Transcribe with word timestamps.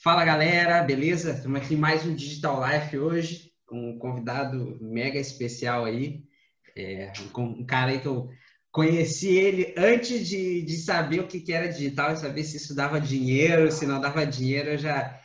Fala 0.00 0.24
galera, 0.24 0.80
beleza? 0.80 1.32
Estamos 1.32 1.60
aqui 1.60 1.74
mais 1.74 2.06
um 2.06 2.14
Digital 2.14 2.64
Life 2.64 2.96
hoje, 2.96 3.50
com 3.66 3.90
um 3.90 3.98
convidado 3.98 4.78
mega 4.80 5.18
especial 5.18 5.84
aí, 5.84 6.22
é, 6.76 7.12
um, 7.36 7.66
cara 7.66 7.90
aí 7.90 7.98
que 7.98 8.06
eu 8.06 8.30
conheci 8.70 9.36
ele 9.36 9.74
antes 9.76 10.28
de, 10.28 10.62
de 10.62 10.76
saber 10.76 11.18
o 11.18 11.26
que, 11.26 11.40
que 11.40 11.52
era 11.52 11.66
digital, 11.66 12.16
saber 12.16 12.44
se 12.44 12.58
isso 12.58 12.76
dava 12.76 13.00
dinheiro, 13.00 13.72
se 13.72 13.86
não 13.86 14.00
dava 14.00 14.24
dinheiro, 14.24 14.70
eu 14.70 14.78
já 14.78 15.20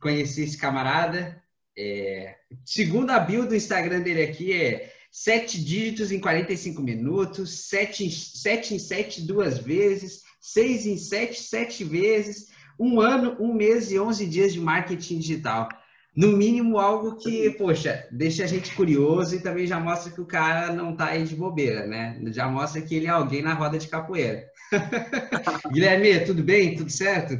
conheci 0.00 0.42
esse 0.42 0.58
camarada. 0.58 1.40
É, 1.78 2.34
segundo 2.64 3.10
a 3.10 3.20
bio 3.20 3.46
do 3.46 3.54
Instagram 3.54 4.00
dele 4.00 4.24
aqui, 4.24 4.52
é 4.52 4.92
sete 5.08 5.64
dígitos 5.64 6.10
em 6.10 6.18
45 6.18 6.82
minutos, 6.82 7.68
sete 7.68 8.10
sete 8.10 8.74
em 8.74 8.78
sete 8.80 9.22
duas 9.22 9.58
vezes, 9.58 10.22
seis 10.40 10.84
em 10.84 10.98
sete, 10.98 11.40
sete 11.40 11.84
vezes, 11.84 12.55
um 12.78 13.00
ano, 13.00 13.36
um 13.40 13.52
mês 13.52 13.90
e 13.90 13.98
11 13.98 14.26
dias 14.26 14.52
de 14.52 14.60
marketing 14.60 15.18
digital. 15.18 15.68
No 16.16 16.28
mínimo, 16.28 16.78
algo 16.78 17.16
que, 17.16 17.50
poxa, 17.50 18.08
deixa 18.10 18.44
a 18.44 18.46
gente 18.46 18.74
curioso 18.74 19.34
e 19.34 19.42
também 19.42 19.66
já 19.66 19.78
mostra 19.78 20.10
que 20.10 20.20
o 20.20 20.26
cara 20.26 20.72
não 20.72 20.96
tá 20.96 21.08
aí 21.08 21.24
de 21.24 21.36
bobeira, 21.36 21.86
né? 21.86 22.18
Já 22.32 22.48
mostra 22.48 22.80
que 22.80 22.94
ele 22.94 23.06
é 23.06 23.10
alguém 23.10 23.42
na 23.42 23.52
roda 23.52 23.78
de 23.78 23.86
capoeira. 23.86 24.46
Guilherme, 25.70 26.24
tudo 26.24 26.42
bem? 26.42 26.74
Tudo 26.74 26.90
certo? 26.90 27.34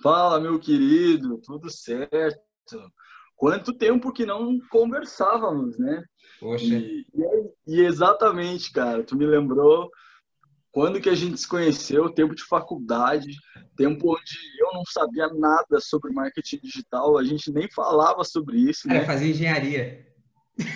Fala, 0.00 0.38
meu 0.38 0.60
querido, 0.60 1.38
tudo 1.38 1.68
certo. 1.70 2.38
Quanto 3.34 3.72
tempo 3.72 4.12
que 4.12 4.24
não 4.24 4.60
conversávamos, 4.70 5.76
né? 5.76 6.04
Poxa. 6.38 6.64
E, 6.64 7.04
e, 7.66 7.80
exatamente, 7.80 8.70
cara, 8.70 9.02
tu 9.02 9.16
me 9.16 9.26
lembrou 9.26 9.90
quando 10.72 11.00
que 11.00 11.08
a 11.10 11.14
gente 11.14 11.38
se 11.38 11.46
conheceu, 11.46 12.08
tempo 12.10 12.34
de 12.34 12.42
faculdade, 12.44 13.36
tempo 13.76 14.12
onde 14.14 14.38
eu 14.58 14.72
não 14.72 14.84
sabia 14.86 15.28
nada 15.28 15.78
sobre 15.80 16.12
marketing 16.12 16.60
digital, 16.62 17.18
a 17.18 17.24
gente 17.24 17.52
nem 17.52 17.70
falava 17.70 18.24
sobre 18.24 18.58
isso. 18.58 18.88
Né? 18.88 18.96
É, 18.96 19.04
fazia 19.04 19.30
engenharia. 19.30 20.06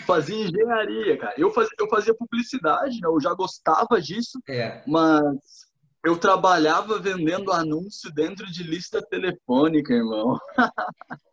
Fazia 0.07 0.37
engenharia, 0.37 1.17
cara. 1.17 1.35
Eu 1.39 1.51
fazia, 1.51 1.73
eu 1.79 1.89
fazia 1.89 2.15
publicidade, 2.15 3.01
né? 3.01 3.09
eu 3.09 3.21
já 3.21 3.33
gostava 3.33 4.01
disso, 4.01 4.39
é. 4.49 4.83
mas 4.87 5.67
eu 6.05 6.17
trabalhava 6.17 6.99
vendendo 6.99 7.51
anúncio 7.51 8.13
dentro 8.13 8.47
de 8.47 8.63
lista 8.63 9.03
telefônica, 9.03 9.93
irmão. 9.93 10.39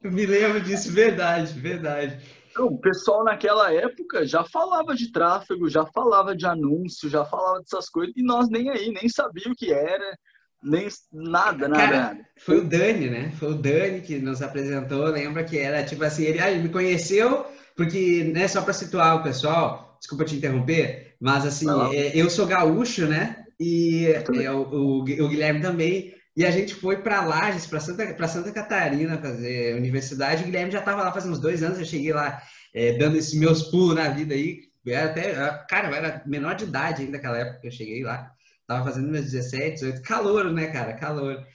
eu 0.02 0.12
me 0.12 0.26
lembro 0.26 0.62
disso, 0.62 0.92
verdade, 0.92 1.54
verdade. 1.60 2.18
Então, 2.54 2.68
o 2.68 2.78
pessoal 2.78 3.24
naquela 3.24 3.74
época 3.74 4.28
já 4.28 4.44
falava 4.44 4.94
de 4.94 5.12
tráfego, 5.12 5.68
já 5.68 5.88
falava 5.88 6.36
de 6.36 6.46
anúncio, 6.46 7.10
já 7.10 7.26
falava 7.26 7.60
dessas 7.60 7.90
coisas, 7.90 8.14
e 8.16 8.22
nós 8.22 8.48
nem 8.48 8.70
aí, 8.70 8.92
nem 8.92 9.10
sabia 9.10 9.52
o 9.52 9.56
que 9.56 9.74
era, 9.74 10.16
nem 10.62 10.88
nada, 11.12 11.68
nada, 11.68 11.88
Cara. 11.88 12.20
Foi 12.38 12.60
o 12.60 12.64
Dani, 12.64 13.10
né? 13.10 13.32
Foi 13.40 13.50
o 13.50 13.56
Dani 13.56 14.02
que 14.02 14.20
nos 14.20 14.44
apresentou, 14.44 15.06
lembra 15.06 15.44
que 15.44 15.58
era 15.58 15.84
tipo 15.84 16.04
assim, 16.04 16.26
ele, 16.26 16.40
ah, 16.40 16.52
ele 16.52 16.62
me 16.62 16.70
conheceu, 16.70 17.44
porque, 17.76 18.24
né, 18.26 18.48
só 18.48 18.62
para 18.62 18.72
situar 18.72 19.16
o 19.16 19.24
pessoal, 19.24 19.98
desculpa 20.00 20.24
te 20.24 20.36
interromper, 20.36 21.16
mas 21.20 21.48
assim, 21.48 21.66
é, 21.92 22.16
eu 22.16 22.30
sou 22.30 22.46
gaúcho, 22.46 23.08
né? 23.08 23.44
E 23.60 24.06
é, 24.06 24.52
o, 24.52 24.62
o, 24.62 25.00
o 25.00 25.04
Guilherme 25.04 25.60
também. 25.60 26.14
E 26.36 26.46
a 26.46 26.52
gente 26.52 26.74
foi 26.74 26.98
para 26.98 27.24
Lages, 27.24 27.68
para 27.68 27.80
Santa, 27.80 28.28
Santa 28.28 28.52
Catarina, 28.52 29.20
fazer 29.20 29.76
universidade. 29.76 30.44
O 30.44 30.46
Guilherme 30.46 30.72
já 30.72 30.80
estava 30.80 31.04
lá 31.04 31.12
faz 31.12 31.26
uns 31.26 31.40
dois 31.40 31.62
anos. 31.62 31.78
Eu 31.78 31.86
cheguei 31.86 32.12
lá 32.12 32.42
é, 32.74 32.98
dando 32.98 33.18
esses 33.18 33.34
meus 33.36 33.64
pulos 33.64 33.96
na 33.96 34.10
vida 34.10 34.34
aí. 34.34 34.62
Eu 34.86 35.04
até, 35.04 35.34
cara, 35.70 35.90
eu 35.90 35.96
era 35.96 36.24
menor 36.26 36.56
de 36.56 36.66
idade 36.66 37.02
ainda 37.04 37.18
naquela 37.18 37.38
época 37.38 37.60
que 37.62 37.68
eu 37.68 37.72
cheguei 37.72 38.04
lá. 38.04 38.32
Tava 38.68 38.84
fazendo 38.84 39.10
meus 39.10 39.26
17, 39.26 39.76
18. 39.76 40.02
Calor, 40.02 40.52
né, 40.52 40.68
cara? 40.68 40.94
Calor. 40.94 41.46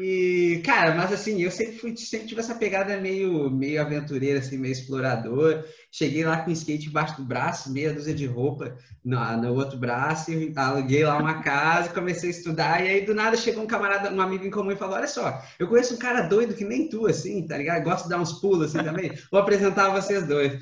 E, 0.00 0.62
cara, 0.64 0.94
mas 0.94 1.12
assim, 1.12 1.42
eu 1.42 1.50
sempre, 1.50 1.76
fui, 1.76 1.96
sempre 1.96 2.28
tive 2.28 2.40
essa 2.40 2.54
pegada 2.54 3.00
meio, 3.00 3.50
meio 3.50 3.80
aventureira, 3.80 4.38
assim, 4.38 4.56
meio 4.56 4.70
explorador. 4.72 5.64
Cheguei 5.90 6.24
lá 6.24 6.42
com 6.42 6.50
skate 6.52 6.88
embaixo 6.88 7.16
do 7.16 7.24
braço, 7.24 7.72
meia 7.72 7.92
dúzia 7.92 8.14
de 8.14 8.24
roupa 8.24 8.76
no, 9.04 9.18
no 9.38 9.54
outro 9.54 9.76
braço, 9.76 10.30
aluguei 10.56 11.04
lá 11.04 11.18
uma 11.18 11.42
casa, 11.42 11.92
comecei 11.92 12.30
a 12.30 12.32
estudar, 12.32 12.84
e 12.84 12.88
aí 12.88 13.04
do 13.04 13.14
nada 13.14 13.36
chegou 13.36 13.64
um 13.64 13.66
camarada, 13.66 14.12
um 14.12 14.20
amigo 14.20 14.46
em 14.46 14.50
comum 14.50 14.70
e 14.70 14.76
falou: 14.76 14.94
Olha 14.94 15.08
só, 15.08 15.42
eu 15.58 15.66
conheço 15.68 15.94
um 15.94 15.98
cara 15.98 16.22
doido 16.22 16.54
que 16.54 16.64
nem 16.64 16.88
tu, 16.88 17.06
assim, 17.06 17.46
tá 17.46 17.58
ligado? 17.58 17.82
Gosto 17.82 18.04
de 18.04 18.10
dar 18.10 18.20
uns 18.20 18.34
pulos 18.34 18.74
assim 18.74 18.84
também. 18.84 19.12
Vou 19.30 19.40
apresentar 19.40 19.90
vocês 19.90 20.26
dois. 20.26 20.60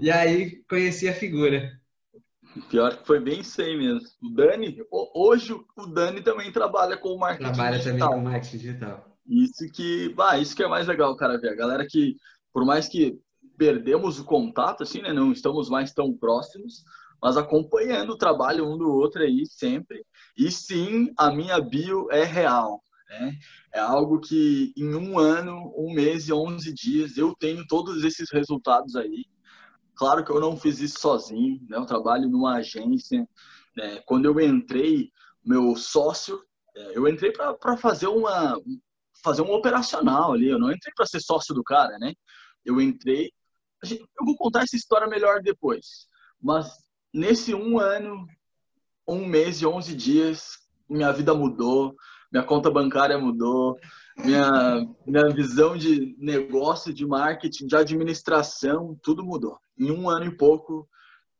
E 0.00 0.10
aí 0.10 0.62
conheci 0.68 1.08
a 1.08 1.14
figura. 1.14 1.70
Pior 2.62 2.96
que 2.96 3.06
foi 3.06 3.20
bem 3.20 3.40
isso 3.40 3.60
aí 3.60 3.76
mesmo. 3.76 4.00
O 4.22 4.30
Dani, 4.30 4.76
hoje 5.14 5.52
o 5.52 5.86
Dani 5.86 6.22
também 6.22 6.50
trabalha 6.52 6.96
com 6.96 7.16
marketing 7.16 7.52
trabalha 7.52 7.78
digital. 7.78 7.98
Trabalha 7.98 8.10
também 8.10 8.24
com 8.24 8.30
marketing 8.30 8.58
digital. 8.58 9.16
Isso 9.28 9.72
que, 9.72 10.08
bah, 10.10 10.38
isso 10.38 10.54
que 10.54 10.62
é 10.62 10.68
mais 10.68 10.86
legal, 10.86 11.14
cara, 11.16 11.38
ver. 11.38 11.50
A 11.50 11.56
galera 11.56 11.86
que, 11.86 12.16
por 12.52 12.64
mais 12.64 12.88
que 12.88 13.18
perdemos 13.56 14.18
o 14.18 14.24
contato, 14.24 14.82
assim, 14.82 15.02
né, 15.02 15.12
não 15.12 15.32
estamos 15.32 15.68
mais 15.68 15.92
tão 15.92 16.12
próximos, 16.12 16.84
mas 17.20 17.36
acompanhando 17.36 18.10
o 18.10 18.18
trabalho 18.18 18.68
um 18.68 18.76
do 18.76 18.90
outro 18.90 19.22
aí 19.22 19.44
sempre. 19.46 20.04
E 20.36 20.50
sim, 20.50 21.12
a 21.16 21.30
minha 21.30 21.60
bio 21.60 22.10
é 22.10 22.24
real. 22.24 22.80
Né? 23.08 23.32
É 23.74 23.80
algo 23.80 24.20
que 24.20 24.72
em 24.76 24.94
um 24.94 25.18
ano, 25.18 25.72
um 25.76 25.92
mês 25.92 26.28
e 26.28 26.32
11 26.32 26.72
dias 26.72 27.16
eu 27.16 27.34
tenho 27.34 27.66
todos 27.66 28.04
esses 28.04 28.30
resultados 28.30 28.96
aí. 28.96 29.24
Claro 29.96 30.24
que 30.24 30.30
eu 30.30 30.40
não 30.40 30.56
fiz 30.56 30.78
isso 30.78 31.00
sozinho, 31.00 31.60
né? 31.68 31.76
Eu 31.76 31.86
trabalho 31.86 32.28
numa 32.28 32.56
agência. 32.56 33.26
Né? 33.74 34.00
Quando 34.06 34.26
eu 34.26 34.38
entrei, 34.40 35.10
meu 35.44 35.74
sócio, 35.74 36.42
é, 36.76 36.96
eu 36.98 37.08
entrei 37.08 37.32
para 37.32 37.76
fazer 37.76 38.06
uma 38.06 38.60
fazer 39.24 39.42
um 39.42 39.52
operacional 39.52 40.32
ali. 40.32 40.48
Eu 40.48 40.58
não 40.58 40.70
entrei 40.70 40.92
para 40.94 41.06
ser 41.06 41.20
sócio 41.20 41.54
do 41.54 41.64
cara, 41.64 41.98
né? 41.98 42.12
Eu 42.64 42.80
entrei. 42.80 43.32
Eu 43.90 44.24
vou 44.24 44.36
contar 44.36 44.62
essa 44.62 44.76
história 44.76 45.06
melhor 45.06 45.40
depois. 45.42 46.06
Mas 46.40 46.70
nesse 47.12 47.54
um 47.54 47.78
ano, 47.78 48.26
um 49.08 49.24
mês 49.24 49.60
e 49.60 49.66
11 49.66 49.94
dias, 49.94 50.58
minha 50.88 51.12
vida 51.12 51.32
mudou, 51.34 51.94
minha 52.30 52.44
conta 52.44 52.70
bancária 52.70 53.18
mudou, 53.18 53.76
minha, 54.24 54.86
minha 55.06 55.28
visão 55.28 55.76
de 55.76 56.16
negócio, 56.18 56.92
de 56.92 57.06
marketing, 57.06 57.66
de 57.66 57.76
administração, 57.76 58.98
tudo 59.02 59.24
mudou. 59.24 59.58
Em 59.78 59.90
um 59.90 60.08
ano 60.08 60.26
e 60.26 60.36
pouco, 60.36 60.88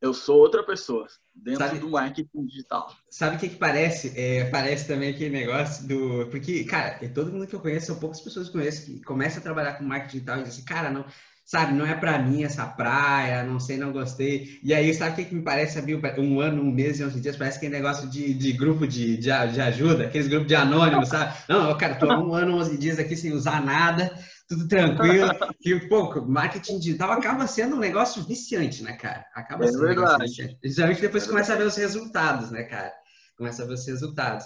eu 0.00 0.12
sou 0.12 0.38
outra 0.38 0.62
pessoa 0.62 1.06
dentro 1.34 1.64
sabe, 1.64 1.78
do 1.78 1.90
marketing 1.90 2.46
digital. 2.46 2.94
Sabe 3.10 3.36
o 3.36 3.38
que, 3.38 3.48
que 3.48 3.56
parece? 3.56 4.12
É, 4.16 4.48
parece 4.50 4.86
também 4.86 5.10
aquele 5.10 5.30
negócio 5.30 5.86
do. 5.86 6.28
Porque, 6.30 6.64
cara, 6.64 6.98
todo 7.14 7.32
mundo 7.32 7.46
que 7.46 7.54
eu 7.54 7.60
conheço, 7.60 7.86
são 7.86 7.98
poucas 7.98 8.20
pessoas 8.20 8.48
que 8.48 8.56
eu 8.56 8.60
conheço 8.60 8.86
que 8.86 9.02
começam 9.02 9.40
a 9.40 9.42
trabalhar 9.42 9.74
com 9.74 9.84
marketing 9.84 10.12
digital 10.12 10.36
e 10.36 10.42
dizem 10.42 10.58
assim, 10.58 10.64
cara, 10.64 10.90
não, 10.90 11.04
sabe, 11.46 11.74
não 11.74 11.86
é 11.86 11.94
para 11.94 12.18
mim 12.18 12.42
essa 12.42 12.66
praia, 12.66 13.44
não 13.44 13.60
sei, 13.60 13.76
não 13.76 13.92
gostei. 13.92 14.58
E 14.64 14.74
aí, 14.74 14.92
sabe 14.92 15.12
o 15.12 15.14
que, 15.14 15.24
que 15.26 15.34
me 15.36 15.42
parece, 15.42 15.74
sabia? 15.74 15.96
Um 16.18 16.40
ano, 16.40 16.60
um 16.60 16.72
mês 16.72 16.98
e 16.98 17.04
11 17.04 17.20
dias, 17.20 17.36
parece 17.36 17.60
que 17.60 17.66
é 17.66 17.68
negócio 17.68 18.10
de, 18.10 18.34
de 18.34 18.52
grupo 18.52 18.84
de, 18.84 19.16
de, 19.16 19.30
de 19.52 19.60
ajuda, 19.60 20.06
aqueles 20.06 20.26
grupos 20.26 20.48
de 20.48 20.56
anônimos, 20.56 21.08
sabe? 21.08 21.38
Não, 21.48 21.78
cara, 21.78 21.94
tô 21.94 22.06
um 22.06 22.34
ano, 22.34 22.56
11 22.56 22.76
dias 22.76 22.98
aqui 22.98 23.14
sem 23.16 23.32
usar 23.32 23.64
nada, 23.64 24.12
tudo 24.48 24.66
tranquilo. 24.66 25.30
Que, 25.62 25.88
pô, 25.88 26.20
marketing 26.26 26.78
digital 26.78 27.12
acaba 27.12 27.46
sendo 27.46 27.76
um 27.76 27.80
negócio 27.80 28.22
viciante, 28.24 28.82
né, 28.82 28.92
cara? 28.94 29.24
Acaba 29.34 29.64
é 29.64 29.68
sendo 29.68 29.80
verdade. 29.80 30.24
Um 30.24 30.26
viciante. 30.26 30.58
Geralmente 30.64 31.00
depois 31.00 31.24
é 31.24 31.28
começa 31.28 31.52
a 31.52 31.56
ver 31.56 31.66
os 31.66 31.76
resultados, 31.76 32.50
né, 32.50 32.64
cara? 32.64 32.92
Começa 33.38 33.62
a 33.62 33.66
ver 33.66 33.74
os 33.74 33.86
resultados. 33.86 34.44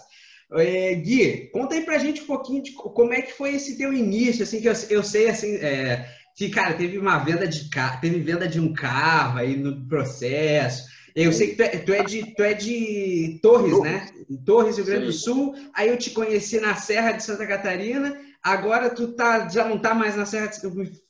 É, 0.53 0.95
Gui, 0.97 1.49
conta 1.53 1.75
aí 1.77 1.85
pra 1.85 1.99
gente 1.99 2.23
um 2.23 2.27
pouquinho 2.27 2.63
de 2.63 2.73
como 2.73 3.13
é 3.13 3.23
que 3.23 3.33
foi 3.33 3.55
esse 3.55 3.79
teu 3.79 3.93
início, 3.93 4.43
assim, 4.43 4.61
que 4.61 4.69
eu, 4.69 4.75
eu 4.89 5.03
sei, 5.03 5.29
assim, 5.29 5.55
é, 5.57 6.09
que, 6.41 6.49
cara, 6.49 6.73
teve 6.73 6.97
uma 6.97 7.19
venda 7.19 7.47
de 7.47 7.69
carro, 7.69 8.01
teve 8.01 8.19
venda 8.21 8.49
de 8.49 8.59
um 8.59 8.73
carro 8.73 9.41
aí 9.41 9.59
no 9.59 9.87
processo. 9.87 10.89
Eu 11.15 11.35
sei 11.35 11.49
que 11.49 11.57
tu 11.57 11.63
é, 11.63 11.69
tu 11.69 11.93
é 11.93 12.03
de, 12.03 12.35
tu 12.35 12.43
é 12.43 12.55
de 12.55 13.39
Torres, 13.43 13.73
Torres, 13.73 13.93
né? 13.93 14.11
Torres, 14.47 14.77
Rio 14.79 14.87
Grande 14.87 15.05
do 15.05 15.13
Sul. 15.13 15.55
Aí 15.75 15.91
eu 15.91 15.99
te 15.99 16.09
conheci 16.13 16.59
na 16.59 16.75
Serra 16.77 17.13
de 17.13 17.25
Santa 17.25 17.47
Catarina. 17.47 18.19
Agora 18.43 18.89
tu 18.89 19.09
tá, 19.09 19.51
já 19.51 19.69
não 19.69 19.79
tá 19.79 19.93
mais 19.93 20.17
na 20.17 20.25
Serra 20.25 20.47
de 20.47 20.67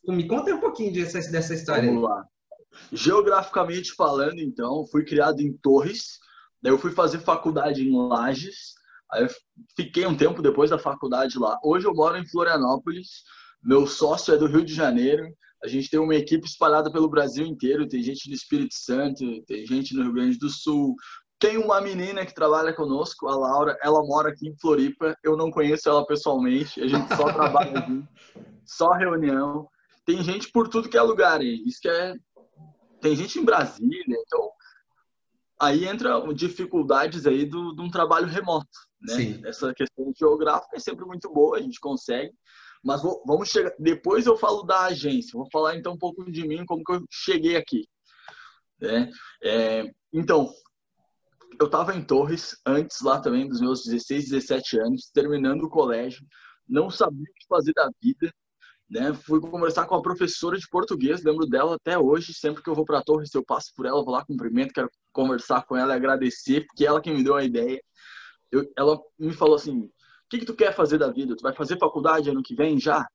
Me 0.09 0.27
conta 0.27 0.53
um 0.53 0.59
pouquinho 0.59 0.93
dessa, 0.93 1.21
dessa 1.31 1.55
história. 1.55 1.87
Vamos 1.87 2.11
lá. 2.11 2.25
Geograficamente 2.93 3.93
falando, 3.93 4.41
então, 4.41 4.85
fui 4.91 5.05
criado 5.05 5.41
em 5.41 5.53
Torres. 5.53 6.19
Daí 6.61 6.73
eu 6.73 6.79
fui 6.79 6.91
fazer 6.91 7.21
faculdade 7.21 7.89
em 7.89 7.97
Lages. 7.97 8.75
Aí 9.13 9.23
eu 9.23 9.29
fiquei 9.77 10.05
um 10.07 10.17
tempo 10.17 10.43
depois 10.43 10.71
da 10.71 10.79
faculdade 10.79 11.39
lá. 11.39 11.57
Hoje 11.63 11.87
eu 11.87 11.95
moro 11.95 12.17
em 12.17 12.27
Florianópolis. 12.27 13.23
Meu 13.63 13.87
sócio 13.87 14.35
é 14.35 14.39
do 14.39 14.47
Rio 14.47 14.65
de 14.65 14.75
Janeiro. 14.75 15.25
A 15.63 15.69
gente 15.69 15.91
tem 15.91 16.01
uma 16.01 16.15
equipe 16.15 16.47
espalhada 16.47 16.91
pelo 16.91 17.11
Brasil 17.11 17.45
inteiro. 17.45 17.89
Tem 17.89 18.03
gente 18.03 18.29
no 18.29 18.35
Espírito 18.35 18.75
Santo, 18.75 19.43
tem 19.45 19.67
gente 19.67 19.95
no 19.95 20.03
Rio 20.05 20.15
Grande 20.15 20.39
do 20.39 20.49
Sul. 20.49 20.95
Tem 21.39 21.59
uma 21.59 21.81
menina 21.81 22.25
que 22.25 22.35
trabalha 22.35 22.73
conosco, 22.73 23.29
a 23.29 23.37
Laura. 23.37 23.77
Ela 23.83 24.03
mora 24.03 24.31
aqui 24.31 24.49
em 24.49 24.57
Floripa. 24.59 25.15
Eu 25.23 25.37
não 25.37 25.51
conheço 25.51 25.89
ela 25.89 26.07
pessoalmente. 26.07 26.81
A 26.83 26.87
gente 26.87 27.15
só 27.15 27.33
trabalha 27.33 27.79
aqui, 27.79 28.03
só 28.65 28.93
reunião. 28.93 29.69
Tem 30.07 30.23
gente 30.23 30.51
por 30.51 30.69
tudo 30.69 30.89
que 30.89 30.97
é 30.97 31.03
lugar. 31.03 31.43
Isso 31.43 31.81
que 31.81 31.89
é. 31.89 32.15
Tem 33.01 33.15
gente 33.15 33.39
em 33.39 33.45
Brasília. 33.45 34.17
Então, 34.27 34.51
aí 35.61 35.87
entra 35.87 36.23
dificuldades 36.35 37.27
aí 37.27 37.45
do, 37.45 37.75
de 37.75 37.83
um 37.83 37.91
trabalho 37.91 38.27
remoto. 38.27 38.67
Né? 39.03 39.15
Sim. 39.15 39.41
Essa 39.45 39.75
questão 39.75 40.13
geográfica 40.19 40.77
é 40.77 40.81
sempre 40.81 41.05
muito 41.05 41.31
boa, 41.33 41.59
a 41.59 41.61
gente 41.61 41.79
consegue 41.81 42.33
Mas 42.83 43.03
vou, 43.03 43.23
vamos 43.27 43.49
chegar. 43.49 43.73
Depois 43.79 44.27
eu 44.27 44.37
falo 44.37 44.63
da 44.63 44.87
agência. 44.87 45.39
Vou 45.39 45.49
falar 45.51 45.77
então 45.77 45.93
um 45.93 45.99
pouco 45.99 46.31
de 46.31 46.47
mim, 46.47 46.65
como 46.65 46.83
que 46.83 46.93
eu 46.93 47.05
cheguei 47.11 47.57
aqui. 47.57 47.87
É, 48.83 49.11
é, 49.43 49.91
então, 50.13 50.51
eu 51.61 51.67
estava 51.67 51.95
em 51.95 52.03
Torres 52.03 52.57
antes 52.65 53.03
lá 53.03 53.21
também 53.21 53.47
dos 53.47 53.61
meus 53.61 53.85
16, 53.85 54.31
17 54.31 54.81
anos, 54.81 55.11
terminando 55.13 55.65
o 55.65 55.71
colégio, 55.71 56.27
não 56.67 56.89
sabia 56.89 57.23
o 57.23 57.35
que 57.35 57.47
fazer 57.47 57.73
da 57.75 57.91
vida, 58.03 58.33
né? 58.89 59.13
Fui 59.15 59.41
conversar 59.41 59.87
com 59.87 59.95
a 59.95 60.03
professora 60.03 60.57
de 60.59 60.69
português, 60.69 61.23
lembro 61.23 61.47
dela 61.47 61.77
até 61.77 61.99
hoje, 61.99 62.33
sempre 62.33 62.63
que 62.63 62.71
eu 62.71 62.75
vou 62.75 62.85
para 62.85 63.03
Torres, 63.03 63.35
eu 63.35 63.45
passo 63.45 63.73
por 63.77 63.87
ela, 63.87 64.03
vou 64.03 64.15
lá 64.15 64.25
cumprimento, 64.25 64.73
quero 64.73 64.91
conversar 65.13 65.65
com 65.67 65.77
ela 65.77 65.95
agradecer, 65.95 66.67
porque 66.67 66.87
ela 66.87 67.01
que 67.01 67.13
me 67.13 67.23
deu 67.23 67.37
a 67.37 67.45
ideia. 67.45 67.81
Eu, 68.51 68.65
ela 68.77 68.99
me 69.19 69.33
falou 69.33 69.57
assim: 69.57 69.79
"O 69.81 69.93
que 70.31 70.39
que 70.39 70.47
tu 70.47 70.55
quer 70.55 70.75
fazer 70.75 70.99
da 70.99 71.11
vida? 71.11 71.37
Tu 71.37 71.43
vai 71.43 71.55
fazer 71.55 71.79
faculdade 71.79 72.31
ano 72.31 72.43
que 72.43 72.55
vem 72.55 72.79
já?" 72.81 73.07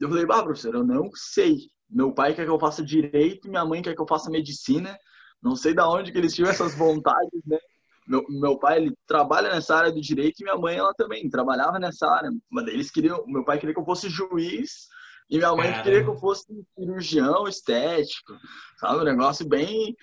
Eu 0.00 0.08
falei: 0.08 0.24
"Bah, 0.26 0.42
professora, 0.42 0.78
eu 0.78 0.84
não 0.84 1.10
sei. 1.14 1.56
Meu 1.88 2.12
pai 2.12 2.34
quer 2.34 2.44
que 2.44 2.50
eu 2.50 2.60
faça 2.60 2.82
direito, 2.84 3.48
minha 3.48 3.64
mãe 3.64 3.82
quer 3.82 3.94
que 3.94 4.00
eu 4.00 4.06
faça 4.08 4.30
medicina." 4.30 4.96
Não 5.42 5.56
sei 5.56 5.74
da 5.74 5.88
onde 5.88 6.12
que 6.12 6.18
eles 6.18 6.34
tinham 6.34 6.50
essas 6.50 6.74
vontades, 6.76 7.40
né? 7.46 7.58
Meu, 8.06 8.24
meu 8.28 8.58
pai 8.58 8.78
ele 8.78 8.94
trabalha 9.06 9.50
nessa 9.50 9.76
área 9.76 9.92
do 9.92 10.00
direito 10.00 10.40
e 10.40 10.44
minha 10.44 10.56
mãe 10.56 10.76
ela 10.76 10.92
também 10.94 11.28
trabalhava 11.30 11.78
nessa 11.78 12.06
área. 12.08 12.30
Mas 12.50 12.66
eles 12.66 12.90
queriam, 12.90 13.24
meu 13.26 13.44
pai 13.44 13.58
queria 13.58 13.74
que 13.74 13.80
eu 13.80 13.84
fosse 13.84 14.08
juiz 14.08 14.88
e 15.30 15.38
minha 15.38 15.54
mãe 15.54 15.66
Caramba. 15.68 15.82
queria 15.84 16.02
que 16.02 16.10
eu 16.10 16.18
fosse 16.18 16.44
cirurgião 16.76 17.46
estético, 17.46 18.36
sabe, 18.78 19.00
um 19.00 19.04
negócio 19.04 19.48
bem, 19.48 19.96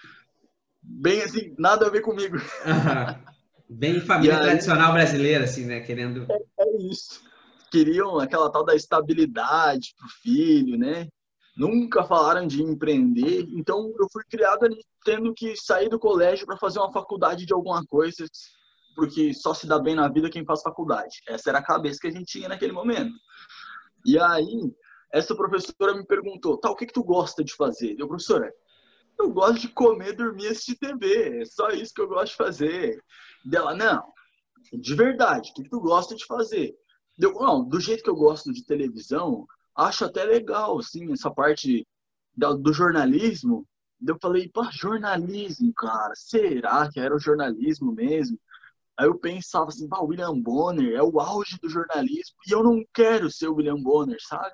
bem 0.81 1.21
assim, 1.21 1.53
nada 1.59 1.85
a 1.85 1.89
ver 1.89 2.01
comigo. 2.01 2.37
Bem 3.69 3.99
família 3.99 4.37
aí, 4.37 4.43
tradicional 4.43 4.93
brasileira, 4.93 5.43
assim, 5.43 5.65
né, 5.65 5.81
querendo. 5.81 6.25
É, 6.29 6.39
é 6.59 6.77
isso. 6.89 7.21
Queriam 7.69 8.17
aquela 8.19 8.49
tal 8.49 8.63
da 8.63 8.75
estabilidade 8.75 9.93
pro 9.97 10.07
filho, 10.21 10.77
né? 10.77 11.07
nunca 11.57 12.03
falaram 12.03 12.45
de 12.45 12.61
empreender, 12.61 13.47
então 13.49 13.91
eu 13.99 14.07
fui 14.11 14.23
criado 14.29 14.63
ali 14.63 14.77
tendo 15.03 15.33
que 15.33 15.55
sair 15.55 15.89
do 15.89 15.97
colégio 15.97 16.45
para 16.45 16.57
fazer 16.57 16.77
uma 16.77 16.91
faculdade 16.91 17.45
de 17.45 17.53
alguma 17.53 17.83
coisa, 17.85 18.25
porque 18.95 19.33
só 19.33 19.53
se 19.53 19.65
dá 19.65 19.79
bem 19.79 19.95
na 19.95 20.07
vida 20.07 20.29
quem 20.29 20.45
faz 20.45 20.61
faculdade. 20.61 21.17
Essa 21.27 21.49
era 21.49 21.57
a 21.57 21.63
cabeça 21.63 21.99
que 21.99 22.07
a 22.07 22.11
gente 22.11 22.25
tinha 22.25 22.47
naquele 22.47 22.71
momento. 22.71 23.11
E 24.05 24.19
aí, 24.19 24.71
essa 25.11 25.35
professora 25.35 25.95
me 25.95 26.05
perguntou, 26.05 26.57
tá, 26.57 26.69
o 26.69 26.75
que, 26.75 26.85
que 26.85 26.93
tu 26.93 27.03
gosta 27.03 27.43
de 27.43 27.55
fazer? 27.55 27.95
Eu, 27.97 28.07
professora, 28.07 28.53
eu 29.19 29.31
gosto 29.31 29.61
de 29.61 29.69
comer, 29.69 30.13
dormir 30.13 30.43
e 30.43 30.47
assistir 30.49 30.77
TV, 30.77 31.41
é 31.41 31.45
só 31.45 31.69
isso 31.69 31.93
que 31.93 32.01
eu 32.01 32.07
gosto 32.07 32.31
de 32.31 32.37
fazer. 32.37 33.03
Dela, 33.45 33.75
não, 33.75 34.03
de 34.73 34.95
verdade, 34.95 35.51
o 35.51 35.53
que, 35.53 35.63
que 35.63 35.69
tu 35.69 35.79
gosta 35.79 36.15
de 36.15 36.25
fazer? 36.25 36.75
Deu, 37.17 37.33
não, 37.33 37.63
do 37.63 37.79
jeito 37.79 38.03
que 38.03 38.09
eu 38.09 38.15
gosto 38.15 38.51
de 38.51 38.63
televisão, 38.63 39.47
acho 39.75 40.05
até 40.05 40.23
legal, 40.23 40.79
assim, 40.79 41.11
essa 41.11 41.31
parte 41.31 41.87
do 42.35 42.73
jornalismo. 42.73 43.65
Eu 44.05 44.17
falei, 44.21 44.47
pá, 44.49 44.69
jornalismo, 44.71 45.73
cara, 45.73 46.13
será 46.15 46.89
que 46.91 46.99
era 46.99 47.15
o 47.15 47.19
jornalismo 47.19 47.91
mesmo? 47.91 48.39
Aí 48.95 49.07
eu 49.07 49.17
pensava 49.17 49.69
assim, 49.69 49.87
pá, 49.87 49.99
William 50.01 50.39
Bonner 50.39 50.95
é 50.95 51.01
o 51.01 51.19
auge 51.19 51.57
do 51.61 51.69
jornalismo 51.69 52.35
e 52.47 52.51
eu 52.51 52.63
não 52.63 52.83
quero 52.93 53.31
ser 53.31 53.47
o 53.47 53.55
William 53.55 53.81
Bonner, 53.81 54.17
sabe? 54.19 54.53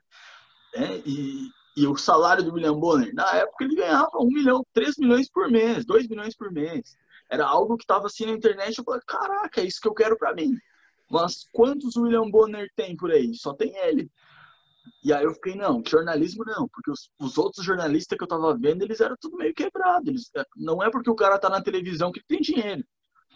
É, 0.75 1.01
e, 1.05 1.49
e 1.75 1.87
o 1.87 1.97
salário 1.97 2.43
do 2.43 2.53
William 2.53 2.77
Bonner, 2.77 3.13
na 3.13 3.29
época 3.35 3.65
ele 3.65 3.75
ganhava 3.75 4.17
um 4.19 4.27
milhão, 4.27 4.65
três 4.73 4.95
milhões 4.97 5.29
por 5.29 5.49
mês, 5.49 5.85
dois 5.85 6.07
milhões 6.07 6.35
por 6.35 6.51
mês. 6.51 6.95
Era 7.33 7.47
algo 7.47 7.77
que 7.77 7.83
estava 7.83 8.05
assim 8.05 8.27
na 8.27 8.33
internet, 8.33 8.77
eu 8.77 8.83
falei, 8.83 9.01
caraca, 9.07 9.59
é 9.59 9.65
isso 9.65 9.79
que 9.81 9.87
eu 9.87 9.93
quero 9.95 10.15
para 10.15 10.35
mim. 10.35 10.55
Mas 11.09 11.47
quantos 11.51 11.95
William 11.95 12.29
Bonner 12.29 12.69
tem 12.75 12.95
por 12.95 13.09
aí? 13.09 13.33
Só 13.33 13.55
tem 13.55 13.75
ele. 13.75 14.07
E 15.03 15.11
aí 15.11 15.23
eu 15.23 15.33
fiquei, 15.33 15.55
não, 15.55 15.81
jornalismo 15.83 16.43
não, 16.45 16.67
porque 16.67 16.91
os, 16.91 17.09
os 17.19 17.39
outros 17.39 17.65
jornalistas 17.65 18.15
que 18.15 18.23
eu 18.23 18.27
tava 18.27 18.55
vendo, 18.55 18.83
eles 18.83 19.01
eram 19.01 19.15
tudo 19.19 19.35
meio 19.35 19.51
quebrado. 19.51 20.11
Eles, 20.11 20.29
é, 20.37 20.45
não 20.55 20.83
é 20.83 20.91
porque 20.91 21.09
o 21.09 21.15
cara 21.15 21.39
tá 21.39 21.49
na 21.49 21.59
televisão 21.59 22.11
que 22.11 22.23
tem 22.23 22.39
dinheiro. 22.39 22.83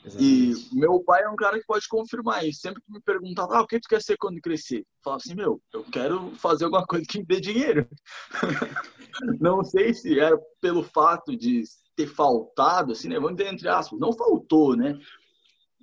Exatamente. 0.05 0.69
E 0.71 0.75
meu 0.75 1.03
pai 1.03 1.23
é 1.23 1.29
um 1.29 1.35
cara 1.35 1.59
que 1.59 1.65
pode 1.65 1.88
confirmar 1.88 2.45
isso. 2.45 2.59
Sempre 2.59 2.83
que 2.83 2.91
me 2.91 3.01
perguntava, 3.01 3.57
ah, 3.57 3.61
o 3.61 3.67
que 3.67 3.79
tu 3.79 3.89
quer 3.89 4.03
ser 4.03 4.15
quando 4.17 4.39
crescer? 4.39 4.81
Eu 4.81 4.85
falava 5.03 5.23
assim, 5.25 5.33
meu, 5.33 5.59
eu 5.73 5.83
quero 5.85 6.35
fazer 6.35 6.65
alguma 6.65 6.85
coisa 6.85 7.03
que 7.09 7.17
me 7.17 7.25
dê 7.25 7.41
dinheiro. 7.41 7.89
não 9.41 9.63
sei 9.63 9.91
se 9.95 10.19
era 10.19 10.38
pelo 10.61 10.83
fato 10.83 11.35
de 11.35 11.63
ter 11.97 12.07
faltado, 12.07 12.91
assim, 12.91 13.09
né? 13.09 13.19
Vamos 13.19 13.35
dizer 13.35 13.51
entre 13.51 13.67
aspas, 13.67 13.99
não 13.99 14.13
faltou, 14.13 14.77
né? 14.77 14.97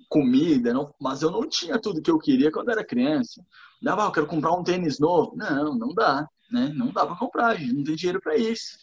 Comida, 0.09 0.73
não, 0.73 0.95
mas 0.99 1.21
eu 1.21 1.29
não 1.29 1.47
tinha 1.47 1.79
tudo 1.79 2.01
que 2.01 2.09
eu 2.09 2.17
queria 2.17 2.51
quando 2.51 2.71
era 2.71 2.85
criança. 2.85 3.45
Não, 3.81 3.99
ah, 3.99 4.05
eu 4.05 4.11
quero 4.11 4.25
comprar 4.25 4.53
um 4.53 4.63
tênis 4.63 4.97
novo. 4.97 5.35
Não, 5.35 5.77
não 5.77 5.93
dá, 5.93 6.25
né? 6.49 6.71
Não 6.73 6.91
dá 6.91 7.05
para 7.05 7.17
comprar, 7.17 7.47
a 7.47 7.55
gente 7.55 7.73
não 7.73 7.83
tem 7.83 7.95
dinheiro 7.95 8.21
para 8.21 8.37
isso. 8.37 8.77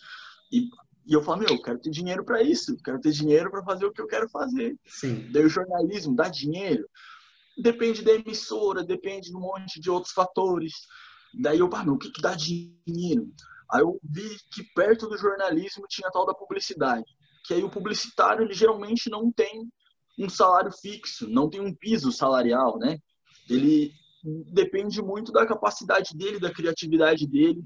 E, 0.52 0.68
e 1.06 1.14
eu 1.14 1.22
falo, 1.22 1.38
meu, 1.38 1.48
eu 1.48 1.62
quero 1.62 1.78
ter 1.78 1.90
dinheiro 1.90 2.22
para 2.22 2.42
isso, 2.42 2.76
quero 2.84 3.00
ter 3.00 3.12
dinheiro 3.12 3.50
para 3.50 3.64
fazer 3.64 3.86
o 3.86 3.92
que 3.92 4.02
eu 4.02 4.06
quero 4.06 4.28
fazer. 4.28 4.76
Sim. 4.86 5.30
Daí 5.32 5.44
o 5.44 5.48
jornalismo 5.48 6.14
dá 6.14 6.28
dinheiro. 6.28 6.86
Depende 7.56 8.02
da 8.02 8.12
emissora, 8.12 8.84
depende 8.84 9.30
de 9.30 9.36
um 9.36 9.40
monte 9.40 9.80
de 9.80 9.90
outros 9.90 10.12
fatores. 10.12 10.72
Daí 11.40 11.60
eu, 11.60 11.70
ah, 11.72 11.84
meu, 11.84 11.94
o 11.94 11.98
que, 11.98 12.10
que 12.10 12.20
dá 12.20 12.34
dinheiro? 12.34 13.32
Aí 13.72 13.80
eu 13.80 13.98
vi 14.02 14.36
que 14.52 14.62
perto 14.74 15.08
do 15.08 15.16
jornalismo 15.16 15.86
tinha 15.88 16.08
a 16.08 16.10
tal 16.10 16.26
da 16.26 16.34
publicidade. 16.34 17.06
Que 17.44 17.54
aí 17.54 17.62
o 17.62 17.70
publicitário, 17.70 18.44
ele 18.44 18.54
geralmente 18.54 19.10
não 19.10 19.30
tem 19.32 19.68
um 20.18 20.28
salário 20.28 20.70
fixo, 20.72 21.28
não 21.28 21.48
tem 21.48 21.60
um 21.60 21.74
piso 21.74 22.12
salarial, 22.12 22.78
né? 22.78 22.98
Ele, 23.48 23.92
depende 24.52 25.02
muito 25.02 25.32
da 25.32 25.46
capacidade 25.46 26.16
dele, 26.16 26.38
da 26.38 26.52
criatividade 26.52 27.26
dele, 27.26 27.62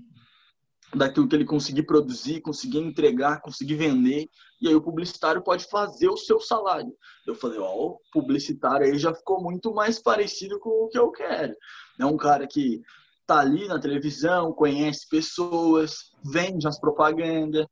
daquilo 0.95 1.29
que 1.29 1.37
ele 1.37 1.45
conseguir 1.45 1.83
produzir, 1.83 2.41
conseguir 2.41 2.79
entregar, 2.79 3.41
conseguir 3.43 3.75
vender. 3.75 4.29
E 4.61 4.69
aí 4.69 4.75
o 4.75 4.83
publicitário 4.83 5.43
pode 5.43 5.65
fazer 5.69 6.09
o 6.09 6.17
seu 6.17 6.41
salário. 6.41 6.93
Eu 7.27 7.35
falei, 7.35 7.59
ó, 7.59 7.75
o 7.75 7.99
publicitário 8.13 8.87
aí 8.87 8.99
já 8.99 9.13
ficou 9.15 9.43
muito 9.43 9.75
mais 9.75 10.01
parecido 10.01 10.59
com 10.59 10.71
o 10.71 10.89
que 10.89 10.99
eu 10.99 11.11
quero. 11.11 11.55
É 11.99 12.07
um 12.07 12.17
cara 12.17 12.47
que 12.47 12.81
tá 13.27 13.41
ali 13.41 13.67
na 13.67 13.79
televisão, 13.79 14.53
conhece 14.53 15.09
pessoas, 15.09 16.13
vende 16.25 16.67
as 16.67 16.79
propagandas. 16.79 17.67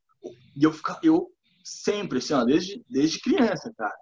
E 0.55 0.63
eu, 0.63 0.73
eu 1.01 1.27
sempre, 1.65 2.19
assim, 2.19 2.33
ó, 2.33 2.43
desde, 2.45 2.83
desde 2.89 3.19
criança, 3.19 3.73
cara. 3.75 3.95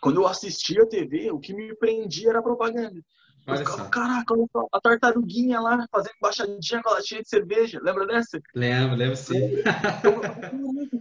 Quando 0.00 0.20
eu 0.20 0.26
assistia 0.26 0.82
a 0.82 0.88
TV, 0.88 1.30
o 1.30 1.38
que 1.38 1.54
me 1.54 1.76
prendia 1.76 2.30
era 2.30 2.40
a 2.40 2.42
propaganda. 2.42 3.00
Olha 3.46 3.64
só. 3.64 3.88
Caraca, 3.88 4.34
olha 4.34 4.46
só, 4.52 4.66
a 4.72 4.80
tartaruguinha 4.80 5.60
lá 5.60 5.84
fazendo 5.90 6.14
baixadinha 6.20 6.82
com 6.82 6.90
a 6.90 6.94
latinha 6.94 7.22
de 7.22 7.28
cerveja. 7.28 7.80
Lembra 7.82 8.06
dessa? 8.06 8.40
Lembro, 8.54 8.96
lembro 8.96 9.16
sim. 9.16 9.40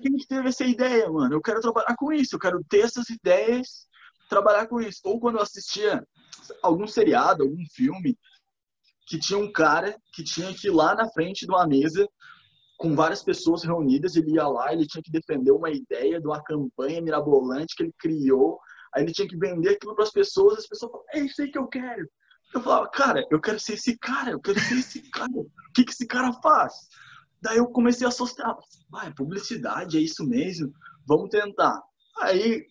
Quem 0.01 0.17
teve 0.27 0.49
essa 0.49 0.65
ideia, 0.65 1.09
mano? 1.09 1.35
Eu 1.35 1.41
quero 1.41 1.61
trabalhar 1.61 1.95
com 1.95 2.11
isso, 2.11 2.35
eu 2.35 2.39
quero 2.39 2.63
ter 2.63 2.81
essas 2.81 3.09
ideias, 3.09 3.87
trabalhar 4.29 4.67
com 4.67 4.81
isso. 4.81 5.01
Ou 5.03 5.19
quando 5.19 5.37
eu 5.37 5.43
assistia 5.43 6.03
algum 6.61 6.87
seriado, 6.87 7.43
algum 7.43 7.63
filme, 7.73 8.17
que 9.07 9.19
tinha 9.19 9.37
um 9.37 9.51
cara 9.51 9.95
que 10.13 10.23
tinha 10.23 10.53
que 10.53 10.67
ir 10.67 10.71
lá 10.71 10.95
na 10.95 11.09
frente 11.09 11.45
de 11.45 11.51
uma 11.51 11.67
mesa 11.67 12.07
com 12.81 12.95
várias 12.95 13.21
pessoas 13.21 13.63
reunidas, 13.63 14.15
ele 14.15 14.31
ia 14.33 14.47
lá, 14.47 14.73
ele 14.73 14.87
tinha 14.87 15.03
que 15.03 15.11
defender 15.11 15.51
uma 15.51 15.69
ideia 15.69 16.19
de 16.19 16.25
uma 16.25 16.43
campanha 16.43 16.99
mirabolante 16.99 17.75
que 17.75 17.83
ele 17.83 17.93
criou, 17.95 18.59
aí 18.91 19.03
ele 19.03 19.13
tinha 19.13 19.27
que 19.27 19.37
vender 19.37 19.69
aquilo 19.69 19.93
para 19.93 20.03
as 20.03 20.11
pessoas, 20.11 20.57
as 20.57 20.67
pessoas 20.67 20.91
falavam, 20.91 21.07
é 21.13 21.19
isso 21.19 21.39
aí 21.43 21.51
que 21.51 21.59
eu 21.59 21.67
quero. 21.67 22.09
Eu 22.51 22.59
falava, 22.59 22.89
cara, 22.89 23.23
eu 23.29 23.39
quero 23.39 23.59
ser 23.59 23.73
esse 23.73 23.95
cara, 23.99 24.31
eu 24.31 24.39
quero 24.39 24.59
ser 24.59 24.79
esse 24.79 24.99
cara. 25.13 25.31
O 25.31 25.47
que, 25.75 25.83
que 25.85 25.91
esse 25.91 26.07
cara 26.07 26.33
faz? 26.41 26.73
Daí 27.39 27.57
eu 27.57 27.67
comecei 27.67 28.03
a 28.03 28.09
associar. 28.09 28.57
Vai, 28.89 29.13
publicidade, 29.13 29.97
é 29.97 30.01
isso 30.01 30.25
mesmo. 30.25 30.73
Vamos 31.05 31.29
tentar. 31.29 31.79
Aí 32.19 32.65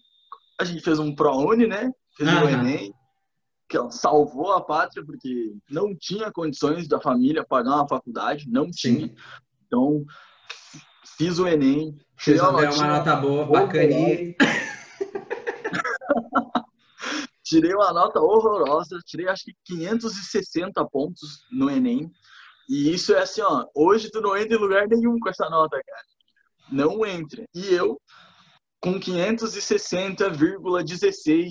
a 0.61 0.64
gente 0.64 0.83
fez 0.83 0.99
um 0.99 1.14
ProUni, 1.14 1.69
né? 1.69 1.93
Fez 2.17 2.29
o 2.29 2.49
Enem, 2.49 2.93
que 3.69 3.79
salvou 3.93 4.52
a 4.52 4.61
pátria, 4.61 5.05
porque 5.05 5.55
não 5.71 5.97
tinha 5.97 6.33
condições 6.33 6.88
da 6.88 7.00
família 7.00 7.47
pagar 7.47 7.76
uma 7.76 7.88
faculdade, 7.88 8.50
não 8.50 8.69
tinha. 8.71 9.14
Então, 9.71 10.05
fiz 11.17 11.39
o 11.39 11.47
Enem. 11.47 11.97
Fiz 12.19 12.41
uma, 12.41 12.61
nota 12.61 13.15
boa, 13.15 13.47
bacaninha. 13.47 14.35
Tirei 17.45 17.73
uma 17.73 17.93
nota 17.93 18.21
horrorosa, 18.21 18.99
tirei 19.07 19.29
acho 19.29 19.45
que 19.45 19.55
560 19.65 20.85
pontos 20.87 21.45
no 21.50 21.71
Enem. 21.71 22.11
E 22.69 22.93
isso 22.93 23.15
é 23.15 23.23
assim, 23.23 23.43
ó, 23.43 23.65
hoje 23.75 24.11
tu 24.11 24.21
não 24.21 24.37
entra 24.37 24.57
em 24.57 24.61
lugar 24.61 24.87
nenhum 24.87 25.19
com 25.19 25.29
essa 25.29 25.49
nota, 25.49 25.81
cara. 25.85 26.05
Não 26.71 27.05
entra. 27.07 27.45
E 27.55 27.75
eu, 27.75 28.00
com 28.81 29.00
560,16, 29.00 31.50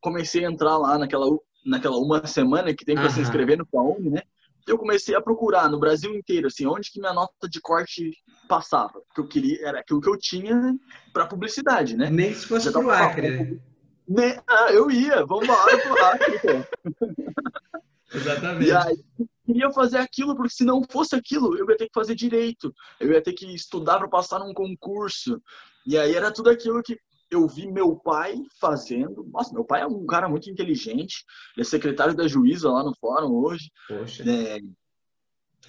comecei 0.00 0.44
a 0.44 0.50
entrar 0.50 0.76
lá 0.76 0.98
naquela, 0.98 1.26
naquela 1.66 1.96
uma 1.98 2.26
semana 2.26 2.74
que 2.74 2.84
tem 2.84 2.94
para 2.94 3.10
se 3.10 3.20
inscrever 3.20 3.58
no 3.58 3.66
PAUM, 3.66 4.10
né? 4.10 4.22
Eu 4.66 4.78
comecei 4.78 5.14
a 5.14 5.20
procurar 5.20 5.68
no 5.68 5.78
Brasil 5.78 6.14
inteiro, 6.14 6.46
assim, 6.46 6.66
onde 6.66 6.90
que 6.90 7.00
minha 7.00 7.12
nota 7.12 7.48
de 7.48 7.60
corte 7.60 8.12
passava. 8.48 9.00
Porque 9.00 9.20
eu 9.20 9.28
queria, 9.28 9.66
era 9.68 9.80
aquilo 9.80 10.00
que 10.00 10.08
eu 10.08 10.18
tinha 10.18 10.74
para 11.12 11.26
publicidade, 11.26 11.96
né? 11.96 12.08
Nem 12.10 12.34
se 12.34 12.46
fosse 12.46 12.70
pro 12.72 12.90
Acre, 12.90 13.60
né? 14.08 14.40
Ah, 14.46 14.72
eu 14.72 14.90
ia, 14.90 15.24
vamos 15.26 15.44
embora 15.44 15.78
pro 15.78 16.04
Acre, 16.04 16.40
Exatamente. 18.14 18.68
E 18.68 18.72
aí, 18.72 19.04
queria 19.44 19.70
fazer 19.70 19.98
aquilo, 19.98 20.36
porque 20.36 20.54
se 20.54 20.64
não 20.64 20.82
fosse 20.88 21.14
aquilo, 21.16 21.56
eu 21.58 21.68
ia 21.68 21.76
ter 21.76 21.86
que 21.86 21.94
fazer 21.94 22.14
direito, 22.14 22.72
eu 23.00 23.12
ia 23.12 23.22
ter 23.22 23.32
que 23.32 23.52
estudar 23.54 23.98
para 23.98 24.08
passar 24.08 24.38
num 24.38 24.54
concurso. 24.54 25.42
E 25.86 25.98
aí 25.98 26.14
era 26.14 26.32
tudo 26.32 26.48
aquilo 26.48 26.82
que 26.82 26.98
eu 27.34 27.46
vi 27.46 27.70
meu 27.70 27.96
pai 27.96 28.36
fazendo. 28.60 29.24
Nossa, 29.32 29.52
meu 29.52 29.64
pai 29.64 29.82
é 29.82 29.86
um 29.86 30.06
cara 30.06 30.28
muito 30.28 30.50
inteligente, 30.50 31.24
ele 31.56 31.62
é 31.62 31.64
secretário 31.64 32.14
da 32.14 32.26
juíza 32.26 32.70
lá 32.70 32.82
no 32.82 32.94
fórum 32.96 33.32
hoje. 33.32 33.70
Poxa. 33.88 34.24
É, 34.28 34.58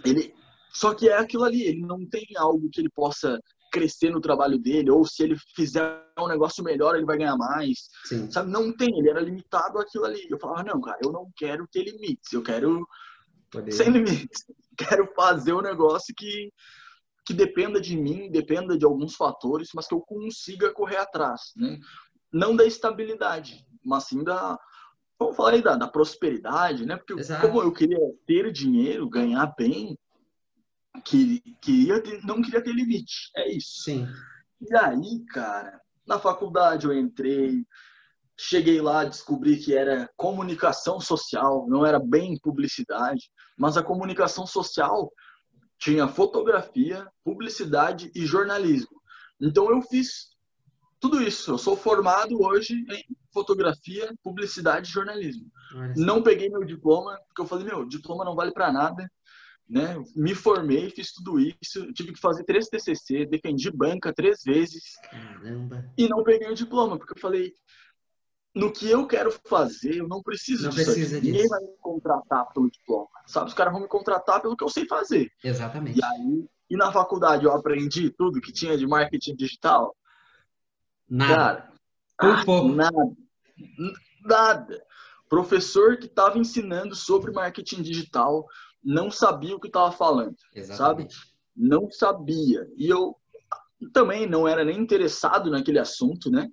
ele, 0.03 0.33
só 0.73 0.93
que 0.93 1.07
é 1.07 1.17
aquilo 1.17 1.43
ali, 1.43 1.63
ele 1.63 1.81
não 1.81 2.05
tem 2.07 2.25
algo 2.37 2.69
que 2.69 2.81
ele 2.81 2.89
possa 2.89 3.39
crescer 3.71 4.09
no 4.09 4.21
trabalho 4.21 4.57
dele, 4.57 4.89
ou 4.89 5.05
se 5.05 5.23
ele 5.23 5.35
fizer 5.53 6.01
um 6.17 6.27
negócio 6.27 6.63
melhor, 6.63 6.95
ele 6.95 7.05
vai 7.05 7.17
ganhar 7.17 7.35
mais. 7.35 7.89
Sim. 8.05 8.31
Sabe? 8.31 8.49
Não 8.49 8.75
tem, 8.75 8.87
ele 8.97 9.09
era 9.09 9.19
limitado 9.19 9.79
àquilo 9.79 10.05
ali. 10.05 10.25
Eu 10.29 10.39
falava, 10.39 10.63
não, 10.63 10.79
cara, 10.79 10.97
eu 11.03 11.11
não 11.11 11.29
quero 11.35 11.67
ter 11.67 11.83
limites, 11.83 12.31
eu 12.31 12.41
quero 12.41 12.87
Poder. 13.51 13.71
sem 13.71 13.89
limites. 13.89 14.45
Quero 14.77 15.09
fazer 15.15 15.53
um 15.53 15.61
negócio 15.61 16.13
que, 16.13 16.51
que 17.25 17.33
dependa 17.33 17.81
de 17.81 17.97
mim, 17.97 18.29
dependa 18.31 18.77
de 18.77 18.85
alguns 18.85 19.15
fatores, 19.15 19.69
mas 19.73 19.87
que 19.87 19.93
eu 19.93 20.01
consiga 20.01 20.71
correr 20.71 20.97
atrás, 20.97 21.51
né? 21.55 21.79
Não 22.31 22.55
da 22.55 22.65
estabilidade, 22.65 23.65
mas 23.83 24.05
sim 24.05 24.23
da, 24.23 24.57
vamos 25.19 25.35
falar 25.35 25.51
aí 25.51 25.61
da, 25.61 25.75
da 25.75 25.87
prosperidade, 25.87 26.85
né? 26.85 26.97
Porque 26.97 27.13
Exato. 27.13 27.47
como 27.47 27.61
eu 27.61 27.71
queria 27.71 27.99
ter 28.27 28.51
dinheiro, 28.51 29.09
ganhar 29.09 29.53
bem, 29.57 29.97
que 31.03 31.41
queria 31.61 32.01
ter, 32.01 32.23
não 32.23 32.41
queria 32.41 32.63
ter 32.63 32.73
limite. 32.73 33.31
É 33.35 33.51
isso. 33.51 33.83
Sim. 33.83 34.07
E 34.61 34.77
aí, 34.77 35.25
cara, 35.29 35.81
na 36.05 36.19
faculdade 36.19 36.85
eu 36.85 36.93
entrei, 36.93 37.65
cheguei 38.37 38.81
lá, 38.81 39.03
descobri 39.03 39.57
que 39.57 39.73
era 39.73 40.09
comunicação 40.15 40.99
social, 40.99 41.65
não 41.67 41.85
era 41.85 41.99
bem 41.99 42.37
publicidade, 42.39 43.29
mas 43.57 43.77
a 43.77 43.83
comunicação 43.83 44.45
social 44.45 45.11
tinha 45.77 46.07
fotografia, 46.07 47.07
publicidade 47.23 48.11
e 48.15 48.25
jornalismo. 48.25 49.01
Então 49.39 49.69
eu 49.69 49.81
fiz 49.81 50.35
tudo 50.99 51.21
isso. 51.21 51.51
Eu 51.51 51.57
sou 51.57 51.75
formado 51.75 52.41
hoje 52.41 52.73
em 52.73 53.15
fotografia, 53.33 54.13
publicidade 54.23 54.89
e 54.89 54.91
jornalismo. 54.91 55.51
Não 55.95 56.23
peguei 56.23 56.49
meu 56.49 56.63
diploma, 56.63 57.19
porque 57.27 57.41
eu 57.41 57.45
falei, 57.45 57.65
meu, 57.65 57.85
diploma 57.85 58.23
não 58.23 58.35
vale 58.35 58.51
para 58.51 58.71
nada. 58.71 59.09
Né? 59.67 59.95
Me 60.15 60.35
formei, 60.35 60.91
fiz 60.91 61.11
tudo 61.11 61.39
isso, 61.39 61.91
tive 61.93 62.13
que 62.13 62.19
fazer 62.19 62.43
três 62.43 62.67
TCC, 62.67 63.25
defendi 63.25 63.71
banca 63.71 64.13
três 64.13 64.43
vezes 64.45 64.93
Caramba. 65.09 65.91
e 65.97 66.07
não 66.07 66.23
peguei 66.23 66.47
o 66.47 66.53
diploma, 66.53 66.99
porque 66.99 67.13
eu 67.13 67.19
falei, 67.19 67.51
no 68.55 68.71
que 68.71 68.89
eu 68.89 69.05
quero 69.05 69.31
fazer, 69.47 69.97
eu 69.97 70.07
não 70.07 70.21
preciso 70.23 70.63
Não 70.63 70.69
disso. 70.69 70.85
precisa 70.85 71.17
aqui. 71.17 71.25
Ninguém 71.27 71.41
disso. 71.43 71.49
vai 71.53 71.61
me 71.61 71.77
contratar 71.81 72.45
pelo 72.53 72.71
diploma, 72.71 73.09
sabe? 73.27 73.47
Os 73.49 73.53
caras 73.53 73.73
vão 73.73 73.81
me 73.81 73.87
contratar 73.87 74.41
pelo 74.41 74.55
que 74.55 74.63
eu 74.63 74.69
sei 74.69 74.87
fazer. 74.87 75.29
Exatamente. 75.43 75.99
E 75.99 76.03
aí, 76.03 76.45
e 76.69 76.77
na 76.77 76.91
faculdade 76.91 77.43
eu 77.45 77.51
aprendi 77.51 78.09
tudo 78.09 78.39
que 78.41 78.53
tinha 78.53 78.77
de 78.77 78.87
marketing 78.87 79.35
digital, 79.35 79.95
Nada. 81.07 81.35
cara, 81.35 82.35
Por 82.37 82.45
pouco. 82.45 82.69
nada, 82.69 83.11
nada. 84.23 84.85
Professor 85.29 85.97
que 85.97 86.05
estava 86.05 86.37
ensinando 86.37 86.95
sobre 86.95 87.31
marketing 87.31 87.81
digital 87.81 88.45
não 88.83 89.09
sabia 89.11 89.55
o 89.55 89.59
que 89.59 89.67
estava 89.67 89.91
falando. 89.91 90.35
Exatamente. 90.53 91.15
não 91.55 91.89
sabia. 91.89 92.67
E 92.77 92.87
eu 92.89 93.15
também 93.93 94.27
não 94.27 94.47
era 94.47 94.63
nem 94.63 94.77
interessado 94.79 95.49
naquele 95.49 95.79
assunto, 95.79 96.29
né? 96.29 96.49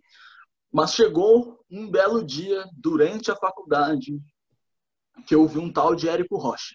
Mas 0.72 0.94
chegou 0.94 1.61
um 1.72 1.90
belo 1.90 2.22
dia 2.24 2.64
durante 2.74 3.30
a 3.30 3.36
faculdade 3.36 4.20
que 5.26 5.34
eu 5.34 5.46
vi 5.46 5.58
um 5.58 5.72
tal 5.72 5.94
de 5.94 6.08
Érico 6.08 6.36
Rocha. 6.36 6.74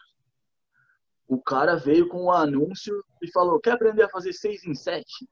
O 1.28 1.40
cara 1.42 1.76
veio 1.76 2.08
com 2.08 2.26
um 2.26 2.32
anúncio 2.32 3.04
e 3.22 3.32
falou: 3.32 3.60
Quer 3.60 3.72
aprender 3.72 4.04
a 4.04 4.10
fazer 4.10 4.34
seis 4.34 4.64
em 4.66 4.74
sete? 4.74 5.28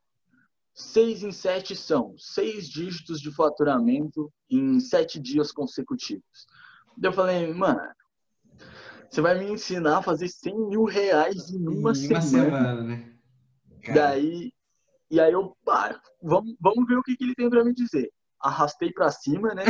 Seis 0.74 1.24
em 1.24 1.32
sete 1.32 1.76
são 1.76 2.14
seis 2.18 2.68
dígitos 2.68 3.20
de 3.22 3.34
faturamento 3.34 4.32
em 4.50 4.80
sete 4.80 5.20
dias 5.20 5.52
consecutivos. 5.52 6.46
Eu 7.02 7.14
falei, 7.14 7.54
mano, 7.54 7.80
você 9.10 9.22
vai 9.22 9.40
me 9.40 9.50
ensinar 9.50 10.00
a 10.00 10.02
fazer 10.02 10.28
100 10.28 10.68
mil 10.68 10.84
reais 10.84 11.50
em 11.50 11.66
uma, 11.66 11.72
Em 11.72 11.80
uma 11.82 11.94
semana. 11.94 12.22
semana, 12.22 12.84
né? 12.84 13.16
Daí, 13.94 14.52
e 15.10 15.20
aí 15.20 15.32
eu, 15.32 15.56
pá, 15.64 16.02
vamos, 16.22 16.56
vamos 16.60 16.86
ver 16.88 16.98
o 16.98 17.04
que, 17.04 17.16
que 17.16 17.24
ele 17.24 17.36
tem 17.36 17.50
pra 17.50 17.64
me 17.64 17.74
dizer. 17.74 18.12
Arrastei 18.40 18.92
pra 18.92 19.12
cima, 19.12 19.54
né? 19.54 19.66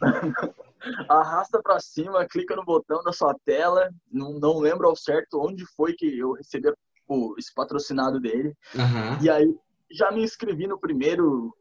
Arrasta 1.08 1.60
pra 1.62 1.80
cima, 1.80 2.26
clica 2.26 2.54
no 2.54 2.64
botão 2.64 3.02
da 3.02 3.12
sua 3.12 3.34
tela. 3.44 3.90
Não, 4.10 4.38
não 4.38 4.58
lembro 4.58 4.86
ao 4.88 4.96
certo 4.96 5.40
onde 5.40 5.64
foi 5.74 5.94
que 5.94 6.18
eu 6.18 6.32
recebi 6.32 6.72
o, 7.08 7.34
esse 7.38 7.52
patrocinado 7.54 8.20
dele. 8.20 8.54
Aham. 8.76 9.18
E 9.20 9.30
aí 9.30 9.54
já 9.90 10.10
me 10.10 10.22
inscrevi 10.22 10.66
no 10.66 10.78
primeiro, 10.78 11.54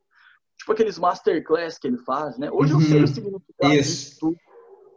tipo 0.58 0.72
aqueles 0.72 0.98
masterclass 0.98 1.78
que 1.78 1.88
ele 1.88 1.98
faz, 2.00 2.38
né? 2.38 2.50
Hoje 2.52 2.74
eu 2.74 2.80
sei 2.82 3.00
Uhum. 3.00 3.04
o 3.04 3.08
significado 3.08 3.74
Isso. 3.74 3.90
disso 3.90 4.18
tudo. 4.20 4.38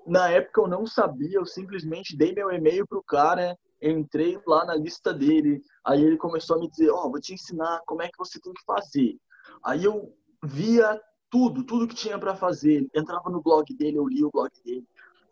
Na 0.06 0.30
época 0.30 0.62
eu 0.62 0.68
não 0.68 0.86
sabia, 0.86 1.36
eu 1.36 1.44
simplesmente 1.44 2.16
dei 2.16 2.32
meu 2.32 2.50
e-mail 2.50 2.86
pro 2.86 3.02
cara, 3.02 3.54
entrei 3.80 4.40
lá 4.46 4.64
na 4.64 4.74
lista 4.74 5.12
dele, 5.12 5.60
aí 5.84 6.02
ele 6.02 6.16
começou 6.16 6.56
a 6.56 6.58
me 6.58 6.70
dizer, 6.70 6.90
ó, 6.90 7.02
vou 7.10 7.20
te 7.20 7.34
ensinar 7.34 7.82
como 7.86 8.02
é 8.02 8.06
que 8.06 8.16
você 8.16 8.40
tem 8.40 8.52
que 8.54 8.64
fazer. 8.64 9.16
Aí 9.64 9.84
eu 9.84 10.14
via 10.42 11.00
tudo, 11.30 11.64
tudo 11.64 11.86
que 11.88 11.94
tinha 11.94 12.18
para 12.18 12.34
fazer, 12.34 12.88
entrava 12.94 13.28
no 13.30 13.42
blog 13.42 13.64
dele, 13.74 13.98
eu 13.98 14.06
lia 14.08 14.26
o 14.26 14.30
blog 14.30 14.50
dele. 14.64 14.86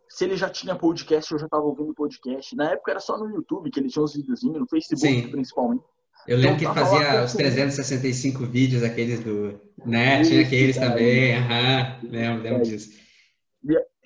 Se 0.09 0.25
ele 0.25 0.37
já 0.37 0.49
tinha 0.49 0.77
podcast, 0.77 1.33
eu 1.33 1.39
já 1.39 1.47
estava 1.47 1.65
ouvindo 1.65 1.93
podcast. 1.95 2.55
Na 2.55 2.71
época 2.73 2.93
era 2.93 3.01
só 3.01 3.19
no 3.19 3.29
YouTube 3.29 3.71
que 3.71 3.81
ele 3.81 3.89
tinha 3.89 4.03
uns 4.05 4.15
videozinhos, 4.15 4.61
no 4.61 4.69
Facebook 4.69 5.01
Sim. 5.23 5.31
principalmente. 5.31 5.83
Eu 6.29 6.39
lembro 6.39 6.59
que 6.59 6.65
Então, 6.65 6.75
lá 6.75 6.81
fazia 6.91 7.09
os 7.25 7.33
consumindo. 7.33 7.37
365 7.51 8.47
vídeos, 8.47 8.83
aqueles 8.83 9.21
do. 9.21 9.61
Né? 9.85 10.23
Tinha 10.23 10.41
Isso, 10.41 10.47
aqueles 10.47 10.77
cara. 10.77 10.91
também. 10.91 11.37
Aham. 11.37 12.01
Lembro, 12.03 12.43
lembro 12.43 12.61
É. 12.61 12.63
disso. 12.63 12.91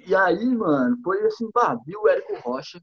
E 0.06 0.14
aí, 0.14 0.44
mano, 0.56 0.96
foi 1.04 1.20
assim, 1.26 1.50
pá, 1.50 1.76
vi 1.86 1.94
o 1.96 2.08
Érico 2.08 2.34
Rocha, 2.40 2.80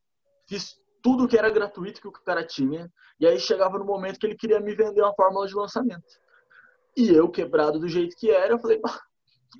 fiz 0.47 0.75
tudo 1.01 1.27
que 1.27 1.37
era 1.37 1.49
gratuito 1.49 1.99
que 2.01 2.07
o 2.07 2.11
cara 2.11 2.45
tinha, 2.45 2.91
e 3.19 3.25
aí 3.25 3.39
chegava 3.39 3.79
no 3.79 3.85
momento 3.85 4.19
que 4.19 4.27
ele 4.27 4.35
queria 4.35 4.59
me 4.59 4.75
vender 4.75 5.01
uma 5.01 5.13
fórmula 5.15 5.47
de 5.47 5.55
lançamento. 5.55 6.05
E 6.97 7.09
eu, 7.13 7.29
quebrado 7.29 7.79
do 7.79 7.87
jeito 7.87 8.15
que 8.17 8.31
era, 8.31 8.53
eu 8.53 8.59
falei, 8.59 8.81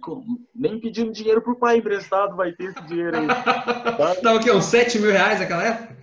como? 0.02 0.26
nem 0.56 0.80
pedindo 0.80 1.12
dinheiro 1.12 1.40
pro 1.40 1.56
pai 1.56 1.78
emprestado 1.78 2.36
vai 2.36 2.52
ter 2.52 2.72
esse 2.72 2.82
dinheiro 2.88 3.16
aí. 3.16 3.28
Tava 4.24 4.38
o 4.38 4.40
quê? 4.40 4.52
Uns 4.52 4.66
7 4.66 4.98
mil 4.98 5.12
reais 5.12 5.40
naquela 5.40 5.64
época? 5.64 5.96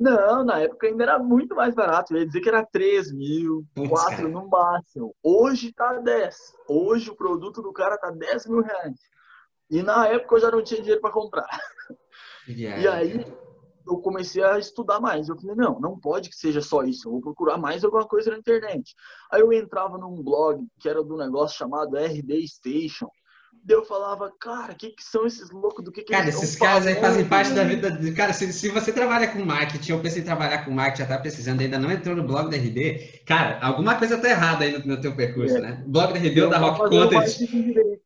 Não, 0.00 0.44
na 0.44 0.58
época 0.58 0.88
ainda 0.88 1.04
era 1.04 1.18
muito 1.20 1.54
mais 1.54 1.76
barato. 1.76 2.12
Eu 2.12 2.18
ia 2.18 2.26
dizer 2.26 2.40
que 2.40 2.48
era 2.48 2.66
3 2.66 3.12
mil, 3.12 3.64
Putz, 3.72 3.88
4 3.88 4.16
cara. 4.16 4.28
no 4.28 4.48
máximo. 4.48 5.14
Hoje 5.22 5.72
tá 5.72 5.92
10. 5.92 6.36
Hoje 6.68 7.08
o 7.08 7.16
produto 7.16 7.62
do 7.62 7.72
cara 7.72 7.96
tá 7.96 8.10
10 8.10 8.46
mil 8.46 8.60
reais. 8.60 8.98
E 9.70 9.80
na 9.80 10.08
época 10.08 10.34
eu 10.34 10.40
já 10.40 10.50
não 10.50 10.62
tinha 10.62 10.80
dinheiro 10.80 11.00
para 11.00 11.12
comprar. 11.12 11.48
E 12.48 12.66
aí 12.66 13.24
eu 13.86 13.98
comecei 13.98 14.42
a 14.42 14.58
estudar 14.58 15.00
mais. 15.00 15.28
Eu 15.28 15.36
falei, 15.36 15.54
não, 15.56 15.78
não 15.80 15.98
pode 15.98 16.30
que 16.30 16.36
seja 16.36 16.60
só 16.60 16.82
isso. 16.82 17.08
Eu 17.08 17.12
vou 17.12 17.20
procurar 17.20 17.58
mais 17.58 17.84
alguma 17.84 18.06
coisa 18.06 18.30
na 18.30 18.38
internet. 18.38 18.94
Aí 19.30 19.40
eu 19.40 19.52
entrava 19.52 19.98
num 19.98 20.22
blog 20.22 20.66
que 20.80 20.88
era 20.88 21.02
do 21.02 21.16
negócio 21.16 21.56
chamado 21.58 21.96
RD 21.96 22.46
Station. 22.48 23.08
Daí 23.66 23.76
eu 23.78 23.84
falava, 23.84 24.30
cara, 24.38 24.72
o 24.72 24.76
que, 24.76 24.90
que 24.90 25.02
são 25.02 25.24
esses 25.24 25.50
loucos? 25.50 25.82
Do 25.82 25.90
que, 25.90 26.02
que 26.02 26.12
Cara, 26.12 26.28
esses 26.28 26.54
caras 26.54 26.86
aí 26.86 26.96
fazem 26.96 27.24
parte 27.26 27.52
da 27.52 27.64
vida. 27.64 27.90
de- 27.90 28.12
Cara, 28.12 28.32
se, 28.34 28.52
se 28.52 28.68
você 28.68 28.92
trabalha 28.92 29.28
com 29.28 29.42
marketing, 29.42 29.92
ou 29.92 30.00
pensa 30.00 30.18
em 30.18 30.22
trabalhar 30.24 30.64
com 30.66 30.70
marketing, 30.70 31.02
já 31.02 31.08
tá 31.08 31.18
precisando, 31.18 31.60
ainda 31.62 31.78
não 31.78 31.90
entrou 31.90 32.14
no 32.14 32.24
blog 32.26 32.50
da 32.50 32.56
RD, 32.58 33.22
cara, 33.24 33.58
alguma 33.64 33.94
coisa 33.96 34.18
tá 34.18 34.28
errada 34.28 34.64
aí 34.64 34.76
no, 34.78 34.84
no 34.84 35.00
teu 35.00 35.16
percurso, 35.16 35.56
É. 35.56 35.60
né? 35.60 35.84
Blog 35.86 36.12
da 36.12 36.18
RD 36.18 36.40
ou 36.40 36.46
Eu 36.46 36.50
da 36.50 36.58
Rock 36.58 36.90
Content. 36.90 38.03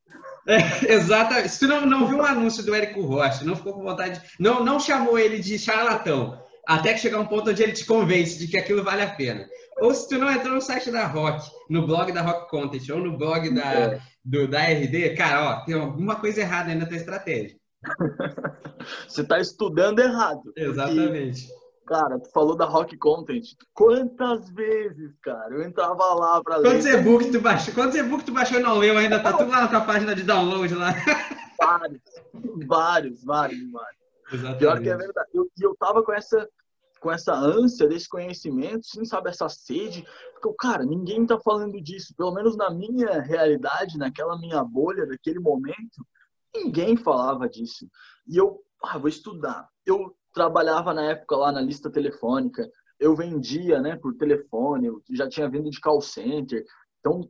É, 0.48 0.56
exatamente. 0.94 1.50
Se 1.50 1.60
tu 1.60 1.66
não, 1.68 1.84
não 1.84 2.06
viu 2.06 2.18
um 2.18 2.24
anúncio 2.24 2.64
do 2.64 2.74
Érico 2.74 3.02
Rocha, 3.02 3.44
não 3.44 3.54
ficou 3.54 3.74
com 3.74 3.82
vontade, 3.82 4.20
não, 4.40 4.64
não 4.64 4.80
chamou 4.80 5.18
ele 5.18 5.38
de 5.38 5.58
charlatão, 5.58 6.42
até 6.66 6.94
que 6.94 7.00
chegar 7.00 7.20
um 7.20 7.26
ponto 7.26 7.50
onde 7.50 7.62
ele 7.62 7.72
te 7.72 7.84
convence 7.84 8.38
de 8.38 8.48
que 8.48 8.58
aquilo 8.58 8.82
vale 8.82 9.02
a 9.02 9.10
pena. 9.10 9.46
Ou 9.80 9.94
se 9.94 10.08
tu 10.08 10.18
não 10.18 10.30
entrou 10.30 10.54
no 10.54 10.60
site 10.60 10.90
da 10.90 11.06
Rock, 11.06 11.48
no 11.70 11.86
blog 11.86 12.10
da 12.12 12.22
Rock 12.22 12.50
Content, 12.50 12.88
ou 12.90 12.98
no 12.98 13.16
blog 13.16 13.54
da, 13.54 13.72
É. 13.72 14.00
do, 14.24 14.48
da 14.48 14.62
RD, 14.62 15.14
cara, 15.14 15.44
ó, 15.44 15.64
tem 15.64 15.74
alguma 15.74 16.16
coisa 16.16 16.40
errada 16.40 16.70
aí 16.70 16.76
na 16.76 16.86
tua 16.86 16.96
estratégia. 16.96 17.56
Você 19.06 19.22
tá 19.24 19.38
estudando 19.38 20.00
errado. 20.00 20.40
Porque, 20.42 20.60
Exatamente. 20.60 21.46
Cara, 21.88 22.20
tu 22.20 22.30
falou 22.30 22.54
da 22.54 22.66
Rock 22.66 22.96
Content. 22.98 23.54
Quantas 23.72 24.50
vezes, 24.50 25.16
cara, 25.22 25.54
eu 25.54 25.62
entrava 25.62 26.04
lá 26.14 26.42
pra 26.42 26.60
Quantos 26.60 26.84
ler 26.84 27.00
e-book 27.00 27.30
tu 27.30 27.40
baixou? 27.40 27.74
Quantos 27.74 27.96
e-book 27.96 28.24
tu 28.24 28.32
baixou 28.32 28.58
e 28.58 28.62
não 28.62 28.76
leu 28.76 28.98
ainda? 28.98 29.18
Tá 29.18 29.32
tudo 29.32 29.50
lá 29.50 29.62
na 29.62 29.68
tua 29.68 29.80
página 29.80 30.14
de 30.14 30.22
download 30.22 30.74
lá. 30.74 30.90
vários, 31.58 32.02
vários, 32.66 33.24
vários, 33.24 33.72
vários. 33.72 33.98
Exatamente. 34.30 34.58
Pior 34.58 34.80
que 34.80 34.88
é 34.90 34.96
verdade. 34.96 35.30
Eu- 35.32 35.50
E 35.58 35.62
eu, 35.62 35.74
tava 35.76 36.02
com 36.02 36.12
essa, 36.12 36.46
com 37.00 37.10
essa 37.10 37.34
ânsia 37.34 37.88
desse 37.88 38.08
conhecimento, 38.08 38.86
sim, 38.86 39.06
sabe, 39.06 39.30
essa 39.30 39.48
sede. 39.48 40.06
Porque, 40.40 40.54
cara, 40.58 40.84
ninguém 40.84 41.24
tá 41.24 41.40
falando 41.40 41.80
disso. 41.80 42.14
Pelo 42.14 42.34
menos 42.34 42.54
na 42.54 42.70
minha 42.70 43.20
realidade, 43.22 43.96
naquela 43.96 44.38
minha 44.38 44.62
bolha, 44.62 45.06
daquele 45.06 45.40
momento, 45.40 46.06
ninguém 46.54 46.98
falava 46.98 47.48
disso. 47.48 47.88
E 48.26 48.36
eu 48.36 48.62
ah, 48.84 48.98
vou 48.98 49.08
estudar. 49.08 49.66
Eu 49.86 50.14
trabalhava 50.32 50.94
na 50.94 51.10
época 51.10 51.36
lá 51.36 51.52
na 51.52 51.60
lista 51.60 51.90
telefônica, 51.90 52.68
eu 52.98 53.14
vendia, 53.14 53.80
né, 53.80 53.96
por 53.96 54.14
telefone, 54.14 54.88
eu 54.88 55.02
já 55.10 55.28
tinha 55.28 55.48
vindo 55.48 55.70
de 55.70 55.80
call 55.80 56.00
center. 56.00 56.64
Então, 57.00 57.28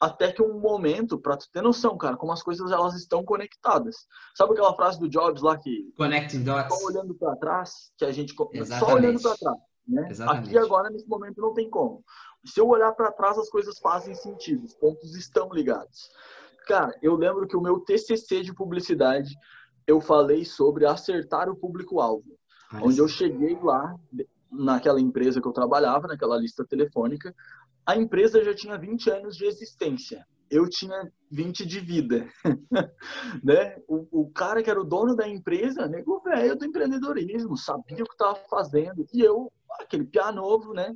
até 0.00 0.32
que 0.32 0.42
um 0.42 0.60
momento, 0.60 1.18
para 1.18 1.36
tu 1.36 1.46
ter 1.50 1.62
noção, 1.62 1.96
cara, 1.96 2.16
como 2.16 2.32
as 2.32 2.42
coisas 2.42 2.70
elas 2.70 2.94
estão 2.94 3.24
conectadas. 3.24 4.06
Sabe 4.36 4.52
aquela 4.52 4.74
frase 4.74 4.98
do 4.98 5.08
Jobs 5.08 5.42
lá 5.42 5.58
que 5.58 5.92
Connecting 5.96 6.44
dots. 6.44 6.78
Só 6.78 6.86
olhando 6.86 7.14
para 7.14 7.36
trás, 7.36 7.92
que 7.96 8.04
a 8.04 8.12
gente 8.12 8.34
Exatamente. 8.52 8.78
só 8.78 8.94
olhando 8.94 9.20
para 9.20 9.36
trás, 9.36 9.58
né? 9.86 10.08
Exatamente. 10.10 10.48
Aqui 10.48 10.58
agora 10.58 10.90
nesse 10.90 11.08
momento 11.08 11.40
não 11.40 11.52
tem 11.52 11.68
como. 11.68 12.04
Se 12.44 12.60
eu 12.60 12.68
olhar 12.68 12.92
para 12.92 13.10
trás, 13.10 13.36
as 13.38 13.50
coisas 13.50 13.78
fazem 13.80 14.14
sentido, 14.14 14.64
os 14.64 14.74
pontos 14.74 15.16
estão 15.16 15.52
ligados. 15.52 16.10
Cara, 16.66 16.96
eu 17.02 17.16
lembro 17.16 17.48
que 17.48 17.56
o 17.56 17.60
meu 17.60 17.80
TCC 17.80 18.42
de 18.42 18.54
publicidade, 18.54 19.34
eu 19.88 20.02
falei 20.02 20.44
sobre 20.44 20.84
acertar 20.84 21.48
o 21.48 21.56
público-alvo. 21.56 22.38
Onde 22.74 22.98
eu 22.98 23.08
cheguei 23.08 23.58
lá, 23.62 23.96
naquela 24.52 25.00
empresa 25.00 25.40
que 25.40 25.48
eu 25.48 25.52
trabalhava, 25.52 26.06
naquela 26.06 26.36
lista 26.36 26.62
telefônica, 26.66 27.34
a 27.86 27.96
empresa 27.96 28.44
já 28.44 28.54
tinha 28.54 28.76
20 28.76 29.10
anos 29.10 29.34
de 29.34 29.46
existência. 29.46 30.26
Eu 30.50 30.68
tinha 30.68 31.10
20 31.30 31.64
de 31.64 31.80
vida. 31.80 32.28
né? 33.42 33.76
O, 33.88 34.22
o, 34.22 34.30
cara 34.30 34.62
que 34.62 34.68
era 34.68 34.80
o 34.80 34.84
dono 34.84 35.16
da 35.16 35.26
empresa, 35.26 35.88
nego 35.88 36.20
velho 36.20 36.54
do 36.54 36.66
empreendedorismo, 36.66 37.56
sabia 37.56 38.04
o 38.04 38.06
que 38.06 38.12
estava 38.12 38.38
fazendo. 38.50 39.06
E 39.12 39.22
eu, 39.22 39.50
aquele 39.80 40.04
piá 40.04 40.30
novo, 40.30 40.74
né? 40.74 40.94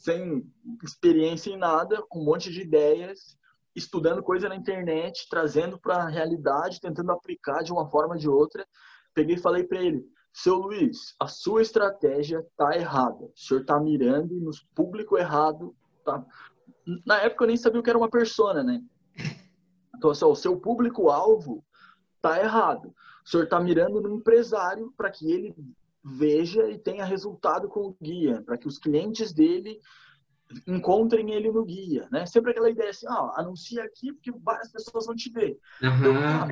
sem 0.00 0.42
experiência 0.82 1.50
em 1.50 1.58
nada, 1.58 2.02
com 2.08 2.20
um 2.20 2.24
monte 2.24 2.50
de 2.50 2.62
ideias, 2.62 3.36
estudando 3.80 4.22
coisa 4.22 4.48
na 4.48 4.56
internet, 4.56 5.26
trazendo 5.28 5.78
para 5.78 5.96
a 5.96 6.08
realidade, 6.08 6.80
tentando 6.80 7.10
aplicar 7.12 7.62
de 7.62 7.72
uma 7.72 7.88
forma 7.88 8.14
ou 8.14 8.20
de 8.20 8.28
outra. 8.28 8.66
Peguei 9.14 9.36
e 9.36 9.40
falei 9.40 9.64
para 9.64 9.82
ele: 9.82 10.04
seu 10.32 10.56
Luiz, 10.56 11.14
a 11.18 11.26
sua 11.26 11.62
estratégia 11.62 12.46
tá 12.56 12.76
errada. 12.76 13.24
O 13.24 13.32
senhor 13.34 13.64
tá 13.64 13.78
mirando 13.80 14.34
no 14.34 14.50
público 14.74 15.18
errado. 15.18 15.74
Tá? 16.04 16.24
Na 17.04 17.20
época 17.20 17.44
eu 17.44 17.48
nem 17.48 17.56
sabia 17.56 17.80
o 17.80 17.82
que 17.82 17.90
era 17.90 17.98
uma 17.98 18.10
persona, 18.10 18.62
né? 18.62 18.82
Então, 19.96 20.12
assim, 20.12 20.24
o 20.24 20.34
seu 20.34 20.58
público-alvo 20.58 21.62
tá 22.22 22.40
errado. 22.40 22.94
O 23.22 23.28
senhor 23.28 23.46
tá 23.46 23.60
mirando 23.60 24.00
no 24.00 24.14
empresário 24.14 24.90
para 24.96 25.10
que 25.10 25.30
ele 25.30 25.54
veja 26.02 26.70
e 26.70 26.78
tenha 26.78 27.04
resultado 27.04 27.68
com 27.68 27.80
o 27.80 27.96
guia, 28.00 28.42
para 28.42 28.56
que 28.56 28.66
os 28.66 28.78
clientes 28.78 29.30
dele 29.30 29.78
encontrem 30.66 31.30
ele 31.32 31.50
no 31.50 31.64
guia, 31.64 32.08
né? 32.10 32.26
Sempre 32.26 32.50
aquela 32.50 32.70
ideia 32.70 32.90
assim, 32.90 33.06
ah, 33.08 33.34
anuncia 33.36 33.84
aqui 33.84 34.12
porque 34.12 34.32
várias 34.32 34.70
pessoas 34.70 35.06
vão 35.06 35.14
te 35.14 35.30
ver. 35.30 35.58
Uhum. 35.82 35.98
Então, 35.98 36.14
ah, 36.16 36.48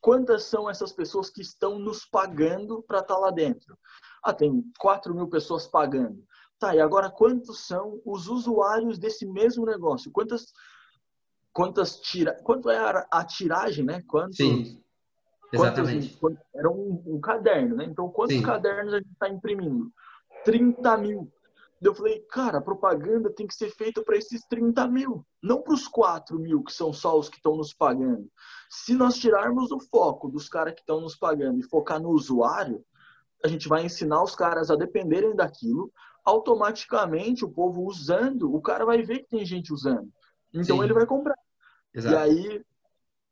quantas 0.00 0.44
são 0.44 0.68
essas 0.68 0.92
pessoas 0.92 1.30
que 1.30 1.40
estão 1.40 1.78
nos 1.78 2.04
pagando 2.04 2.82
para 2.82 3.00
estar 3.00 3.14
tá 3.14 3.20
lá 3.20 3.30
dentro? 3.30 3.76
Ah, 4.22 4.32
tem 4.32 4.64
4 4.78 5.14
mil 5.14 5.28
pessoas 5.28 5.66
pagando. 5.66 6.22
Tá, 6.58 6.74
e 6.74 6.80
agora 6.80 7.08
quantos 7.08 7.66
são 7.66 8.00
os 8.04 8.26
usuários 8.26 8.98
desse 8.98 9.24
mesmo 9.24 9.64
negócio? 9.64 10.10
Quantas, 10.10 10.52
quantas 11.52 12.00
tira, 12.00 12.34
quanto 12.42 12.68
é 12.68 12.78
a, 12.78 13.06
a 13.12 13.24
tiragem, 13.24 13.84
né? 13.84 14.02
Quantos, 14.08 14.36
Sim. 14.36 14.82
Exatamente. 15.52 16.16
Quantos, 16.16 16.42
era 16.54 16.68
um, 16.68 17.02
um, 17.06 17.20
caderno, 17.20 17.76
né? 17.76 17.84
Então, 17.84 18.08
quantos 18.10 18.36
Sim. 18.36 18.42
cadernos 18.42 18.92
a 18.92 18.98
gente 18.98 19.12
está 19.12 19.28
imprimindo? 19.28 19.92
30 20.44 20.96
mil. 20.96 21.32
Eu 21.80 21.94
falei, 21.94 22.20
cara, 22.30 22.58
a 22.58 22.62
propaganda 22.62 23.32
tem 23.32 23.46
que 23.46 23.54
ser 23.54 23.70
feita 23.70 24.02
para 24.02 24.16
esses 24.16 24.44
30 24.46 24.88
mil, 24.88 25.24
não 25.40 25.62
para 25.62 25.74
os 25.74 25.86
4 25.86 26.38
mil, 26.38 26.62
que 26.62 26.72
são 26.72 26.92
só 26.92 27.16
os 27.16 27.28
que 27.28 27.36
estão 27.36 27.56
nos 27.56 27.72
pagando. 27.72 28.28
Se 28.68 28.94
nós 28.94 29.16
tirarmos 29.16 29.70
o 29.70 29.78
foco 29.78 30.28
dos 30.28 30.48
caras 30.48 30.74
que 30.74 30.80
estão 30.80 31.00
nos 31.00 31.16
pagando 31.16 31.60
e 31.60 31.62
focar 31.62 32.00
no 32.00 32.10
usuário, 32.10 32.84
a 33.44 33.48
gente 33.48 33.68
vai 33.68 33.84
ensinar 33.84 34.22
os 34.22 34.34
caras 34.34 34.70
a 34.70 34.76
dependerem 34.76 35.36
daquilo. 35.36 35.92
Automaticamente, 36.24 37.44
o 37.44 37.50
povo 37.50 37.84
usando, 37.84 38.52
o 38.52 38.60
cara 38.60 38.84
vai 38.84 39.02
ver 39.02 39.20
que 39.20 39.30
tem 39.30 39.46
gente 39.46 39.72
usando. 39.72 40.10
Então, 40.52 40.78
Sim. 40.78 40.84
ele 40.84 40.92
vai 40.92 41.06
comprar. 41.06 41.38
Exato. 41.94 42.14
E 42.14 42.18
aí, 42.18 42.64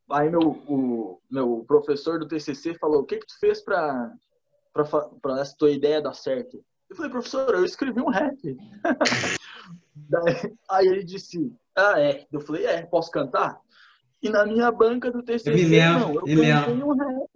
aí 0.09 0.29
meu, 0.29 0.39
o, 0.41 1.21
meu 1.29 1.65
professor 1.67 2.17
do 2.17 2.27
TCC 2.27 2.75
falou: 2.75 3.01
o 3.01 3.05
que, 3.05 3.17
que 3.17 3.27
tu 3.27 3.37
fez 3.39 3.61
para 3.61 4.13
essa 5.39 5.55
tua 5.57 5.71
ideia 5.71 6.01
dar 6.01 6.13
certo? 6.13 6.63
Eu 6.89 6.95
falei, 6.95 7.11
professor, 7.11 7.53
eu 7.53 7.65
escrevi 7.65 7.99
um 7.99 8.09
rap. 8.09 8.37
Daí, 9.95 10.53
aí 10.69 10.87
ele 10.87 11.03
disse, 11.03 11.51
ah, 11.75 11.99
é. 11.99 12.25
Eu 12.31 12.39
falei, 12.39 12.65
é, 12.65 12.83
posso 12.83 13.11
cantar? 13.11 13.59
E 14.21 14.29
na 14.29 14.45
minha 14.45 14.71
banca 14.71 15.11
do 15.11 15.21
TCC, 15.21 15.49
eu 15.49 15.69
lembro, 15.69 15.99
não, 15.99 16.13
eu 16.13 16.21
cantei 16.21 16.83
um 16.83 16.95
rap. 16.95 17.29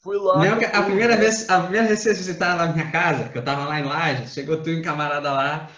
Fui 0.00 0.18
lá. 0.18 0.38
Lembro 0.38 0.66
a 0.70 0.82
primeira 0.82 1.16
vez, 1.16 1.48
a 1.48 1.62
primeira 1.62 1.86
vez 1.86 2.02
que 2.02 2.14
você 2.14 2.30
estava 2.30 2.66
na 2.66 2.72
minha 2.72 2.90
casa, 2.90 3.30
que 3.30 3.38
eu 3.38 3.40
estava 3.40 3.64
lá 3.64 3.80
em 3.80 3.84
Laje, 3.84 4.28
chegou 4.28 4.62
tu 4.62 4.70
e 4.70 4.78
um 4.78 4.82
camarada 4.82 5.32
lá. 5.32 5.70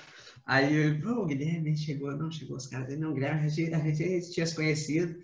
Aí, 0.45 1.01
pô, 1.01 1.11
o 1.11 1.27
Guilherme 1.27 1.77
chegou, 1.77 2.11
não 2.17 2.31
chegou 2.31 2.57
os 2.57 2.67
caras, 2.67 2.99
não, 2.99 3.15
Guilherme, 3.15 3.47
a 3.47 3.49
gente, 3.49 3.75
a 3.75 3.79
gente 3.79 4.33
tinha 4.33 4.47
se 4.47 4.55
conhecido. 4.55 5.17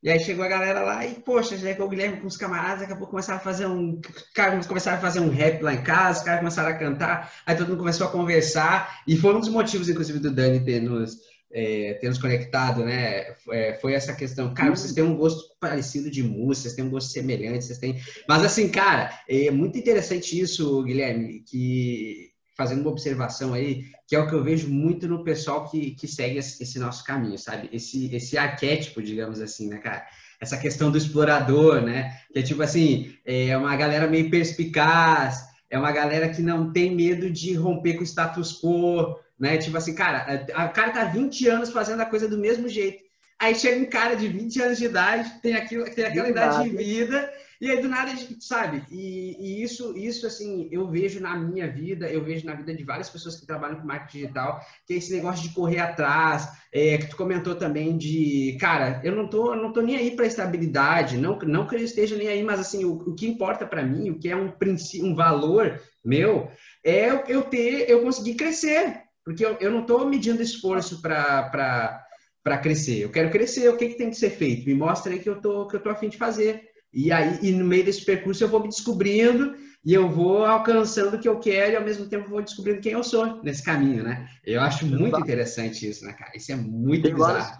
E 0.00 0.08
aí 0.08 0.20
chegou 0.20 0.44
a 0.44 0.48
galera 0.48 0.80
lá 0.82 1.04
e, 1.04 1.14
poxa, 1.14 1.56
já 1.56 1.74
que 1.74 1.82
o 1.82 1.88
Guilherme 1.88 2.20
com 2.20 2.28
os 2.28 2.36
camaradas, 2.36 2.80
daqui 2.80 2.92
a 2.92 2.96
pouco 2.96 3.10
começaram 3.10 3.40
a 3.40 3.42
fazer 3.42 3.66
um. 3.66 4.00
Cara, 4.32 4.64
começaram 4.64 4.98
a 4.98 5.00
fazer 5.00 5.18
um 5.18 5.28
rap 5.28 5.60
lá 5.60 5.74
em 5.74 5.82
casa, 5.82 6.20
os 6.20 6.24
caras 6.24 6.40
começaram 6.40 6.68
a 6.68 6.78
cantar, 6.78 7.32
aí 7.44 7.56
todo 7.56 7.68
mundo 7.68 7.78
começou 7.78 8.06
a 8.06 8.10
conversar, 8.10 9.02
e 9.08 9.16
foi 9.16 9.34
um 9.34 9.40
dos 9.40 9.48
motivos, 9.48 9.88
inclusive, 9.88 10.20
do 10.20 10.30
Dani 10.30 10.64
ter 10.64 10.80
nos, 10.80 11.16
é, 11.52 11.94
ter 12.00 12.08
nos 12.08 12.18
conectado, 12.18 12.84
né? 12.84 13.34
É, 13.50 13.76
foi 13.80 13.94
essa 13.94 14.14
questão, 14.14 14.54
cara, 14.54 14.70
vocês 14.70 14.92
têm 14.92 15.02
um 15.02 15.16
gosto 15.16 15.42
parecido 15.58 16.08
de 16.08 16.22
música, 16.22 16.62
vocês 16.62 16.74
têm 16.74 16.84
um 16.84 16.90
gosto 16.90 17.10
semelhante, 17.10 17.64
vocês 17.64 17.78
têm. 17.78 18.00
Mas 18.28 18.44
assim, 18.44 18.68
cara, 18.68 19.10
é 19.28 19.50
muito 19.50 19.76
interessante 19.76 20.38
isso, 20.38 20.80
Guilherme, 20.84 21.40
que 21.40 22.30
fazendo 22.58 22.80
uma 22.80 22.90
observação 22.90 23.54
aí, 23.54 23.84
que 24.04 24.16
é 24.16 24.18
o 24.18 24.26
que 24.26 24.34
eu 24.34 24.42
vejo 24.42 24.68
muito 24.68 25.06
no 25.06 25.22
pessoal 25.22 25.70
que, 25.70 25.92
que 25.92 26.08
segue 26.08 26.38
esse 26.38 26.76
nosso 26.80 27.04
caminho, 27.04 27.38
sabe? 27.38 27.70
Esse, 27.72 28.12
esse 28.12 28.36
arquétipo, 28.36 29.00
digamos 29.00 29.40
assim, 29.40 29.68
né, 29.68 29.78
cara? 29.78 30.04
Essa 30.40 30.56
questão 30.56 30.90
do 30.90 30.98
explorador, 30.98 31.80
né? 31.80 32.18
Que 32.32 32.40
é 32.40 32.42
tipo 32.42 32.60
assim, 32.60 33.14
é 33.24 33.56
uma 33.56 33.76
galera 33.76 34.08
meio 34.08 34.28
perspicaz, 34.28 35.44
é 35.70 35.78
uma 35.78 35.92
galera 35.92 36.28
que 36.30 36.42
não 36.42 36.72
tem 36.72 36.96
medo 36.96 37.30
de 37.30 37.54
romper 37.54 37.94
com 37.94 38.00
o 38.00 38.06
status 38.06 38.60
quo, 38.60 39.16
né? 39.38 39.56
Tipo 39.58 39.76
assim, 39.76 39.94
cara, 39.94 40.44
o 40.48 40.72
cara 40.72 40.90
tá 40.90 41.04
20 41.04 41.46
anos 41.48 41.70
fazendo 41.70 42.00
a 42.00 42.06
coisa 42.06 42.26
do 42.26 42.38
mesmo 42.38 42.68
jeito. 42.68 43.04
Aí 43.38 43.54
chega 43.54 43.80
um 43.80 43.88
cara 43.88 44.16
de 44.16 44.26
20 44.26 44.60
anos 44.62 44.78
de 44.78 44.86
idade, 44.86 45.30
tem, 45.40 45.54
aquilo, 45.54 45.84
tem 45.84 46.04
aquela 46.04 46.28
idade 46.28 46.68
de 46.68 46.76
vida, 46.76 47.30
e 47.60 47.70
aí, 47.70 47.82
do 47.82 47.88
nada, 47.88 48.12
a 48.12 48.14
gente 48.14 48.44
sabe? 48.44 48.84
E, 48.90 49.36
e, 49.38 49.62
isso, 49.62 49.96
isso, 49.96 50.26
assim, 50.26 50.68
eu 50.70 50.88
vejo 50.88 51.20
na 51.20 51.36
minha 51.36 51.68
vida, 51.68 52.08
eu 52.08 52.22
vejo 52.22 52.46
na 52.46 52.54
vida 52.54 52.72
de 52.72 52.84
várias 52.84 53.10
pessoas 53.10 53.38
que 53.38 53.46
trabalham 53.46 53.80
com 53.80 53.86
marketing 53.86 54.18
digital, 54.18 54.60
que 54.86 54.94
é 54.94 54.96
esse 54.96 55.12
negócio 55.12 55.42
de 55.42 55.54
correr 55.54 55.80
atrás, 55.80 56.48
é, 56.72 56.98
que 56.98 57.06
tu 57.06 57.16
comentou 57.16 57.56
também 57.56 57.98
de, 57.98 58.56
cara, 58.60 59.00
eu 59.02 59.14
não 59.14 59.28
tô, 59.28 59.56
não 59.56 59.72
tô 59.72 59.80
nem 59.80 59.96
aí 59.96 60.14
para 60.14 60.26
estabilidade, 60.26 61.16
não, 61.16 61.36
não 61.40 61.66
que 61.66 61.74
eu 61.74 61.80
esteja 61.80 62.16
nem 62.16 62.28
aí, 62.28 62.42
mas 62.44 62.60
assim, 62.60 62.84
o, 62.84 62.92
o 62.92 63.14
que 63.14 63.26
importa 63.26 63.66
para 63.66 63.82
mim, 63.82 64.10
o 64.10 64.18
que 64.18 64.28
é 64.28 64.36
um 64.36 64.50
princípio, 64.50 65.06
um 65.06 65.14
valor 65.14 65.80
meu, 66.04 66.50
é 66.84 67.08
eu 67.26 67.42
ter, 67.42 67.90
eu 67.90 68.02
conseguir 68.02 68.34
crescer, 68.34 69.02
porque 69.24 69.44
eu, 69.44 69.56
eu 69.60 69.70
não 69.70 69.80
estou 69.80 70.08
medindo 70.08 70.42
esforço 70.42 71.02
para 71.02 72.04
para 72.42 72.56
crescer. 72.58 73.00
Eu 73.02 73.10
quero 73.10 73.30
crescer, 73.30 73.68
o 73.68 73.76
que, 73.76 73.90
que 73.90 73.98
tem 73.98 74.08
que 74.08 74.16
ser 74.16 74.30
feito? 74.30 74.66
Me 74.66 74.74
mostra 74.74 75.12
aí 75.12 75.18
que 75.18 75.28
eu 75.28 75.40
tô 75.40 75.66
que 75.66 75.76
eu 75.76 75.80
tô 75.80 75.90
afim 75.90 76.08
de 76.08 76.16
fazer. 76.16 76.62
E 76.92 77.12
aí, 77.12 77.38
e 77.42 77.52
no 77.52 77.64
meio 77.64 77.84
desse 77.84 78.04
percurso, 78.04 78.42
eu 78.42 78.48
vou 78.48 78.60
me 78.60 78.68
descobrindo 78.68 79.54
e 79.84 79.94
eu 79.94 80.08
vou 80.08 80.44
alcançando 80.44 81.16
o 81.16 81.20
que 81.20 81.28
eu 81.28 81.38
quero 81.38 81.72
e 81.72 81.76
ao 81.76 81.84
mesmo 81.84 82.08
tempo 82.08 82.28
vou 82.28 82.42
descobrindo 82.42 82.80
quem 82.80 82.92
eu 82.92 83.04
sou 83.04 83.42
nesse 83.42 83.62
caminho, 83.62 84.02
né? 84.02 84.28
Eu 84.44 84.60
acho 84.60 84.86
muito 84.86 85.18
interessante 85.18 85.88
isso, 85.88 86.04
né, 86.04 86.12
cara? 86.12 86.32
Isso 86.34 86.50
é 86.52 86.56
muito 86.56 87.02
Tem 87.02 87.14
bizarro. 87.14 87.34
Vários, 87.34 87.58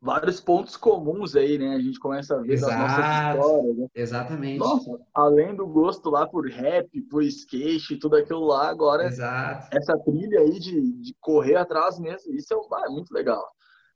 vários, 0.00 0.40
pontos 0.40 0.76
comuns 0.76 1.36
aí, 1.36 1.58
né? 1.58 1.76
A 1.76 1.80
gente 1.80 1.98
começa 2.00 2.36
a 2.36 2.40
ver 2.40 2.54
Exato, 2.54 2.72
as 2.72 2.78
nossas 2.78 3.44
histórias. 3.44 3.76
Né? 3.76 3.86
Exatamente. 3.94 4.58
Nossa, 4.58 4.98
além 5.14 5.54
do 5.54 5.66
gosto 5.66 6.10
lá 6.10 6.26
por 6.26 6.48
rap, 6.48 7.00
por 7.02 7.22
skate 7.22 7.94
e 7.94 7.98
tudo 7.98 8.16
aquilo 8.16 8.44
lá, 8.44 8.68
agora 8.68 9.06
Exato. 9.06 9.68
essa 9.76 9.96
trilha 9.98 10.40
aí 10.40 10.58
de, 10.58 10.92
de 11.00 11.14
correr 11.20 11.56
atrás 11.56 11.98
mesmo, 11.98 12.34
isso 12.34 12.52
é, 12.52 12.86
é 12.86 12.88
muito 12.88 13.12
legal. 13.12 13.44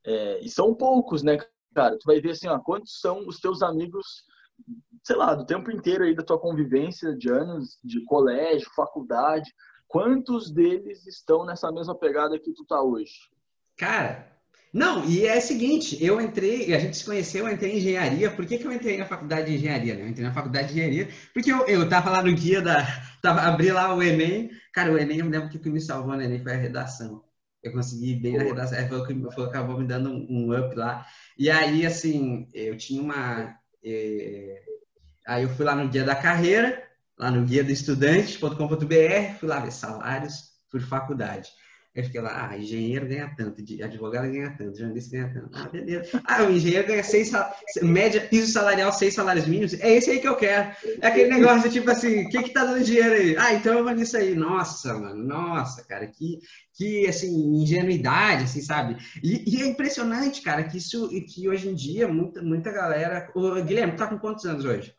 É, 0.05 0.41
e 0.41 0.49
são 0.49 0.75
poucos, 0.75 1.23
né, 1.23 1.39
cara? 1.75 1.99
Tu 1.99 2.05
vai 2.05 2.21
ver 2.21 2.31
assim, 2.31 2.49
ó, 2.49 2.59
quantos 2.59 3.01
são 3.01 3.27
os 3.27 3.39
teus 3.39 3.63
amigos 3.63 4.07
sei 5.03 5.17
lá, 5.17 5.35
do 5.35 5.47
tempo 5.47 5.71
inteiro 5.71 6.05
aí 6.05 6.15
da 6.15 6.23
tua 6.23 6.39
convivência 6.39 7.15
de 7.15 7.31
anos 7.31 7.79
de 7.83 8.05
colégio, 8.05 8.71
faculdade, 8.75 9.53
quantos 9.89 10.51
deles 10.51 11.07
estão 11.07 11.45
nessa 11.45 11.71
mesma 11.73 11.95
pegada 11.95 12.39
que 12.39 12.53
tu 12.53 12.65
tá 12.65 12.81
hoje? 12.83 13.13
Cara, 13.77 14.33
não, 14.73 15.05
e 15.05 15.27
é 15.27 15.37
o 15.37 15.43
seguinte, 15.43 16.03
eu 16.03 16.19
entrei, 16.19 16.73
a 16.73 16.79
gente 16.79 16.97
se 16.97 17.05
conheceu, 17.05 17.47
eu 17.47 17.53
entrei 17.53 17.73
em 17.73 17.77
engenharia. 17.77 18.31
Por 18.31 18.47
que, 18.47 18.57
que 18.57 18.65
eu 18.65 18.73
entrei 18.73 18.97
na 18.97 19.05
faculdade 19.05 19.51
de 19.51 19.57
engenharia? 19.57 19.95
Né? 19.95 20.03
Eu 20.03 20.09
entrei 20.09 20.27
na 20.27 20.33
faculdade 20.33 20.69
de 20.69 20.75
engenharia 20.75 21.09
porque 21.35 21.53
eu, 21.53 21.67
eu 21.67 21.87
tava 21.89 22.11
lá 22.11 22.23
no 22.23 22.35
guia 22.35 22.63
da. 22.63 22.87
Tava, 23.21 23.43
abri 23.43 23.71
lá 23.71 23.95
o 23.95 24.03
Enem. 24.03 24.51
Cara, 24.73 24.91
o 24.91 24.99
Enem, 24.99 25.19
eu 25.19 25.27
me 25.27 25.31
lembro 25.31 25.51
que 25.51 25.59
o 25.59 25.61
que 25.61 25.69
me 25.69 25.81
salvou 25.81 26.17
no 26.17 26.23
Enem 26.23 26.43
foi 26.43 26.53
a 26.55 26.57
redação. 26.57 27.23
Eu 27.63 27.71
consegui 27.73 28.17
bem 28.17 28.39
na 28.39 28.45
redação, 28.45 28.89
foi 28.89 28.99
o 28.99 29.07
que 29.07 29.43
acabou 29.43 29.79
me 29.79 29.87
dando 29.87 30.11
um, 30.11 30.27
um 30.29 30.59
up 30.59 30.75
lá. 30.75 31.07
E 31.39 31.51
aí, 31.51 31.85
assim, 31.85 32.49
eu 32.55 32.77
tinha 32.77 33.03
uma. 33.03 33.55
É, 33.85 34.63
Aí 35.27 35.45
eu 35.45 35.49
fui 35.49 35.65
lá 35.65 35.75
no 35.75 35.89
Guia 35.89 36.05
da 36.05 36.17
Carreira, 36.17 36.83
lá 37.19 37.31
no 37.31 37.45
guia 37.45 37.63
do 37.63 37.71
estudante.com.br, 37.71 39.39
fui 39.39 39.49
lá 39.49 39.61
ver 39.61 39.73
salários 39.73 40.51
por 40.71 40.81
faculdade. 40.81 41.51
Aí 41.95 42.03
fiquei 42.05 42.23
lá, 42.23 42.49
ah, 42.49 42.59
engenheiro 42.59 43.07
ganha 43.07 43.31
tanto, 43.37 43.63
advogado 43.85 44.31
ganha 44.31 44.51
tanto, 44.57 44.79
jornalista 44.79 45.15
ganha 45.15 45.35
tanto. 45.35 45.51
Ah, 45.53 45.69
beleza. 45.69 46.09
Ah, 46.25 46.43
o 46.45 46.51
engenheiro 46.51 46.89
ganha 46.89 47.05
seis, 47.05 47.31
média, 47.83 48.19
piso 48.23 48.51
salarial, 48.51 48.91
seis 48.93 49.13
salários 49.13 49.47
mínimos. 49.47 49.75
É 49.75 49.93
esse 49.93 50.11
aí 50.11 50.19
que 50.19 50.27
eu 50.27 50.37
quero. 50.37 50.75
É 51.03 51.07
aquele 51.07 51.29
negócio, 51.29 51.71
tipo 51.71 51.91
assim, 51.91 52.25
o 52.25 52.29
que 52.31 52.45
que 52.45 52.51
tá 52.51 52.65
dando 52.65 52.83
dinheiro 52.83 53.13
aí? 53.13 53.37
Ah, 53.37 53.53
então 53.53 53.77
eu 53.77 53.85
vou 53.85 53.93
nisso 53.93 54.17
aí. 54.17 54.35
Nossa, 54.35 54.95
mano, 54.95 55.23
nossa, 55.23 55.85
cara, 55.85 56.07
que, 56.07 56.39
que 56.73 57.07
assim, 57.07 57.63
ingenuidade, 57.63 58.45
assim, 58.45 58.63
sabe? 58.63 58.97
E, 59.23 59.59
e 59.59 59.63
é 59.63 59.67
impressionante, 59.67 60.41
cara, 60.41 60.65
que 60.65 60.79
isso, 60.79 61.11
que 61.27 61.47
hoje 61.47 61.69
em 61.69 61.75
dia, 61.75 62.09
muita, 62.09 62.41
muita 62.41 62.73
galera... 62.73 63.31
O 63.35 63.63
Guilherme, 63.63 63.97
tá 63.97 64.07
com 64.07 64.19
quantos 64.19 64.47
anos 64.47 64.65
hoje? 64.65 64.95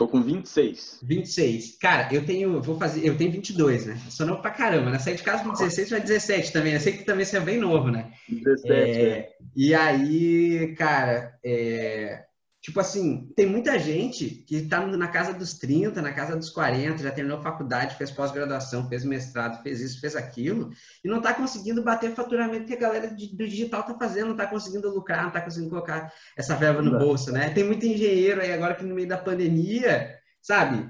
Tô 0.00 0.08
com 0.08 0.22
26. 0.22 1.00
26. 1.02 1.76
Cara, 1.76 2.08
eu 2.10 2.24
tenho, 2.24 2.62
vou 2.62 2.78
fazer, 2.78 3.06
eu 3.06 3.18
tenho 3.18 3.30
22, 3.32 3.84
né? 3.84 4.00
sou 4.08 4.24
novo 4.24 4.40
pra 4.40 4.50
caramba, 4.50 4.90
né? 4.90 4.98
Saí 4.98 5.14
de 5.14 5.22
casa 5.22 5.44
com 5.44 5.52
16 5.52 5.90
para 5.90 5.98
17 5.98 6.52
também. 6.54 6.72
Eu 6.72 6.80
sei 6.80 6.94
que 6.94 7.04
também 7.04 7.26
você 7.26 7.36
é 7.36 7.40
bem 7.40 7.58
novo, 7.58 7.90
né? 7.90 8.10
17, 8.26 8.72
é, 8.72 9.02
é. 9.02 9.28
E 9.54 9.74
aí, 9.74 10.74
cara, 10.74 11.38
é, 11.44 12.24
Tipo 12.62 12.78
assim, 12.78 13.32
tem 13.34 13.46
muita 13.46 13.78
gente 13.78 14.44
que 14.46 14.56
está 14.56 14.86
na 14.86 15.08
casa 15.08 15.32
dos 15.32 15.54
30, 15.54 16.02
na 16.02 16.12
casa 16.12 16.36
dos 16.36 16.50
40, 16.50 17.02
já 17.02 17.10
terminou 17.10 17.40
faculdade, 17.40 17.96
fez 17.96 18.10
pós-graduação, 18.10 18.86
fez 18.86 19.02
mestrado, 19.02 19.62
fez 19.62 19.80
isso, 19.80 19.98
fez 19.98 20.14
aquilo, 20.14 20.70
e 21.02 21.08
não 21.08 21.18
está 21.18 21.32
conseguindo 21.32 21.82
bater 21.82 22.14
faturamento 22.14 22.66
que 22.66 22.74
a 22.74 22.78
galera 22.78 23.08
do 23.08 23.16
digital 23.16 23.80
está 23.80 23.94
fazendo, 23.94 24.26
não 24.26 24.32
está 24.32 24.46
conseguindo 24.46 24.90
lucrar, 24.90 25.22
não 25.22 25.28
está 25.28 25.40
conseguindo 25.40 25.70
colocar 25.70 26.12
essa 26.36 26.54
verba 26.54 26.82
no 26.82 26.98
bolso, 26.98 27.32
né? 27.32 27.48
Tem 27.48 27.64
muito 27.64 27.86
engenheiro 27.86 28.42
aí 28.42 28.52
agora 28.52 28.74
que 28.74 28.84
no 28.84 28.94
meio 28.94 29.08
da 29.08 29.16
pandemia, 29.16 30.18
sabe? 30.42 30.86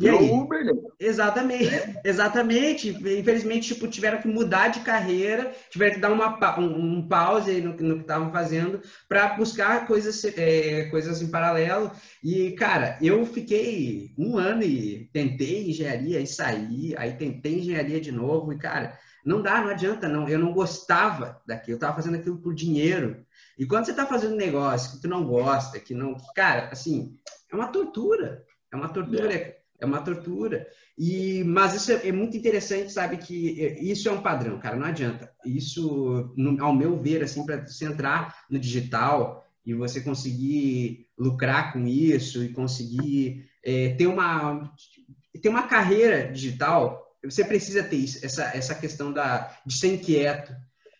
E 0.00 0.08
aí? 0.08 0.30
Uber, 0.30 0.64
né? 0.64 0.72
Exatamente, 1.00 1.70
exatamente. 2.04 2.88
Infelizmente, 2.90 3.74
tipo, 3.74 3.88
tiveram 3.88 4.20
que 4.20 4.28
mudar 4.28 4.68
de 4.68 4.80
carreira, 4.80 5.52
tiveram 5.70 5.94
que 5.94 6.00
dar 6.00 6.12
uma, 6.12 6.58
um, 6.58 6.98
um 6.98 7.08
pause 7.08 7.60
no, 7.60 7.70
no 7.72 7.96
que 7.96 8.00
estavam 8.02 8.30
fazendo 8.30 8.80
para 9.08 9.34
buscar 9.34 9.86
coisas, 9.86 10.24
é, 10.36 10.84
coisas 10.84 11.20
em 11.20 11.30
paralelo. 11.30 11.90
E, 12.22 12.52
cara, 12.52 12.96
eu 13.02 13.26
fiquei 13.26 14.14
um 14.16 14.38
ano 14.38 14.62
e 14.62 15.10
tentei 15.12 15.68
engenharia 15.68 16.20
e 16.20 16.26
saí, 16.26 16.94
aí 16.96 17.14
tentei 17.14 17.58
engenharia 17.58 18.00
de 18.00 18.12
novo, 18.12 18.52
e, 18.52 18.58
cara, 18.58 18.96
não 19.24 19.42
dá, 19.42 19.60
não 19.60 19.68
adianta, 19.68 20.08
não. 20.08 20.28
Eu 20.28 20.38
não 20.38 20.52
gostava 20.52 21.42
daquilo, 21.44 21.72
eu 21.72 21.76
estava 21.76 21.96
fazendo 21.96 22.16
aquilo 22.16 22.38
por 22.38 22.54
dinheiro. 22.54 23.26
E 23.58 23.66
quando 23.66 23.84
você 23.84 23.90
está 23.90 24.06
fazendo 24.06 24.34
um 24.34 24.38
negócio 24.38 24.92
que 24.92 25.02
tu 25.02 25.08
não 25.08 25.24
gosta, 25.26 25.80
que 25.80 25.92
não. 25.92 26.16
Cara, 26.36 26.68
assim, 26.70 27.16
é 27.50 27.56
uma 27.56 27.68
tortura. 27.68 28.44
É 28.72 28.76
uma 28.76 28.88
tortura. 28.88 29.34
É 29.34 29.57
é 29.80 29.86
uma 29.86 30.00
tortura. 30.00 30.66
E, 30.96 31.44
mas 31.44 31.74
isso 31.74 31.92
é, 31.92 32.08
é, 32.08 32.12
muito 32.12 32.36
interessante, 32.36 32.92
sabe, 32.92 33.18
que 33.18 33.60
é, 33.62 33.80
isso 33.80 34.08
é 34.08 34.12
um 34.12 34.20
padrão, 34.20 34.58
cara, 34.58 34.76
não 34.76 34.86
adianta. 34.86 35.30
Isso, 35.44 36.32
no, 36.36 36.62
ao 36.62 36.74
meu 36.74 37.00
ver, 37.00 37.22
assim, 37.22 37.44
para 37.46 37.66
você 37.66 37.84
entrar 37.84 38.34
no 38.50 38.58
digital 38.58 39.46
e 39.64 39.74
você 39.74 40.00
conseguir 40.00 41.06
lucrar 41.16 41.72
com 41.72 41.86
isso 41.86 42.42
e 42.42 42.52
conseguir 42.52 43.48
é, 43.64 43.90
ter, 43.90 44.06
uma, 44.06 44.72
ter 45.40 45.48
uma 45.48 45.68
carreira 45.68 46.32
digital, 46.32 47.06
você 47.22 47.44
precisa 47.44 47.82
ter 47.82 47.96
isso, 47.96 48.24
essa, 48.24 48.44
essa 48.56 48.74
questão 48.74 49.12
da, 49.12 49.56
de 49.64 49.74
ser 49.74 49.94
inquieto, 49.94 50.52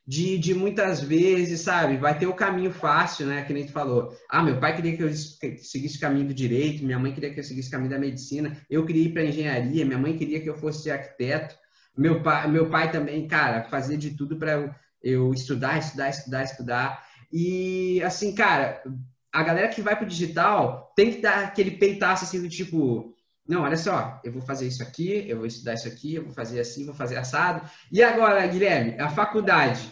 de, 0.09 0.39
de 0.39 0.55
muitas 0.55 1.03
vezes, 1.03 1.61
sabe, 1.61 1.99
vai 1.99 2.19
ter 2.19 2.27
o 2.27 2.33
caminho 2.33 2.73
fácil, 2.73 3.27
né? 3.27 3.43
Que 3.43 3.53
nem 3.53 3.67
tu 3.67 3.73
falou. 3.73 4.17
Ah, 4.31 4.43
meu 4.43 4.59
pai 4.59 4.75
queria 4.75 4.97
que 4.97 5.03
eu 5.03 5.13
seguisse 5.13 5.99
o 5.99 6.01
caminho 6.01 6.27
do 6.27 6.33
direito, 6.33 6.83
minha 6.83 6.99
mãe 6.99 7.13
queria 7.13 7.31
que 7.31 7.39
eu 7.39 7.45
seguisse 7.45 7.69
o 7.69 7.73
caminho 7.73 7.91
da 7.91 7.99
medicina, 7.99 8.57
eu 8.71 8.87
queria 8.87 9.05
ir 9.05 9.13
para 9.13 9.27
engenharia, 9.27 9.85
minha 9.85 9.99
mãe 9.99 10.17
queria 10.17 10.41
que 10.41 10.49
eu 10.49 10.57
fosse 10.57 10.91
arquiteto. 10.91 11.55
Meu 11.95 12.23
pai, 12.23 12.49
meu 12.51 12.71
pai 12.71 12.91
também, 12.91 13.29
cara, 13.29 13.65
fazia 13.65 13.99
de 13.99 14.13
tudo 14.17 14.39
para 14.39 14.75
eu, 15.03 15.31
estudar, 15.35 15.77
estudar, 15.77 16.09
estudar, 16.09 16.43
estudar. 16.43 17.05
E 17.31 18.03
assim, 18.03 18.35
cara, 18.35 18.83
a 19.31 19.43
galera 19.43 19.69
que 19.69 19.83
vai 19.83 19.95
para 19.95 20.07
o 20.07 20.09
digital 20.09 20.91
tem 20.97 21.13
que 21.13 21.21
dar 21.21 21.45
aquele 21.45 21.73
peitaço 21.73 22.25
assim 22.25 22.41
do 22.41 22.49
tipo, 22.49 23.15
não, 23.47 23.63
olha 23.63 23.77
só, 23.77 24.21
eu 24.25 24.33
vou 24.33 24.41
fazer 24.43 24.67
isso 24.67 24.83
aqui, 24.83 25.27
eu 25.29 25.39
vou 25.39 25.47
estudar 25.47 25.75
isso 25.75 25.89
aqui, 25.89 26.15
eu 26.15 26.25
vou 26.25 26.33
fazer 26.33 26.61
assim, 26.61 26.87
vou 26.87 26.95
fazer 26.95 27.17
assado. 27.17 27.69
E 27.91 28.03
agora, 28.03 28.47
Guilherme, 28.47 28.99
a 28.99 29.09
faculdade 29.09 29.91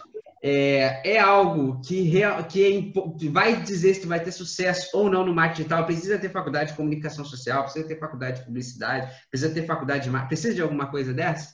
é, 0.48 1.14
é 1.14 1.18
algo 1.18 1.80
que, 1.80 2.02
real, 2.02 2.44
que, 2.44 2.64
é, 2.64 2.80
que 3.18 3.28
vai 3.28 3.60
dizer 3.60 3.94
se 3.94 4.06
vai 4.06 4.22
ter 4.22 4.30
sucesso 4.30 4.96
ou 4.96 5.10
não 5.10 5.26
no 5.26 5.34
marketing 5.34 5.62
digital. 5.62 5.84
Precisa 5.84 6.20
ter 6.20 6.30
faculdade 6.30 6.70
de 6.70 6.76
comunicação 6.76 7.24
social, 7.24 7.64
precisa 7.64 7.88
ter 7.88 7.98
faculdade 7.98 8.38
de 8.38 8.46
publicidade, 8.46 9.12
precisa 9.28 9.52
ter 9.52 9.66
faculdade 9.66 10.04
de 10.04 10.10
marketing. 10.10 10.28
Precisa 10.28 10.54
de 10.54 10.62
alguma 10.62 10.88
coisa 10.88 11.12
dessa? 11.12 11.52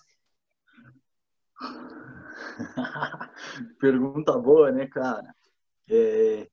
Pergunta 3.81 4.37
boa, 4.37 4.71
né, 4.71 4.87
cara? 4.87 5.35
É... 5.89 6.47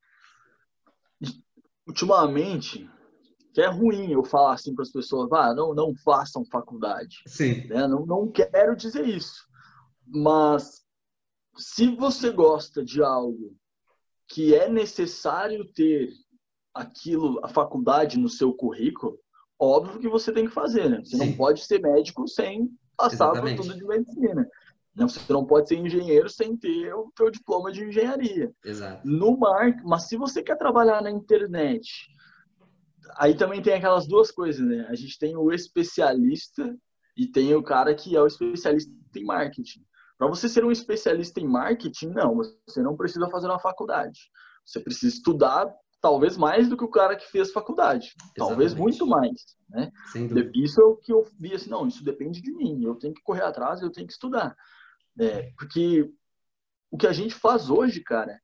Ultimamente, 1.86 2.90
que 3.54 3.60
é 3.60 3.68
ruim 3.68 4.14
eu 4.14 4.24
falar 4.24 4.54
assim 4.54 4.74
para 4.74 4.84
as 4.84 4.92
pessoas, 4.94 5.30
ah, 5.34 5.54
não, 5.54 5.76
não 5.76 5.94
façam 5.94 6.46
faculdade. 6.46 7.18
Sim. 7.28 7.68
Né? 7.68 7.86
Não, 7.86 8.06
não 8.06 8.32
quero 8.32 8.78
dizer 8.78 9.06
isso. 9.06 9.46
Mas 10.08 10.79
se 11.60 11.94
você 11.96 12.32
gosta 12.32 12.84
de 12.84 13.04
algo 13.04 13.56
que 14.28 14.56
é 14.56 14.70
necessário 14.70 15.66
ter 15.74 16.10
aquilo, 16.74 17.40
a 17.44 17.48
faculdade 17.48 18.18
no 18.18 18.30
seu 18.30 18.54
currículo, 18.54 19.20
óbvio 19.60 20.00
que 20.00 20.08
você 20.08 20.32
tem 20.32 20.48
que 20.48 20.54
fazer, 20.54 20.90
né? 20.90 21.02
Você 21.04 21.18
Sim. 21.18 21.26
não 21.26 21.38
pode 21.38 21.66
ser 21.66 21.82
médico 21.82 22.28
sem 22.28 22.70
passar 22.96 23.32
Exatamente. 23.32 23.58
por 23.58 23.64
tudo 23.64 23.78
de 23.78 23.86
medicina. 23.86 24.48
Você 24.96 25.32
não 25.32 25.46
pode 25.46 25.68
ser 25.70 25.78
engenheiro 25.78 26.30
sem 26.30 26.58
ter 26.58 26.94
o 26.94 27.12
seu 27.18 27.30
diploma 27.30 27.72
de 27.72 27.84
engenharia. 27.86 28.52
Exato. 28.64 29.08
No 29.08 29.38
mar, 29.38 29.82
mas 29.84 30.04
se 30.08 30.18
você 30.18 30.44
quer 30.44 30.58
trabalhar 30.58 31.02
na 31.02 31.12
internet, 31.12 32.10
aí 33.18 33.36
também 33.36 33.62
tem 33.62 33.74
aquelas 33.74 34.08
duas 34.08 34.32
coisas, 34.32 34.66
né? 34.66 34.86
A 34.90 34.96
gente 34.96 35.18
tem 35.18 35.38
o 35.38 35.52
especialista 35.52 36.76
e 37.16 37.28
tem 37.28 37.54
o 37.56 37.64
cara 37.64 37.94
que 37.96 38.16
é 38.16 38.22
o 38.22 38.28
especialista 38.28 38.92
em 39.16 39.24
marketing. 39.24 39.84
Para 40.20 40.28
você 40.28 40.50
ser 40.50 40.66
um 40.66 40.72
especialista 40.72 41.40
em 41.40 41.48
marketing, 41.48 42.10
não, 42.10 42.36
você 42.36 42.82
não 42.82 42.98
precisa 42.98 43.30
fazer 43.30 43.48
uma 43.48 43.58
faculdade. 43.58 44.20
Você 44.66 44.82
precisa 44.82 45.16
estudar 45.16 45.74
talvez 46.02 46.36
mais 46.36 46.68
do 46.68 46.76
que 46.76 46.84
o 46.84 46.90
cara 46.90 47.16
que 47.16 47.26
fez 47.32 47.54
faculdade. 47.54 48.08
Exatamente. 48.08 48.38
Talvez 48.38 48.74
muito 48.74 49.08
mais, 49.08 49.56
né? 49.70 49.90
Isso 50.54 50.82
é 50.82 50.84
o 50.84 50.98
que 50.98 51.14
eu 51.14 51.26
vi 51.40 51.56
assim, 51.56 51.70
não, 51.70 51.88
isso 51.88 52.04
depende 52.04 52.42
de 52.42 52.52
mim. 52.52 52.84
Eu 52.84 52.96
tenho 52.96 53.14
que 53.14 53.24
correr 53.24 53.44
atrás, 53.44 53.82
eu 53.82 53.90
tenho 53.90 54.06
que 54.06 54.12
estudar. 54.12 54.54
É, 55.18 55.54
porque 55.58 56.12
o 56.92 56.98
que 56.98 57.08
a 57.08 57.14
gente 57.14 57.34
faz 57.34 57.70
hoje, 57.70 58.02
cara, 58.02 58.38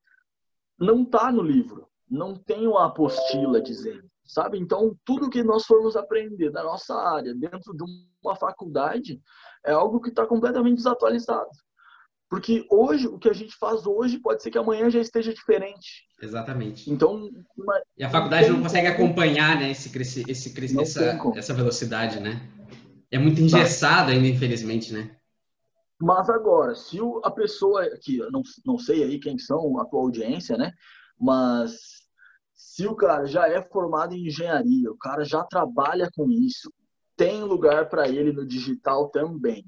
não 0.79 1.03
tá 1.03 1.29
no 1.29 1.41
livro. 1.41 1.89
Não 2.09 2.35
tem 2.35 2.67
uma 2.67 2.85
apostila 2.85 3.61
dizendo 3.61 4.09
sabe? 4.25 4.57
Então, 4.57 4.97
tudo 5.05 5.29
que 5.29 5.43
nós 5.43 5.65
formos 5.65 5.95
aprender 5.95 6.49
da 6.49 6.63
nossa 6.63 6.95
área 6.95 7.33
dentro 7.35 7.75
de 7.75 7.83
uma 8.23 8.35
faculdade 8.35 9.21
é 9.63 9.71
algo 9.71 10.01
que 10.01 10.09
está 10.09 10.25
completamente 10.25 10.77
desatualizado. 10.77 11.49
Porque 12.29 12.65
hoje, 12.71 13.07
o 13.07 13.19
que 13.19 13.29
a 13.29 13.33
gente 13.33 13.55
faz 13.55 13.85
hoje, 13.85 14.19
pode 14.19 14.41
ser 14.41 14.49
que 14.49 14.57
amanhã 14.57 14.89
já 14.89 14.99
esteja 14.99 15.33
diferente. 15.33 16.05
Exatamente. 16.21 16.89
Então, 16.89 17.29
uma... 17.57 17.81
E 17.97 18.03
a 18.03 18.09
faculdade 18.09 18.49
não, 18.49 18.61
consegue 18.61 18.87
acompanhar 18.87 19.59
né, 19.59 19.71
esse, 19.71 19.91
esse, 20.29 20.79
essa, 20.81 21.19
essa 21.35 21.53
velocidade, 21.53 22.19
né? 22.19 22.41
É 23.11 23.19
muito 23.19 23.39
engessado 23.39 24.11
ainda, 24.11 24.27
infelizmente, 24.27 24.91
né? 24.91 25.15
Mas 26.01 26.29
agora, 26.29 26.75
se 26.75 26.99
a 27.23 27.31
pessoa, 27.31 27.87
que 28.01 28.17
não, 28.31 28.41
não 28.65 28.77
sei 28.77 29.03
aí 29.03 29.19
quem 29.19 29.37
são 29.37 29.79
a 29.79 29.85
tua 29.85 30.01
audiência, 30.01 30.57
né? 30.57 30.73
Mas 31.17 32.05
se 32.53 32.85
o 32.85 32.95
cara 32.95 33.25
já 33.25 33.47
é 33.47 33.61
formado 33.61 34.13
em 34.13 34.27
engenharia, 34.27 34.91
o 34.91 34.97
cara 34.97 35.23
já 35.23 35.43
trabalha 35.43 36.09
com 36.13 36.29
isso, 36.29 36.73
tem 37.15 37.43
lugar 37.43 37.87
para 37.87 38.09
ele 38.09 38.33
no 38.33 38.45
digital 38.45 39.09
também. 39.09 39.65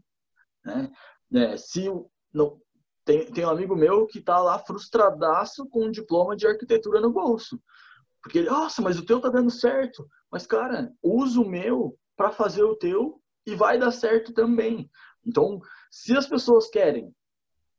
Né? 0.65 0.91
É, 1.33 1.57
se 1.57 1.89
não, 2.33 2.61
tem, 3.05 3.25
tem 3.31 3.45
um 3.45 3.49
amigo 3.49 3.75
meu 3.75 4.05
que 4.05 4.19
está 4.19 4.39
lá 4.39 4.59
frustradaço 4.59 5.67
com 5.69 5.85
um 5.85 5.91
diploma 5.91 6.35
de 6.35 6.47
arquitetura 6.47 6.99
no 6.99 7.11
bolso. 7.11 7.59
Porque 8.21 8.39
ele, 8.39 8.49
nossa, 8.49 8.81
mas 8.81 8.99
o 8.99 9.05
teu 9.05 9.21
tá 9.21 9.29
dando 9.29 9.49
certo. 9.49 10.07
Mas, 10.31 10.45
cara, 10.45 10.91
usa 11.01 11.39
o 11.39 11.47
meu 11.47 11.97
para 12.15 12.31
fazer 12.31 12.63
o 12.63 12.75
teu 12.75 13.21
e 13.45 13.55
vai 13.55 13.79
dar 13.79 13.91
certo 13.91 14.33
também. 14.33 14.89
Então, 15.25 15.61
se 15.89 16.15
as 16.17 16.27
pessoas 16.27 16.69
querem 16.69 17.13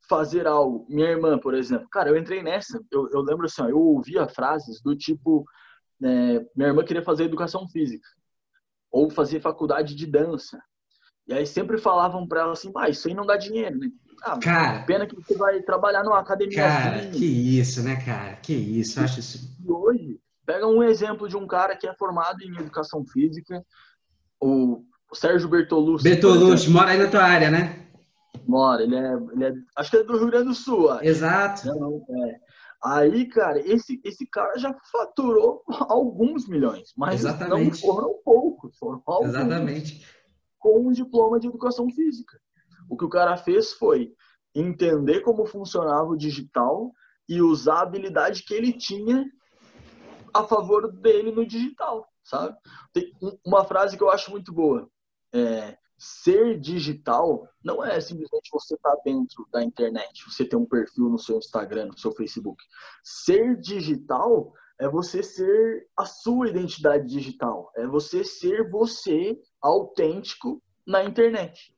fazer 0.08 0.46
algo. 0.46 0.86
Minha 0.88 1.10
irmã, 1.10 1.38
por 1.38 1.54
exemplo, 1.54 1.88
cara, 1.90 2.08
eu 2.08 2.16
entrei 2.16 2.42
nessa. 2.42 2.82
Eu, 2.90 3.08
eu 3.10 3.20
lembro 3.20 3.46
assim, 3.46 3.62
ó, 3.62 3.68
eu 3.68 3.78
ouvia 3.78 4.26
frases 4.26 4.80
do 4.80 4.96
tipo: 4.96 5.44
é, 6.02 6.46
minha 6.56 6.68
irmã 6.68 6.82
queria 6.84 7.02
fazer 7.02 7.24
educação 7.24 7.68
física 7.68 8.08
ou 8.90 9.10
fazer 9.10 9.40
faculdade 9.40 9.94
de 9.94 10.06
dança. 10.06 10.58
E 11.26 11.34
aí 11.34 11.46
sempre 11.46 11.76
falavam 11.76 12.26
para 12.26 12.40
ela 12.40 12.52
assim: 12.52 12.72
ah, 12.76 12.88
isso 12.88 13.06
aí 13.06 13.14
não 13.14 13.26
dá 13.26 13.36
dinheiro, 13.36 13.78
né? 13.78 13.88
Ah, 14.22 14.38
cara, 14.38 14.82
pena 14.82 15.06
que 15.06 15.14
você 15.14 15.36
vai 15.36 15.60
trabalhar 15.62 16.02
numa 16.02 16.18
academia 16.18 16.56
Cara, 16.56 16.96
assim. 16.96 17.10
que 17.10 17.58
isso, 17.58 17.82
né, 17.82 17.96
cara? 18.04 18.36
Que 18.36 18.52
isso, 18.52 18.98
eu 18.98 19.04
acho 19.04 19.20
isso. 19.20 19.56
E 19.64 19.70
hoje, 19.70 20.20
pega 20.44 20.66
um 20.66 20.82
exemplo 20.82 21.28
de 21.28 21.36
um 21.36 21.46
cara 21.46 21.76
que 21.76 21.86
é 21.86 21.94
formado 21.94 22.42
em 22.42 22.56
educação 22.58 23.04
física, 23.04 23.64
o 24.40 24.82
Sérgio 25.12 25.48
Bertolucci. 25.48 26.04
Bertolucci, 26.04 26.70
mora 26.70 26.90
aí 26.90 26.98
na 26.98 27.08
tua 27.08 27.22
área, 27.22 27.50
né? 27.50 27.86
Mora, 28.46 28.82
ele 28.82 28.96
é, 28.96 29.12
ele 29.32 29.44
é, 29.44 29.52
acho 29.76 29.90
que 29.90 29.96
é 29.98 30.02
do 30.02 30.16
Rio 30.16 30.28
Grande 30.28 30.48
do 30.48 30.54
Sul. 30.54 30.90
Acho. 30.90 31.04
Exato. 31.04 31.68
Não, 31.68 32.04
é. 32.24 32.40
Aí, 32.82 33.26
cara, 33.26 33.60
esse, 33.60 34.00
esse 34.04 34.24
cara 34.26 34.56
já 34.56 34.74
faturou 34.92 35.62
alguns 35.88 36.48
milhões, 36.48 36.92
mas 36.96 37.20
Exatamente. 37.20 37.82
não 37.82 37.92
foram 37.92 38.14
poucos, 38.24 38.76
foram 38.78 39.02
alguns. 39.04 39.28
Exatamente. 39.30 40.06
Com 40.58 40.88
um 40.88 40.92
diploma 40.92 41.40
de 41.40 41.48
educação 41.48 41.90
física. 41.90 42.38
O 42.88 42.96
que 42.96 43.04
o 43.04 43.08
cara 43.08 43.36
fez 43.36 43.72
foi 43.72 44.12
entender 44.54 45.20
como 45.20 45.46
funcionava 45.46 46.08
o 46.08 46.16
digital 46.16 46.92
e 47.28 47.42
usar 47.42 47.78
a 47.78 47.82
habilidade 47.82 48.42
que 48.42 48.54
ele 48.54 48.72
tinha 48.72 49.24
a 50.32 50.44
favor 50.44 50.90
dele 50.90 51.30
no 51.30 51.46
digital, 51.46 52.06
sabe? 52.24 52.56
Tem 52.92 53.12
uma 53.44 53.64
frase 53.64 53.96
que 53.96 54.02
eu 54.02 54.10
acho 54.10 54.30
muito 54.30 54.52
boa. 54.52 54.88
É, 55.34 55.76
ser 55.98 56.58
digital 56.58 57.46
não 57.62 57.84
é 57.84 58.00
simplesmente 58.00 58.48
você 58.52 58.74
estar 58.74 58.96
tá 58.96 59.02
dentro 59.04 59.46
da 59.52 59.62
internet, 59.62 60.24
você 60.24 60.44
ter 60.44 60.56
um 60.56 60.64
perfil 60.64 61.08
no 61.08 61.18
seu 61.18 61.38
Instagram, 61.38 61.86
no 61.86 61.98
seu 61.98 62.12
Facebook. 62.12 62.62
Ser 63.02 63.56
digital 63.60 64.52
é 64.80 64.88
você 64.88 65.22
ser 65.22 65.88
a 65.96 66.06
sua 66.06 66.48
identidade 66.48 67.06
digital, 67.06 67.70
é 67.76 67.86
você 67.86 68.22
ser 68.22 68.70
você 68.70 69.36
autêntico 69.60 70.62
na 70.86 71.02
internet. 71.02 71.74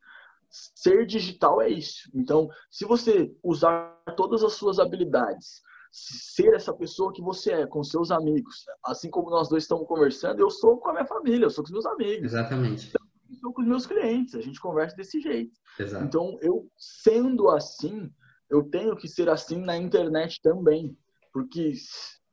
Ser 0.51 1.07
digital 1.07 1.63
é 1.63 1.69
isso. 1.69 2.11
Então, 2.13 2.49
se 2.71 2.85
você 2.85 3.33
usar 3.43 3.97
todas 4.17 4.43
as 4.43 4.55
suas 4.55 4.79
habilidades, 4.79 5.63
ser 5.93 6.55
essa 6.55 6.73
pessoa 6.73 7.13
que 7.13 7.23
você 7.23 7.53
é 7.53 7.67
com 7.67 7.83
seus 7.83 8.11
amigos, 8.11 8.65
assim 8.85 9.11
como 9.11 9.31
nós 9.31 9.49
dois 9.49 9.65
estamos 9.65 9.87
conversando, 9.87 10.41
eu 10.41 10.51
sou 10.51 10.79
com 10.79 10.89
a 10.89 10.93
minha 10.93 11.07
família, 11.07 11.47
eu 11.47 11.51
sou 11.51 11.63
com 11.63 11.69
os 11.69 11.73
meus 11.73 11.87
amigos. 11.87 12.33
Exatamente. 12.33 12.93
Eu 13.29 13.37
sou 13.37 13.53
com 13.53 13.63
os 13.63 13.69
meus 13.69 13.87
clientes, 13.87 14.35
a 14.35 14.41
gente 14.41 14.61
conversa 14.61 14.97
desse 14.97 15.21
jeito. 15.21 15.53
Exato. 15.79 16.05
Então, 16.05 16.37
eu 16.41 16.69
sendo 16.77 17.49
assim, 17.49 18.11
eu 18.51 18.65
tenho 18.65 18.97
que 18.97 19.09
ser 19.09 19.29
assim 19.29 19.65
na 19.65 19.77
internet 19.77 20.41
também, 20.43 20.97
porque 21.33 21.75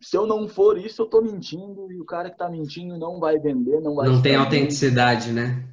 se 0.01 0.15
eu 0.15 0.25
não 0.27 0.47
for 0.47 0.77
isso, 0.77 1.01
eu 1.01 1.05
estou 1.05 1.23
mentindo 1.23 1.91
e 1.91 1.99
o 1.99 2.05
cara 2.05 2.29
que 2.29 2.35
está 2.35 2.49
mentindo 2.49 2.97
não 2.97 3.19
vai 3.19 3.39
vender, 3.39 3.79
não 3.81 3.95
vai. 3.95 4.07
Não 4.07 4.21
tem 4.21 4.35
autenticidade, 4.35 5.31
né? 5.31 5.67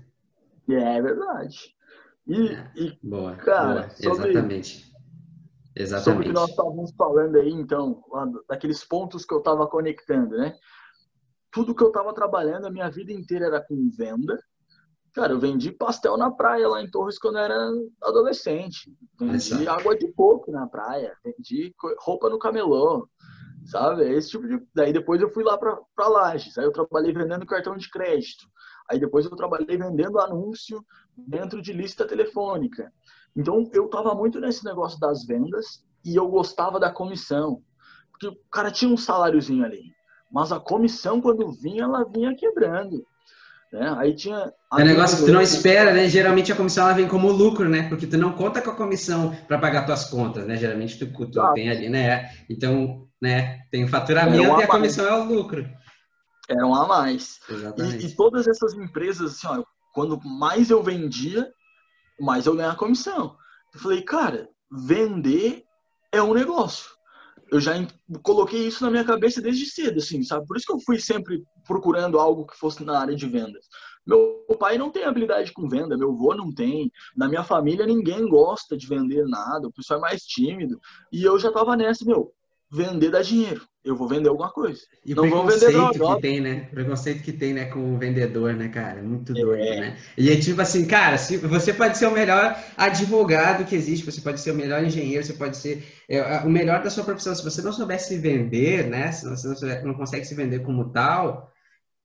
É 0.69 1.01
verdade. 1.01 1.75
E, 2.27 2.49
é. 2.49 2.73
e 2.75 2.99
boa, 3.03 3.37
cara, 3.37 3.83
boa. 3.83 3.91
Sobre, 3.91 4.31
exatamente. 4.31 4.95
Exatamente. 5.77 6.05
Sobre 6.05 6.25
o 6.25 6.27
que 6.29 6.33
nós 6.33 6.51
estávamos 6.51 6.93
falando 6.97 7.37
aí, 7.37 7.51
então, 7.51 8.03
daqueles 8.49 8.85
pontos 8.85 9.25
que 9.25 9.35
eu 9.35 9.39
estava 9.39 9.67
conectando, 9.67 10.37
né? 10.37 10.57
Tudo 11.51 11.75
que 11.75 11.83
eu 11.83 11.89
estava 11.89 12.13
trabalhando 12.15 12.67
a 12.67 12.71
minha 12.71 12.91
vida 12.91 13.13
inteira 13.13 13.47
era 13.47 13.61
com 13.61 13.91
venda. 13.97 14.39
Cara, 15.13 15.33
eu 15.33 15.39
vendi 15.39 15.71
pastel 15.71 16.17
na 16.17 16.31
praia 16.31 16.69
lá 16.69 16.83
em 16.83 16.91
Torres 16.91 17.19
quando 17.19 17.39
eu 17.39 17.45
era 17.45 17.71
adolescente. 18.03 18.93
Vendi 19.19 19.37
Exato. 19.37 19.71
água 19.71 19.97
de 19.97 20.13
coco 20.13 20.51
na 20.51 20.67
praia. 20.67 21.17
Vendi 21.25 21.73
roupa 22.01 22.29
no 22.29 22.39
camelô. 22.39 23.09
Sabe? 23.65 24.09
Esse 24.13 24.31
tipo 24.31 24.47
de. 24.47 24.61
Daí 24.75 24.93
depois 24.93 25.21
eu 25.21 25.31
fui 25.33 25.43
lá 25.43 25.57
para 25.57 26.09
Lages. 26.09 26.59
Aí 26.59 26.65
eu 26.65 26.73
trabalhei 26.73 27.13
vendendo 27.13 27.47
cartão 27.47 27.77
de 27.77 27.91
crédito. 27.91 28.47
Aí 28.91 28.99
depois 28.99 29.25
eu 29.25 29.35
trabalhei 29.35 29.77
vendendo 29.79 30.21
anúncio 30.21 30.85
dentro 31.17 31.63
de 31.63 31.73
lista 31.73 32.07
telefônica. 32.07 32.93
Então 33.35 33.69
eu 33.73 33.87
estava 33.87 34.15
muito 34.15 34.39
nesse 34.39 34.65
negócio 34.65 35.01
das 35.01 35.25
vendas 35.25 35.85
e 36.05 36.15
eu 36.15 36.29
gostava 36.29 36.79
da 36.79 36.91
comissão. 36.91 37.63
Porque 38.11 38.29
o 38.29 38.37
cara 38.51 38.71
tinha 38.71 38.91
um 38.91 38.97
saláriozinho 38.97 39.65
ali. 39.65 39.93
Mas 40.31 40.53
a 40.53 40.61
comissão, 40.61 41.21
quando 41.21 41.51
vinha, 41.51 41.85
ela 41.85 42.05
vinha 42.05 42.37
quebrando. 42.37 43.05
Né? 43.73 43.93
Aí 43.99 44.15
tinha. 44.15 44.53
É 44.79 44.83
um 44.83 44.85
negócio 44.85 45.19
que 45.19 45.25
tu 45.25 45.33
não 45.33 45.41
espera, 45.41 45.93
né? 45.93 46.09
Geralmente 46.09 46.53
a 46.53 46.57
comissão 46.57 46.85
ela 46.85 46.95
vem 46.95 47.09
como 47.09 47.33
lucro, 47.33 47.69
né? 47.69 47.89
Porque 47.89 48.07
tu 48.07 48.17
não 48.17 48.33
conta 48.33 48.63
com 48.63 48.71
a 48.71 48.77
comissão 48.77 49.35
para 49.49 49.59
pagar 49.59 49.85
tuas 49.85 50.05
contas, 50.05 50.47
né? 50.47 50.57
Geralmente 50.57 50.99
tu, 50.99 51.07
tu 51.27 51.55
tem 51.55 51.69
ali, 51.71 51.89
né? 51.89 52.31
Então, 52.49 53.09
né? 53.25 53.63
Tem 53.71 53.85
o 53.85 53.89
faturamento 53.89 54.61
e 54.61 54.63
a 54.63 54.67
comissão 54.67 55.07
é 55.07 55.19
o 55.19 55.25
lucro. 55.25 55.67
Era 56.47 56.67
um 56.67 56.75
a 56.75 56.87
mais. 56.87 57.41
E, 57.79 58.05
e, 58.05 58.15
todas 58.15 58.47
essas 58.47 58.75
empresas, 58.75 59.33
assim, 59.33 59.47
ó, 59.47 59.65
quando 59.95 60.21
mais 60.23 60.69
eu 60.69 60.83
vendia, 60.83 61.51
mais 62.21 62.45
eu 62.45 62.55
ganhava 62.55 62.77
comissão. 62.77 63.35
Eu 63.73 63.81
falei, 63.81 64.03
cara, 64.03 64.47
vender 64.71 65.65
é 66.13 66.21
um 66.21 66.35
negócio. 66.35 66.91
Eu 67.51 67.61
já 67.61 67.73
coloquei 68.23 68.67
isso 68.67 68.85
na 68.85 68.91
minha 68.91 69.05
cabeça 69.05 69.41
desde 69.41 69.65
cedo, 69.65 70.01
assim, 70.01 70.23
sabe? 70.23 70.47
Por 70.47 70.59
isso 70.59 70.67
que 70.67 70.73
eu 70.75 70.81
fui 70.81 71.01
sempre 71.01 71.43
procurando 71.67 72.19
algo 72.19 72.47
que 72.47 72.59
fosse 72.59 72.85
na 72.85 72.99
área 72.99 73.17
de 73.17 73.27
vendas. 73.27 73.65
Meu 74.07 74.45
pai 74.59 74.77
não 74.77 74.91
tem 74.91 75.05
habilidade 75.05 75.51
com 75.51 75.67
venda, 75.67 75.97
meu 75.97 76.13
avô 76.13 76.35
não 76.35 76.53
tem. 76.53 76.91
Na 77.17 77.27
minha 77.27 77.43
família 77.43 77.87
ninguém 77.87 78.29
gosta 78.29 78.77
de 78.77 78.87
vender 78.87 79.25
nada, 79.27 79.67
o 79.67 79.73
pessoal 79.73 79.99
é 79.99 80.03
mais 80.03 80.23
tímido. 80.23 80.79
E 81.11 81.25
eu 81.25 81.39
já 81.39 81.51
tava 81.51 81.75
nessa, 81.75 82.05
meu, 82.05 82.35
vender 82.75 83.11
dá 83.11 83.23
dinheiro. 83.23 83.63
Eu 83.85 83.95
vou 83.95 84.09
vender 84.09 84.29
alguma 84.29 84.51
coisa. 84.51 84.81
E 85.05 85.15
não 85.15 85.29
vou 85.29 85.47
vender 85.47 85.71
droga. 85.71 86.17
que 86.17 86.23
tem, 86.23 86.41
né? 86.41 86.69
O 86.71 86.75
preconceito 86.75 87.23
que 87.23 87.33
tem, 87.33 87.53
né, 87.53 87.67
com 87.67 87.95
o 87.95 87.99
vendedor, 87.99 88.55
né, 88.55 88.69
cara? 88.69 89.03
Muito 89.03 89.33
é. 89.33 89.41
doido, 89.41 89.63
é. 89.63 89.81
né? 89.81 89.99
E 90.17 90.31
é 90.31 90.37
tipo 90.37 90.61
assim, 90.61 90.87
cara, 90.87 91.19
se, 91.19 91.37
você 91.37 91.73
pode 91.73 91.99
ser 91.99 92.07
o 92.07 92.11
melhor 92.11 92.59
advogado 92.77 93.65
que 93.67 93.77
existe, 93.77 94.11
você 94.11 94.21
pode 94.21 94.41
ser 94.41 94.53
o 94.53 94.55
melhor 94.55 94.83
engenheiro, 94.83 95.23
você 95.23 95.35
pode 95.35 95.57
ser 95.59 95.87
é, 96.09 96.39
o 96.39 96.49
melhor 96.49 96.83
da 96.83 96.91
sua 96.91 97.05
profissão. 97.05 97.35
Se 97.35 97.45
você 97.45 97.61
não 97.61 97.73
souber 97.73 98.01
se 98.01 98.19
vender, 98.19 98.89
né? 98.89 99.13
Se 99.13 99.29
você 99.29 99.49
não, 99.49 99.55
souber, 99.55 99.85
não 99.85 99.95
consegue 99.95 100.25
se 100.25 100.35
vender 100.35 100.61
como 100.61 100.91
tal, 100.91 101.53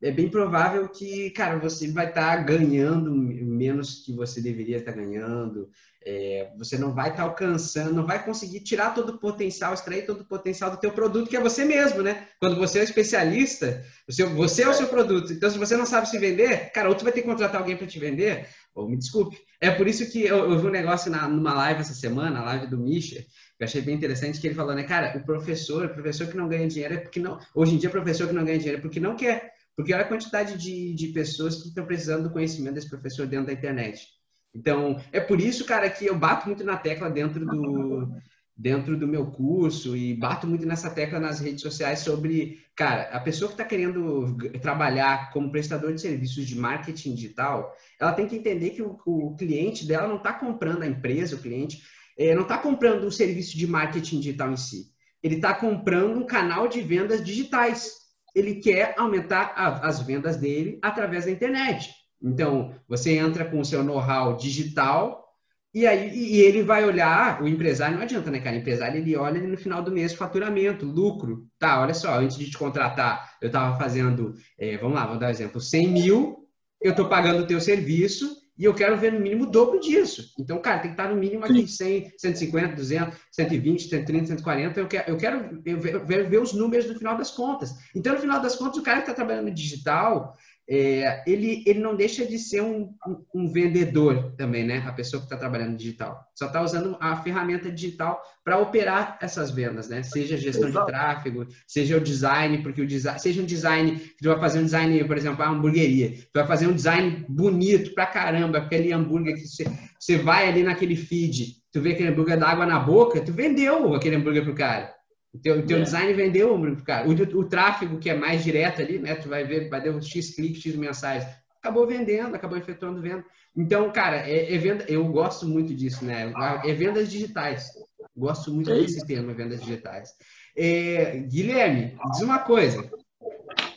é 0.01 0.12
bem 0.12 0.29
provável 0.29 0.88
que, 0.88 1.29
cara, 1.31 1.57
você 1.57 1.91
vai 1.91 2.07
estar 2.07 2.38
tá 2.38 2.43
ganhando 2.43 3.13
menos 3.13 4.01
que 4.05 4.13
você 4.13 4.41
deveria 4.41 4.77
estar 4.77 4.93
tá 4.93 4.97
ganhando. 4.97 5.69
É, 6.05 6.53
você 6.57 6.77
não 6.77 6.93
vai 6.93 7.09
estar 7.09 7.23
tá 7.23 7.29
alcançando, 7.29 7.93
não 7.93 8.05
vai 8.05 8.23
conseguir 8.23 8.62
tirar 8.62 8.93
todo 8.93 9.09
o 9.09 9.19
potencial, 9.19 9.73
extrair 9.73 10.05
todo 10.05 10.21
o 10.21 10.25
potencial 10.25 10.71
do 10.71 10.79
teu 10.79 10.91
produto, 10.91 11.29
que 11.29 11.35
é 11.35 11.41
você 11.41 11.65
mesmo, 11.65 12.01
né? 12.01 12.27
Quando 12.39 12.55
você 12.55 12.79
é 12.79 12.81
um 12.81 12.85
especialista, 12.85 13.83
você, 14.07 14.23
você 14.23 14.63
é 14.63 14.69
o 14.69 14.73
seu 14.73 14.88
produto. 14.88 15.33
Então, 15.33 15.49
se 15.49 15.57
você 15.57 15.75
não 15.75 15.85
sabe 15.85 16.07
se 16.07 16.17
vender, 16.17 16.71
cara, 16.71 16.89
ou 16.89 16.97
vai 16.97 17.12
ter 17.12 17.21
que 17.21 17.27
contratar 17.27 17.59
alguém 17.59 17.75
para 17.75 17.85
te 17.85 17.99
vender, 17.99 18.47
ou 18.73 18.88
me 18.88 18.97
desculpe. 18.97 19.38
É 19.59 19.69
por 19.69 19.85
isso 19.85 20.09
que 20.09 20.25
eu, 20.25 20.49
eu 20.49 20.57
vi 20.57 20.67
um 20.67 20.71
negócio 20.71 21.12
na, 21.12 21.27
numa 21.27 21.53
live 21.53 21.81
essa 21.81 21.93
semana, 21.93 22.39
a 22.39 22.45
live 22.45 22.67
do 22.67 22.77
Misha, 22.77 23.19
que 23.57 23.63
eu 23.63 23.65
achei 23.65 23.81
bem 23.81 23.95
interessante, 23.95 24.39
que 24.39 24.47
ele 24.47 24.55
falou, 24.55 24.73
né, 24.73 24.83
cara, 24.83 25.17
o 25.17 25.25
professor, 25.25 25.88
o 25.88 25.93
professor 25.93 26.27
que 26.27 26.38
não 26.38 26.47
ganha 26.47 26.65
dinheiro 26.65 26.93
é 26.93 26.97
porque 26.97 27.19
não... 27.19 27.38
Hoje 27.53 27.75
em 27.75 27.77
dia, 27.77 27.89
o 27.89 27.91
professor 27.91 28.25
que 28.29 28.33
não 28.33 28.45
ganha 28.45 28.57
dinheiro 28.57 28.77
é 28.79 28.81
porque 28.81 29.01
não 29.01 29.17
quer. 29.17 29.59
Porque 29.79 29.93
olha 29.93 30.03
a 30.03 30.07
quantidade 30.09 30.57
de, 30.57 30.93
de 30.93 31.07
pessoas 31.13 31.61
que 31.61 31.69
estão 31.69 31.85
precisando 31.85 32.23
do 32.23 32.33
conhecimento 32.33 32.73
desse 32.73 32.89
professor 32.89 33.25
dentro 33.25 33.45
da 33.45 33.53
internet. 33.53 34.09
Então, 34.53 35.01
é 35.09 35.21
por 35.21 35.39
isso, 35.39 35.63
cara, 35.63 35.89
que 35.89 36.05
eu 36.05 36.19
bato 36.19 36.47
muito 36.47 36.65
na 36.65 36.75
tecla 36.75 37.09
dentro 37.09 37.45
do, 37.45 38.09
dentro 38.53 38.97
do 38.97 39.07
meu 39.07 39.27
curso 39.27 39.95
e 39.95 40.13
bato 40.15 40.45
muito 40.45 40.65
nessa 40.65 40.89
tecla 40.89 41.17
nas 41.17 41.39
redes 41.39 41.61
sociais 41.61 41.99
sobre, 41.99 42.59
cara, 42.75 43.03
a 43.03 43.21
pessoa 43.21 43.47
que 43.47 43.53
está 43.53 43.63
querendo 43.63 44.35
trabalhar 44.61 45.31
como 45.31 45.49
prestador 45.49 45.93
de 45.93 46.01
serviços 46.01 46.45
de 46.45 46.57
marketing 46.57 47.15
digital, 47.15 47.73
ela 47.97 48.11
tem 48.11 48.27
que 48.27 48.35
entender 48.35 48.71
que 48.71 48.81
o, 48.81 48.99
o 49.05 49.33
cliente 49.37 49.87
dela 49.87 50.09
não 50.09 50.17
está 50.17 50.33
comprando 50.33 50.83
a 50.83 50.87
empresa, 50.87 51.37
o 51.37 51.41
cliente 51.41 51.81
é, 52.17 52.35
não 52.35 52.41
está 52.41 52.57
comprando 52.57 53.05
o 53.05 53.11
serviço 53.13 53.57
de 53.57 53.65
marketing 53.65 54.17
digital 54.17 54.51
em 54.51 54.57
si. 54.57 54.87
Ele 55.23 55.35
está 55.35 55.53
comprando 55.53 56.17
um 56.17 56.25
canal 56.25 56.67
de 56.67 56.81
vendas 56.81 57.23
digitais. 57.23 57.98
Ele 58.39 58.56
quer 58.56 58.95
aumentar 58.97 59.54
a, 59.56 59.88
as 59.88 60.02
vendas 60.02 60.38
dele 60.38 60.80
através 60.82 61.25
da 61.25 61.32
internet. 61.32 61.93
Então, 62.21 62.73
você 62.88 63.17
entra 63.17 63.45
com 63.45 63.60
o 63.60 63.65
seu 63.65 63.84
know-how 63.84 64.36
digital 64.36 65.30
e 65.73 65.86
aí 65.86 66.10
e 66.12 66.41
ele 66.41 66.63
vai 66.63 66.84
olhar, 66.84 67.43
o 67.43 67.47
empresário 67.47 67.95
não 67.95 68.04
adianta, 68.04 68.32
né, 68.32 68.39
cara? 68.39 68.56
O 68.56 68.60
empresário 68.60 68.99
ele 68.99 69.15
olha 69.15 69.39
no 69.39 69.56
final 69.56 69.84
do 69.84 69.91
mês 69.91 70.13
faturamento, 70.13 70.86
lucro. 70.86 71.47
Tá, 71.60 71.80
olha 71.80 71.93
só, 71.93 72.19
antes 72.19 72.38
de 72.38 72.49
te 72.49 72.58
contratar, 72.58 73.34
eu 73.41 73.47
estava 73.47 73.78
fazendo, 73.78 74.34
é, 74.58 74.78
vamos 74.78 74.95
lá, 74.95 75.06
vamos 75.06 75.19
dar 75.19 75.28
um 75.28 75.32
exemplo, 75.32 75.62
100 75.62 75.88
mil, 75.88 76.39
eu 76.82 76.91
estou 76.91 77.08
pagando 77.08 77.43
o 77.43 77.47
teu 77.47 77.62
serviço 77.62 78.38
e 78.60 78.65
eu 78.65 78.74
quero 78.74 78.98
ver 78.98 79.13
no 79.13 79.22
mínimo 79.22 79.45
o 79.45 79.50
dobro 79.50 79.80
disso. 79.80 80.34
Então, 80.38 80.62
cara, 80.62 80.80
tem 80.80 80.91
que 80.91 81.02
estar 81.02 81.10
no 81.10 81.15
mínimo 81.15 81.45
aqui 81.45 81.65
100, 81.65 82.12
150, 82.17 82.76
200, 82.76 83.17
120, 83.32 83.84
130, 83.84 84.26
140. 84.28 84.80
Eu 84.82 84.88
quero, 84.88 85.10
eu 85.10 85.17
quero 85.17 85.62
ver, 86.06 86.28
ver, 86.28 86.41
os 86.41 86.52
números 86.52 86.86
no 86.86 86.98
final 86.98 87.15
das 87.15 87.32
contas. 87.32 87.74
Então, 87.95 88.13
no 88.13 88.19
final 88.19 88.41
das 88.41 88.58
contas, 88.58 88.78
o 88.78 88.84
cara 88.84 88.98
que 88.98 89.04
está 89.04 89.13
trabalhando 89.13 89.50
digital, 89.50 90.36
é, 90.71 91.23
ele, 91.25 91.63
ele 91.65 91.79
não 91.79 91.95
deixa 91.95 92.23
de 92.23 92.38
ser 92.38 92.62
um, 92.62 92.93
um, 93.08 93.25
um 93.34 93.51
vendedor 93.51 94.36
também, 94.38 94.63
né? 94.63 94.84
A 94.86 94.93
pessoa 94.93 95.19
que 95.19 95.25
está 95.25 95.36
trabalhando 95.36 95.75
digital. 95.75 96.23
Só 96.36 96.45
está 96.45 96.62
usando 96.62 96.95
a 97.01 97.15
ferramenta 97.15 97.71
digital 97.71 98.21
para 98.43 98.60
operar 98.60 99.17
essas 99.19 99.49
vendas, 99.49 99.89
né? 99.89 100.03
Seja 100.03 100.38
gestão 100.38 100.69
de 100.69 100.86
tráfego, 100.86 101.47
seja 101.67 101.97
o 101.97 101.99
design, 101.99 102.62
porque 102.62 102.84
o 102.84 102.88
design, 102.88 103.19
seja 103.19 103.41
um 103.41 103.45
design 103.45 103.97
que 103.97 104.21
tu 104.21 104.29
vai 104.29 104.39
fazer 104.39 104.60
um 104.60 104.65
design, 104.65 105.03
por 105.05 105.17
exemplo, 105.17 105.43
a 105.43 105.49
hamburgueria. 105.49 106.12
Tu 106.12 106.36
vai 106.36 106.45
fazer 106.45 106.67
um 106.67 106.73
design 106.73 107.25
bonito 107.27 107.95
pra 107.95 108.05
caramba, 108.05 108.60
aquele 108.60 108.93
hambúrguer 108.93 109.34
que 109.34 109.47
você, 109.47 109.65
você 109.99 110.17
vai 110.17 110.47
ali 110.47 110.62
naquele 110.62 110.95
feed, 110.95 111.55
tu 111.71 111.82
vê 111.82 111.93
aquele 111.93 112.10
hambúrguer 112.10 112.38
dá 112.38 112.47
água 112.47 112.67
na 112.67 112.79
boca, 112.79 113.21
tu 113.21 113.34
vendeu 113.34 113.95
aquele 113.95 114.17
hambúrguer 114.17 114.43
pro 114.43 114.53
cara. 114.53 114.98
O 115.33 115.37
teu, 115.37 115.59
o 115.59 115.65
teu 115.65 115.77
é. 115.77 115.81
design 115.81 116.13
vendeu, 116.13 116.59
cara. 116.83 117.07
O, 117.07 117.11
o, 117.11 117.47
tráfego 117.47 117.99
que 117.99 118.09
é 118.09 118.15
mais 118.15 118.43
direto 118.43 118.81
ali, 118.81 118.97
né? 118.97 119.15
Tu 119.15 119.29
vai 119.29 119.43
ver, 119.43 119.69
vai 119.69 119.81
ter 119.81 119.91
uns 119.91 120.07
X 120.07 120.35
cliques, 120.35 120.61
X 120.61 120.75
mensagens. 120.75 121.29
Acabou 121.59 121.85
vendendo, 121.85 122.35
acabou 122.35 122.57
efetuando 122.57 123.01
venda. 123.01 123.23
Então, 123.55 123.91
cara, 123.91 124.27
é, 124.27 124.53
é 124.53 124.57
venda, 124.57 124.85
eu 124.87 125.05
gosto 125.11 125.45
muito 125.47 125.73
disso, 125.73 126.03
né? 126.03 126.33
É 126.65 126.73
vendas 126.73 127.11
digitais. 127.11 127.69
Gosto 128.15 128.53
muito 128.53 128.71
é 128.71 128.75
desse 128.75 129.05
termo, 129.05 129.33
vendas 129.33 129.61
digitais. 129.61 130.13
É, 130.57 131.17
Guilherme, 131.19 131.97
diz 132.11 132.21
uma 132.21 132.39
coisa. 132.39 132.89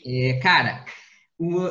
É, 0.06 0.38
cara, 0.42 0.84
o, 1.38 1.68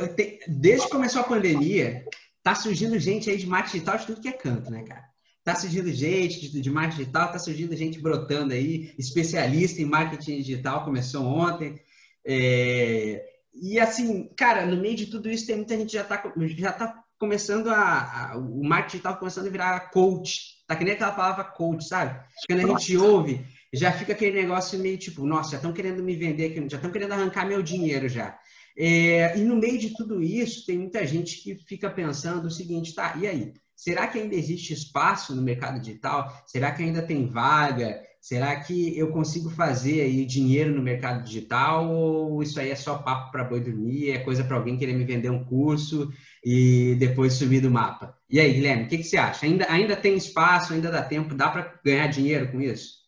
desde 0.48 0.86
que 0.86 0.92
começou 0.92 1.22
a 1.22 1.26
pandemia, 1.26 2.06
tá 2.44 2.54
surgindo 2.54 3.00
gente 3.00 3.30
aí 3.30 3.38
de 3.38 3.48
marketing 3.48 3.78
digital 3.78 3.98
de 3.98 4.06
tudo 4.06 4.22
que 4.22 4.28
é 4.28 4.34
canto, 4.34 4.70
né, 4.70 4.84
cara? 4.84 5.11
Tá 5.44 5.56
surgindo 5.56 5.92
gente 5.92 6.40
de, 6.40 6.62
de 6.62 6.70
marketing 6.70 7.00
digital, 7.00 7.32
tá 7.32 7.40
surgindo 7.40 7.76
gente 7.76 8.00
brotando 8.00 8.54
aí, 8.54 8.94
especialista 8.98 9.82
em 9.82 9.86
marketing 9.86 10.38
digital, 10.38 10.86
começou 10.86 11.26
ontem. 11.26 11.80
É, 12.24 13.26
e 13.54 13.80
assim, 13.80 14.30
cara, 14.38 14.66
no 14.66 14.80
meio 14.80 14.96
de 14.96 15.08
tudo 15.08 15.30
isso, 15.30 15.48
tem 15.48 15.56
muita 15.56 15.76
gente 15.76 15.94
já 15.94 16.04
tá, 16.04 16.32
já 16.58 16.72
tá 16.72 17.04
começando 17.18 17.70
a, 17.70 18.32
a, 18.32 18.38
O 18.38 18.64
marketing 18.64 18.98
digital 18.98 19.18
começando 19.18 19.48
a 19.48 19.52
virar 19.52 19.92
coach. 19.92 20.64
Tá 20.68 20.76
que 20.76 20.84
nem 20.84 20.94
aquela 20.94 21.12
palavra 21.12 21.44
coach, 21.44 21.88
sabe? 21.88 22.24
Quando 22.48 22.60
a 22.60 22.68
gente 22.68 22.96
ouve, 22.98 23.46
já 23.74 23.92
fica 23.92 24.14
aquele 24.14 24.42
negócio 24.42 24.80
meio 24.80 24.98
tipo, 24.98 25.26
nossa, 25.26 25.52
já 25.52 25.58
estão 25.58 25.74
querendo 25.74 26.04
me 26.04 26.16
vender, 26.16 26.56
já 26.70 26.78
estão 26.78 26.92
querendo 26.92 27.14
arrancar 27.14 27.48
meu 27.48 27.62
dinheiro 27.62 28.08
já. 28.08 28.38
É, 28.78 29.38
e 29.38 29.42
no 29.42 29.56
meio 29.56 29.78
de 29.78 29.90
tudo 29.96 30.22
isso, 30.22 30.66
tem 30.66 30.78
muita 30.78 31.06
gente 31.06 31.42
que 31.42 31.56
fica 31.68 31.90
pensando 31.90 32.46
o 32.46 32.52
seguinte, 32.52 32.96
tá, 32.96 33.16
e 33.18 33.28
aí? 33.28 33.54
Será 33.82 34.06
que 34.06 34.20
ainda 34.20 34.36
existe 34.36 34.74
espaço 34.74 35.36
no 35.36 35.42
mercado 35.42 35.80
digital? 35.80 36.32
Será 36.46 36.72
que 36.72 36.84
ainda 36.84 37.02
tem 37.02 37.26
vaga? 37.26 38.00
Será 38.22 38.56
que 38.58 38.96
eu 38.96 39.12
consigo 39.12 39.50
fazer 39.50 40.02
aí 40.02 40.24
dinheiro 40.24 40.72
no 40.76 40.84
mercado 40.84 41.24
digital? 41.24 41.92
Ou 41.92 42.44
isso 42.44 42.60
aí 42.60 42.70
é 42.70 42.76
só 42.76 43.00
papo 43.00 43.32
para 43.32 43.44
boi 43.44 43.60
dormir? 43.60 44.12
É 44.12 44.20
coisa 44.20 44.44
para 44.44 44.56
alguém 44.56 44.78
querer 44.78 44.94
me 44.94 45.04
vender 45.04 45.32
um 45.32 45.44
curso 45.44 46.14
e 46.46 46.96
depois 47.00 47.34
sumir 47.34 47.60
do 47.60 47.72
mapa? 47.72 48.16
E 48.30 48.40
aí, 48.40 48.54
Guilherme, 48.54 48.84
o 48.84 48.88
que, 48.88 48.98
que 48.98 49.04
você 49.04 49.18
acha? 49.18 49.48
Ainda, 49.48 49.66
ainda 49.68 49.96
tem 49.96 50.16
espaço? 50.16 50.74
Ainda 50.74 50.92
dá 50.92 51.02
tempo? 51.02 51.34
Dá 51.34 51.50
para 51.50 51.82
ganhar 51.84 52.06
dinheiro 52.06 52.52
com 52.52 52.62
isso? 52.62 53.02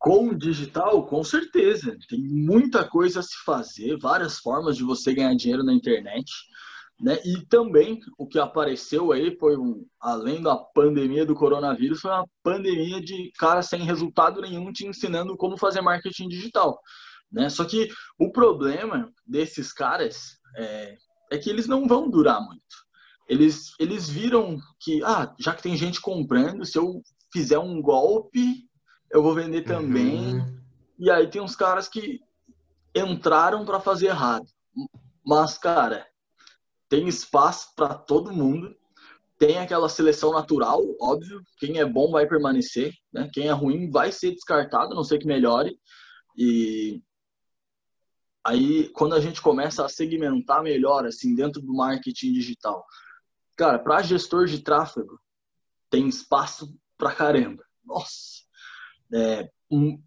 Com 0.00 0.30
o 0.30 0.34
digital, 0.36 1.06
com 1.06 1.22
certeza. 1.22 1.96
Tem 2.08 2.18
muita 2.20 2.84
coisa 2.84 3.20
a 3.20 3.22
se 3.22 3.36
fazer, 3.44 3.96
várias 3.98 4.40
formas 4.40 4.76
de 4.76 4.82
você 4.82 5.14
ganhar 5.14 5.36
dinheiro 5.36 5.62
na 5.62 5.72
internet. 5.72 6.28
Né? 7.00 7.18
E 7.24 7.46
também 7.46 8.00
o 8.18 8.26
que 8.26 8.38
apareceu 8.38 9.12
aí 9.12 9.36
foi, 9.38 9.56
um, 9.56 9.86
além 10.00 10.42
da 10.42 10.56
pandemia 10.56 11.24
do 11.24 11.34
coronavírus, 11.34 12.00
foi 12.00 12.10
uma 12.10 12.26
pandemia 12.42 13.00
de 13.00 13.30
cara 13.38 13.62
sem 13.62 13.82
resultado 13.82 14.40
nenhum 14.40 14.72
te 14.72 14.86
ensinando 14.86 15.36
como 15.36 15.56
fazer 15.56 15.80
marketing 15.80 16.28
digital. 16.28 16.80
Né? 17.30 17.48
Só 17.48 17.64
que 17.64 17.88
o 18.18 18.32
problema 18.32 19.12
desses 19.24 19.72
caras 19.72 20.38
é, 20.56 20.96
é 21.30 21.38
que 21.38 21.48
eles 21.48 21.68
não 21.68 21.86
vão 21.86 22.10
durar 22.10 22.40
muito. 22.40 22.62
Eles, 23.28 23.74
eles 23.78 24.08
viram 24.08 24.58
que, 24.80 25.04
ah, 25.04 25.32
já 25.38 25.54
que 25.54 25.62
tem 25.62 25.76
gente 25.76 26.00
comprando, 26.00 26.64
se 26.64 26.78
eu 26.78 27.02
fizer 27.32 27.58
um 27.58 27.80
golpe, 27.80 28.64
eu 29.10 29.22
vou 29.22 29.34
vender 29.34 29.62
também. 29.62 30.38
Uhum. 30.38 30.58
E 30.98 31.10
aí 31.10 31.28
tem 31.28 31.40
uns 31.40 31.54
caras 31.54 31.88
que 31.88 32.20
entraram 32.94 33.64
para 33.64 33.78
fazer 33.78 34.06
errado. 34.06 34.46
Mas, 35.24 35.58
cara, 35.58 36.06
tem 36.88 37.06
espaço 37.06 37.74
para 37.76 37.94
todo 37.94 38.32
mundo. 38.32 38.76
Tem 39.38 39.58
aquela 39.58 39.88
seleção 39.88 40.32
natural, 40.32 40.82
óbvio. 41.00 41.42
Quem 41.58 41.78
é 41.78 41.84
bom 41.84 42.10
vai 42.10 42.26
permanecer, 42.26 42.92
né? 43.12 43.30
Quem 43.32 43.46
é 43.46 43.52
ruim 43.52 43.88
vai 43.88 44.10
ser 44.10 44.32
descartado, 44.32 44.94
não 44.94 45.04
sei 45.04 45.18
que 45.18 45.26
melhore. 45.26 45.78
E 46.36 47.00
aí, 48.42 48.88
quando 48.90 49.14
a 49.14 49.20
gente 49.20 49.40
começa 49.40 49.84
a 49.84 49.88
segmentar 49.88 50.62
melhor, 50.62 51.06
assim, 51.06 51.34
dentro 51.34 51.62
do 51.62 51.72
marketing 51.72 52.32
digital, 52.32 52.84
cara, 53.56 53.78
para 53.78 54.02
gestor 54.02 54.46
de 54.46 54.60
tráfego, 54.60 55.20
tem 55.88 56.08
espaço 56.08 56.74
pra 56.96 57.14
caramba. 57.14 57.64
Nossa! 57.84 58.42
É, 59.14 59.48
um, 59.70 60.02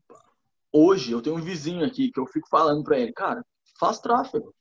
hoje 0.74 1.12
eu 1.12 1.22
tenho 1.22 1.38
um 1.38 1.42
vizinho 1.42 1.86
aqui 1.86 2.12
que 2.12 2.20
eu 2.20 2.28
fico 2.28 2.48
falando 2.50 2.84
para 2.84 3.00
ele, 3.00 3.14
cara, 3.14 3.46
faz 3.82 4.00
tráfego. 4.00 4.54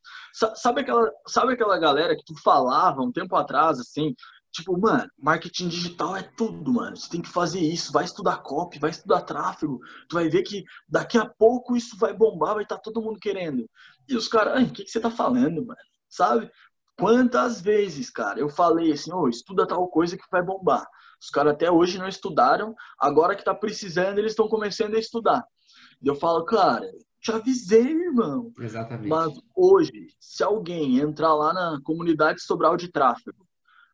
Sabe 0.54 0.80
aquela, 0.80 1.12
sabe 1.26 1.52
aquela 1.52 1.78
galera 1.78 2.16
que 2.16 2.24
tu 2.24 2.35
falava 2.42 3.02
um 3.02 3.12
tempo 3.12 3.37
atrás, 3.37 3.78
assim, 3.78 4.14
tipo, 4.50 4.78
mano, 4.80 5.11
marketing 5.18 5.68
digital 5.68 6.16
é 6.16 6.22
tudo, 6.22 6.72
mano. 6.72 6.96
Você 6.96 7.11
tem 7.11 7.20
que 7.20 7.28
fazer 7.28 7.61
isso, 7.61 7.92
vai 7.92 8.04
estudar 8.04 8.38
copy, 8.38 8.78
vai 8.78 8.90
estudar 8.90 9.20
tráfego. 9.22 9.78
Tu 10.09 10.14
vai 10.14 10.30
ver 10.30 10.42
que 10.42 10.64
daqui 10.88 11.18
a 11.18 11.26
pouco 11.26 11.76
isso 11.76 11.98
vai 11.98 12.14
bombar, 12.14 12.54
vai 12.54 12.62
estar 12.62 12.76
tá 12.76 12.83
todo 12.83 13.02
mundo 13.02 13.20
querendo. 13.20 13.68
E 14.09 14.16
os 14.16 14.26
caras, 14.26 14.62
o 14.62 14.72
que, 14.72 14.85
que 14.85 14.90
você 14.90 14.98
tá 14.98 15.11
falando, 15.11 15.66
mano? 15.66 15.80
Sabe? 16.09 16.50
Quantas 16.98 17.61
vezes, 17.61 18.11
cara, 18.11 18.40
eu 18.40 18.48
falei 18.48 18.92
assim, 18.92 19.12
oh, 19.12 19.28
estuda 19.28 19.66
tal 19.66 19.87
coisa 19.88 20.16
que 20.16 20.24
vai 20.30 20.42
bombar. 20.42 20.87
Os 21.20 21.28
caras 21.28 21.52
até 21.52 21.70
hoje 21.70 21.98
não 21.98 22.09
estudaram, 22.09 22.74
agora 22.98 23.37
que 23.37 23.44
tá 23.44 23.54
precisando, 23.54 24.18
eles 24.18 24.33
estão 24.33 24.48
começando 24.48 24.94
a 24.94 24.98
estudar. 24.98 25.44
E 26.02 26.09
eu 26.09 26.14
falo, 26.14 26.44
cara, 26.46 26.90
te 27.20 27.30
avisei, 27.30 27.92
irmão. 27.92 28.52
Exatamente. 28.59 29.09
Mas 29.09 29.33
hoje, 29.54 30.09
se 30.18 30.42
alguém 30.42 30.98
entrar 30.98 31.35
lá 31.35 31.52
na 31.52 31.80
comunidade 31.85 32.42
Sobral 32.42 32.76
de 32.76 32.90
Tráfego, 32.90 33.46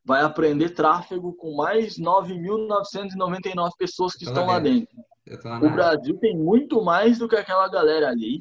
vai 0.04 0.22
aprender 0.22 0.70
tráfego 0.70 1.34
com 1.34 1.56
mais 1.56 1.98
9.999 1.98 3.70
pessoas 3.76 4.12
que 4.14 4.24
estão 4.24 4.46
lá 4.46 4.60
dentro. 4.60 4.96
Lá 5.44 5.58
o 5.58 5.70
Brasil 5.70 6.16
tem 6.18 6.36
muito 6.38 6.80
mais 6.82 7.18
do 7.18 7.28
que 7.28 7.34
aquela 7.34 7.68
galera 7.68 8.08
ali. 8.08 8.40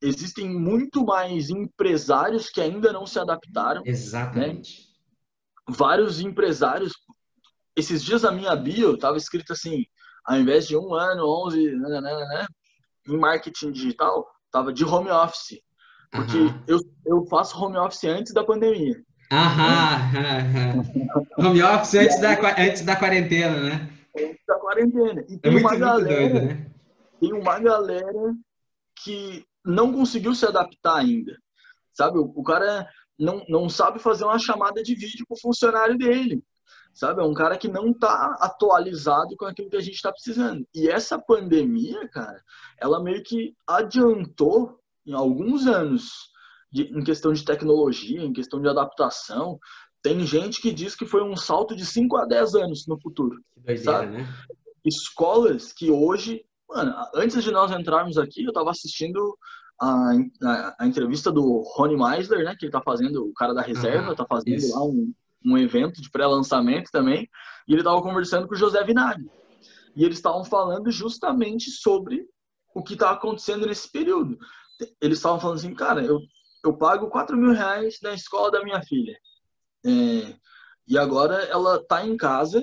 Existem 0.00 0.48
muito 0.48 1.04
mais 1.04 1.50
empresários 1.50 2.48
que 2.48 2.60
ainda 2.60 2.92
não 2.92 3.06
se 3.06 3.18
adaptaram. 3.18 3.82
Exatamente. 3.84 4.80
Né? 4.80 5.74
Vários 5.76 6.20
empresários. 6.20 6.94
Esses 7.76 8.02
dias 8.02 8.24
a 8.24 8.32
minha 8.32 8.56
bio 8.56 8.94
estava 8.94 9.18
escrito 9.18 9.52
assim: 9.52 9.84
ao 10.24 10.38
invés 10.38 10.66
de 10.66 10.76
um 10.76 10.94
ano, 10.94 11.28
11, 11.46 11.76
né, 11.76 11.88
né, 11.88 12.00
né, 12.00 12.26
né 12.26 12.46
em 13.06 13.16
marketing 13.16 13.72
digital 13.72 14.26
estava 14.46 14.72
de 14.72 14.84
home 14.84 15.10
office. 15.10 15.60
Porque 16.10 16.36
uhum. 16.36 16.62
eu, 16.66 16.78
eu 17.06 17.26
faço 17.26 17.58
home 17.58 17.78
office 17.78 18.04
antes 18.04 18.34
da 18.34 18.44
pandemia. 18.44 19.02
Aham, 19.32 20.82
home 21.38 21.62
office 21.62 21.94
antes, 21.94 22.20
da, 22.20 22.32
antes 22.58 22.82
da 22.82 22.96
quarentena, 22.96 23.60
né? 23.60 23.90
Antes 24.18 24.44
da 24.46 24.58
quarentena. 24.58 25.24
E 25.26 25.34
é 25.34 25.38
tem 25.38 25.50
é 25.50 25.50
muito, 25.50 25.66
uma 25.66 25.76
galera, 25.76 26.28
doido, 26.28 26.46
né? 26.46 26.70
Tem 27.18 27.32
uma 27.32 27.58
galera 27.58 28.34
que 29.02 29.46
não 29.64 29.92
conseguiu 29.92 30.34
se 30.34 30.44
adaptar 30.44 30.96
ainda. 30.96 31.34
Sabe, 31.94 32.18
o, 32.18 32.30
o 32.34 32.42
cara 32.42 32.86
não, 33.18 33.42
não 33.48 33.70
sabe 33.70 33.98
fazer 33.98 34.24
uma 34.24 34.38
chamada 34.38 34.82
de 34.82 34.94
vídeo 34.94 35.24
com 35.26 35.34
o 35.34 35.40
funcionário 35.40 35.96
dele 35.96 36.44
sabe? 36.92 37.20
É 37.20 37.24
um 37.24 37.34
cara 37.34 37.56
que 37.56 37.68
não 37.68 37.90
está 37.90 38.36
atualizado 38.40 39.36
com 39.36 39.44
aquilo 39.46 39.70
que 39.70 39.76
a 39.76 39.80
gente 39.80 39.94
está 39.94 40.12
precisando. 40.12 40.66
E 40.74 40.88
essa 40.88 41.18
pandemia, 41.18 42.08
cara, 42.08 42.40
ela 42.78 43.02
meio 43.02 43.22
que 43.22 43.54
adiantou 43.66 44.78
em 45.06 45.12
alguns 45.12 45.66
anos 45.66 46.32
de, 46.70 46.84
em 46.84 47.02
questão 47.02 47.32
de 47.32 47.44
tecnologia, 47.44 48.22
em 48.22 48.32
questão 48.32 48.60
de 48.60 48.68
adaptação. 48.68 49.58
Tem 50.02 50.26
gente 50.26 50.60
que 50.60 50.72
diz 50.72 50.96
que 50.96 51.06
foi 51.06 51.22
um 51.22 51.36
salto 51.36 51.76
de 51.76 51.84
5 51.84 52.16
a 52.16 52.24
10 52.24 52.54
anos 52.54 52.86
no 52.86 53.00
futuro. 53.00 53.36
Doideira, 53.56 53.82
sabe? 53.82 54.18
Né? 54.18 54.28
Escolas 54.84 55.72
que 55.72 55.90
hoje, 55.90 56.44
mano, 56.68 56.94
antes 57.14 57.42
de 57.44 57.50
nós 57.50 57.70
entrarmos 57.70 58.18
aqui, 58.18 58.42
eu 58.42 58.48
estava 58.48 58.70
assistindo 58.70 59.36
a, 59.80 60.12
a, 60.42 60.76
a, 60.80 60.86
entrevista 60.86 61.30
do 61.30 61.62
Rony 61.74 61.96
Meisler, 61.96 62.44
né, 62.44 62.56
que 62.58 62.66
ele 62.66 62.72
tá 62.72 62.80
fazendo, 62.80 63.26
o 63.26 63.34
cara 63.34 63.52
da 63.52 63.62
reserva, 63.62 64.10
uhum, 64.10 64.14
tá 64.14 64.26
fazendo 64.28 64.56
isso. 64.56 64.72
lá 64.72 64.84
um, 64.84 65.12
um 65.44 65.58
evento 65.58 66.00
de 66.00 66.10
pré-lançamento 66.10 66.90
também, 66.90 67.28
e 67.66 67.72
ele 67.72 67.80
estava 67.80 68.00
conversando 68.02 68.46
com 68.46 68.54
o 68.54 68.58
José 68.58 68.82
Vinagre. 68.84 69.30
E 69.94 70.04
eles 70.04 70.18
estavam 70.18 70.44
falando 70.44 70.90
justamente 70.90 71.70
sobre 71.70 72.26
o 72.74 72.82
que 72.82 72.94
estava 72.94 73.12
acontecendo 73.12 73.66
nesse 73.66 73.90
período. 73.90 74.38
Eles 75.00 75.18
estavam 75.18 75.38
falando 75.38 75.58
assim, 75.58 75.74
cara, 75.74 76.02
eu, 76.02 76.18
eu 76.64 76.76
pago 76.76 77.08
4 77.08 77.36
mil 77.36 77.52
reais 77.52 77.98
na 78.02 78.14
escola 78.14 78.50
da 78.50 78.64
minha 78.64 78.82
filha. 78.82 79.16
É, 79.84 80.34
e 80.86 80.98
agora 80.98 81.44
ela 81.44 81.76
está 81.76 82.06
em 82.06 82.16
casa 82.16 82.62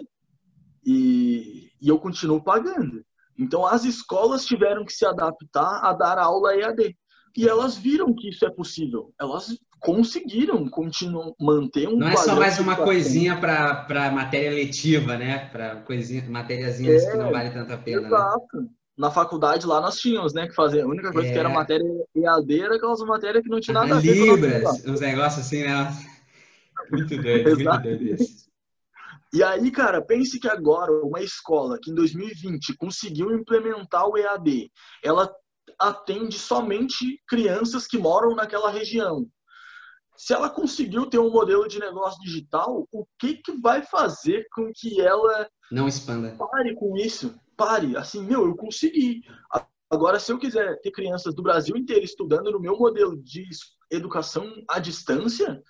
e, 0.86 1.72
e 1.82 1.88
eu 1.88 2.00
continuo 2.00 2.44
pagando. 2.44 3.06
Então 3.38 3.66
as 3.66 3.86
escolas 3.86 4.46
tiveram 4.46 4.84
que 4.84 4.92
se 4.92 5.06
adaptar 5.06 5.82
a 5.84 5.94
dar 5.94 6.18
aula 6.18 6.56
EAD. 6.56 6.98
E 7.38 7.48
elas 7.48 7.78
viram 7.78 8.14
que 8.14 8.30
isso 8.30 8.46
é 8.46 8.50
possível. 8.50 9.14
Elas 9.20 9.58
conseguiram 9.80 10.68
continuar 10.68 11.32
manter 11.40 11.88
um 11.88 11.98
Não 11.98 12.10
é 12.10 12.16
só 12.18 12.36
mais 12.36 12.60
uma 12.60 12.76
coisinha 12.76 13.38
para 13.38 14.12
matéria 14.12 14.52
letiva, 14.52 15.18
né? 15.18 15.50
Para 15.52 15.78
coisinha, 15.78 16.24
matériazinhas 16.30 17.04
é, 17.04 17.12
que 17.12 17.18
não 17.18 17.32
vale 17.32 17.50
tanta 17.50 17.78
pena. 17.78 18.02
Né? 18.02 18.08
Exato. 18.08 18.58
Né? 18.58 18.68
Na 18.98 19.10
faculdade 19.10 19.66
lá 19.66 19.80
nós 19.80 19.98
tínhamos, 19.98 20.34
né, 20.34 20.48
que 20.48 20.54
fazer. 20.54 20.82
A 20.82 20.88
única 20.88 21.12
coisa 21.14 21.30
é. 21.30 21.32
que 21.32 21.40
era 21.40 21.50
é. 21.50 21.54
matéria 21.54 21.86
EAD 22.14 22.62
era 22.62 22.76
aquelas 22.76 23.00
matérias 23.02 23.44
que 23.44 23.50
não 23.50 23.62
tinha 23.62 23.74
nada 23.74 23.96
a 23.96 24.00
ver 24.00 24.14
Libras, 24.14 24.84
os 24.86 25.00
negócios 25.00 25.46
assim, 25.46 25.64
né? 25.64 25.90
Muito 26.92 27.16
doido, 27.22 27.56
muito 27.56 27.82
doido 27.82 28.04
isso. 28.04 28.50
E 29.32 29.44
aí, 29.44 29.70
cara, 29.72 30.02
pense 30.02 30.40
que 30.40 30.48
agora 30.48 30.92
uma 30.92 31.22
escola 31.22 31.78
que 31.82 31.92
em 31.92 31.96
2020 31.96 32.76
conseguiu 32.76 33.32
implementar 33.32 34.08
o 34.08 34.18
EAD, 34.18 34.72
ela 35.04 35.32
atende 35.80 36.38
somente 36.38 37.22
crianças 37.28 37.86
que 37.86 37.98
moram 37.98 38.36
naquela 38.36 38.72
região. 38.72 39.28
Se 40.20 40.34
ela 40.34 40.50
conseguiu 40.50 41.06
ter 41.06 41.18
um 41.18 41.32
modelo 41.32 41.66
de 41.66 41.80
negócio 41.80 42.22
digital, 42.22 42.86
o 42.92 43.06
que, 43.18 43.36
que 43.36 43.54
vai 43.54 43.82
fazer 43.82 44.46
com 44.52 44.70
que 44.76 45.00
ela 45.00 45.50
não 45.72 45.88
expanda? 45.88 46.36
Pare 46.36 46.76
com 46.76 46.98
isso, 46.98 47.40
pare. 47.56 47.96
Assim, 47.96 48.22
meu, 48.26 48.46
eu 48.46 48.54
consegui. 48.54 49.22
Agora, 49.90 50.20
se 50.20 50.30
eu 50.30 50.38
quiser 50.38 50.78
ter 50.82 50.92
crianças 50.92 51.34
do 51.34 51.42
Brasil 51.42 51.78
inteiro 51.78 52.04
estudando 52.04 52.52
no 52.52 52.60
meu 52.60 52.78
modelo 52.78 53.16
de 53.16 53.48
educação 53.90 54.46
à 54.68 54.78
distância, 54.78 55.64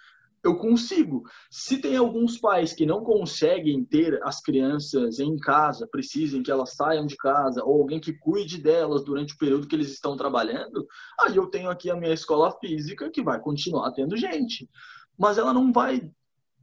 eu 0.44 0.58
consigo. 0.58 1.24
Se 1.50 1.78
tem 1.80 1.98
alguns 1.98 2.38
pais 2.38 2.74
que 2.74 2.86
não 2.86 3.04
conseguem 3.04 3.84
ter 3.84 4.20
as 4.24 4.42
crianças 4.42 5.20
em 5.20 5.38
casa, 5.38 5.88
precisem 5.92 6.42
que 6.42 6.52
elas 6.52 6.74
saiam 6.76 7.06
de 7.06 7.16
casa, 7.18 7.64
ou 7.64 7.82
alguém 7.82 8.00
que 8.00 8.14
cuide 8.14 8.62
delas 8.62 9.04
durante 9.04 9.34
o 9.34 9.38
período 9.38 9.68
que 9.68 9.76
eles 9.76 9.92
estão 9.92 10.16
trabalhando, 10.16 10.88
aí 11.20 11.36
eu 11.36 11.48
tenho 11.48 11.70
aqui 11.70 11.90
a 11.90 11.96
minha 11.96 12.14
escola 12.14 12.52
física 12.60 13.10
que 13.12 13.22
vai 13.22 13.40
continuar 13.40 13.92
tendo 13.92 14.18
gente. 14.18 14.70
Mas 15.18 15.38
ela 15.38 15.54
não 15.54 15.72
vai 15.72 16.10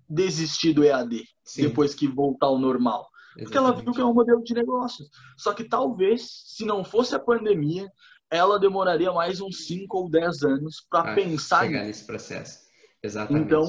desistir 0.09 0.73
do 0.73 0.85
EAD 0.85 1.25
Sim. 1.45 1.63
depois 1.63 1.95
que 1.95 2.09
voltar 2.09 2.47
ao 2.47 2.59
normal. 2.59 3.09
Exatamente. 3.37 3.45
Porque 3.45 3.59
ela 3.59 3.73
viu 3.73 3.93
que 3.93 4.01
é 4.01 4.05
um 4.05 4.15
modelo 4.15 4.43
de 4.43 4.55
negócio. 4.55 5.05
Só 5.37 5.53
que 5.53 5.65
talvez, 5.65 6.27
se 6.47 6.65
não 6.65 6.83
fosse 6.83 7.15
a 7.15 7.19
pandemia, 7.19 7.91
ela 8.31 8.59
demoraria 8.59 9.13
mais 9.13 9.41
uns 9.41 9.67
5 9.67 9.97
ou 9.97 10.11
10 10.11 10.43
anos 10.43 10.87
para 10.89 11.15
pensar 11.15 11.69
nesse 11.69 12.07
processo. 12.07 12.66
Exatamente. 13.07 13.47
Então, 13.47 13.67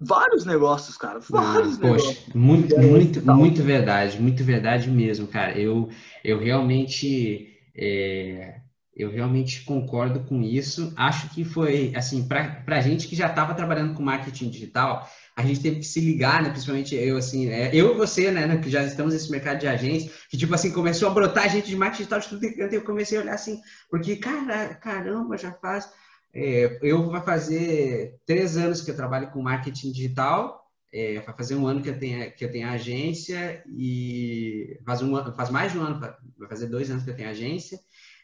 vários 0.00 0.44
negócios, 0.44 0.96
cara. 0.96 1.20
Vários 1.20 1.78
Não, 1.78 1.90
negócios. 1.90 2.18
Poxa, 2.18 2.38
muito, 2.38 2.78
muito, 2.78 3.26
muito 3.26 3.62
verdade, 3.62 4.20
muito 4.20 4.44
verdade 4.44 4.90
mesmo, 4.90 5.26
cara. 5.26 5.58
Eu, 5.58 5.88
eu 6.24 6.38
realmente. 6.38 7.48
É, 7.74 8.60
eu 8.94 9.10
realmente 9.10 9.64
concordo 9.64 10.20
com 10.20 10.42
isso. 10.42 10.92
Acho 10.96 11.30
que 11.30 11.44
foi, 11.44 11.92
assim, 11.96 12.28
para 12.28 12.62
a 12.66 12.80
gente 12.80 13.08
que 13.08 13.16
já 13.16 13.26
estava 13.26 13.54
trabalhando 13.54 13.94
com 13.94 14.02
marketing 14.02 14.50
digital, 14.50 15.08
a 15.34 15.42
gente 15.42 15.60
teve 15.60 15.76
que 15.76 15.86
se 15.86 15.98
ligar, 15.98 16.42
né? 16.42 16.50
Principalmente 16.50 16.94
eu, 16.94 17.16
assim, 17.16 17.48
é, 17.48 17.74
eu 17.74 17.94
e 17.94 17.96
você, 17.96 18.30
né, 18.30 18.58
que 18.58 18.68
já 18.68 18.84
estamos 18.84 19.14
nesse 19.14 19.30
mercado 19.30 19.58
de 19.58 19.66
agência, 19.66 20.10
que, 20.28 20.36
tipo 20.36 20.54
assim, 20.54 20.70
começou 20.70 21.08
a 21.08 21.14
brotar 21.14 21.48
gente 21.48 21.68
de 21.68 21.76
marketing 21.76 22.02
digital 22.02 22.20
de 22.20 22.28
tudo 22.28 22.68
que 22.68 22.76
eu 22.76 22.84
comecei 22.84 23.16
a 23.16 23.22
olhar 23.22 23.34
assim, 23.34 23.58
porque, 23.90 24.16
cara, 24.16 24.74
caramba, 24.74 25.38
já 25.38 25.52
faz 25.52 25.88
é, 26.34 26.78
eu 26.82 27.02
vou 27.10 27.20
fazer 27.22 28.20
três 28.26 28.56
anos 28.56 28.80
que 28.80 28.90
eu 28.90 28.96
trabalho 28.96 29.30
com 29.30 29.42
marketing 29.42 29.92
digital, 29.92 30.62
é, 30.92 31.20
vai 31.20 31.34
fazer 31.36 31.54
um 31.54 31.66
ano 31.66 31.82
que 31.82 31.88
eu 31.88 31.98
tenho, 31.98 32.32
que 32.32 32.44
eu 32.44 32.50
tenho 32.50 32.68
agência 32.68 33.62
e 33.66 34.78
faz, 34.84 35.02
um, 35.02 35.14
faz 35.34 35.50
mais 35.50 35.72
de 35.72 35.78
um 35.78 35.82
ano, 35.82 36.00
vai 36.00 36.48
fazer 36.48 36.66
dois 36.66 36.90
anos 36.90 37.02
que 37.02 37.10
eu 37.10 37.16
tenho 37.16 37.30
agência 37.30 37.78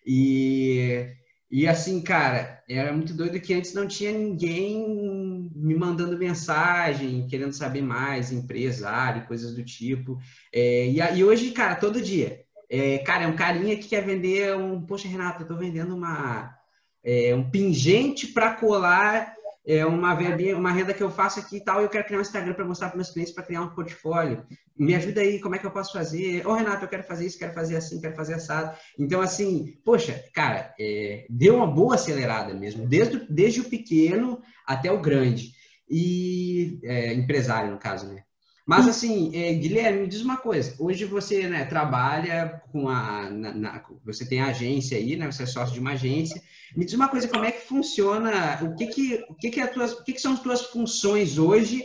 e, 0.07 1.07
e 1.51 1.67
assim, 1.67 2.01
cara, 2.01 2.63
era 2.69 2.93
muito 2.93 3.15
doido 3.15 3.41
que 3.41 3.55
antes 3.55 3.75
não 3.75 3.87
tinha 3.87 4.13
ninguém 4.13 5.51
me 5.55 5.75
mandando 5.75 6.17
mensagem, 6.19 7.27
querendo 7.27 7.53
saber 7.53 7.83
mais, 7.83 8.33
empresário, 8.33 9.27
coisas 9.27 9.55
do 9.55 9.65
tipo. 9.65 10.19
É, 10.53 10.87
e, 10.87 10.99
e 10.99 11.25
hoje, 11.25 11.51
cara, 11.53 11.75
todo 11.77 12.01
dia. 12.01 12.43
É, 12.71 12.99
cara, 12.99 13.25
é 13.25 13.27
um 13.27 13.37
carinha 13.37 13.77
que 13.77 13.89
quer 13.89 14.05
vender 14.05 14.55
um. 14.57 14.85
Poxa, 14.85 15.09
Renato, 15.09 15.43
eu 15.43 15.47
tô 15.47 15.57
vendendo 15.57 15.95
uma 15.95 16.58
é, 17.05 17.35
um 17.35 17.51
pingente 17.51 18.27
para 18.29 18.55
colar 18.55 19.35
é, 19.69 19.85
uma, 19.85 20.15
verbinha, 20.15 20.57
uma 20.57 20.73
renda 20.73 20.95
que 20.95 21.03
eu 21.03 21.11
faço 21.11 21.39
aqui 21.39 21.59
e 21.59 21.61
tal, 21.61 21.83
eu 21.83 21.91
quero 21.91 22.07
criar 22.07 22.19
um 22.19 22.23
Instagram 22.23 22.55
para 22.55 22.65
mostrar 22.65 22.89
para 22.89 22.97
meus 22.97 23.11
clientes, 23.11 23.35
para 23.35 23.45
criar 23.45 23.61
um 23.61 23.69
portfólio. 23.69 24.47
Me 24.75 24.95
ajuda 24.95 25.21
aí, 25.21 25.39
como 25.41 25.55
é 25.55 25.59
que 25.59 25.67
eu 25.67 25.71
posso 25.71 25.93
fazer? 25.93 26.47
Ô, 26.47 26.55
Renato, 26.55 26.85
eu 26.85 26.89
quero 26.89 27.03
fazer 27.03 27.27
isso, 27.27 27.39
quero 27.39 27.53
fazer 27.53 27.77
assim, 27.77 28.01
quero 28.01 28.17
fazer 28.17 28.35
assado. 28.35 28.75
Então, 28.99 29.21
assim, 29.21 29.79
poxa, 29.85 30.25
cara, 30.33 30.73
é, 30.81 31.27
deu 31.29 31.57
uma 31.57 31.67
boa 31.67 31.97
acelerada 31.97 32.55
mesmo, 32.55 32.89
desde, 32.89 33.27
desde 33.29 33.61
o 33.61 33.69
pequeno 33.69 34.41
até 34.67 34.91
o 34.91 35.03
grande. 35.03 35.53
E 35.91 36.81
é, 36.85 37.13
empresário, 37.13 37.71
no 37.71 37.79
caso, 37.79 38.07
né? 38.07 38.23
Mas 38.69 38.87
assim, 38.87 39.35
é, 39.35 39.55
Guilherme, 39.55 40.01
me 40.01 40.07
diz 40.07 40.21
uma 40.21 40.37
coisa. 40.37 40.77
Hoje 40.79 41.07
você 41.07 41.49
né, 41.49 41.65
trabalha 41.65 42.61
com 42.71 42.87
a. 42.87 43.31
Na, 43.31 43.55
na, 43.55 43.85
você 44.05 44.29
tem 44.29 44.43
agência 44.43 44.99
aí, 44.99 45.17
né? 45.17 45.25
Você 45.25 45.45
é 45.45 45.47
sócio 45.47 45.73
de 45.73 45.81
uma 45.81 45.93
agência. 45.93 46.43
Me 46.77 46.85
diz 46.85 46.93
uma 46.93 47.09
coisa, 47.09 47.27
como 47.27 47.47
é 47.47 47.51
que 47.51 47.67
funciona? 47.67 48.63
O 48.63 48.77
que 48.77 48.89
que, 48.89 49.25
o 49.31 49.35
que, 49.35 49.49
que, 49.49 49.61
é 49.61 49.67
tuas, 49.67 49.95
o 49.95 50.05
que, 50.05 50.13
que 50.13 50.21
são 50.21 50.35
as 50.35 50.43
tuas 50.43 50.67
funções 50.67 51.39
hoje 51.39 51.83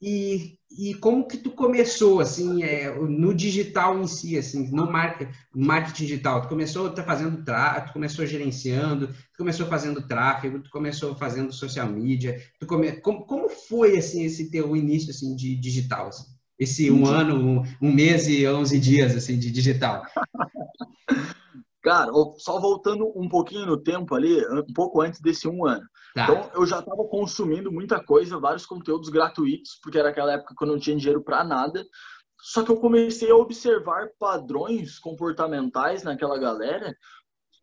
e, 0.00 0.56
e 0.78 0.94
como 0.94 1.26
que 1.26 1.36
tu 1.36 1.50
começou 1.50 2.20
assim 2.20 2.62
é, 2.62 2.90
no 2.94 3.34
digital 3.34 4.00
em 4.00 4.06
si, 4.06 4.36
assim, 4.38 4.70
no 4.70 4.90
marketing, 4.90 5.92
digital? 5.94 6.42
Tu 6.42 6.48
começou 6.48 6.90
tá 6.90 7.02
fazendo 7.02 7.44
tráfego, 7.44 7.86
tu 7.88 7.92
começou 7.92 8.26
gerenciando, 8.26 9.08
tu 9.08 9.38
começou 9.38 9.66
fazendo 9.66 10.06
tráfego, 10.06 10.60
tu 10.60 10.70
começou 10.70 11.14
fazendo 11.14 11.52
social 11.52 11.88
media. 11.88 12.40
Tu 12.58 12.66
come, 12.66 12.92
como, 12.92 13.24
como 13.24 13.48
foi 13.48 13.96
assim 13.96 14.24
esse 14.24 14.50
teu 14.50 14.76
início 14.76 15.10
assim 15.10 15.36
de 15.36 15.56
digital? 15.56 16.08
Assim? 16.08 16.24
Esse 16.58 16.90
um 16.90 17.06
ano, 17.06 17.36
um, 17.36 17.62
um 17.80 17.92
mês 17.92 18.28
e 18.28 18.46
11 18.46 18.78
dias 18.78 19.16
assim 19.16 19.38
de 19.38 19.50
digital? 19.50 20.04
Cara, 21.82 22.12
só 22.38 22.60
voltando 22.60 23.12
um 23.16 23.28
pouquinho 23.28 23.66
no 23.66 23.76
tempo 23.76 24.14
ali, 24.14 24.40
um 24.46 24.72
pouco 24.72 25.00
antes 25.00 25.20
desse 25.20 25.48
um 25.48 25.66
ano. 25.66 25.84
Tá. 26.14 26.24
Então, 26.24 26.50
eu 26.54 26.64
já 26.64 26.78
estava 26.78 27.04
consumindo 27.08 27.72
muita 27.72 28.02
coisa, 28.02 28.38
vários 28.38 28.64
conteúdos 28.64 29.08
gratuitos, 29.08 29.80
porque 29.82 29.98
era 29.98 30.10
aquela 30.10 30.34
época 30.34 30.54
que 30.56 30.64
eu 30.64 30.68
não 30.68 30.78
tinha 30.78 30.96
dinheiro 30.96 31.24
para 31.24 31.42
nada. 31.42 31.84
Só 32.40 32.62
que 32.62 32.70
eu 32.70 32.76
comecei 32.76 33.30
a 33.30 33.36
observar 33.36 34.10
padrões 34.18 34.98
comportamentais 34.98 36.04
naquela 36.04 36.38
galera, 36.38 36.96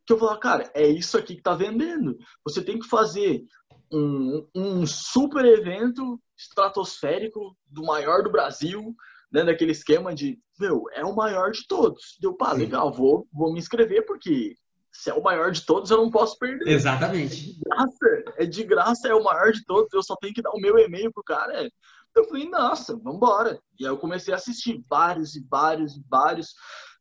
que 0.05 0.11
eu 0.11 0.17
falava, 0.17 0.39
cara, 0.39 0.71
é 0.73 0.87
isso 0.87 1.17
aqui 1.17 1.35
que 1.35 1.41
tá 1.41 1.53
vendendo. 1.53 2.17
Você 2.43 2.61
tem 2.61 2.77
que 2.77 2.87
fazer 2.87 3.43
um, 3.91 4.47
um 4.53 4.85
super 4.85 5.45
evento 5.45 6.19
estratosférico 6.37 7.55
do 7.67 7.83
maior 7.83 8.23
do 8.23 8.31
Brasil, 8.31 8.95
né, 9.31 9.43
daquele 9.43 9.71
esquema 9.71 10.13
de, 10.13 10.39
meu, 10.59 10.83
é 10.93 11.03
o 11.05 11.15
maior 11.15 11.51
de 11.51 11.65
todos. 11.67 12.17
Deu, 12.19 12.35
pá, 12.35 12.51
Sim. 12.51 12.59
legal, 12.61 12.91
vou, 12.91 13.27
vou 13.31 13.53
me 13.53 13.59
inscrever, 13.59 14.05
porque 14.05 14.55
se 14.91 15.09
é 15.09 15.13
o 15.13 15.23
maior 15.23 15.51
de 15.51 15.65
todos, 15.65 15.91
eu 15.91 15.97
não 15.97 16.09
posso 16.09 16.37
perder. 16.37 16.67
Exatamente. 16.67 17.49
É 17.49 17.53
de 17.53 17.59
graça, 17.59 18.33
é, 18.37 18.45
de 18.45 18.63
graça, 18.63 19.07
é 19.07 19.13
o 19.13 19.23
maior 19.23 19.51
de 19.51 19.63
todos, 19.65 19.93
eu 19.93 20.03
só 20.03 20.15
tenho 20.15 20.33
que 20.33 20.41
dar 20.41 20.51
o 20.51 20.59
meu 20.59 20.77
e-mail 20.77 21.11
pro 21.11 21.23
cara. 21.23 21.69
Eu 22.15 22.25
falei, 22.25 22.49
nossa, 22.49 22.97
vambora. 22.97 23.59
E 23.79 23.85
aí 23.85 23.91
eu 23.91 23.97
comecei 23.97 24.33
a 24.33 24.37
assistir 24.37 24.83
vários 24.89 25.35
e 25.35 25.45
vários 25.47 25.95
e 25.95 26.03
vários. 26.09 26.53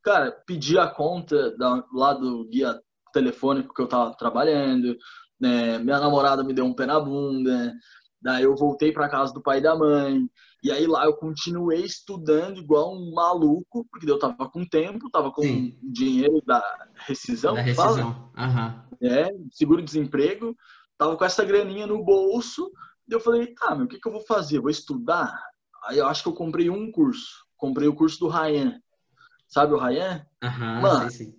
Cara, 0.02 0.30
pedi 0.46 0.78
a 0.78 0.86
conta 0.86 1.56
da, 1.56 1.82
lá 1.92 2.12
do 2.12 2.46
guia 2.48 2.78
telefônico 3.12 3.74
que 3.74 3.82
eu 3.82 3.88
tava 3.88 4.14
trabalhando, 4.16 4.96
né? 5.40 5.78
Minha 5.78 5.98
namorada 5.98 6.44
me 6.44 6.52
deu 6.52 6.64
um 6.64 6.74
pé 6.74 6.86
na 6.86 7.00
bunda, 7.00 7.72
daí 8.20 8.44
eu 8.44 8.54
voltei 8.54 8.92
para 8.92 9.08
casa 9.08 9.32
do 9.32 9.42
pai 9.42 9.58
e 9.58 9.62
da 9.62 9.74
mãe, 9.74 10.28
e 10.62 10.72
aí 10.72 10.86
lá 10.86 11.04
eu 11.04 11.14
continuei 11.14 11.84
estudando 11.84 12.58
igual 12.58 12.92
um 12.92 13.12
maluco, 13.14 13.86
porque 13.90 14.10
eu 14.10 14.18
tava 14.18 14.48
com 14.48 14.66
tempo, 14.66 15.10
tava 15.10 15.30
com 15.30 15.42
Sim. 15.42 15.78
dinheiro 15.82 16.42
da 16.44 16.62
rescisão. 17.06 17.54
Da 17.54 17.60
rescisão. 17.60 18.30
Uhum. 18.36 19.08
É, 19.08 19.30
seguro-desemprego, 19.52 20.56
tava 20.96 21.16
com 21.16 21.24
essa 21.24 21.44
graninha 21.44 21.86
no 21.86 22.02
bolso. 22.04 22.70
E 23.08 23.12
eu 23.12 23.20
falei, 23.20 23.54
tá, 23.54 23.74
meu, 23.74 23.86
o 23.86 23.88
que, 23.88 24.00
que 24.00 24.08
eu 24.08 24.12
vou 24.12 24.20
fazer? 24.26 24.60
vou 24.60 24.70
estudar? 24.70 25.32
Aí 25.84 25.98
eu 25.98 26.06
acho 26.08 26.24
que 26.24 26.28
eu 26.28 26.34
comprei 26.34 26.68
um 26.68 26.90
curso. 26.90 27.46
Comprei 27.56 27.86
o 27.86 27.94
curso 27.94 28.18
do 28.18 28.28
Ryan. 28.28 28.80
Sabe 29.46 29.74
o 29.74 29.78
Ryan? 29.78 30.26
Uhum, 30.42 30.80
Mano, 30.82 31.10
sim, 31.10 31.24
sim. 31.26 31.34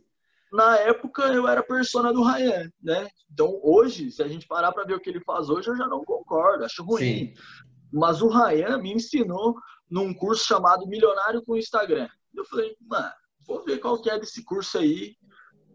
na 0.51 0.77
época 0.77 1.23
eu 1.23 1.47
era 1.47 1.61
persona 1.61 2.11
do 2.13 2.23
Ryan, 2.23 2.71
né? 2.81 3.07
Então 3.31 3.59
hoje, 3.61 4.09
se 4.11 4.23
a 4.23 4.27
gente 4.27 4.47
parar 4.47 4.71
para 4.71 4.85
ver 4.85 4.95
o 4.95 4.99
que 4.99 5.09
ele 5.09 5.21
faz 5.23 5.49
hoje, 5.49 5.69
eu 5.69 5.77
já 5.77 5.87
não 5.87 6.03
concordo, 6.03 6.63
acho 6.63 6.83
ruim. 6.83 6.99
Sim. 7.01 7.33
Mas 7.91 8.21
o 8.21 8.27
Ryan 8.27 8.77
me 8.77 8.93
ensinou 8.93 9.55
num 9.89 10.13
curso 10.13 10.45
chamado 10.45 10.87
Milionário 10.87 11.43
com 11.43 11.57
Instagram. 11.57 12.07
Eu 12.35 12.45
falei, 12.45 12.75
mano, 12.81 13.11
vou 13.45 13.63
ver 13.63 13.79
qual 13.79 13.99
que 14.01 14.09
é 14.09 14.19
desse 14.19 14.43
curso 14.43 14.77
aí. 14.77 15.15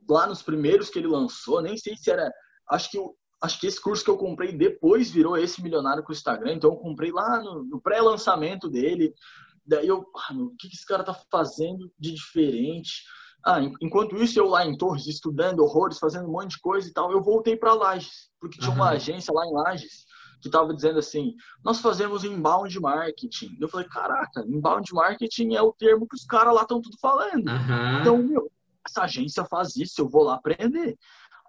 Lá 0.08 0.26
nos 0.26 0.42
primeiros 0.42 0.90
que 0.90 0.98
ele 0.98 1.08
lançou, 1.08 1.60
nem 1.60 1.76
sei 1.76 1.96
se 1.96 2.10
era. 2.10 2.30
Acho 2.70 2.90
que, 2.90 2.98
acho 3.42 3.60
que 3.60 3.66
esse 3.66 3.80
curso 3.80 4.04
que 4.04 4.10
eu 4.10 4.18
comprei 4.18 4.52
depois 4.52 5.10
virou 5.10 5.36
esse 5.36 5.62
Milionário 5.62 6.04
com 6.04 6.12
Instagram. 6.12 6.54
Então 6.54 6.70
eu 6.70 6.76
comprei 6.76 7.10
lá 7.10 7.42
no, 7.42 7.64
no 7.64 7.80
pré-lançamento 7.80 8.68
dele. 8.68 9.12
Daí 9.66 9.86
eu, 9.86 10.04
ah, 10.16 10.34
o 10.34 10.54
que 10.56 10.68
esse 10.68 10.86
cara 10.86 11.02
tá 11.02 11.14
fazendo 11.30 11.90
de 11.98 12.12
diferente? 12.12 13.02
Ah, 13.44 13.60
enquanto 13.80 14.16
isso, 14.16 14.38
eu 14.38 14.46
lá 14.46 14.64
em 14.64 14.76
Torres, 14.76 15.06
estudando 15.06 15.60
horrores, 15.60 15.98
fazendo 15.98 16.28
um 16.28 16.32
monte 16.32 16.52
de 16.52 16.60
coisa 16.60 16.88
e 16.88 16.92
tal, 16.92 17.12
eu 17.12 17.22
voltei 17.22 17.56
para 17.56 17.74
Lages, 17.74 18.30
porque 18.40 18.58
tinha 18.58 18.72
uma 18.72 18.90
agência 18.90 19.32
lá 19.34 19.46
em 19.46 19.52
Lages 19.52 20.03
que 20.44 20.48
estava 20.48 20.74
dizendo 20.74 20.98
assim: 20.98 21.34
nós 21.64 21.80
fazemos 21.80 22.22
inbound 22.22 22.78
marketing. 22.78 23.56
Eu 23.58 23.66
falei: 23.66 23.88
caraca, 23.88 24.44
inbound 24.46 24.92
marketing 24.92 25.54
é 25.54 25.62
o 25.62 25.72
termo 25.72 26.06
que 26.06 26.14
os 26.14 26.26
caras 26.26 26.54
lá 26.54 26.62
estão 26.62 26.82
tudo 26.82 26.98
falando. 27.00 27.48
Uhum. 27.48 28.00
Então, 28.00 28.18
meu, 28.18 28.52
essa 28.86 29.04
agência 29.04 29.42
faz 29.46 29.74
isso, 29.76 30.02
eu 30.02 30.08
vou 30.08 30.22
lá 30.22 30.34
aprender. 30.34 30.98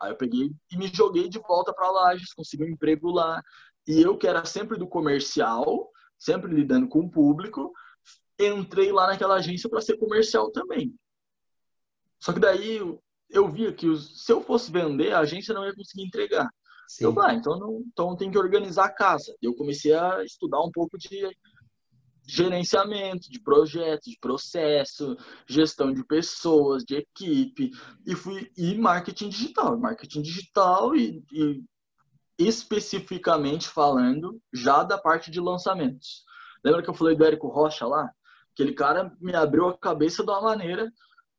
Aí 0.01 0.11
eu 0.11 0.15
peguei 0.15 0.49
e 0.71 0.77
me 0.77 0.87
joguei 0.87 1.27
de 1.27 1.39
volta 1.39 1.73
para 1.73 1.91
Lages, 1.91 2.33
consegui 2.33 2.63
um 2.63 2.69
emprego 2.69 3.11
lá. 3.11 3.43
E 3.85 4.01
eu, 4.01 4.17
que 4.17 4.27
era 4.27 4.45
sempre 4.45 4.79
do 4.79 4.87
comercial, 4.87 5.89
sempre 6.17 6.53
lidando 6.53 6.87
com 6.87 6.99
o 6.99 7.11
público, 7.11 7.73
entrei 8.39 8.93
lá 8.93 9.07
naquela 9.07 9.35
agência 9.35 9.69
para 9.69 9.81
ser 9.81 9.97
comercial 9.97 10.51
também. 10.51 10.95
Só 12.17 12.31
que 12.31 12.39
daí 12.39 12.79
eu 13.29 13.49
via 13.49 13.73
que 13.73 13.87
os, 13.87 14.23
se 14.23 14.31
eu 14.31 14.41
fosse 14.41 14.71
vender, 14.71 15.11
a 15.11 15.19
agência 15.19 15.53
não 15.53 15.65
ia 15.65 15.75
conseguir 15.75 16.03
entregar. 16.03 16.49
Sim. 16.88 17.05
Eu, 17.05 17.19
ah, 17.21 17.33
então, 17.33 17.57
não, 17.57 17.83
então 17.88 18.15
tem 18.15 18.29
que 18.29 18.38
organizar 18.38 18.86
a 18.86 18.93
casa. 18.93 19.36
Eu 19.41 19.55
comecei 19.55 19.93
a 19.93 20.23
estudar 20.23 20.61
um 20.61 20.71
pouco 20.71 20.97
de 20.97 21.29
gerenciamento 22.27 23.29
de 23.29 23.39
projetos, 23.39 24.11
de 24.11 24.17
processo, 24.19 25.15
gestão 25.47 25.93
de 25.93 26.03
pessoas, 26.03 26.83
de 26.83 26.95
equipe 26.95 27.71
e 28.05 28.15
fui 28.15 28.51
e 28.57 28.75
marketing 28.75 29.29
digital, 29.29 29.77
marketing 29.77 30.21
digital 30.21 30.95
e, 30.95 31.23
e 31.31 31.63
especificamente 32.38 33.67
falando 33.67 34.41
já 34.53 34.83
da 34.83 34.97
parte 34.97 35.29
de 35.29 35.39
lançamentos. 35.39 36.23
Lembra 36.63 36.81
que 36.81 36.89
eu 36.89 36.95
falei 36.95 37.15
do 37.15 37.23
Érico 37.23 37.47
Rocha 37.47 37.86
lá? 37.86 38.11
Aquele 38.53 38.73
cara 38.73 39.15
me 39.21 39.36
abriu 39.36 39.67
a 39.67 39.77
cabeça 39.77 40.23
de 40.23 40.31
uma 40.31 40.41
maneira 40.41 40.91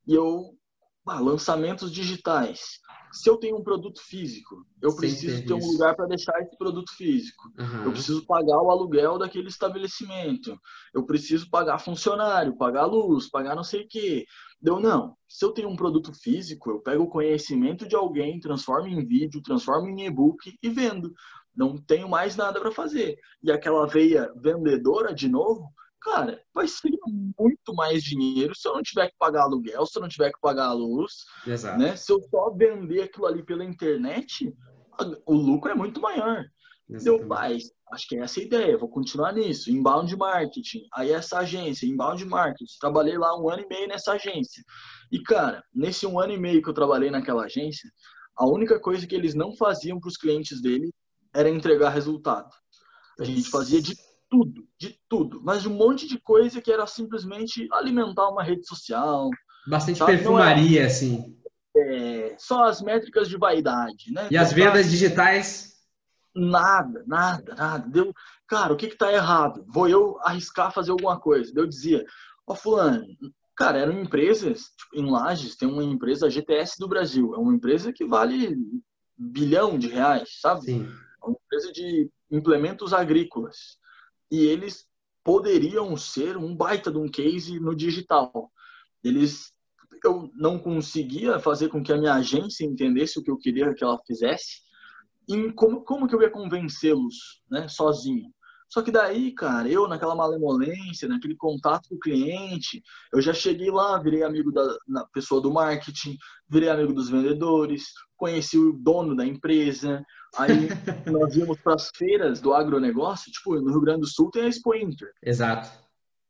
e 0.07 0.13
eu 0.13 0.57
ah, 1.05 1.19
lançamentos 1.19 1.91
digitais 1.91 2.79
se 3.11 3.29
eu 3.29 3.37
tenho 3.37 3.57
um 3.57 3.63
produto 3.63 4.01
físico, 4.01 4.65
eu 4.81 4.91
Sim, 4.91 4.97
preciso 4.97 5.45
ter 5.45 5.53
um 5.53 5.65
lugar 5.65 5.95
para 5.95 6.07
deixar 6.07 6.39
esse 6.41 6.57
produto 6.57 6.91
físico. 6.95 7.51
Uhum. 7.57 7.85
Eu 7.85 7.91
preciso 7.91 8.25
pagar 8.25 8.61
o 8.61 8.69
aluguel 8.69 9.17
daquele 9.17 9.47
estabelecimento. 9.47 10.59
Eu 10.93 11.05
preciso 11.05 11.49
pagar 11.49 11.79
funcionário, 11.79 12.57
pagar 12.57 12.85
luz, 12.85 13.29
pagar 13.29 13.55
não 13.55 13.63
sei 13.63 13.81
o 13.83 13.87
quê. 13.87 14.25
Deu 14.61 14.79
não. 14.79 15.15
Se 15.27 15.45
eu 15.45 15.51
tenho 15.51 15.69
um 15.69 15.75
produto 15.75 16.11
físico, 16.13 16.69
eu 16.69 16.79
pego 16.79 17.03
o 17.03 17.09
conhecimento 17.09 17.87
de 17.87 17.95
alguém, 17.95 18.39
transformo 18.39 18.87
em 18.87 19.05
vídeo, 19.05 19.41
transformo 19.41 19.87
em 19.87 20.05
e-book 20.05 20.57
e 20.61 20.69
vendo. 20.69 21.13
Não 21.55 21.77
tenho 21.77 22.07
mais 22.07 22.35
nada 22.35 22.59
para 22.59 22.71
fazer. 22.71 23.17
E 23.41 23.51
aquela 23.51 23.87
veia 23.87 24.31
vendedora 24.35 25.13
de 25.13 25.27
novo, 25.27 25.71
cara, 26.07 26.41
vai 26.53 26.67
ser 26.67 26.91
muito 27.37 27.73
mais 27.73 28.01
dinheiro 28.01 28.55
se 28.55 28.67
eu 28.67 28.73
não 28.73 28.81
tiver 28.81 29.09
que 29.09 29.17
pagar 29.19 29.43
aluguel, 29.43 29.85
se 29.85 29.97
eu 29.97 30.01
não 30.01 30.09
tiver 30.09 30.31
que 30.31 30.39
pagar 30.39 30.67
a 30.67 30.73
luz. 30.73 31.25
Exato. 31.45 31.77
Né? 31.77 31.95
Se 31.95 32.11
eu 32.11 32.21
só 32.29 32.49
vender 32.51 33.01
aquilo 33.01 33.25
ali 33.25 33.43
pela 33.43 33.65
internet, 33.65 34.53
o 35.25 35.33
lucro 35.33 35.71
é 35.71 35.75
muito 35.75 35.99
maior. 35.99 36.45
Meu 36.89 37.27
pai, 37.27 37.57
acho 37.91 38.07
que 38.07 38.15
é 38.15 38.21
essa 38.21 38.39
a 38.39 38.43
ideia, 38.43 38.77
vou 38.77 38.87
continuar 38.87 39.33
nisso. 39.33 39.69
Inbound 39.69 40.15
marketing, 40.15 40.87
aí 40.93 41.11
essa 41.11 41.39
agência, 41.39 41.85
inbound 41.85 42.23
marketing. 42.25 42.77
Trabalhei 42.79 43.17
lá 43.17 43.37
um 43.37 43.49
ano 43.49 43.63
e 43.63 43.67
meio 43.67 43.89
nessa 43.89 44.13
agência. 44.13 44.63
E, 45.11 45.21
cara, 45.21 45.61
nesse 45.73 46.07
um 46.07 46.17
ano 46.17 46.31
e 46.31 46.37
meio 46.37 46.61
que 46.61 46.69
eu 46.69 46.73
trabalhei 46.73 47.11
naquela 47.11 47.43
agência, 47.43 47.91
a 48.37 48.45
única 48.47 48.79
coisa 48.79 49.05
que 49.05 49.15
eles 49.15 49.35
não 49.35 49.53
faziam 49.53 49.99
para 49.99 50.07
os 50.07 50.15
clientes 50.15 50.61
dele 50.61 50.89
era 51.35 51.49
entregar 51.49 51.89
resultado. 51.89 52.49
A 53.19 53.25
gente 53.25 53.49
fazia 53.49 53.81
de 53.81 53.93
tudo, 54.29 54.67
de 54.79 54.99
tudo, 55.09 55.41
mas 55.43 55.61
de 55.61 55.69
um 55.69 55.73
monte 55.73 56.07
de 56.07 56.19
coisa 56.19 56.61
que 56.61 56.71
era 56.71 56.85
simplesmente 56.85 57.67
alimentar 57.71 58.29
uma 58.29 58.43
rede 58.43 58.65
social. 58.67 59.29
Bastante 59.67 59.99
sabe? 59.99 60.13
perfumaria, 60.13 60.81
era, 60.81 60.87
assim. 60.87 61.37
É, 61.75 62.35
só 62.37 62.65
as 62.65 62.81
métricas 62.81 63.29
de 63.29 63.37
vaidade, 63.37 64.11
né? 64.11 64.27
E 64.31 64.37
as 64.37 64.51
vendas 64.51 64.89
digitais? 64.89 65.75
Nada, 66.35 67.03
nada, 67.07 67.55
nada. 67.55 67.87
Deu, 67.87 68.13
cara, 68.47 68.73
o 68.73 68.77
que 68.77 68.87
que 68.87 68.97
tá 68.97 69.11
errado? 69.11 69.65
Vou 69.67 69.87
eu 69.87 70.19
arriscar 70.21 70.71
fazer 70.71 70.91
alguma 70.91 71.19
coisa. 71.19 71.51
Eu 71.55 71.67
dizia, 71.67 72.05
ó, 72.45 72.53
oh, 72.53 72.55
fulano, 72.55 73.05
cara, 73.55 73.79
eram 73.79 73.99
empresas, 73.99 74.71
tipo, 74.77 74.95
em 74.95 75.09
Lages 75.09 75.55
tem 75.55 75.67
uma 75.67 75.83
empresa 75.83 76.29
GTS 76.29 76.77
do 76.79 76.87
Brasil, 76.87 77.33
é 77.33 77.37
uma 77.37 77.53
empresa 77.53 77.91
que 77.91 78.05
vale 78.05 78.55
bilhão 79.17 79.79
de 79.79 79.87
reais, 79.87 80.39
sabe? 80.39 80.61
Sim. 80.61 80.87
É 81.23 81.25
uma 81.25 81.37
empresa 81.43 81.71
de 81.71 82.09
implementos 82.29 82.93
agrícolas 82.93 83.77
e 84.31 84.45
eles 84.45 84.85
poderiam 85.23 85.95
ser 85.97 86.37
um 86.37 86.55
baita 86.55 86.91
de 86.91 86.97
um 86.97 87.09
case 87.09 87.59
no 87.59 87.75
digital. 87.75 88.51
Eles 89.03 89.51
eu 90.03 90.31
não 90.35 90.59
conseguia 90.59 91.39
fazer 91.39 91.69
com 91.69 91.81
que 91.81 91.91
a 91.91 91.97
minha 91.97 92.13
agência 92.13 92.65
entendesse 92.65 93.19
o 93.19 93.23
que 93.23 93.31
eu 93.31 93.37
queria 93.37 93.73
que 93.73 93.83
ela 93.83 93.99
fizesse. 94.05 94.61
E 95.27 95.51
como, 95.53 95.83
como 95.83 96.07
que 96.07 96.15
eu 96.15 96.21
ia 96.21 96.29
convencê-los, 96.29 97.41
né, 97.49 97.67
sozinho? 97.67 98.31
Só 98.69 98.81
que 98.81 98.91
daí, 98.91 99.31
cara, 99.31 99.67
eu 99.69 99.87
naquela 99.87 100.15
malemolência, 100.15 101.07
naquele 101.07 101.35
contato 101.35 101.89
com 101.89 101.95
o 101.95 101.99
cliente, 101.99 102.83
eu 103.13 103.21
já 103.21 103.33
cheguei 103.33 103.71
lá, 103.71 103.97
virei 103.97 104.23
amigo 104.23 104.51
da 104.51 105.05
pessoa 105.13 105.39
do 105.41 105.51
marketing, 105.51 106.17
virei 106.49 106.69
amigo 106.69 106.93
dos 106.93 107.09
vendedores, 107.09 107.85
conheci 108.17 108.57
o 108.57 108.73
dono 108.73 109.15
da 109.15 109.25
empresa. 109.25 110.05
Aí 110.37 110.67
nós 111.09 111.35
íamos 111.35 111.59
para 111.61 111.75
as 111.75 111.89
feiras 111.95 112.41
do 112.41 112.53
agronegócio, 112.53 113.31
tipo, 113.31 113.55
no 113.55 113.71
Rio 113.71 113.81
Grande 113.81 114.01
do 114.01 114.07
Sul 114.07 114.29
tem 114.31 114.43
a 114.43 114.47
Expo 114.47 114.75
Inter. 114.75 115.11
Exato. 115.23 115.69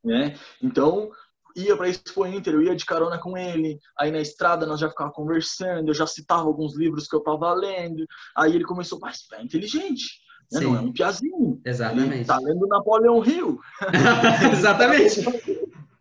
Né? 0.03 0.37
Então, 0.61 1.09
ia 1.55 1.75
para 1.75 1.87
a 1.87 1.89
Expo 1.89 2.23
Inter, 2.27 2.53
eu 2.53 2.61
ia 2.61 2.75
de 2.75 2.85
carona 2.85 3.17
com 3.17 3.35
ele. 3.35 3.79
Aí 3.99 4.11
na 4.11 4.21
estrada 4.21 4.67
nós 4.67 4.79
já 4.79 4.89
ficava 4.89 5.11
conversando, 5.11 5.89
eu 5.89 5.93
já 5.95 6.05
citava 6.05 6.43
alguns 6.43 6.77
livros 6.77 7.07
que 7.07 7.15
eu 7.15 7.19
estava 7.19 7.51
lendo. 7.53 8.05
Aí 8.35 8.53
ele 8.53 8.63
começou, 8.63 8.99
mas 8.99 9.25
é 9.33 9.41
inteligente 9.41 10.26
né? 10.51 10.59
Não 10.61 10.75
é 10.75 10.79
um 10.79 10.91
piazinho. 10.91 11.61
Exatamente. 11.65 12.15
Ele 12.15 12.25
tá 12.25 12.37
lendo 12.37 12.67
Napoleão 12.67 13.23
Hill. 13.23 13.59
Exatamente. 14.51 15.21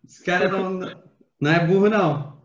Esse 0.04 0.24
cara 0.24 0.48
não, 0.48 0.80
não 1.40 1.50
é 1.50 1.66
burro, 1.66 1.88
não. 1.88 2.36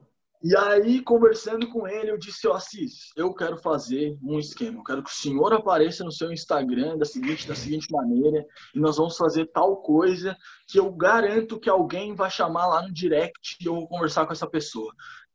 E 0.44 0.58
aí, 0.58 1.04
conversando 1.04 1.70
com 1.70 1.88
ele, 1.88 2.10
eu 2.10 2.18
disse, 2.18 2.48
ó, 2.48 2.54
oh, 2.54 2.56
Assis, 2.56 3.12
eu 3.16 3.32
quero 3.32 3.58
fazer 3.58 4.18
um 4.24 4.40
esquema. 4.40 4.80
Eu 4.80 4.84
quero 4.84 5.04
que 5.04 5.12
o 5.12 5.14
senhor 5.14 5.54
apareça 5.54 6.04
no 6.04 6.12
seu 6.12 6.34
Instagram 6.34 6.98
da 6.98 7.06
seguinte, 7.06 7.48
da 7.48 7.54
seguinte 7.54 7.86
maneira, 7.92 8.44
e 8.74 8.80
nós 8.80 8.98
vamos 8.98 9.16
fazer 9.16 9.46
tal 9.54 9.84
coisa 9.84 10.36
que 10.68 10.80
eu 10.80 10.92
garanto 10.92 11.60
que 11.60 11.70
alguém 11.70 12.16
vai 12.16 12.32
chamar 12.32 12.66
lá 12.66 12.82
no 12.82 12.92
direct 12.92 13.58
e 13.62 13.68
eu 13.68 13.76
vou 13.76 13.88
conversar 13.88 14.26
com 14.26 14.34
essa 14.34 14.50
pessoa. 14.50 14.92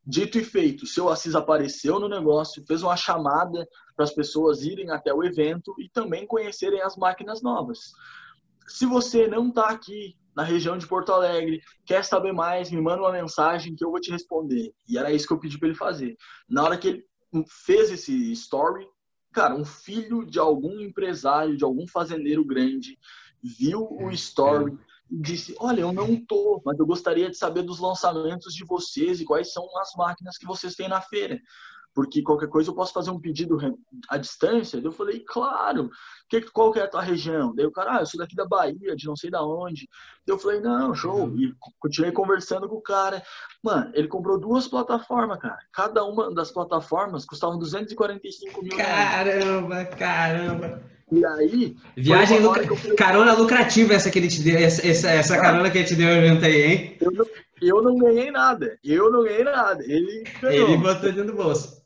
Dito 0.06 0.38
e 0.38 0.44
feito, 0.44 0.84
o 0.84 0.86
seu 0.86 1.08
Assis 1.08 1.34
apareceu 1.34 1.98
no 1.98 2.08
negócio, 2.08 2.64
fez 2.64 2.80
uma 2.82 2.96
chamada 2.96 3.66
para 3.96 4.04
as 4.04 4.12
pessoas 4.12 4.62
irem 4.62 4.90
até 4.90 5.12
o 5.12 5.24
evento 5.24 5.74
e 5.78 5.88
também 5.88 6.26
conhecerem 6.26 6.80
as 6.80 6.96
máquinas 6.96 7.42
novas. 7.42 7.90
Se 8.68 8.86
você 8.86 9.26
não 9.26 9.48
está 9.48 9.68
aqui 9.68 10.16
na 10.34 10.44
região 10.44 10.78
de 10.78 10.86
Porto 10.86 11.12
Alegre, 11.12 11.60
quer 11.84 12.04
saber 12.04 12.32
mais, 12.32 12.70
me 12.70 12.80
manda 12.80 13.02
uma 13.02 13.10
mensagem 13.10 13.74
que 13.74 13.84
eu 13.84 13.90
vou 13.90 14.00
te 14.00 14.12
responder. 14.12 14.72
E 14.88 14.96
era 14.96 15.10
isso 15.10 15.26
que 15.26 15.32
eu 15.32 15.40
pedi 15.40 15.58
para 15.58 15.68
ele 15.68 15.76
fazer. 15.76 16.16
Na 16.48 16.62
hora 16.62 16.76
que 16.76 16.88
ele 16.88 17.04
fez 17.64 17.90
esse 17.90 18.30
story, 18.32 18.86
cara, 19.32 19.56
um 19.56 19.64
filho 19.64 20.24
de 20.24 20.38
algum 20.38 20.78
empresário, 20.78 21.56
de 21.56 21.64
algum 21.64 21.86
fazendeiro 21.88 22.44
grande, 22.44 22.96
viu 23.42 23.88
o 23.90 24.10
story 24.10 24.78
disse: 25.10 25.54
Olha, 25.58 25.80
eu 25.80 25.92
não 25.92 26.16
tô, 26.24 26.60
mas 26.64 26.78
eu 26.78 26.86
gostaria 26.86 27.30
de 27.30 27.36
saber 27.36 27.62
dos 27.62 27.78
lançamentos 27.78 28.54
de 28.54 28.64
vocês 28.64 29.20
e 29.20 29.24
quais 29.24 29.52
são 29.52 29.66
as 29.78 29.92
máquinas 29.96 30.36
que 30.36 30.46
vocês 30.46 30.74
têm 30.74 30.88
na 30.88 31.00
feira. 31.00 31.40
Porque 31.94 32.22
qualquer 32.22 32.48
coisa 32.48 32.68
eu 32.68 32.74
posso 32.74 32.92
fazer 32.92 33.10
um 33.10 33.18
pedido 33.18 33.56
à 34.10 34.18
distância. 34.18 34.78
Eu 34.78 34.92
falei, 34.92 35.20
claro, 35.20 35.88
que, 36.28 36.42
qual 36.42 36.70
que 36.70 36.78
é 36.78 36.82
a 36.82 36.88
tua 36.88 37.00
região? 37.00 37.54
Daí 37.54 37.64
o 37.64 37.72
cara, 37.72 37.96
ah, 37.96 38.00
eu 38.00 38.06
sou 38.06 38.20
daqui 38.20 38.36
da 38.36 38.44
Bahia, 38.44 38.94
de 38.94 39.06
não 39.06 39.16
sei 39.16 39.30
da 39.30 39.42
onde. 39.42 39.88
Eu 40.26 40.38
falei, 40.38 40.60
não, 40.60 40.94
show. 40.94 41.24
Uhum. 41.24 41.40
E 41.40 41.54
continuei 41.78 42.12
conversando 42.12 42.68
com 42.68 42.76
o 42.76 42.82
cara. 42.82 43.22
Mano, 43.64 43.90
ele 43.94 44.08
comprou 44.08 44.38
duas 44.38 44.68
plataformas, 44.68 45.38
cara. 45.38 45.58
Cada 45.72 46.04
uma 46.04 46.34
das 46.34 46.50
plataformas 46.50 47.24
custava 47.24 47.56
245 47.56 48.62
mil 48.62 48.76
Caramba, 48.76 49.74
reais. 49.76 49.94
caramba. 49.94 50.95
E 51.10 51.24
aí. 51.24 51.76
Viagem 51.96 52.40
lucra... 52.40 52.64
Carona 52.96 53.32
lucrativa 53.32 53.94
essa 53.94 54.10
que 54.10 54.18
ele 54.18 54.28
te 54.28 54.42
deu, 54.42 54.58
essa, 54.58 54.86
essa, 54.86 55.10
essa 55.10 55.40
carona 55.40 55.70
que 55.70 55.78
ele 55.78 55.86
te 55.86 55.94
deu 55.94 56.08
evento 56.08 56.44
aí, 56.44 56.62
hein? 56.62 56.98
Eu 57.00 57.12
não, 57.12 57.26
eu 57.62 57.82
não 57.82 57.96
ganhei 57.96 58.30
nada. 58.30 58.78
Eu 58.82 59.10
não 59.10 59.22
ganhei 59.22 59.44
nada. 59.44 59.84
Ele 59.84 60.24
ganhou. 60.40 60.68
Ele 60.68 60.76
botou 60.78 61.12
dentro 61.12 61.26
do 61.26 61.34
bolso. 61.34 61.84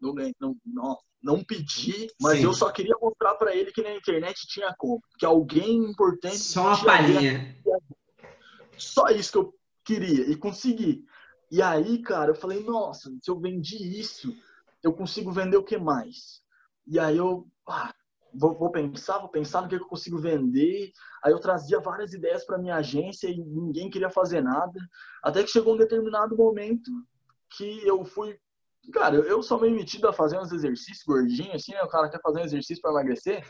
Não, 0.00 0.14
não, 0.14 0.32
não, 0.40 0.56
não, 0.64 0.98
não 1.22 1.44
pedi, 1.44 2.08
mas 2.20 2.38
Sim. 2.38 2.44
eu 2.44 2.52
só 2.52 2.70
queria 2.70 2.94
mostrar 3.00 3.34
para 3.34 3.56
ele 3.56 3.72
que 3.72 3.82
na 3.82 3.94
internet 3.94 4.46
tinha 4.46 4.72
como. 4.78 5.02
Que 5.18 5.26
alguém 5.26 5.76
importante. 5.76 6.38
Só 6.38 6.68
uma 6.68 6.84
palhinha. 6.84 7.56
Só 8.76 9.08
isso 9.08 9.32
que 9.32 9.38
eu 9.38 9.54
queria 9.84 10.30
e 10.30 10.36
consegui. 10.36 11.04
E 11.50 11.60
aí, 11.60 11.98
cara, 12.02 12.30
eu 12.30 12.34
falei, 12.34 12.62
nossa, 12.62 13.10
se 13.22 13.30
eu 13.30 13.38
vendi 13.38 13.76
isso, 13.76 14.34
eu 14.82 14.92
consigo 14.92 15.30
vender 15.30 15.56
o 15.56 15.64
que 15.64 15.78
mais? 15.78 16.42
E 16.86 16.98
aí 16.98 17.16
eu, 17.16 17.46
ah, 17.68 17.94
vou, 18.34 18.54
vou, 18.54 18.70
pensar, 18.70 19.18
vou 19.18 19.28
pensar 19.28 19.62
no 19.62 19.68
que 19.68 19.74
eu 19.74 19.86
consigo 19.86 20.18
vender. 20.18 20.92
Aí 21.22 21.32
eu 21.32 21.40
trazia 21.40 21.80
várias 21.80 22.12
ideias 22.12 22.44
para 22.44 22.58
minha 22.58 22.76
agência 22.76 23.28
e 23.28 23.38
ninguém 23.38 23.90
queria 23.90 24.10
fazer 24.10 24.42
nada. 24.42 24.78
Até 25.22 25.42
que 25.42 25.50
chegou 25.50 25.74
um 25.74 25.78
determinado 25.78 26.36
momento 26.36 26.90
que 27.56 27.86
eu 27.86 28.04
fui. 28.04 28.38
Cara, 28.92 29.16
eu 29.16 29.42
sou 29.42 29.60
meio 29.60 29.74
metido 29.74 30.06
a 30.08 30.12
fazer 30.12 30.38
uns 30.38 30.52
exercícios 30.52 31.04
gordinhos, 31.06 31.54
assim, 31.54 31.72
né? 31.72 31.82
O 31.82 31.88
cara 31.88 32.10
quer 32.10 32.20
fazer 32.20 32.40
um 32.40 32.44
exercício 32.44 32.82
para 32.82 32.90
emagrecer. 32.90 33.46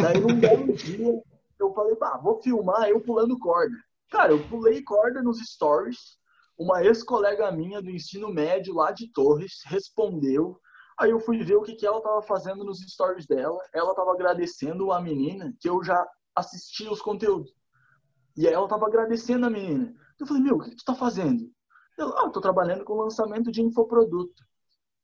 Daí 0.00 0.20
num 0.20 0.38
belo 0.38 0.72
dia 0.76 1.22
eu 1.58 1.72
falei, 1.72 1.96
pá, 1.96 2.18
vou 2.18 2.40
filmar 2.40 2.88
eu 2.88 3.00
pulando 3.00 3.38
corda. 3.38 3.74
Cara, 4.10 4.32
eu 4.32 4.48
pulei 4.48 4.82
corda 4.82 5.22
nos 5.22 5.38
stories. 5.38 6.18
Uma 6.56 6.84
ex-colega 6.84 7.50
minha 7.50 7.82
do 7.82 7.90
ensino 7.90 8.32
médio 8.32 8.74
lá 8.74 8.90
de 8.90 9.12
Torres 9.12 9.60
respondeu 9.66 10.58
Aí 10.98 11.10
eu 11.10 11.20
fui 11.20 11.42
ver 11.44 11.56
o 11.56 11.62
que, 11.62 11.74
que 11.74 11.86
ela 11.86 11.98
estava 11.98 12.22
fazendo 12.22 12.64
nos 12.64 12.80
stories 12.80 13.26
dela. 13.26 13.58
Ela 13.72 13.90
estava 13.90 14.12
agradecendo 14.12 14.92
a 14.92 15.00
menina 15.00 15.54
que 15.60 15.68
eu 15.68 15.84
já 15.84 16.06
assistia 16.34 16.90
os 16.90 17.02
conteúdos. 17.02 17.52
E 18.36 18.46
aí 18.46 18.52
ela 18.52 18.64
estava 18.64 18.86
agradecendo 18.86 19.46
a 19.46 19.50
menina. 19.50 19.94
Eu 20.18 20.26
falei, 20.26 20.42
meu, 20.42 20.56
o 20.56 20.60
que, 20.60 20.70
que 20.70 20.76
tu 20.76 20.84
tá 20.84 20.94
fazendo? 20.94 21.50
Ela, 21.98 22.26
ah, 22.26 22.30
tô 22.30 22.40
trabalhando 22.40 22.84
com 22.84 22.94
lançamento 22.94 23.50
de 23.50 23.62
infoproduto. 23.62 24.44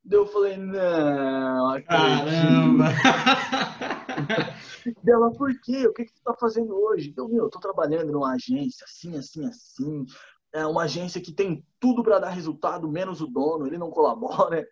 Daí 0.04 0.18
eu 0.18 0.26
falei, 0.26 0.56
não, 0.56 1.80
Caramba! 1.84 2.84
Dela, 5.02 5.30
por 5.32 5.52
quê? 5.60 5.86
O 5.86 5.92
que, 5.92 6.06
que 6.06 6.12
tu 6.12 6.22
tá 6.24 6.34
fazendo 6.34 6.74
hoje? 6.74 7.14
Eu, 7.16 7.28
meu, 7.28 7.44
eu 7.44 7.50
tô 7.50 7.60
trabalhando 7.60 8.10
numa 8.10 8.34
agência, 8.34 8.84
assim, 8.84 9.16
assim, 9.16 9.46
assim. 9.46 10.04
É 10.52 10.66
uma 10.66 10.82
agência 10.82 11.20
que 11.20 11.32
tem 11.32 11.64
tudo 11.78 12.02
para 12.02 12.18
dar 12.18 12.30
resultado, 12.30 12.90
menos 12.90 13.20
o 13.20 13.26
dono, 13.26 13.66
ele 13.66 13.78
não 13.78 13.90
colabora. 13.90 14.66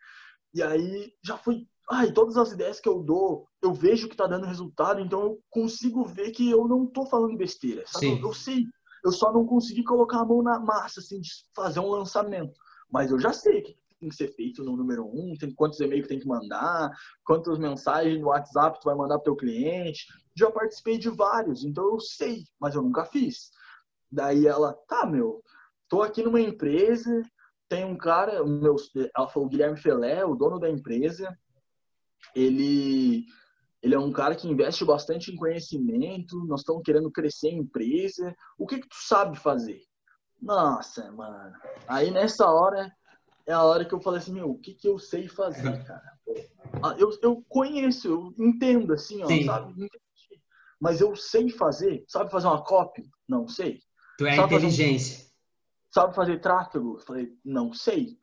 E 0.54 0.62
aí 0.62 1.12
já 1.22 1.36
foi. 1.36 1.66
Ai, 1.90 2.12
todas 2.12 2.36
as 2.36 2.52
ideias 2.52 2.78
que 2.78 2.88
eu 2.88 3.02
dou, 3.02 3.48
eu 3.60 3.72
vejo 3.72 4.08
que 4.08 4.16
tá 4.16 4.26
dando 4.26 4.46
resultado, 4.46 5.00
então 5.00 5.22
eu 5.22 5.42
consigo 5.50 6.04
ver 6.04 6.30
que 6.30 6.48
eu 6.48 6.68
não 6.68 6.86
tô 6.86 7.04
falando 7.04 7.36
besteira. 7.36 7.82
Sabe? 7.86 8.12
Eu, 8.12 8.28
eu 8.28 8.32
sei, 8.32 8.64
eu 9.04 9.10
só 9.10 9.32
não 9.32 9.44
consegui 9.44 9.82
colocar 9.82 10.20
a 10.20 10.24
mão 10.24 10.42
na 10.42 10.60
massa, 10.60 11.00
assim, 11.00 11.20
de 11.20 11.30
fazer 11.54 11.80
um 11.80 11.88
lançamento. 11.88 12.52
Mas 12.90 13.10
eu 13.10 13.18
já 13.18 13.32
sei 13.32 13.62
que 13.62 13.76
tem 13.98 14.08
que 14.08 14.14
ser 14.14 14.28
feito 14.34 14.64
no 14.64 14.76
número 14.76 15.04
um, 15.04 15.34
tem 15.38 15.52
quantos 15.54 15.78
e-mails 15.80 16.04
que 16.04 16.08
tem 16.08 16.18
que 16.18 16.26
mandar, 16.26 16.90
quantas 17.24 17.58
mensagens 17.58 18.18
no 18.18 18.28
WhatsApp 18.28 18.80
tu 18.80 18.84
vai 18.84 18.94
mandar 18.94 19.16
para 19.16 19.24
teu 19.24 19.36
cliente. 19.36 20.06
Já 20.34 20.50
participei 20.50 20.96
de 20.96 21.10
vários, 21.10 21.64
então 21.64 21.84
eu 21.84 22.00
sei, 22.00 22.44
mas 22.58 22.74
eu 22.74 22.82
nunca 22.82 23.04
fiz. 23.04 23.50
Daí 24.10 24.46
ela, 24.46 24.72
tá, 24.88 25.06
meu, 25.06 25.42
tô 25.88 26.02
aqui 26.02 26.22
numa 26.22 26.40
empresa, 26.40 27.22
tem 27.70 27.84
um 27.84 27.96
cara, 27.96 28.44
meu, 28.44 28.74
ela 29.16 29.28
falou 29.28 29.48
Guilherme 29.48 29.78
Felé, 29.78 30.24
o 30.24 30.34
dono 30.34 30.58
da 30.58 30.68
empresa, 30.68 31.34
ele 32.34 33.24
ele 33.82 33.94
é 33.94 33.98
um 33.98 34.12
cara 34.12 34.34
que 34.34 34.46
investe 34.46 34.84
bastante 34.84 35.32
em 35.32 35.36
conhecimento, 35.36 36.36
nós 36.44 36.60
estamos 36.60 36.82
querendo 36.84 37.10
crescer 37.10 37.48
a 37.48 37.54
empresa. 37.54 38.36
O 38.58 38.66
que 38.66 38.78
que 38.78 38.88
tu 38.88 38.96
sabe 38.96 39.38
fazer? 39.38 39.80
Nossa, 40.42 41.10
mano. 41.12 41.56
Aí 41.88 42.10
nessa 42.10 42.46
hora 42.50 42.92
é 43.46 43.54
a 43.54 43.62
hora 43.62 43.86
que 43.86 43.94
eu 43.94 44.00
falei 44.00 44.18
assim, 44.20 44.34
meu, 44.34 44.50
o 44.50 44.58
que, 44.58 44.74
que 44.74 44.86
eu 44.86 44.98
sei 44.98 45.28
fazer, 45.28 45.82
cara? 45.84 46.12
Ah, 46.82 46.94
eu, 46.98 47.10
eu 47.22 47.42
conheço, 47.48 48.06
eu 48.06 48.34
entendo, 48.38 48.92
assim, 48.92 49.22
ó, 49.22 49.26
Sim. 49.26 49.46
sabe? 49.46 49.72
Mas 50.78 51.00
eu 51.00 51.16
sei 51.16 51.48
fazer. 51.48 52.04
Sabe 52.06 52.30
fazer 52.30 52.48
uma 52.48 52.62
copy? 52.62 53.08
Não 53.26 53.48
sei. 53.48 53.80
Tu 54.18 54.26
é 54.26 54.36
sabe 54.36 54.56
inteligência. 54.56 55.16
Fazer 55.16 55.29
sabe 55.90 56.14
fazer 56.14 56.40
tráfego? 56.40 56.96
Eu 56.96 57.00
falei, 57.00 57.36
não 57.44 57.72
sei. 57.72 58.18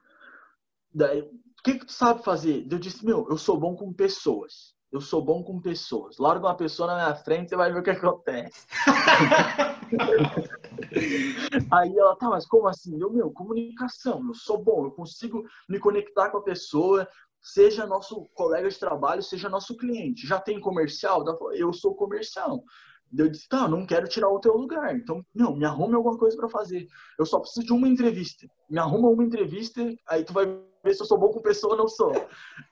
Daí, 0.94 1.22
o 1.22 1.64
que, 1.64 1.80
que 1.80 1.86
tu 1.86 1.92
sabe 1.92 2.24
fazer? 2.24 2.66
Eu 2.72 2.80
disse, 2.80 3.06
meu, 3.06 3.28
eu 3.30 3.38
sou 3.38 3.60
bom 3.60 3.76
com 3.76 3.94
pessoas. 3.94 4.76
Eu 4.92 5.02
sou 5.02 5.22
bom 5.22 5.44
com 5.44 5.60
pessoas. 5.60 6.18
Larga 6.18 6.48
uma 6.48 6.56
pessoa 6.56 6.88
na 6.88 6.96
minha 6.96 7.16
frente, 7.16 7.50
você 7.50 7.58
vai 7.58 7.74
ver 7.74 7.80
o 7.80 7.84
que 7.84 7.90
acontece. 7.90 8.66
Aí 11.72 11.98
ela, 11.98 12.16
tá, 12.16 12.30
mas 12.30 12.46
como 12.46 12.68
assim? 12.68 13.00
Eu, 13.00 13.12
meu, 13.12 13.32
comunicação, 13.32 14.26
eu 14.26 14.34
sou 14.34 14.64
bom, 14.64 14.86
eu 14.86 14.92
consigo 14.92 15.44
me 15.68 15.78
conectar 15.78 16.30
com 16.30 16.38
a 16.38 16.44
pessoa, 16.44 17.08
seja 17.42 17.86
nosso 17.86 18.30
colega 18.34 18.70
de 18.70 18.80
trabalho, 18.80 19.22
seja 19.22 19.50
nosso 19.50 19.76
cliente. 19.76 20.26
Já 20.26 20.40
tem 20.40 20.60
comercial? 20.60 21.26
Eu 21.54 21.74
sou 21.74 21.94
comercial. 21.94 22.64
Eu 23.16 23.30
disse, 23.30 23.48
tá, 23.48 23.68
não 23.68 23.86
quero 23.86 24.08
tirar 24.08 24.30
o 24.30 24.40
teu 24.40 24.56
lugar. 24.56 24.96
Então, 24.96 25.24
não, 25.34 25.56
me 25.56 25.66
arrume 25.66 25.96
alguma 25.96 26.18
coisa 26.18 26.36
para 26.36 26.50
fazer. 26.50 26.88
Eu 27.18 27.26
só 27.26 27.40
preciso 27.40 27.66
de 27.66 27.74
uma 27.74 27.88
entrevista. 27.88 28.48
Me 28.70 28.80
arruma 28.80 29.10
uma 29.10 29.24
entrevista, 29.24 29.82
aí 30.08 30.24
tu 30.24 30.34
vai 30.34 30.46
ver 30.46 30.94
se 30.94 31.02
eu 31.02 31.06
sou 31.06 31.18
bom 31.18 31.30
com 31.30 31.42
pessoa 31.42 31.74
ou 31.74 31.80
não 31.80 31.88
sou. 31.88 32.12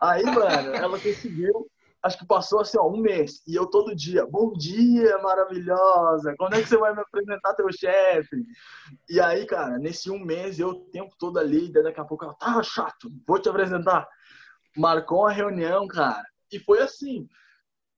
Aí, 0.02 0.24
mano, 0.24 0.74
ela 0.74 1.00
conseguiu 1.00 1.68
acho 2.06 2.20
que 2.20 2.28
passou 2.28 2.62
assim, 2.62 2.78
ó, 2.78 2.88
um 2.88 2.98
mês. 2.98 3.42
E 3.48 3.56
eu 3.56 3.66
todo 3.66 3.96
dia, 3.96 4.26
bom 4.28 4.54
dia, 4.54 5.18
maravilhosa. 5.20 6.36
Quando 6.38 6.54
é 6.54 6.62
que 6.62 6.70
você 6.70 6.78
vai 6.78 6.94
me 6.94 7.02
apresentar 7.02 7.56
teu 7.56 7.68
chefe? 7.72 8.44
E 9.10 9.20
aí, 9.20 9.46
cara, 9.48 9.80
nesse 9.80 10.12
um 10.12 10.20
mês, 10.20 10.60
eu 10.60 10.70
o 10.70 10.86
tempo 10.92 11.16
todo 11.18 11.40
ali, 11.40 11.72
daqui 11.72 12.00
a 12.00 12.06
pouco 12.06 12.24
ela, 12.24 12.36
tá 12.36 12.62
chato, 12.62 13.12
vou 13.28 13.40
te 13.40 13.50
apresentar. 13.50 14.08
Marcou 14.78 15.22
uma 15.22 15.32
reunião, 15.32 15.88
cara. 15.88 16.24
E 16.52 16.60
foi 16.60 16.80
assim. 16.80 17.28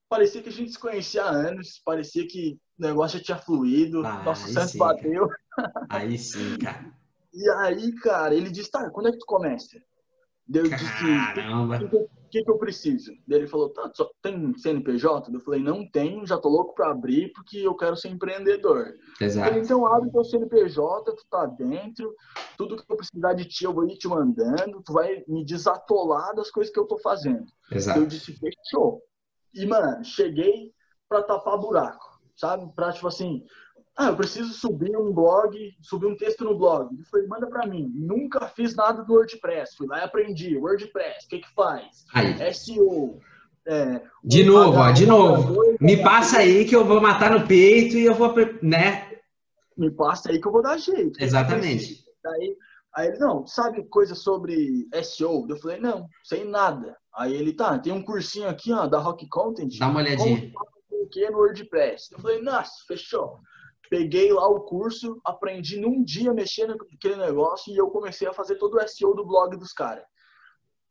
Parecia 0.09 0.41
que 0.41 0.49
a 0.49 0.51
gente 0.51 0.71
se 0.71 0.79
conhecia 0.79 1.23
há 1.23 1.29
anos, 1.29 1.81
parecia 1.83 2.25
que 2.27 2.57
o 2.79 2.81
negócio 2.81 3.17
já 3.17 3.23
tinha 3.23 3.37
fluído, 3.37 4.05
ah, 4.05 4.23
nosso 4.23 4.47
santo 4.51 4.77
bateu. 4.77 5.27
Aí 5.89 6.17
sim, 6.17 6.57
cara. 6.57 6.93
E 7.33 7.49
aí, 7.49 7.93
cara, 7.95 8.33
ele 8.33 8.49
disse, 8.49 8.71
tá, 8.71 8.89
quando 8.89 9.09
é 9.09 9.11
que 9.11 9.19
tu 9.19 9.25
começa? 9.25 9.77
Deu 10.47 10.63
Caramba. 10.69 11.77
Disse, 11.77 11.95
o 11.95 12.29
que, 12.29 12.43
que 12.43 12.51
eu 12.51 12.57
preciso? 12.57 13.11
ele 13.29 13.47
falou, 13.47 13.69
tá, 13.69 13.89
só 13.93 14.09
tem 14.21 14.57
CNPJ? 14.57 15.31
Eu 15.33 15.39
falei, 15.41 15.61
não 15.61 15.89
tenho, 15.89 16.25
já 16.25 16.37
tô 16.37 16.49
louco 16.49 16.73
para 16.73 16.91
abrir 16.91 17.31
porque 17.33 17.57
eu 17.59 17.75
quero 17.75 17.95
ser 17.95 18.09
empreendedor. 18.09 18.93
Exato. 19.19 19.47
Falei, 19.47 19.63
então 19.63 19.85
abre 19.85 20.11
teu 20.11 20.23
CNPJ, 20.23 21.15
tu 21.15 21.25
tá 21.29 21.45
dentro, 21.45 22.13
tudo 22.57 22.75
que 22.75 22.91
eu 22.91 22.97
precisar 22.97 23.33
de 23.33 23.45
ti 23.45 23.65
eu 23.65 23.73
vou 23.73 23.85
ir 23.85 23.97
te 23.97 24.07
mandando, 24.07 24.81
tu 24.83 24.93
vai 24.93 25.23
me 25.27 25.45
desatolar 25.45 26.33
das 26.35 26.49
coisas 26.49 26.73
que 26.73 26.79
eu 26.79 26.85
tô 26.85 26.97
fazendo. 26.99 27.45
Exato. 27.71 27.99
Eu 27.99 28.05
disse, 28.05 28.33
fechou. 28.33 29.01
E, 29.53 29.65
mano, 29.65 30.03
cheguei 30.03 30.71
para 31.07 31.23
tapar 31.23 31.57
buraco, 31.57 32.19
sabe? 32.35 32.71
Pra, 32.75 32.91
tipo 32.91 33.07
assim, 33.07 33.43
ah, 33.97 34.07
eu 34.07 34.15
preciso 34.15 34.53
subir 34.53 34.95
um 34.95 35.11
blog, 35.11 35.57
subir 35.81 36.05
um 36.05 36.15
texto 36.15 36.43
no 36.43 36.55
blog. 36.55 36.93
Ele 36.93 37.03
falou, 37.05 37.27
manda 37.27 37.47
para 37.47 37.65
mim. 37.65 37.91
Nunca 37.95 38.47
fiz 38.47 38.75
nada 38.75 39.03
do 39.03 39.13
WordPress. 39.13 39.75
Fui 39.75 39.87
lá 39.87 39.99
e 39.99 40.03
aprendi. 40.03 40.55
WordPress, 40.55 41.25
o 41.25 41.29
que 41.29 41.39
que 41.39 41.53
faz? 41.55 42.05
Aí. 42.13 42.53
SEO. 42.53 43.19
É, 43.69 44.01
de 44.23 44.45
novo, 44.45 44.77
ó, 44.77 44.91
de 44.91 45.05
novo. 45.05 45.75
Me 45.81 46.01
passa 46.01 46.37
aí 46.37 46.63
que 46.63 46.75
eu 46.75 46.85
vou 46.85 47.01
matar 47.01 47.31
no 47.31 47.45
peito 47.45 47.97
e 47.97 48.05
eu 48.05 48.13
vou, 48.13 48.33
né? 48.61 49.11
Me 49.75 49.91
passa 49.91 50.31
aí 50.31 50.39
que 50.39 50.47
eu 50.47 50.51
vou 50.51 50.61
dar 50.61 50.77
jeito. 50.77 51.21
Exatamente. 51.21 52.05
Aí, 52.25 52.55
aí 52.97 53.07
ele, 53.09 53.19
não, 53.19 53.45
sabe 53.45 53.87
coisa 53.89 54.15
sobre 54.15 54.87
SEO? 55.03 55.45
Eu 55.47 55.57
falei, 55.57 55.79
não, 55.79 56.07
sei 56.23 56.43
nada. 56.43 56.97
Aí 57.15 57.33
ele, 57.33 57.53
tá, 57.53 57.79
tem 57.79 57.93
um 57.93 58.03
cursinho 58.03 58.49
aqui, 58.49 58.73
ó, 58.73 58.87
da 58.87 58.99
Rock 58.99 59.27
Content. 59.29 59.77
Dá 59.77 59.87
uma 59.87 59.99
olhadinha. 59.99 60.51
O 60.89 61.07
que 61.09 61.29
no 61.29 61.37
WordPress? 61.37 62.11
Eu 62.11 62.19
falei, 62.19 62.41
nossa, 62.41 62.71
fechou 62.87 63.39
peguei 63.89 64.31
lá 64.31 64.47
o 64.47 64.61
curso, 64.61 65.19
aprendi 65.25 65.79
num 65.79 66.03
dia 66.03 66.33
mexendo 66.33 66.75
naquele 66.75 67.15
negócio 67.15 67.73
e 67.73 67.77
eu 67.77 67.89
comecei 67.89 68.27
a 68.27 68.33
fazer 68.33 68.55
todo 68.55 68.77
o 68.77 68.87
SEO 68.87 69.15
do 69.15 69.25
blog 69.25 69.57
dos 69.57 69.73
caras. 69.73 70.03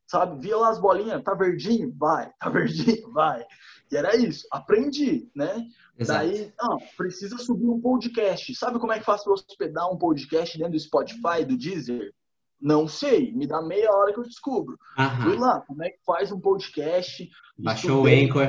Sabe? 0.06 0.40
Via 0.40 0.56
lá 0.56 0.70
as 0.70 0.78
bolinhas, 0.78 1.22
tá 1.22 1.34
verdinho? 1.34 1.92
Vai. 1.96 2.30
Tá 2.38 2.48
verdinho? 2.48 3.10
Vai. 3.12 3.44
E 3.90 3.96
era 3.96 4.16
isso. 4.16 4.46
Aprendi, 4.50 5.30
né? 5.34 5.66
Exato. 5.98 6.26
Daí, 6.26 6.52
ah, 6.60 6.76
precisa 6.96 7.38
subir 7.38 7.66
um 7.66 7.80
podcast. 7.80 8.54
Sabe 8.54 8.78
como 8.78 8.92
é 8.92 8.98
que 8.98 9.04
faz 9.04 9.22
para 9.22 9.32
hospedar 9.32 9.90
um 9.90 9.96
podcast 9.96 10.56
dentro 10.56 10.72
do 10.72 10.80
Spotify, 10.80 11.44
do 11.46 11.56
Deezer? 11.56 12.12
Não 12.60 12.86
sei. 12.86 13.32
Me 13.32 13.46
dá 13.46 13.62
meia 13.62 13.90
hora 13.92 14.12
que 14.12 14.20
eu 14.20 14.24
descubro. 14.24 14.78
Aham. 14.98 15.22
Fui 15.22 15.36
lá. 15.38 15.60
Como 15.60 15.82
é 15.82 15.90
que 15.90 16.04
faz 16.04 16.30
um 16.30 16.40
podcast? 16.40 17.28
Baixou 17.58 18.04
o 18.04 18.06
Anchor. 18.06 18.48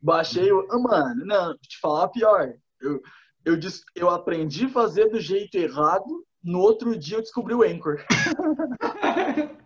Baixei 0.00 0.52
o... 0.52 0.66
Ah, 0.70 0.78
mano, 0.78 1.24
não, 1.24 1.56
te 1.56 1.78
falar 1.80 2.08
pior. 2.08 2.54
Eu, 2.80 3.00
eu, 3.44 3.58
eu 3.94 4.10
aprendi 4.10 4.66
a 4.66 4.70
fazer 4.70 5.08
do 5.08 5.18
jeito 5.18 5.56
errado, 5.56 6.24
no 6.44 6.58
outro 6.58 6.96
dia 6.98 7.16
eu 7.16 7.22
descobri 7.22 7.54
o 7.54 7.62
Anchor. 7.62 8.04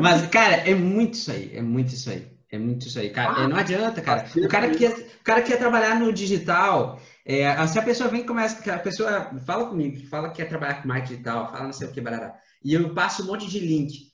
Mas, 0.00 0.26
cara, 0.28 0.56
é 0.68 0.74
muito 0.74 1.14
isso 1.14 1.30
aí, 1.30 1.50
é 1.54 1.62
muito 1.62 1.94
isso 1.94 2.10
aí. 2.10 2.40
É 2.52 2.58
muito 2.58 2.86
isso 2.88 2.98
aí, 2.98 3.10
cara. 3.10 3.44
Ah, 3.44 3.48
não 3.48 3.56
adianta, 3.56 4.02
cara. 4.02 4.26
O 4.36 4.48
cara 4.48 4.70
que 4.70 4.78
quer, 4.78 4.90
o 4.90 5.24
cara 5.24 5.40
quer 5.40 5.56
trabalhar 5.56 6.00
no 6.00 6.12
digital, 6.12 7.00
é, 7.24 7.64
se 7.68 7.78
a 7.78 7.82
pessoa 7.82 8.10
vem 8.10 8.22
e 8.22 8.26
começa, 8.26 8.74
a 8.74 8.78
pessoa 8.78 9.30
fala 9.46 9.68
comigo, 9.68 10.04
fala 10.08 10.30
que 10.30 10.36
quer 10.36 10.48
trabalhar 10.48 10.82
com 10.82 10.88
marketing 10.88 11.12
digital, 11.12 11.50
fala 11.52 11.64
não 11.66 11.72
sei 11.72 11.86
o 11.86 11.92
que, 11.92 12.00
barará. 12.00 12.34
E 12.64 12.74
eu 12.74 12.92
passo 12.92 13.22
um 13.22 13.26
monte 13.26 13.48
de 13.48 13.60
link. 13.60 14.10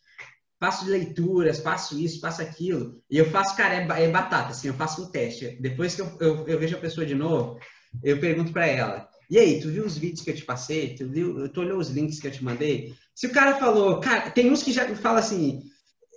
Passo 0.58 0.88
leituras, 0.88 1.60
passo 1.60 1.98
isso, 1.98 2.20
passo 2.20 2.42
aquilo. 2.42 3.02
E 3.10 3.16
eu 3.16 3.24
faço, 3.30 3.56
cara, 3.56 3.74
é, 3.74 4.04
é 4.04 4.08
batata, 4.08 4.50
assim, 4.50 4.68
eu 4.68 4.74
faço 4.74 5.02
um 5.02 5.10
teste. 5.10 5.56
Depois 5.60 5.94
que 5.94 6.02
eu, 6.02 6.16
eu, 6.20 6.48
eu 6.48 6.58
vejo 6.58 6.76
a 6.76 6.80
pessoa 6.80 7.06
de 7.06 7.14
novo, 7.14 7.58
eu 8.02 8.20
pergunto 8.20 8.52
para 8.52 8.66
ela: 8.66 9.08
e 9.28 9.38
aí, 9.38 9.60
tu 9.60 9.68
viu 9.68 9.84
os 9.84 9.98
vídeos 9.98 10.22
que 10.22 10.30
eu 10.30 10.34
te 10.34 10.44
passei? 10.44 10.94
Tu, 10.94 11.08
viu, 11.08 11.48
tu 11.48 11.60
olhou 11.60 11.78
os 11.78 11.90
links 11.90 12.20
que 12.20 12.26
eu 12.26 12.30
te 12.30 12.44
mandei? 12.44 12.94
Se 13.14 13.26
o 13.26 13.32
cara 13.32 13.56
falou, 13.56 14.00
cara, 14.00 14.30
tem 14.30 14.50
uns 14.50 14.62
que 14.62 14.72
já 14.72 14.86
fala 14.96 15.18
assim, 15.18 15.62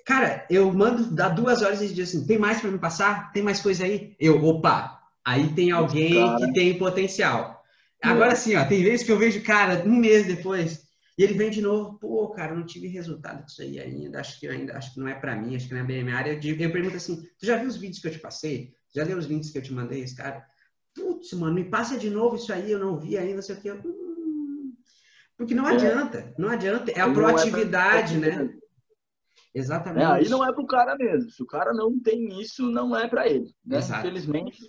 cara, 0.05 0.45
eu 0.49 0.71
mando, 0.71 1.13
dá 1.13 1.29
duas 1.29 1.61
horas 1.61 1.81
e 1.81 1.93
diz 1.93 2.09
assim, 2.09 2.25
tem 2.25 2.37
mais 2.37 2.61
para 2.61 2.71
me 2.71 2.77
passar? 2.77 3.31
Tem 3.31 3.41
mais 3.41 3.61
coisa 3.61 3.83
aí? 3.83 4.15
Eu, 4.19 4.43
opa, 4.43 4.99
aí 5.25 5.53
tem 5.53 5.71
alguém 5.71 6.13
cara. 6.13 6.37
que 6.37 6.53
tem 6.53 6.77
potencial. 6.77 7.63
Agora 8.01 8.35
sim, 8.35 8.55
ó, 8.55 8.65
tem 8.65 8.83
vezes 8.83 9.05
que 9.05 9.11
eu 9.11 9.19
vejo, 9.19 9.41
cara, 9.43 9.83
um 9.85 9.95
mês 9.95 10.25
depois, 10.25 10.87
e 11.17 11.23
ele 11.23 11.33
vem 11.33 11.49
de 11.49 11.61
novo, 11.61 11.99
pô, 11.99 12.29
cara, 12.29 12.55
não 12.55 12.65
tive 12.65 12.87
resultado 12.87 13.45
disso 13.45 13.61
aí 13.61 13.77
ainda, 13.77 14.21
acho 14.21 14.39
que 14.39 14.47
ainda, 14.47 14.77
acho 14.77 14.93
que 14.93 14.99
não 15.01 15.07
é 15.07 15.13
para 15.13 15.35
mim, 15.35 15.55
acho 15.55 15.67
que 15.67 15.73
não 15.73 15.81
é 15.81 15.83
bem 15.83 16.01
minha 16.01 16.15
área. 16.15 16.39
Eu, 16.41 16.55
eu 16.55 16.71
pergunto 16.71 16.95
assim, 16.95 17.21
tu 17.37 17.45
já 17.45 17.57
viu 17.57 17.67
os 17.67 17.75
vídeos 17.75 17.99
que 17.99 18.07
eu 18.07 18.11
te 18.11 18.19
passei? 18.19 18.71
Já 18.95 19.03
leu 19.03 19.17
os 19.17 19.25
links 19.25 19.49
que 19.49 19.57
eu 19.57 19.61
te 19.61 19.73
mandei, 19.73 20.01
esse 20.01 20.15
cara? 20.15 20.45
Putz, 20.95 21.33
mano, 21.33 21.53
me 21.53 21.63
passa 21.63 21.97
de 21.97 22.09
novo 22.09 22.35
isso 22.35 22.51
aí, 22.51 22.71
eu 22.71 22.79
não 22.79 22.97
vi 22.97 23.17
ainda, 23.17 23.35
não 23.35 23.41
sei 23.41 23.55
o 23.55 23.61
que. 23.61 23.71
Hum, 23.71 24.73
porque 25.37 25.55
não 25.55 25.67
é. 25.67 25.73
adianta, 25.73 26.33
não 26.37 26.49
adianta. 26.49 26.91
É 26.91 27.01
a 27.01 27.11
proatividade, 27.11 28.17
é 28.17 28.19
pra... 28.19 28.43
né? 28.43 28.59
Exatamente. 29.53 30.03
É, 30.03 30.05
aí 30.05 30.29
não 30.29 30.45
é 30.45 30.53
pro 30.53 30.67
cara 30.67 30.95
mesmo. 30.95 31.31
Se 31.31 31.41
o 31.41 31.45
cara 31.45 31.73
não 31.73 31.99
tem 31.99 32.39
isso, 32.39 32.69
não 32.69 32.95
é 32.95 33.07
para 33.07 33.27
ele. 33.27 33.51
Né? 33.65 33.79
Infelizmente, 33.79 34.59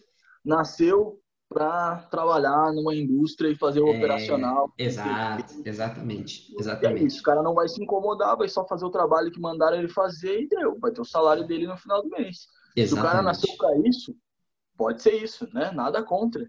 nasceu 0.44 1.20
para 1.48 1.96
trabalhar 2.10 2.72
numa 2.72 2.94
indústria 2.94 3.48
e 3.48 3.56
fazer 3.56 3.80
o 3.80 3.88
é, 3.88 3.96
operacional. 3.96 4.72
Exato, 4.78 5.60
exatamente, 5.64 6.54
exatamente. 6.56 7.02
É 7.02 7.06
isso, 7.06 7.20
o 7.20 7.24
cara 7.24 7.42
não 7.42 7.54
vai 7.54 7.68
se 7.68 7.82
incomodar, 7.82 8.36
vai 8.36 8.48
só 8.48 8.64
fazer 8.68 8.84
o 8.84 8.90
trabalho 8.90 9.32
que 9.32 9.40
mandaram 9.40 9.76
ele 9.76 9.88
fazer 9.88 10.42
e 10.42 10.48
deu, 10.48 10.78
vai 10.78 10.92
ter 10.92 11.00
o 11.00 11.04
salário 11.04 11.44
dele 11.44 11.66
no 11.66 11.76
final 11.76 12.02
do 12.02 12.08
mês. 12.08 12.46
Exatamente. 12.76 12.88
Se 12.88 12.94
o 12.94 13.02
cara 13.02 13.22
nasceu 13.22 13.56
para 13.56 13.76
isso, 13.88 14.16
pode 14.80 15.02
ser 15.02 15.22
isso, 15.22 15.46
né? 15.52 15.70
Nada 15.72 16.02
contra. 16.02 16.42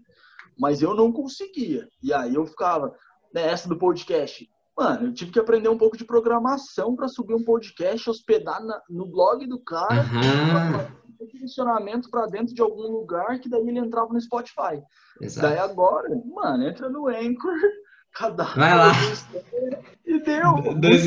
Mas 0.58 0.80
eu 0.80 0.94
não 0.94 1.12
conseguia. 1.12 1.86
E 2.02 2.14
aí 2.14 2.34
eu 2.34 2.46
ficava, 2.46 2.94
nessa 3.34 3.68
né, 3.68 3.74
do 3.74 3.78
podcast, 3.78 4.48
Mano, 4.74 5.08
eu 5.08 5.12
tive 5.12 5.30
que 5.30 5.38
aprender 5.38 5.68
um 5.68 5.76
pouco 5.76 5.98
de 5.98 6.04
programação 6.06 6.96
para 6.96 7.06
subir 7.06 7.34
um 7.34 7.44
podcast, 7.44 8.08
hospedar 8.08 8.64
na, 8.64 8.80
no 8.88 9.04
blog 9.04 9.46
do 9.46 9.62
cara, 9.62 10.00
uhum. 10.00 11.26
direcionamento 11.26 12.08
para 12.08 12.24
dentro 12.24 12.54
de 12.54 12.62
algum 12.62 12.90
lugar 12.90 13.38
que 13.38 13.50
daí 13.50 13.68
ele 13.68 13.78
entrava 13.78 14.10
no 14.10 14.18
Spotify. 14.18 14.82
Exato. 15.20 15.46
Daí 15.46 15.58
agora, 15.58 16.08
mano, 16.24 16.66
entra 16.66 16.88
no 16.88 17.06
Anchor, 17.06 17.52
Vai 18.56 18.76
lá. 18.76 18.92
E 20.06 20.18
deu. 20.22 20.74
Dois. 20.74 21.04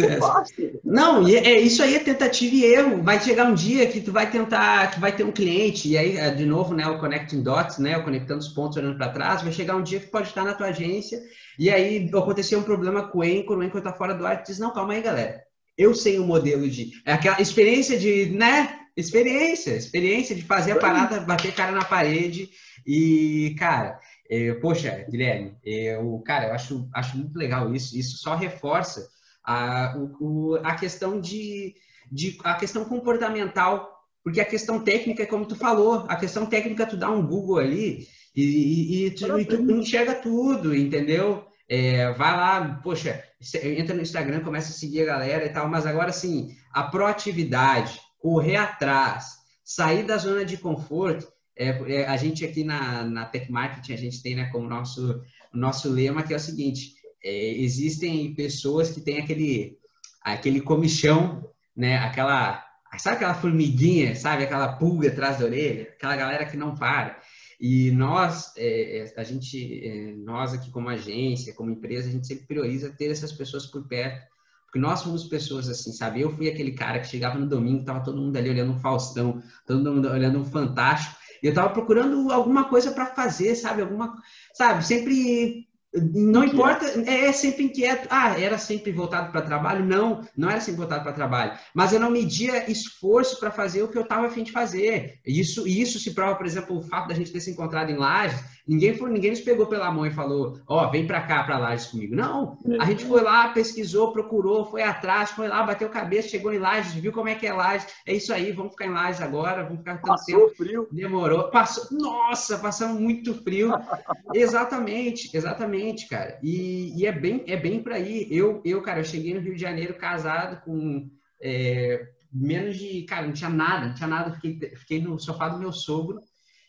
Não, 0.83 1.27
é, 1.27 1.59
isso 1.59 1.83
aí 1.83 1.95
é 1.95 1.99
tentativa 1.99 2.55
e 2.55 2.63
erro. 2.63 3.03
Vai 3.03 3.19
chegar 3.19 3.45
um 3.45 3.53
dia 3.53 3.85
que 3.87 4.01
tu 4.01 4.11
vai 4.11 4.29
tentar, 4.29 4.91
que 4.91 4.99
vai 4.99 5.15
ter 5.15 5.23
um 5.23 5.31
cliente, 5.31 5.89
e 5.89 5.97
aí, 5.97 6.17
é, 6.17 6.31
de 6.31 6.45
novo, 6.45 6.73
né, 6.73 6.87
o 6.87 6.99
Connecting 6.99 7.43
Dots, 7.43 7.77
né, 7.77 7.97
o 7.97 8.03
conectando 8.03 8.39
os 8.39 8.47
pontos 8.47 8.77
olhando 8.77 8.97
para 8.97 9.11
trás, 9.11 9.41
vai 9.43 9.51
chegar 9.51 9.75
um 9.75 9.83
dia 9.83 9.99
que 9.99 10.07
pode 10.07 10.29
estar 10.29 10.43
na 10.43 10.53
tua 10.53 10.67
agência, 10.67 11.21
e 11.59 11.69
aí 11.69 12.09
aconteceu 12.13 12.59
um 12.59 12.63
problema 12.63 13.07
com 13.07 13.19
o 13.19 13.21
Anchor, 13.21 13.57
o 13.57 13.61
Anchor 13.61 13.81
tá 13.81 13.93
fora 13.93 14.13
do 14.13 14.25
ar, 14.25 14.41
tu 14.41 14.47
diz, 14.47 14.59
não, 14.59 14.73
calma 14.73 14.93
aí, 14.93 15.01
galera. 15.01 15.43
Eu 15.77 15.93
sei 15.93 16.19
um 16.19 16.25
modelo 16.25 16.69
de. 16.69 16.91
É 17.05 17.13
aquela 17.13 17.41
experiência 17.41 17.99
de, 17.99 18.27
né? 18.27 18.79
Experiência, 18.95 19.75
experiência 19.75 20.33
de 20.33 20.41
fazer 20.41 20.71
a 20.71 20.77
parada, 20.77 21.19
bater 21.19 21.53
cara 21.53 21.73
na 21.73 21.83
parede. 21.83 22.49
E, 22.87 23.53
cara, 23.59 23.99
é, 23.99 24.14
poxa, 24.61 25.05
Guilherme, 25.09 25.55
eu, 25.63 26.21
cara, 26.25 26.47
eu 26.47 26.53
acho, 26.53 26.89
acho 26.93 27.17
muito 27.17 27.37
legal 27.37 27.73
isso. 27.73 27.97
Isso 27.97 28.17
só 28.17 28.35
reforça 28.35 29.07
a, 29.43 29.95
o, 30.19 30.55
a 30.63 30.75
questão 30.75 31.21
de, 31.21 31.75
de 32.11 32.37
a 32.43 32.55
questão 32.55 32.85
comportamental, 32.85 33.89
porque 34.23 34.41
a 34.41 34.45
questão 34.45 34.83
técnica 34.83 35.23
é 35.23 35.27
como 35.27 35.45
tu 35.45 35.55
falou, 35.55 36.05
a 36.07 36.15
questão 36.15 36.45
técnica 36.45 36.85
tu 36.85 36.97
dá 36.97 37.09
um 37.09 37.25
Google 37.25 37.59
ali 37.59 38.07
e, 38.35 38.43
e, 38.43 39.05
e, 39.05 39.11
tu, 39.11 39.39
e 39.39 39.45
tu, 39.45 39.71
enxerga 39.71 40.15
tudo, 40.15 40.75
entendeu? 40.75 41.45
É, 41.69 42.11
vai 42.13 42.35
lá, 42.35 42.79
poxa, 42.83 43.23
entra 43.63 43.95
no 43.95 44.01
Instagram, 44.01 44.41
começa 44.41 44.69
a 44.69 44.73
seguir 44.73 45.03
a 45.03 45.05
galera 45.05 45.45
e 45.45 45.49
tal, 45.49 45.69
mas 45.69 45.85
agora 45.85 46.11
sim, 46.11 46.55
a 46.71 46.83
proatividade, 46.83 47.99
correr 48.19 48.57
atrás, 48.57 49.37
sair 49.63 50.03
da 50.03 50.17
zona 50.17 50.43
de 50.43 50.57
conforto, 50.57 51.27
é, 51.57 51.69
é, 51.69 52.07
a 52.07 52.17
gente 52.17 52.43
aqui 52.43 52.63
na, 52.63 53.03
na 53.03 53.25
Tech 53.25 53.51
Marketing, 53.51 53.93
a 53.93 53.97
gente 53.97 54.21
tem 54.21 54.35
né, 54.35 54.49
como 54.51 54.67
nosso, 54.67 55.21
nosso 55.53 55.89
lema 55.89 56.23
que 56.23 56.33
é 56.33 56.37
o 56.37 56.39
seguinte, 56.39 56.95
é, 57.23 57.53
existem 57.57 58.33
pessoas 58.35 58.91
que 58.91 59.01
têm 59.01 59.19
aquele, 59.19 59.77
aquele 60.21 60.61
comichão, 60.61 61.49
né, 61.75 61.97
aquela, 61.97 62.63
sabe 62.97 63.17
aquela 63.17 63.33
formiguinha, 63.33 64.15
sabe, 64.15 64.43
aquela 64.43 64.73
pulga 64.73 65.09
atrás 65.09 65.39
da 65.39 65.45
orelha, 65.45 65.83
aquela 65.83 66.15
galera 66.15 66.45
que 66.45 66.57
não 66.57 66.75
para. 66.75 67.19
E 67.59 67.89
nós, 67.91 68.53
é, 68.57 68.99
é 68.99 69.13
a 69.17 69.23
gente, 69.23 69.81
é, 69.87 70.13
nós 70.17 70.53
aqui 70.53 70.69
como 70.71 70.89
agência, 70.89 71.53
como 71.53 71.71
empresa, 71.71 72.09
a 72.09 72.11
gente 72.11 72.27
sempre 72.27 72.45
prioriza 72.45 72.91
ter 72.91 73.09
essas 73.09 73.31
pessoas 73.31 73.65
por 73.65 73.87
perto, 73.87 74.27
porque 74.65 74.79
nós 74.79 74.99
somos 74.99 75.23
pessoas 75.23 75.69
assim, 75.69 75.93
sabe? 75.93 76.19
Eu 76.19 76.29
fui 76.29 76.49
aquele 76.49 76.73
cara 76.73 76.99
que 76.99 77.07
chegava 77.07 77.39
no 77.39 77.47
domingo, 77.47 77.85
tava 77.85 78.03
todo 78.03 78.21
mundo 78.21 78.35
ali 78.35 78.49
olhando 78.49 78.73
um 78.73 78.79
Faustão, 78.79 79.41
todo 79.65 79.93
mundo 79.93 80.09
olhando 80.09 80.37
um 80.37 80.43
Fantástico, 80.43 81.15
eu 81.41 81.49
estava 81.49 81.69
procurando 81.73 82.31
alguma 82.31 82.65
coisa 82.69 82.91
para 82.91 83.07
fazer, 83.07 83.55
sabe? 83.55 83.81
Alguma, 83.81 84.15
sabe? 84.53 84.85
Sempre 84.85 85.67
não 85.95 86.43
inquieto. 86.43 86.53
importa, 86.53 87.09
é, 87.09 87.25
é 87.25 87.31
sempre 87.31 87.63
inquieto. 87.63 88.07
Ah, 88.09 88.39
era 88.39 88.57
sempre 88.57 88.91
voltado 88.91 89.31
para 89.31 89.41
trabalho? 89.41 89.85
Não, 89.85 90.21
não 90.35 90.49
era 90.49 90.59
sempre 90.59 90.81
voltado 90.81 91.03
para 91.03 91.13
trabalho. 91.13 91.53
Mas 91.73 91.93
eu 91.93 91.99
não 91.99 92.11
media 92.11 92.69
esforço 92.69 93.39
para 93.39 93.51
fazer 93.51 93.83
o 93.83 93.87
que 93.87 93.97
eu 93.97 94.01
estava 94.01 94.27
afim 94.27 94.43
de 94.43 94.51
fazer. 94.51 95.19
Isso, 95.25 95.67
isso 95.67 95.99
se 95.99 96.13
prova, 96.13 96.35
por 96.35 96.45
exemplo, 96.45 96.77
o 96.77 96.81
fato 96.81 97.07
da 97.07 97.15
gente 97.15 97.31
ter 97.31 97.39
se 97.39 97.51
encontrado 97.51 97.89
em 97.89 97.97
Lages. 97.97 98.43
Ninguém 98.67 98.95
foi, 98.95 99.11
ninguém 99.11 99.29
nos 99.29 99.41
pegou 99.41 99.67
pela 99.67 99.91
mão 99.91 100.05
e 100.05 100.11
falou: 100.11 100.59
Ó, 100.67 100.85
oh, 100.85 100.91
vem 100.91 101.05
para 101.05 101.21
cá, 101.21 101.43
para 101.43 101.59
Lages 101.59 101.87
comigo. 101.87 102.15
Não, 102.15 102.57
a 102.79 102.85
gente 102.85 103.05
foi 103.05 103.21
lá, 103.21 103.49
pesquisou, 103.49 104.11
procurou, 104.11 104.65
foi 104.65 104.81
atrás, 104.81 105.29
foi 105.31 105.47
lá, 105.47 105.61
bateu 105.61 105.87
cabeça, 105.87 106.29
chegou 106.29 106.51
em 106.51 106.57
Lages, 106.57 106.93
viu 106.93 107.11
como 107.11 107.29
é 107.29 107.35
que 107.35 107.45
é 107.45 107.53
Lages. 107.53 107.87
É 108.07 108.13
isso 108.13 108.33
aí, 108.33 108.51
vamos 108.51 108.71
ficar 108.71 108.87
em 108.87 108.93
Lages 108.93 109.21
agora, 109.21 109.63
vamos 109.63 109.79
ficar 109.79 109.97
tanto 109.97 110.07
Passou 110.07 110.47
tempo. 110.47 110.55
frio. 110.55 110.87
Demorou. 110.91 111.51
Passou. 111.51 111.85
Nossa, 111.95 112.57
passamos 112.57 112.99
muito 112.99 113.35
frio. 113.43 113.71
exatamente, 114.33 115.29
exatamente 115.31 115.84
Exatamente, 115.85 116.07
cara. 116.07 116.39
E, 116.41 116.93
e, 116.99 117.05
é 117.05 117.11
bem, 117.11 117.43
é 117.47 117.55
bem 117.55 117.81
por 117.81 117.93
aí. 117.93 118.27
Eu, 118.31 118.61
eu, 118.65 118.81
cara, 118.81 118.99
eu 118.99 119.05
cheguei 119.05 119.33
no 119.33 119.39
Rio 119.39 119.55
de 119.55 119.61
Janeiro 119.61 119.93
casado 119.95 120.61
com 120.63 121.09
é, 121.41 122.07
menos 122.31 122.77
de, 122.77 123.03
cara, 123.03 123.27
não 123.27 123.33
tinha 123.33 123.49
nada, 123.49 123.87
não 123.87 123.93
tinha 123.93 124.07
nada. 124.07 124.31
Fiquei, 124.31 124.75
fiquei 124.75 125.01
no 125.01 125.19
sofá 125.19 125.49
do 125.49 125.59
meu 125.59 125.71
sogro 125.71 126.19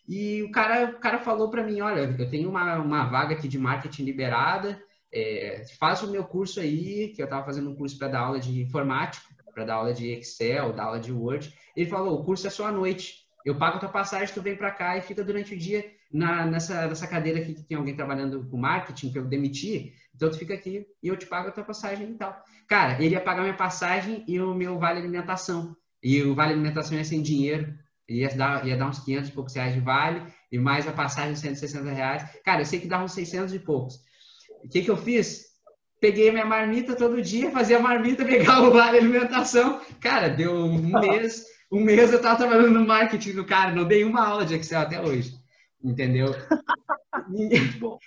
e 0.09 0.43
o 0.43 0.51
cara, 0.51 0.91
o 0.91 1.01
cara 1.01 1.19
falou 1.19 1.51
para 1.51 1.64
mim, 1.64 1.81
olha, 1.81 2.14
eu 2.19 2.31
tenho 2.31 2.49
uma, 2.49 2.77
uma 2.77 3.07
vaga 3.07 3.35
aqui 3.35 3.49
de 3.49 3.59
marketing 3.59 4.05
liberada, 4.05 4.81
é, 5.12 5.64
faz 5.81 6.03
o 6.03 6.11
meu 6.11 6.25
curso 6.25 6.61
aí, 6.61 7.09
que 7.09 7.21
eu 7.21 7.25
estava 7.25 7.45
fazendo 7.45 7.71
um 7.71 7.75
curso 7.75 7.99
para 7.99 8.09
dar 8.09 8.21
aula 8.21 8.39
de 8.39 8.61
informática, 8.62 9.27
para 9.53 9.64
dar 9.64 9.75
aula 9.75 9.93
de 9.93 10.09
Excel, 10.12 10.73
dar 10.73 10.85
aula 10.85 11.01
de 11.01 11.12
Word. 11.12 11.53
Ele 11.75 11.91
falou, 11.91 12.21
o 12.21 12.25
curso 12.25 12.47
é 12.47 12.51
só 12.51 12.67
à 12.67 12.73
noite. 12.73 13.27
Eu 13.45 13.57
pago 13.57 13.81
tua 13.81 13.89
passagem, 13.89 14.33
tu 14.33 14.43
vem 14.43 14.57
para 14.57 14.71
cá 14.71 14.97
e 14.97 15.01
fica 15.01 15.25
durante 15.25 15.55
o 15.55 15.59
dia 15.59 15.85
na, 16.17 16.47
nessa, 16.47 16.87
nessa 16.87 17.07
cadeira 17.07 17.41
aqui 17.41 17.53
que 17.53 17.62
tem 17.62 17.77
alguém 17.77 17.95
trabalhando 17.95 18.49
com 18.49 18.57
marketing, 18.57 19.12
que 19.12 19.19
eu 19.19 19.27
demiti, 19.27 19.93
então 20.14 20.31
tu 20.31 20.39
fica 20.39 20.55
aqui 20.55 20.87
e 21.03 21.09
eu 21.09 21.17
te 21.17 21.27
pago 21.27 21.49
a 21.49 21.53
tua 21.53 21.62
passagem 21.62 22.11
e 22.11 22.14
tal. 22.14 22.43
Cara, 22.67 23.03
ele 23.03 23.14
ia 23.14 23.21
pagar 23.21 23.43
minha 23.43 23.55
passagem 23.55 24.25
e 24.27 24.41
o 24.41 24.55
meu 24.55 24.79
vale 24.79 24.99
alimentação. 24.99 25.77
E 26.03 26.23
o 26.23 26.35
vale 26.35 26.55
alimentação 26.55 26.97
ia 26.97 27.05
sem 27.05 27.21
dinheiro, 27.21 27.75
ia 28.09 28.35
dar, 28.35 28.67
ia 28.67 28.77
dar 28.77 28.89
uns 28.89 29.01
500 29.01 29.29
e 29.29 29.33
poucos 29.33 29.55
reais 29.55 29.75
de 29.75 29.81
vale, 29.81 30.23
e 30.51 30.59
mais 30.59 30.89
a 30.89 30.93
passagem 30.93 31.35
de 31.35 31.41
160 31.41 31.91
reais. 31.91 32.25
Cara, 32.43 32.62
eu 32.62 32.67
sei 32.67 32.81
que 32.81 32.87
dava 32.87 33.05
uns 33.05 33.12
600 33.12 33.53
e 33.53 33.59
poucos. 33.59 33.97
O 34.64 34.69
que 34.69 34.83
que 34.83 34.91
eu 34.91 34.97
fiz? 34.97 35.45
Peguei 36.01 36.31
minha 36.31 36.47
marmita 36.47 36.97
todo 36.97 37.21
dia, 37.21 37.51
fazia 37.51 37.79
marmita, 37.79 38.25
pegava 38.25 38.62
o 38.69 38.73
vale 38.73 38.99
alimentação. 38.99 39.83
Cara, 40.01 40.29
deu 40.29 40.55
um 40.55 40.79
mês, 41.01 41.45
um 41.71 41.81
mês 41.81 42.11
eu 42.11 42.23
tava 42.23 42.39
trabalhando 42.39 42.71
no 42.71 42.87
marketing 42.87 43.33
do 43.33 43.45
cara, 43.45 43.75
não 43.75 43.85
dei 43.85 44.03
uma 44.03 44.27
aula 44.27 44.47
de 44.47 44.55
Excel 44.55 44.81
até 44.81 44.99
hoje 44.99 45.45
entendeu? 45.91 46.34
ninguém, 47.28 47.61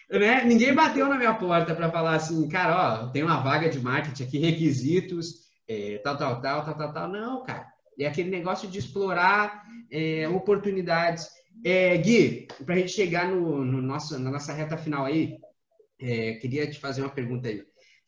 né? 0.09 0.43
ninguém 0.43 0.73
bateu 0.73 1.07
na 1.07 1.17
minha 1.17 1.33
porta 1.33 1.73
para 1.73 1.91
falar 1.91 2.15
assim, 2.15 2.47
cara, 2.47 3.03
ó, 3.03 3.07
tem 3.07 3.23
uma 3.23 3.41
vaga 3.41 3.69
de 3.69 3.79
marketing 3.79 4.23
aqui, 4.23 4.37
requisitos, 4.37 5.47
é, 5.67 5.99
tal, 6.03 6.17
tal, 6.17 6.41
tal, 6.41 6.65
tal, 6.65 6.77
tal, 6.77 6.93
tal. 6.93 7.07
Não, 7.09 7.43
cara. 7.43 7.67
É 7.99 8.07
aquele 8.07 8.29
negócio 8.29 8.69
de 8.69 8.79
explorar 8.79 9.63
é, 9.91 10.27
oportunidades. 10.29 11.27
É, 11.65 11.97
Gui, 11.97 12.47
para 12.65 12.75
a 12.75 12.77
gente 12.77 12.93
chegar 12.93 13.27
no, 13.27 13.63
no, 13.65 13.81
nosso, 13.81 14.17
na 14.17 14.31
nossa 14.31 14.53
reta 14.53 14.77
final 14.77 15.05
aí, 15.05 15.37
é, 15.99 16.35
queria 16.35 16.69
te 16.69 16.79
fazer 16.79 17.01
uma 17.01 17.09
pergunta 17.09 17.49
aí 17.49 17.61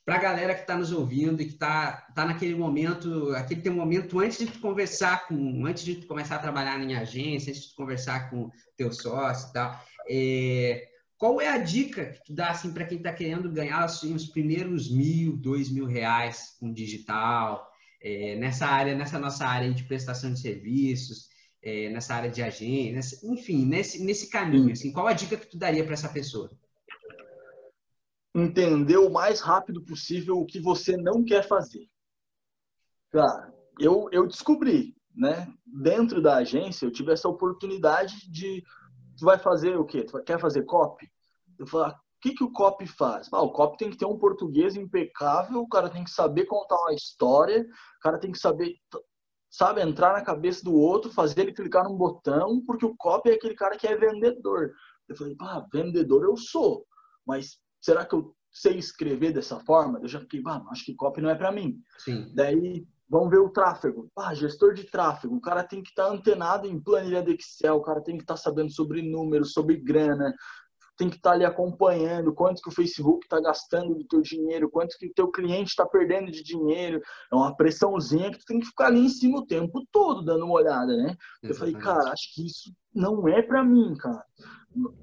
para 0.06 0.16
a 0.16 0.20
galera 0.20 0.56
que 0.56 0.62
está 0.62 0.76
nos 0.76 0.92
ouvindo 0.92 1.42
e 1.42 1.46
que 1.46 1.54
está 1.54 2.08
tá 2.16 2.26
naquele 2.26 2.56
momento, 2.56 3.34
aquele 3.36 3.62
teu 3.62 3.74
momento 3.74 4.20
antes 4.20 4.40
de 4.40 4.48
tu 4.48 4.60
conversar 4.60 5.28
com, 5.28 5.66
antes 5.66 5.84
de 5.84 5.96
começar 6.08 6.36
a 6.36 6.40
trabalhar 6.40 6.80
em 6.82 6.96
agência, 6.96 7.52
antes 7.52 7.64
de 7.64 7.70
tu 7.70 7.76
conversar 7.76 8.30
com 8.30 8.50
teu 8.76 8.92
sócio 8.92 9.50
e 9.50 9.54
tal, 9.54 9.86
é, 10.10 10.88
qual 11.18 11.40
é 11.40 11.50
a 11.50 11.60
dica 11.60 12.08
que 12.08 12.26
tu 12.26 12.34
dá 12.34 12.50
assim 12.50 12.74
para 12.74 12.86
quem 12.86 12.98
está 12.98 13.14
querendo 13.14 13.52
ganhar 13.52 13.84
assim, 13.84 14.16
os 14.16 14.26
primeiros 14.26 14.90
mil, 14.90 15.38
dois 15.38 15.70
mil 15.70 15.86
reais 15.86 16.56
com 16.60 16.74
digital, 16.74 17.70
é, 18.02 18.36
nessa 18.38 18.66
área, 18.66 18.96
nessa 18.96 19.20
nossa 19.20 19.46
área 19.46 19.72
de 19.72 19.84
prestação 19.84 20.34
de 20.34 20.40
serviços, 20.40 21.30
é, 21.64 21.90
nessa 21.90 22.16
área 22.16 22.32
de 22.32 22.42
agência, 22.42 23.20
enfim, 23.24 23.66
nesse, 23.66 24.04
nesse 24.04 24.32
caminho, 24.32 24.72
assim, 24.72 24.92
qual 24.92 25.06
a 25.06 25.14
dica 25.14 25.38
que 25.38 25.46
tu 25.46 25.60
daria 25.60 25.84
para 25.84 25.94
essa 25.94 26.10
pessoa? 26.10 26.52
Entender 28.34 28.98
o 28.98 29.10
mais 29.10 29.42
rápido 29.42 29.82
possível 29.84 30.38
o 30.38 30.46
que 30.46 30.60
você 30.60 30.96
não 30.96 31.24
quer 31.24 31.48
fazer. 31.48 31.88
Cara, 33.12 33.54
eu, 33.80 34.08
eu 34.12 34.26
descobri, 34.26 34.96
né? 35.14 35.54
Dentro 35.66 36.22
da 36.22 36.38
agência, 36.38 36.86
eu 36.86 36.92
tive 36.92 37.12
essa 37.12 37.28
oportunidade 37.28 38.32
de. 38.32 38.64
Tu 39.18 39.26
vai 39.26 39.38
fazer 39.38 39.78
o 39.78 39.86
quê? 39.86 40.04
Tu 40.04 40.24
quer 40.24 40.40
fazer 40.40 40.64
copy? 40.64 41.12
Eu 41.60 41.68
falo, 41.68 41.86
ah, 41.86 41.90
o 41.90 42.22
que, 42.22 42.34
que 42.34 42.44
o 42.44 42.52
copy 42.52 42.88
faz? 42.88 43.28
Ah, 43.32 43.42
o 43.42 43.52
copy 43.52 43.78
tem 43.78 43.90
que 43.90 43.98
ter 43.98 44.06
um 44.06 44.18
português 44.18 44.76
impecável, 44.76 45.62
o 45.62 45.68
cara 45.68 45.90
tem 45.90 46.04
que 46.04 46.10
saber 46.10 46.46
contar 46.46 46.78
uma 46.78 46.94
história, 46.94 47.62
o 47.62 48.00
cara 48.02 48.18
tem 48.18 48.32
que 48.32 48.40
saber, 48.40 48.76
sabe, 49.50 49.82
entrar 49.82 50.14
na 50.14 50.22
cabeça 50.22 50.64
do 50.64 50.74
outro, 50.74 51.12
fazer 51.12 51.42
ele 51.42 51.54
clicar 51.54 51.84
num 51.84 51.98
botão, 51.98 52.64
porque 52.66 52.86
o 52.86 52.96
copy 52.96 53.30
é 53.30 53.34
aquele 53.34 53.56
cara 53.56 53.78
que 53.78 53.88
é 53.88 53.98
vendedor. 53.98 54.72
Eu 55.10 55.16
falei, 55.16 55.36
ah, 55.42 55.66
vendedor 55.72 56.24
eu 56.24 56.38
sou, 56.38 56.86
mas 57.26 57.60
será 57.82 58.06
que 58.06 58.14
eu 58.14 58.36
sei 58.52 58.78
escrever 58.78 59.34
dessa 59.34 59.60
forma? 59.60 60.00
Eu 60.00 60.08
já 60.08 60.20
fiquei, 60.20 60.42
ah, 60.46 60.64
acho 60.70 60.86
que 60.86 60.96
copy 60.96 61.22
não 61.22 61.30
é 61.30 61.36
para 61.36 61.52
mim. 61.52 61.82
Sim. 61.98 62.32
Daí, 62.34 62.86
vamos 63.10 63.30
ver 63.30 63.40
o 63.40 63.50
tráfego. 63.50 64.10
Ah, 64.18 64.34
gestor 64.34 64.74
de 64.74 64.84
tráfego. 64.84 65.36
O 65.36 65.42
cara 65.42 65.64
tem 65.64 65.82
que 65.82 65.90
estar 65.90 66.06
tá 66.06 66.12
antenado 66.12 66.68
em 66.68 66.80
planilha 66.80 67.24
de 67.24 67.34
Excel, 67.34 67.76
o 67.76 67.82
cara 67.82 68.02
tem 68.02 68.18
que 68.18 68.24
estar 68.24 68.36
tá 68.36 68.40
sabendo 68.40 68.72
sobre 68.72 69.02
números, 69.02 69.54
sobre 69.54 69.78
grana. 69.78 70.34
tem 70.98 71.10
que 71.10 71.16
estar 71.16 71.32
tá 71.32 71.36
ali 71.36 71.46
acompanhando 71.46 72.34
quanto 72.34 72.62
que 72.62 72.70
o 72.70 72.74
Facebook 72.74 73.26
está 73.26 73.40
gastando 73.42 73.96
do 73.96 74.06
teu 74.06 74.22
dinheiro, 74.22 74.70
quanto 74.70 74.98
que 74.98 75.08
o 75.08 75.14
teu 75.14 75.30
cliente 75.32 75.72
está 75.72 75.86
perdendo 75.86 76.30
de 76.30 76.44
dinheiro. 76.44 77.02
É 77.32 77.36
uma 77.36 77.56
pressãozinha 77.56 78.32
que 78.32 78.40
tu 78.40 78.46
tem 78.46 78.60
que 78.60 78.68
ficar 78.68 78.88
ali 78.88 79.00
em 79.00 79.10
cima 79.10 79.40
o 79.40 79.46
tempo 79.46 79.84
todo 79.92 80.24
dando 80.24 80.46
uma 80.46 80.56
olhada, 80.56 80.96
né? 80.96 81.16
Exatamente. 81.42 81.50
Eu 81.50 81.56
falei, 81.56 81.74
cara, 81.74 82.12
acho 82.12 82.34
que 82.36 82.46
isso 82.46 82.72
não 82.94 83.28
é 83.28 83.42
para 83.42 83.64
mim, 83.64 83.96
cara. 83.96 84.24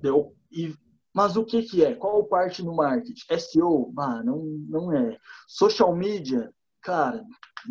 Eu, 0.02 0.34
e, 0.50 0.74
mas 1.14 1.36
o 1.36 1.44
que 1.44 1.62
que 1.62 1.84
é? 1.84 1.94
Qual 1.94 2.24
parte 2.26 2.62
no 2.62 2.74
marketing? 2.74 3.38
SEO? 3.38 3.92
Ah, 3.98 4.22
não, 4.22 4.44
não 4.68 4.92
é. 4.92 5.16
Social 5.46 5.94
media? 5.94 6.52
Cara, 6.82 7.24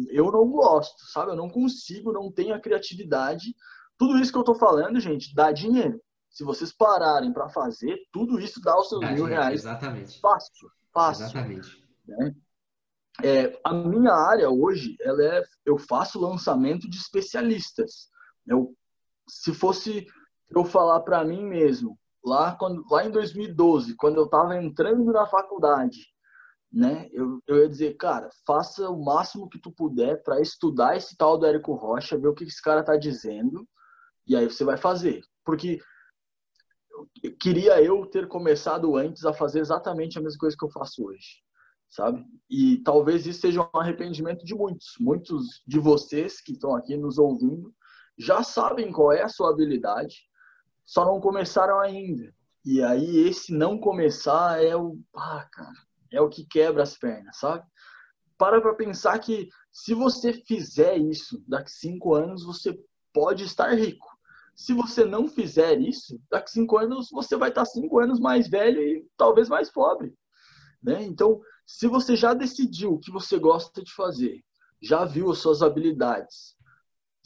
eu 0.09 0.31
não 0.31 0.49
gosto, 0.49 1.05
sabe? 1.11 1.31
Eu 1.31 1.35
não 1.35 1.49
consigo, 1.49 2.11
não 2.11 2.31
tenho 2.31 2.53
a 2.53 2.59
criatividade. 2.59 3.55
Tudo 3.97 4.19
isso 4.19 4.31
que 4.31 4.37
eu 4.37 4.43
tô 4.43 4.55
falando, 4.55 4.99
gente, 4.99 5.33
dá 5.33 5.51
dinheiro. 5.51 6.01
Se 6.29 6.43
vocês 6.43 6.71
pararem 6.71 7.31
para 7.31 7.49
fazer, 7.49 7.97
tudo 8.11 8.39
isso 8.39 8.61
dá 8.61 8.77
os 8.77 8.89
seus 8.89 9.01
dá 9.01 9.07
mil 9.07 9.25
dinheiro, 9.25 9.41
reais. 9.41 9.61
Exatamente. 9.61 10.19
Fácil, 10.19 10.69
fácil. 10.93 11.25
Exatamente. 11.25 11.83
Né? 12.07 12.35
É, 13.23 13.59
a 13.63 13.73
minha 13.73 14.13
área 14.13 14.49
hoje, 14.49 14.95
ela 15.01 15.23
é, 15.23 15.43
eu 15.65 15.77
faço 15.77 16.19
lançamento 16.19 16.87
de 16.89 16.97
especialistas. 16.97 18.09
Eu, 18.45 18.75
se 19.27 19.53
fosse 19.53 20.05
eu 20.49 20.63
falar 20.63 20.99
para 21.01 21.25
mim 21.25 21.43
mesmo, 21.43 21.97
lá, 22.23 22.55
quando, 22.55 22.83
lá 22.89 23.05
em 23.05 23.11
2012, 23.11 23.95
quando 23.95 24.17
eu 24.17 24.25
estava 24.25 24.57
entrando 24.57 25.11
na 25.11 25.25
faculdade, 25.25 25.99
né? 26.71 27.07
Eu, 27.11 27.39
eu 27.47 27.57
ia 27.57 27.69
dizer, 27.69 27.95
cara, 27.95 28.29
faça 28.45 28.89
o 28.89 29.03
máximo 29.03 29.49
que 29.49 29.59
tu 29.59 29.71
puder 29.71 30.21
para 30.23 30.41
estudar 30.41 30.97
esse 30.97 31.15
tal 31.15 31.37
do 31.37 31.45
Érico 31.45 31.73
Rocha, 31.73 32.17
ver 32.17 32.27
o 32.27 32.33
que 32.33 32.43
esse 32.43 32.61
cara 32.61 32.83
tá 32.83 32.97
dizendo, 32.97 33.67
e 34.27 34.35
aí 34.35 34.45
você 34.45 34.63
vai 34.63 34.77
fazer. 34.77 35.23
Porque 35.45 35.79
queria 37.39 37.81
eu 37.81 38.05
ter 38.05 38.27
começado 38.27 38.95
antes 38.97 39.25
a 39.25 39.33
fazer 39.33 39.59
exatamente 39.59 40.17
a 40.17 40.21
mesma 40.21 40.39
coisa 40.39 40.57
que 40.57 40.65
eu 40.65 40.69
faço 40.69 41.05
hoje, 41.05 41.41
sabe? 41.89 42.25
E 42.49 42.77
talvez 42.83 43.25
isso 43.25 43.41
seja 43.41 43.61
um 43.61 43.79
arrependimento 43.79 44.43
de 44.43 44.53
muitos. 44.53 44.95
Muitos 44.99 45.61
de 45.65 45.79
vocês 45.79 46.41
que 46.41 46.53
estão 46.53 46.75
aqui 46.75 46.97
nos 46.97 47.17
ouvindo 47.17 47.73
já 48.17 48.43
sabem 48.43 48.91
qual 48.91 49.11
é 49.11 49.21
a 49.21 49.29
sua 49.29 49.51
habilidade, 49.51 50.15
só 50.87 51.05
não 51.05 51.19
começaram 51.19 51.79
ainda. 51.79 52.33
E 52.65 52.81
aí 52.81 53.27
esse 53.27 53.53
não 53.53 53.77
começar 53.77 54.63
é 54.63 54.75
o, 54.75 54.97
ah, 55.15 55.47
cara, 55.51 55.77
é 56.11 56.21
o 56.21 56.29
que 56.29 56.45
quebra 56.45 56.81
as 56.81 56.97
pernas, 56.97 57.37
sabe? 57.37 57.65
Para 58.37 58.61
para 58.61 58.73
pensar 58.73 59.19
que 59.19 59.49
se 59.71 59.93
você 59.93 60.33
fizer 60.33 60.97
isso, 60.97 61.43
daqui 61.47 61.71
cinco 61.71 62.15
anos 62.15 62.43
você 62.43 62.77
pode 63.13 63.43
estar 63.43 63.73
rico. 63.73 64.07
Se 64.55 64.73
você 64.73 65.05
não 65.05 65.27
fizer 65.27 65.79
isso, 65.79 66.19
daqui 66.31 66.49
cinco 66.51 66.77
anos 66.77 67.09
você 67.11 67.35
vai 67.35 67.49
estar 67.49 67.65
cinco 67.65 67.99
anos 67.99 68.19
mais 68.19 68.47
velho 68.47 68.81
e 68.81 69.05
talvez 69.15 69.49
mais 69.49 69.69
pobre. 69.69 70.15
Né? 70.81 71.03
Então, 71.03 71.39
se 71.65 71.87
você 71.87 72.15
já 72.15 72.33
decidiu 72.33 72.93
o 72.93 72.99
que 72.99 73.11
você 73.11 73.37
gosta 73.37 73.83
de 73.83 73.93
fazer, 73.93 74.41
já 74.81 75.03
viu 75.03 75.31
as 75.31 75.39
suas 75.39 75.61
habilidades, 75.61 76.56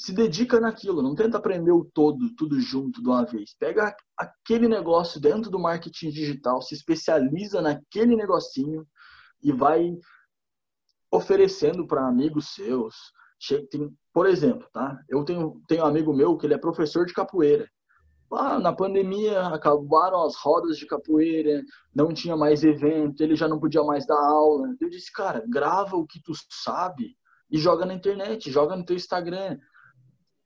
se 0.02 0.14
dedica 0.14 0.60
naquilo, 0.60 1.04
não 1.04 1.14
tenta 1.14 1.38
aprender 1.38 1.72
o 1.72 1.86
todo, 1.86 2.34
tudo 2.36 2.60
junto 2.60 3.04
de 3.04 3.08
uma 3.08 3.24
vez. 3.24 3.54
Pega 3.54 3.96
aquele 4.18 4.68
negócio 4.68 5.22
dentro 5.22 5.52
do 5.52 5.60
marketing 5.60 6.10
digital, 6.10 6.60
se 6.60 6.74
especializa 6.74 7.62
naquele 7.62 8.16
negocinho 8.16 8.84
e 9.44 9.52
vai 9.52 9.96
oferecendo 11.12 11.86
para 11.86 12.08
amigos 12.08 12.48
seus. 12.56 12.96
Por 14.12 14.26
exemplo, 14.26 14.68
tá? 14.74 14.98
Eu 15.08 15.24
tenho, 15.24 15.62
tenho 15.68 15.84
um 15.84 15.88
amigo 15.88 16.12
meu 16.12 16.36
que 16.36 16.48
ele 16.48 16.56
é 16.56 16.58
professor 16.58 17.06
de 17.06 17.14
capoeira. 17.14 17.70
Ah, 18.34 18.58
na 18.58 18.74
pandemia 18.74 19.50
acabaram 19.50 20.24
as 20.24 20.36
rodas 20.36 20.78
de 20.78 20.88
capoeira, 20.88 21.62
não 21.94 22.12
tinha 22.12 22.36
mais 22.36 22.64
evento, 22.64 23.22
ele 23.22 23.36
já 23.36 23.48
não 23.48 23.60
podia 23.60 23.84
mais 23.84 24.08
dar 24.08 24.18
aula. 24.18 24.76
Eu 24.82 24.90
disse, 24.90 25.12
cara, 25.12 25.44
grava 25.48 25.96
o 25.96 26.08
que 26.08 26.20
tu 26.24 26.32
sabe 26.50 27.16
e 27.52 27.60
joga 27.60 27.86
na 27.86 27.94
internet, 27.94 28.50
joga 28.50 28.76
no 28.76 28.84
teu 28.84 28.96
Instagram 28.96 29.60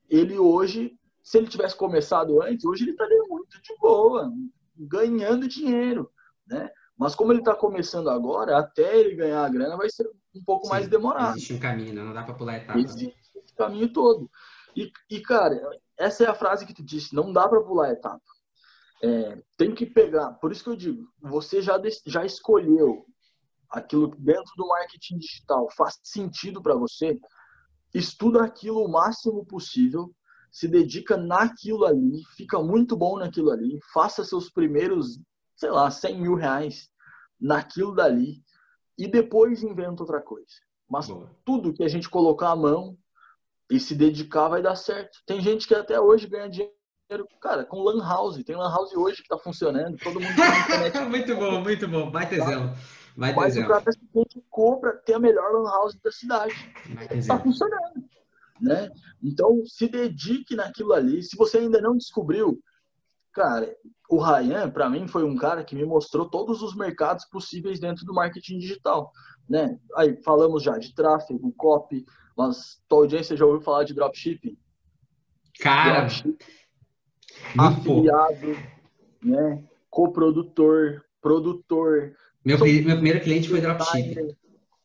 ele 0.10 0.38
hoje, 0.38 0.98
se 1.24 1.38
ele 1.38 1.48
tivesse 1.48 1.76
começado 1.76 2.42
antes, 2.42 2.66
hoje 2.66 2.84
ele 2.84 2.92
estaria 2.92 3.24
muito 3.28 3.62
de 3.62 3.76
boa, 3.80 4.32
ganhando 4.78 5.48
dinheiro, 5.48 6.12
né? 6.48 6.70
Mas 6.98 7.14
como 7.14 7.32
ele 7.32 7.40
está 7.40 7.54
começando 7.54 8.10
agora, 8.10 8.58
até 8.58 8.98
ele 8.98 9.16
ganhar 9.16 9.44
a 9.44 9.50
grana 9.50 9.76
vai 9.76 9.90
ser 9.90 10.10
um 10.34 10.44
pouco 10.44 10.66
Sim, 10.66 10.72
mais 10.72 10.88
demorado. 10.88 11.36
Existe 11.36 11.54
um 11.54 11.60
caminho, 11.60 11.94
né? 11.94 12.04
não 12.04 12.14
dá 12.14 12.24
para 12.24 12.34
pular 12.34 12.58
etapa. 12.58 12.80
Existe 12.80 13.16
o 13.36 13.56
caminho 13.56 13.92
todo. 13.92 14.30
E, 14.76 14.92
e, 15.10 15.20
cara, 15.20 15.60
essa 15.98 16.24
é 16.24 16.28
a 16.28 16.34
frase 16.34 16.66
que 16.66 16.74
tu 16.74 16.84
disse, 16.84 17.14
não 17.14 17.34
dá 17.34 17.48
para 17.48 17.62
pular 17.62 17.92
etapa. 17.92 18.22
É, 19.04 19.42
tem 19.58 19.76
que 19.76 19.86
pegar, 19.86 20.32
por 20.34 20.52
isso 20.52 20.64
que 20.64 20.70
eu 20.70 20.76
digo, 20.76 21.08
você 21.22 21.62
já, 21.62 21.80
já 22.06 22.26
escolheu 22.26 23.06
aquilo 23.70 24.08
dentro 24.18 24.52
do 24.56 24.68
marketing 24.68 25.18
digital, 25.18 25.68
faz 25.76 26.00
sentido 26.02 26.62
para 26.62 26.76
você, 26.76 27.20
estuda 27.98 28.44
aquilo 28.44 28.84
o 28.84 28.92
máximo 28.92 29.46
possível, 29.46 30.14
se 30.52 30.68
dedica 30.68 31.18
naquilo 31.18 31.86
ali, 31.86 32.24
fica 32.36 32.62
muito 32.62 32.96
bom 32.96 33.18
naquilo 33.18 33.52
ali, 33.52 33.80
faça 33.94 34.24
seus 34.24 34.50
primeiros, 34.50 35.20
sei 35.56 35.70
lá, 35.70 35.90
100 35.90 36.22
mil 36.22 36.36
reais 36.36 36.90
naquilo 37.40 37.94
dali 37.94 38.42
e 38.98 39.08
depois 39.08 39.64
inventa 39.64 40.04
outra 40.04 40.22
coisa. 40.22 40.54
Mas 40.90 41.08
Boa. 41.08 41.30
tudo 41.44 41.74
que 41.74 41.84
a 41.84 41.88
gente 41.88 42.10
colocar 42.10 42.52
a 42.52 42.56
mão 42.56 42.98
e 43.70 43.80
se 43.80 43.96
dedicar 43.96 44.48
vai 44.48 44.62
dar 44.62 44.76
certo. 44.76 45.20
Tem 45.26 45.42
gente 45.42 45.68
que 45.68 45.74
até 45.74 46.00
hoje 46.00 46.28
ganha 46.28 46.50
dinheiro, 46.50 47.28
cara, 47.42 47.66
com 47.66 47.82
lan 47.82 48.02
house. 48.02 48.44
Tem 48.44 48.56
lan 48.56 48.70
house 48.70 48.94
hoje 48.94 49.18
que 49.18 49.24
está 49.24 49.38
funcionando, 49.38 49.98
todo 49.98 50.20
mundo 50.20 50.36
Muito 51.10 51.36
bom, 51.36 51.62
muito 51.62 51.88
bom. 51.88 52.12
Vai 52.12 52.30
ter 52.30 52.36
exemplo. 52.36 52.76
Vai 53.18 53.34
ter 53.34 53.40
Mas 53.40 53.54
exemplo. 53.54 53.72
o 53.72 53.74
cara 53.74 53.92
simplesmente 54.16 54.44
compra, 54.50 54.94
tem 55.06 55.16
a 55.16 55.20
melhor 55.20 55.52
lan 55.52 55.70
house 55.70 55.96
da 56.02 56.12
cidade. 56.12 56.54
Está 57.12 57.40
funcionando. 57.40 58.06
Né? 58.62 58.90
Então, 59.22 59.66
se 59.66 59.88
dedique 59.88 60.56
naquilo 60.56 60.94
ali. 60.94 61.22
Se 61.22 61.36
você 61.36 61.58
ainda 61.58 61.82
não 61.82 61.98
descobriu, 61.98 62.58
cara, 63.34 63.76
o 64.10 64.18
Ryan, 64.18 64.70
para 64.70 64.90
mim, 64.90 65.08
foi 65.08 65.26
um 65.26 65.36
cara 65.36 65.64
que 65.64 65.76
me 65.76 65.84
mostrou 65.84 66.30
todos 66.30 66.62
os 66.62 66.76
mercados 66.76 67.26
possíveis 67.26 67.80
dentro 67.80 68.06
do 68.06 68.14
marketing 68.14 68.60
digital. 68.60 69.12
Né? 69.50 69.78
Aí 69.98 70.22
falamos 70.24 70.64
já 70.64 70.78
de 70.78 70.94
tráfego, 70.96 71.54
copy, 71.58 72.06
mas 72.38 72.82
tua 72.88 73.00
audiência 73.00 73.36
já 73.36 73.46
ouviu 73.46 73.62
falar 73.62 73.84
de 73.84 73.94
dropshipping? 73.94 74.58
Cara, 75.60 76.02
dropshipping, 76.02 76.38
afiliado, 77.58 78.48
né? 79.22 79.64
coprodutor, 79.90 81.04
produtor, 81.22 82.16
meu, 82.46 82.58
meu 82.60 82.96
primeiro 82.96 83.22
cliente 83.22 83.50
foi 83.50 83.60
dropshipping. 83.60 84.36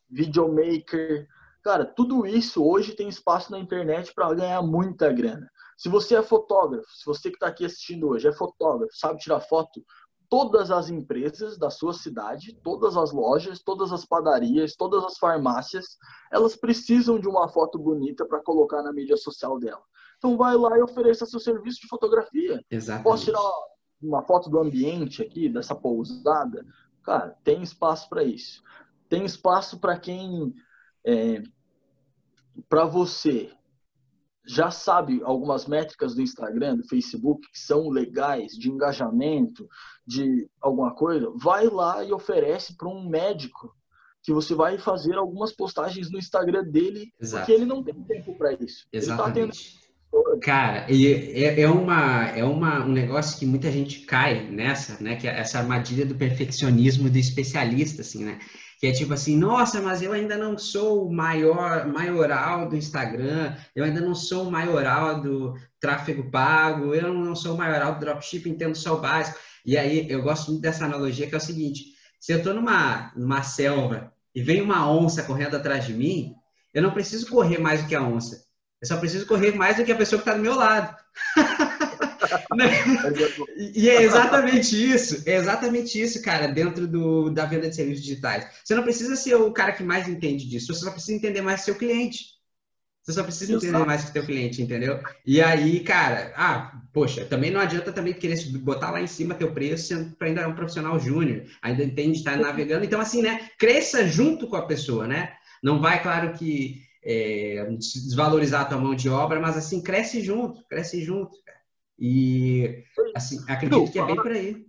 Videomaker. 0.09 1.29
Cara, 1.63 1.85
tudo 1.85 2.27
isso 2.27 2.65
hoje 2.65 2.93
tem 2.93 3.09
espaço 3.09 3.53
na 3.53 3.59
internet 3.59 4.13
para 4.15 4.33
ganhar 4.35 4.63
muita 4.63 5.13
grana. 5.13 5.49
Se 5.77 5.89
você 5.89 6.17
é 6.17 6.23
fotógrafo, 6.23 6.89
se 6.91 7.05
você 7.05 7.31
que 7.31 7.37
está 7.37 7.49
aqui 7.49 7.65
assistindo 7.65 8.09
hoje 8.09 8.27
é 8.27 8.33
fotógrafo, 8.33 8.93
sabe 8.97 9.19
tirar 9.19 9.41
foto, 9.41 9.83
todas 10.29 10.71
as 10.71 10.89
empresas 10.89 11.59
da 11.59 11.71
sua 11.71 11.93
cidade, 11.93 12.55
todas 12.63 12.97
as 12.97 13.13
lojas, 13.13 13.61
todas 13.63 13.93
as 13.93 14.05
padarias, 14.05 14.77
todas 14.77 15.05
as 15.05 15.19
farmácias, 15.19 15.99
elas 16.33 16.55
precisam 16.55 17.19
de 17.19 17.29
uma 17.29 17.49
foto 17.49 17.79
bonita 17.79 18.25
para 18.25 18.43
colocar 18.43 18.83
na 18.83 18.93
mídia 18.93 19.17
social 19.17 19.59
dela. 19.59 19.83
Então 20.19 20.37
vai 20.37 20.57
lá 20.57 20.79
e 20.79 20.83
ofereça 20.83 21.27
seu 21.27 21.41
serviço 21.41 21.81
de 21.81 21.89
fotografia. 21.89 22.65
Exatamente. 22.71 23.05
Posso 23.05 23.25
tirar 23.25 23.41
uma 24.01 24.23
foto 24.23 24.49
do 24.49 24.59
ambiente 24.59 25.21
aqui, 25.21 25.49
dessa 25.49 25.75
pousada? 25.75 26.65
Cara, 27.11 27.37
tem 27.43 27.61
espaço 27.61 28.09
para 28.09 28.23
isso. 28.23 28.63
Tem 29.09 29.25
espaço 29.25 29.81
para 29.81 29.99
quem, 29.99 30.55
é, 31.05 31.43
para 32.69 32.85
você, 32.85 33.51
já 34.47 34.71
sabe 34.71 35.21
algumas 35.25 35.67
métricas 35.67 36.15
do 36.15 36.23
Instagram, 36.23 36.77
do 36.77 36.87
Facebook, 36.87 37.51
que 37.51 37.59
são 37.59 37.89
legais, 37.89 38.53
de 38.53 38.71
engajamento, 38.71 39.69
de 40.07 40.49
alguma 40.61 40.95
coisa, 40.95 41.33
vai 41.35 41.67
lá 41.67 42.05
e 42.05 42.13
oferece 42.13 42.77
para 42.77 42.87
um 42.87 43.09
médico 43.09 43.75
que 44.23 44.33
você 44.33 44.55
vai 44.55 44.79
fazer 44.79 45.17
algumas 45.17 45.53
postagens 45.53 46.13
no 46.13 46.19
Instagram 46.19 46.63
dele, 46.63 47.13
Exato. 47.21 47.45
porque 47.45 47.61
ele 47.61 47.67
não 47.67 47.83
tem 47.83 48.05
tempo 48.05 48.39
para 48.39 48.53
isso. 48.53 48.87
Exatamente. 48.93 49.41
Ele 49.41 49.51
tá 49.51 49.57
tendo 49.59 49.80
Cara, 50.43 50.87
é, 50.89 51.61
é, 51.61 51.69
uma, 51.69 52.27
é 52.31 52.43
uma, 52.43 52.85
um 52.85 52.93
negócio 52.93 53.39
que 53.39 53.47
muita 53.47 53.71
gente 53.71 54.01
cai 54.01 54.43
nessa, 54.51 54.97
né? 55.03 55.15
Que 55.17 55.29
é 55.29 55.39
essa 55.39 55.59
armadilha 55.59 56.05
do 56.05 56.17
perfeccionismo 56.17 57.09
do 57.09 57.19
especialista, 57.19 58.03
assim, 58.03 58.25
né? 58.25 58.39
Que 58.81 58.89
é 58.89 58.93
tipo 58.93 59.13
assim, 59.13 59.37
nossa, 59.37 59.81
mas 59.81 60.03
eu 60.03 60.13
ainda 60.13 60.37
não 60.37 60.59
sou 60.59 61.07
o 61.07 61.13
maior, 61.13 61.87
maioral 61.87 62.69
do 62.69 62.77
Instagram, 62.77 63.55
eu 63.77 63.85
ainda 63.85 64.01
não 64.01 64.15
sou 64.15 64.49
o 64.49 64.51
maioral 64.51 65.21
do 65.21 65.55
tráfego 65.79 66.29
pago, 66.31 66.95
eu 66.95 67.13
não 67.13 67.37
sou 67.37 67.55
o 67.55 67.59
maioral 67.59 67.95
do 67.95 68.01
dropshipping, 68.01 68.51
entendo 68.51 68.75
só 68.75 68.95
o 68.95 69.01
básico. 69.01 69.39
E 69.65 69.77
aí, 69.77 70.11
eu 70.11 70.23
gosto 70.23 70.51
muito 70.51 70.63
dessa 70.63 70.87
analogia, 70.87 71.29
que 71.29 71.35
é 71.35 71.39
o 71.39 71.41
seguinte, 71.41 71.85
se 72.19 72.33
eu 72.33 72.39
estou 72.39 72.55
numa, 72.55 73.13
numa 73.15 73.43
selva 73.43 74.13
e 74.35 74.43
vem 74.43 74.61
uma 74.61 74.91
onça 74.91 75.23
correndo 75.23 75.57
atrás 75.57 75.87
de 75.87 75.93
mim, 75.93 76.35
eu 76.75 76.83
não 76.83 76.93
preciso 76.93 77.29
correr 77.29 77.59
mais 77.59 77.83
do 77.83 77.89
que 77.89 77.95
a 77.95 78.03
onça 78.03 78.50
eu 78.81 78.89
só 78.89 78.97
preciso 78.97 79.27
correr 79.27 79.55
mais 79.55 79.77
do 79.77 79.85
que 79.85 79.93
a 79.93 79.97
pessoa 79.97 80.23
que 80.23 80.29
está 80.29 80.37
do 80.37 80.43
meu 80.43 80.55
lado. 80.55 80.97
e 83.75 83.91
é 83.91 84.03
exatamente 84.03 84.75
isso, 84.75 85.23
é 85.27 85.37
exatamente 85.37 86.01
isso, 86.01 86.23
cara, 86.23 86.47
dentro 86.47 86.87
do, 86.87 87.31
da 87.31 87.45
venda 87.45 87.69
de 87.69 87.77
serviços 87.77 88.05
digitais. 88.05 88.47
Você 88.65 88.75
não 88.75 88.83
precisa 88.83 89.15
ser 89.17 89.35
o 89.35 89.53
cara 89.53 89.73
que 89.73 89.83
mais 89.83 90.09
entende 90.09 90.49
disso, 90.49 90.73
você 90.73 90.85
só 90.85 90.91
precisa 90.91 91.17
entender 91.17 91.43
mais 91.43 91.61
seu 91.61 91.75
cliente. 91.75 92.41
Você 93.03 93.13
só 93.13 93.23
precisa 93.23 93.55
entender 93.55 93.79
mais 93.79 94.05
que 94.05 94.13
teu 94.13 94.25
cliente, 94.25 94.63
entendeu? 94.63 95.01
E 95.25 95.41
aí, 95.41 95.81
cara, 95.81 96.33
ah, 96.37 96.81
poxa, 96.93 97.25
também 97.25 97.51
não 97.51 97.59
adianta 97.59 97.93
também 97.93 98.13
querer 98.13 98.39
botar 98.59 98.91
lá 98.91 99.01
em 99.01 99.07
cima 99.07 99.35
teu 99.35 99.53
preço 99.53 99.89
sendo 99.89 100.15
que 100.15 100.25
ainda 100.25 100.43
é 100.43 100.47
um 100.47 100.55
profissional 100.55 101.01
júnior, 101.01 101.45
ainda 101.63 101.83
entende 101.83 102.19
estar 102.19 102.37
navegando. 102.37 102.85
Então, 102.85 103.01
assim, 103.01 103.23
né? 103.23 103.49
Cresça 103.59 104.07
junto 104.07 104.47
com 104.47 104.57
a 104.57 104.67
pessoa, 104.67 105.07
né? 105.07 105.33
Não 105.63 105.81
vai, 105.81 106.03
claro 106.03 106.35
que 106.35 106.83
é, 107.03 107.65
desvalorizar 107.79 108.63
a 108.63 108.65
tua 108.65 108.79
mão 108.79 108.95
de 108.95 109.09
obra, 109.09 109.41
mas 109.41 109.57
assim, 109.57 109.83
cresce 109.83 110.21
junto, 110.23 110.65
cresce 110.67 111.03
junto, 111.03 111.37
cara. 111.45 111.61
E 111.99 112.85
assim, 113.15 113.39
acredito 113.49 113.93
que 113.93 113.99
é 113.99 114.07
bem 114.07 114.17
por 114.17 114.33
aí. 114.33 114.67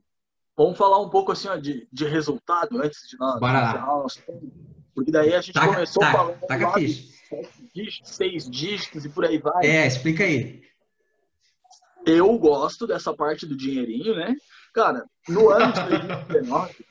Vamos 0.56 0.78
falar 0.78 1.02
um 1.02 1.10
pouco 1.10 1.32
assim 1.32 1.48
ó, 1.48 1.56
de, 1.56 1.88
de 1.92 2.06
resultado 2.06 2.82
antes 2.82 3.08
de 3.08 3.18
nós. 3.18 3.40
Bora 3.40 3.62
lá. 3.62 4.06
Porque 4.94 5.12
daí 5.12 5.34
a 5.34 5.42
gente 5.42 5.54
tá, 5.54 5.68
começou 5.68 6.02
tá, 6.02 6.12
falando 6.12 6.40
lá 6.48 6.78
de 6.78 7.10
dígitos, 7.74 8.16
seis 8.16 8.50
dígitos 8.50 9.06
e 9.06 9.10
por 9.10 9.26
aí 9.26 9.38
vai. 9.38 9.66
É, 9.66 9.88
explica 9.88 10.24
aí. 10.24 10.62
Eu 12.06 12.38
gosto 12.38 12.86
dessa 12.86 13.14
parte 13.14 13.46
do 13.46 13.56
dinheirinho, 13.56 14.16
né? 14.16 14.36
Cara, 14.74 15.06
no 15.30 15.50
ano 15.50 15.72
de 15.72 15.82
2019, 15.82 16.86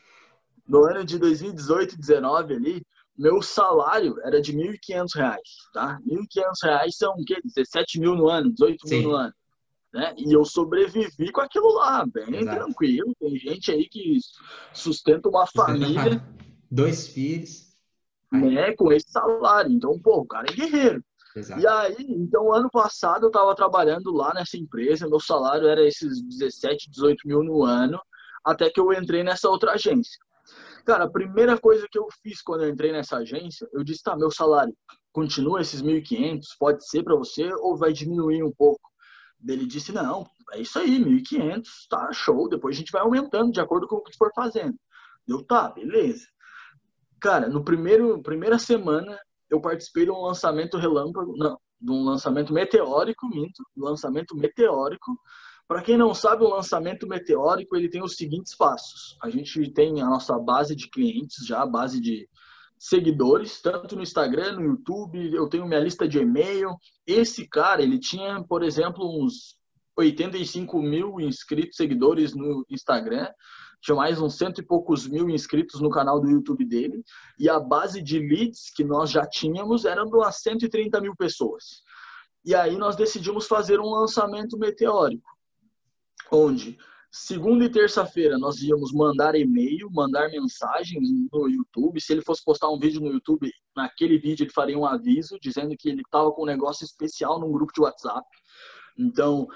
no 0.67 0.85
ano 0.85 1.05
de 1.05 1.19
2018 1.19 1.95
e 1.95 1.97
2019 1.97 2.55
ali, 2.55 2.87
meu 3.21 3.43
salário 3.43 4.17
era 4.25 4.41
de 4.41 4.51
R$ 4.53 4.79
1.500, 4.89 5.37
tá? 5.75 5.99
R$ 6.09 6.17
1.500 6.35 6.91
são 6.93 7.13
o 7.13 7.25
quê? 7.25 7.39
17 7.45 8.01
mil 8.01 8.15
no 8.15 8.29
ano, 8.31 8.51
18 8.51 8.89
Sim. 8.89 8.99
mil 9.01 9.11
no 9.11 9.15
ano. 9.15 9.35
Né? 9.93 10.15
E 10.17 10.33
eu 10.33 10.43
sobrevivi 10.43 11.31
com 11.31 11.43
aquilo 11.43 11.71
lá, 11.75 12.07
bem 12.07 12.35
Exato. 12.35 12.65
tranquilo. 12.65 13.15
Tem 13.21 13.37
gente 13.37 13.71
aí 13.73 13.87
que 13.91 14.17
sustenta 14.73 15.29
uma 15.29 15.47
família. 15.47 16.25
Dois 16.71 17.09
filhos. 17.09 17.69
Né, 18.33 18.75
com 18.77 18.91
esse 18.91 19.11
salário. 19.11 19.71
Então, 19.71 19.99
pô, 19.99 20.21
o 20.21 20.27
cara 20.27 20.47
é 20.49 20.55
guerreiro. 20.55 21.05
Exato. 21.37 21.61
E 21.61 21.67
aí, 21.67 21.97
então, 22.09 22.55
ano 22.55 22.71
passado 22.71 23.25
eu 23.25 23.29
estava 23.29 23.55
trabalhando 23.55 24.11
lá 24.13 24.33
nessa 24.33 24.57
empresa, 24.57 25.09
meu 25.09 25.21
salário 25.21 25.69
era 25.69 25.87
esses 25.87 26.23
17, 26.23 26.89
18 26.91 27.29
mil 27.29 27.43
no 27.43 27.65
ano, 27.65 28.01
até 28.45 28.71
que 28.71 28.81
eu 28.81 28.93
entrei 28.95 29.23
nessa 29.23 29.51
outra 29.51 29.73
agência. 29.73 30.19
Cara, 30.85 31.05
a 31.05 31.11
primeira 31.11 31.59
coisa 31.59 31.87
que 31.91 31.99
eu 31.99 32.07
fiz 32.23 32.43
quando 32.43 32.65
eu 32.65 32.71
entrei 32.71 32.93
nessa 32.93 33.19
agência, 33.19 33.69
eu 33.73 33.85
disse, 33.85 34.03
tá, 34.03 34.17
meu 34.17 34.31
salário 34.31 34.75
continua 35.13 35.61
esses 35.61 35.83
1.500, 35.83 36.45
pode 36.59 36.87
ser 36.89 37.03
para 37.03 37.17
você 37.17 37.53
ou 37.55 37.77
vai 37.77 37.93
diminuir 37.93 38.43
um 38.43 38.53
pouco? 38.53 38.81
Ele 39.47 39.67
disse, 39.67 39.93
não, 39.93 40.27
é 40.53 40.61
isso 40.61 40.79
aí, 40.79 40.99
1.500, 40.99 41.63
tá, 41.89 42.13
show, 42.13 42.49
depois 42.49 42.77
a 42.77 42.79
gente 42.79 42.93
vai 42.93 43.03
aumentando 43.03 43.53
de 43.53 43.61
acordo 43.61 43.87
com 43.87 43.97
o 43.97 44.03
que 44.03 44.17
for 44.17 44.31
fazendo. 44.35 44.77
Eu, 45.27 45.43
tá, 45.45 45.69
beleza. 45.71 46.27
Cara, 47.21 47.49
no 47.49 47.65
primeiro, 47.65 48.23
primeira 48.23 48.59
semana, 48.59 49.19
eu 49.49 49.61
participei 49.61 50.05
de 50.05 50.11
um 50.11 50.21
lançamento 50.21 50.77
relâmpago, 50.77 51.37
não, 51.37 51.59
de 51.81 51.91
um 51.91 52.05
lançamento 52.05 52.53
meteórico, 52.53 53.29
minto, 53.29 53.63
lançamento 53.77 54.37
meteórico, 54.37 55.19
para 55.71 55.83
quem 55.83 55.97
não 55.97 56.13
sabe, 56.13 56.43
o 56.43 56.49
lançamento 56.49 57.07
meteórico 57.07 57.77
ele 57.77 57.89
tem 57.89 58.03
os 58.03 58.17
seguintes 58.17 58.57
passos. 58.57 59.17
A 59.23 59.31
gente 59.31 59.71
tem 59.71 60.03
a 60.03 60.07
nossa 60.07 60.37
base 60.37 60.75
de 60.75 60.91
clientes 60.91 61.47
já, 61.47 61.63
a 61.63 61.67
base 61.67 62.01
de 62.01 62.29
seguidores, 62.77 63.63
tanto 63.63 63.95
no 63.95 64.03
Instagram, 64.03 64.55
no 64.55 64.63
YouTube, 64.63 65.33
eu 65.33 65.49
tenho 65.49 65.69
minha 65.69 65.79
lista 65.79 66.09
de 66.09 66.19
e-mail. 66.19 66.75
Esse 67.07 67.47
cara, 67.47 67.85
ele 67.85 68.01
tinha, 68.01 68.43
por 68.43 68.65
exemplo, 68.65 69.25
uns 69.25 69.57
85 69.97 70.83
mil 70.83 71.21
inscritos, 71.21 71.77
seguidores 71.77 72.35
no 72.35 72.67
Instagram, 72.69 73.29
tinha 73.81 73.95
mais 73.95 74.21
uns 74.21 74.37
cento 74.37 74.61
e 74.61 74.67
poucos 74.67 75.07
mil 75.07 75.31
inscritos 75.31 75.81
no 75.81 75.89
canal 75.89 76.21
do 76.21 76.29
YouTube 76.29 76.65
dele, 76.65 77.01
e 77.39 77.49
a 77.49 77.61
base 77.61 78.03
de 78.03 78.19
leads 78.19 78.73
que 78.75 78.83
nós 78.83 79.09
já 79.09 79.25
tínhamos 79.25 79.85
era 79.85 80.05
de 80.05 80.17
umas 80.17 80.41
130 80.43 81.01
mil 81.01 81.15
pessoas. 81.15 81.85
E 82.45 82.57
aí 82.57 82.77
nós 82.77 82.97
decidimos 82.97 83.47
fazer 83.47 83.79
um 83.79 83.91
lançamento 83.91 84.59
meteórico 84.59 85.31
onde 86.31 86.79
segunda 87.11 87.65
e 87.65 87.69
terça-feira 87.69 88.39
nós 88.39 88.63
íamos 88.63 88.93
mandar 88.93 89.35
e-mail, 89.35 89.91
mandar 89.91 90.31
mensagens 90.31 91.09
no 91.33 91.49
YouTube. 91.49 92.01
Se 92.01 92.13
ele 92.13 92.23
fosse 92.23 92.45
postar 92.45 92.71
um 92.71 92.79
vídeo 92.79 93.01
no 93.01 93.13
YouTube, 93.13 93.51
naquele 93.75 94.19
vídeo 94.19 94.45
ele 94.45 94.53
faria 94.53 94.79
um 94.79 94.87
aviso 94.87 95.37
dizendo 95.41 95.77
que 95.77 95.89
ele 95.89 96.03
estava 96.03 96.31
com 96.31 96.43
um 96.43 96.47
negócio 96.47 96.85
especial 96.85 97.41
num 97.41 97.51
grupo 97.51 97.73
de 97.73 97.81
WhatsApp. 97.81 98.27
Então, 98.97 99.49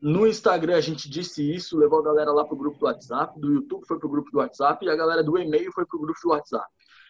no 0.00 0.26
Instagram 0.26 0.76
a 0.76 0.80
gente 0.80 1.10
disse 1.10 1.42
isso, 1.42 1.76
levou 1.76 1.98
a 1.98 2.04
galera 2.04 2.32
lá 2.32 2.44
para 2.44 2.54
o 2.54 2.58
grupo 2.58 2.78
do 2.78 2.86
WhatsApp, 2.86 3.38
do 3.40 3.54
YouTube 3.54 3.86
foi 3.86 3.98
para 3.98 4.06
o 4.06 4.10
grupo 4.10 4.30
do 4.30 4.38
WhatsApp 4.38 4.84
e 4.84 4.88
a 4.88 4.96
galera 4.96 5.22
do 5.22 5.36
e-mail 5.36 5.72
foi 5.72 5.84
para 5.84 5.96
o 5.96 6.00
grupo 6.00 6.18
do 6.22 6.30
WhatsApp. 6.30 6.66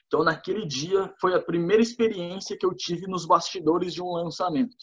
Então, 0.06 0.24
naquele 0.24 0.66
dia 0.66 1.12
foi 1.20 1.34
a 1.34 1.40
primeira 1.40 1.82
experiência 1.82 2.56
que 2.58 2.66
eu 2.66 2.74
tive 2.74 3.06
nos 3.06 3.26
bastidores 3.26 3.94
de 3.94 4.02
um 4.02 4.10
lançamento. 4.10 4.74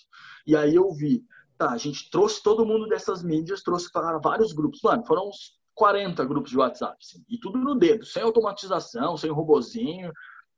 E 0.45 0.55
aí 0.55 0.75
eu 0.75 0.89
vi 0.93 1.21
Tá, 1.57 1.71
a 1.71 1.77
gente 1.77 2.09
trouxe 2.11 2.41
todo 2.43 2.65
mundo 2.65 2.87
dessas 2.87 3.23
mídias, 3.23 3.63
trouxe 3.63 3.91
para 3.91 4.19
vários 4.19 4.53
grupos. 4.53 4.79
Mano, 4.83 5.03
foram 5.05 5.27
uns 5.27 5.57
40 5.73 6.23
grupos 6.25 6.51
de 6.51 6.57
WhatsApp. 6.57 6.95
Assim, 7.01 7.23
e 7.27 7.39
tudo 7.39 7.57
no 7.57 7.75
dedo, 7.75 8.05
sem 8.05 8.23
automatização, 8.23 9.17
sem 9.17 9.31
robozinho. 9.31 10.11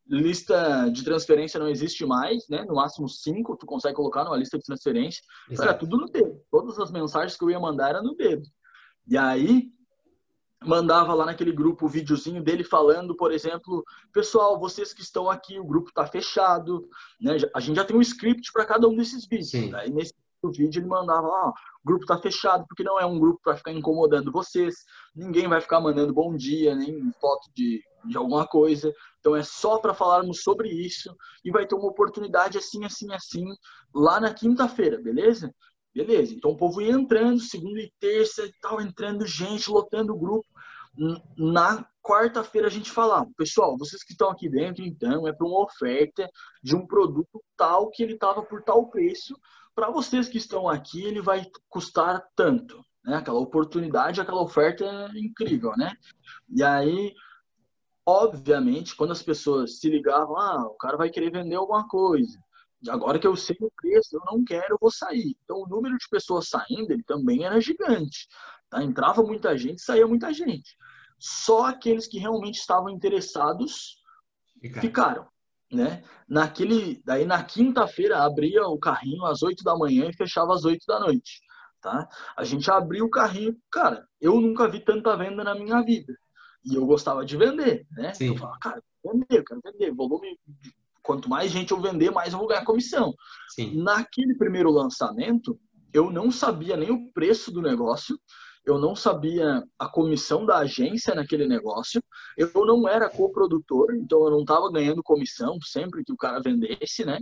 Lista 0.07 0.89
de 0.89 1.03
transferência 1.03 1.59
não 1.59 1.69
existe 1.69 2.03
mais, 2.03 2.47
né? 2.49 2.65
No 2.67 2.75
máximo 2.75 3.07
cinco 3.07 3.55
tu 3.55 3.65
consegue 3.65 3.95
colocar 3.95 4.23
numa 4.23 4.37
lista 4.37 4.57
de 4.57 4.63
transferência. 4.63 5.21
Exato. 5.49 5.69
Era 5.69 5.77
tudo 5.77 5.97
no 5.97 6.07
dedo. 6.07 6.41
Todas 6.49 6.79
as 6.79 6.91
mensagens 6.91 7.37
que 7.37 7.43
eu 7.43 7.51
ia 7.51 7.59
mandar 7.59 7.89
eram 7.89 8.03
no 8.03 8.15
dedo. 8.15 8.47
E 9.07 9.17
aí, 9.17 9.71
mandava 10.65 11.13
lá 11.13 11.25
naquele 11.25 11.51
grupo 11.51 11.85
o 11.85 11.89
videozinho 11.89 12.43
dele 12.43 12.63
falando, 12.63 13.15
por 13.15 13.31
exemplo, 13.31 13.83
pessoal, 14.11 14.59
vocês 14.59 14.93
que 14.93 15.01
estão 15.01 15.29
aqui, 15.29 15.59
o 15.59 15.65
grupo 15.65 15.89
está 15.89 16.05
fechado, 16.05 16.87
né? 17.21 17.37
A 17.55 17.59
gente 17.59 17.75
já 17.75 17.85
tem 17.85 17.95
um 17.95 18.01
script 18.01 18.51
para 18.51 18.65
cada 18.65 18.87
um 18.87 18.95
desses 18.95 19.25
vídeos. 19.25 19.51
Sim. 19.51 19.73
Aí 19.75 19.89
nesse 19.89 20.13
o 20.41 20.51
vídeo 20.51 20.79
ele 20.79 20.87
mandava 20.87 21.27
lá, 21.27 21.49
o 21.49 21.53
grupo 21.85 22.05
tá 22.05 22.17
fechado 22.17 22.65
porque 22.67 22.83
não 22.83 22.99
é 22.99 23.05
um 23.05 23.19
grupo 23.19 23.39
para 23.43 23.57
ficar 23.57 23.71
incomodando 23.71 24.31
vocês, 24.31 24.75
ninguém 25.15 25.47
vai 25.47 25.61
ficar 25.61 25.79
mandando 25.81 26.13
bom 26.13 26.35
dia, 26.35 26.75
nem 26.75 27.11
foto 27.19 27.49
de, 27.55 27.83
de 28.05 28.17
alguma 28.17 28.47
coisa, 28.47 28.93
então 29.19 29.35
é 29.35 29.43
só 29.43 29.79
para 29.79 29.93
falarmos 29.93 30.41
sobre 30.41 30.69
isso 30.69 31.15
e 31.43 31.51
vai 31.51 31.67
ter 31.67 31.75
uma 31.75 31.89
oportunidade 31.89 32.57
assim, 32.57 32.85
assim, 32.85 33.11
assim, 33.13 33.45
lá 33.93 34.19
na 34.19 34.33
quinta-feira, 34.33 35.01
beleza? 35.01 35.53
Beleza, 35.93 36.33
então 36.33 36.51
o 36.51 36.57
povo 36.57 36.81
ia 36.81 36.91
entrando, 36.91 37.39
segunda 37.39 37.81
e 37.81 37.91
terça 37.99 38.45
e 38.45 38.53
tal, 38.61 38.79
entrando 38.79 39.25
gente, 39.25 39.69
lotando 39.69 40.13
o 40.13 40.19
grupo. 40.19 40.47
Na 41.37 41.85
quarta-feira 42.01 42.67
a 42.67 42.71
gente 42.71 42.91
falava, 42.91 43.29
pessoal, 43.35 43.77
vocês 43.77 44.03
que 44.03 44.11
estão 44.11 44.29
aqui 44.29 44.49
dentro, 44.49 44.83
então, 44.83 45.27
é 45.27 45.33
para 45.33 45.47
uma 45.47 45.63
oferta 45.63 46.29
de 46.63 46.75
um 46.75 46.85
produto 46.85 47.43
tal 47.57 47.89
que 47.89 48.03
ele 48.03 48.13
estava 48.13 48.43
por 48.43 48.63
tal 48.63 48.89
preço, 48.89 49.35
para 49.79 49.89
vocês 49.91 50.27
que 50.27 50.37
estão 50.37 50.67
aqui, 50.67 51.01
ele 51.01 51.21
vai 51.21 51.49
custar 51.69 52.21
tanto. 52.35 52.83
Né? 53.01 53.15
Aquela 53.15 53.39
oportunidade, 53.39 54.19
aquela 54.19 54.41
oferta 54.41 54.83
é 54.83 55.19
incrível, 55.19 55.71
né? 55.77 55.93
E 56.49 56.61
aí, 56.61 57.13
obviamente, 58.05 58.93
quando 58.93 59.11
as 59.11 59.23
pessoas 59.23 59.79
se 59.79 59.89
ligavam, 59.89 60.35
ah, 60.37 60.67
o 60.67 60.75
cara 60.75 60.97
vai 60.97 61.09
querer 61.09 61.31
vender 61.31 61.55
alguma 61.55 61.87
coisa. 61.87 62.37
Agora 62.89 63.17
que 63.17 63.25
eu 63.25 63.37
sei 63.37 63.55
o 63.61 63.71
preço, 63.73 64.17
eu 64.17 64.21
não 64.25 64.43
quero, 64.43 64.73
eu 64.73 64.77
vou 64.81 64.91
sair. 64.91 65.37
Então, 65.45 65.61
o 65.61 65.67
número 65.67 65.97
de 65.97 66.09
pessoas 66.09 66.49
saindo, 66.49 66.91
ele 66.91 67.03
também 67.03 67.45
era 67.45 67.61
gigante. 67.61 68.27
Tá? 68.69 68.83
Entrava 68.83 69.23
muita 69.23 69.57
gente, 69.57 69.81
saía 69.81 70.05
muita 70.05 70.33
gente. 70.33 70.75
Só 71.17 71.67
aqueles 71.67 72.05
que 72.05 72.19
realmente 72.19 72.59
estavam 72.59 72.89
interessados 72.89 73.95
ficaram 74.81 75.25
né? 75.71 76.03
Naquele, 76.27 77.01
daí 77.05 77.25
na 77.25 77.43
quinta-feira 77.43 78.23
abria 78.23 78.63
o 78.67 78.79
carrinho 78.79 79.25
às 79.25 79.41
8 79.43 79.63
da 79.63 79.77
manhã 79.77 80.09
e 80.09 80.15
fechava 80.15 80.53
às 80.53 80.65
8 80.65 80.85
da 80.87 80.99
noite, 80.99 81.41
tá? 81.81 82.07
A 82.35 82.43
gente 82.43 82.69
abriu 82.71 83.05
o 83.05 83.09
carrinho, 83.09 83.55
cara, 83.71 84.07
eu 84.19 84.39
nunca 84.39 84.67
vi 84.67 84.79
tanta 84.79 85.15
venda 85.15 85.43
na 85.43 85.55
minha 85.55 85.81
vida. 85.81 86.13
E 86.65 86.75
eu 86.75 86.85
gostava 86.85 87.25
de 87.25 87.37
vender, 87.37 87.87
né? 87.91 88.13
Sim. 88.13 88.27
Eu 88.27 88.37
falava, 88.37 88.59
cara, 88.59 88.83
vender, 89.03 89.25
eu 89.29 89.43
quero 89.45 89.61
vender, 89.63 89.93
volume 89.93 90.37
quanto 91.01 91.29
mais 91.29 91.51
gente 91.51 91.71
eu 91.71 91.81
vender, 91.81 92.11
mais 92.11 92.33
eu 92.33 92.39
vou 92.39 92.47
ganhar 92.47 92.65
comissão. 92.65 93.13
Sim. 93.49 93.81
Naquele 93.81 94.35
primeiro 94.35 94.69
lançamento, 94.69 95.59
eu 95.93 96.11
não 96.11 96.29
sabia 96.29 96.77
nem 96.77 96.91
o 96.91 97.11
preço 97.11 97.51
do 97.51 97.61
negócio, 97.61 98.19
eu 98.69 98.77
não 98.77 98.95
sabia 98.95 99.63
a 99.77 99.89
comissão 99.89 100.45
da 100.45 100.57
agência 100.59 101.15
naquele 101.15 101.47
negócio, 101.47 102.03
eu 102.37 102.65
não 102.65 102.87
era 102.87 103.09
coprodutor, 103.09 103.95
então 103.95 104.23
eu 104.25 104.31
não 104.31 104.41
estava 104.41 104.71
ganhando 104.71 105.01
comissão 105.01 105.57
sempre 105.61 106.03
que 106.03 106.13
o 106.13 106.17
cara 106.17 106.39
vendesse, 106.39 107.03
né? 107.03 107.19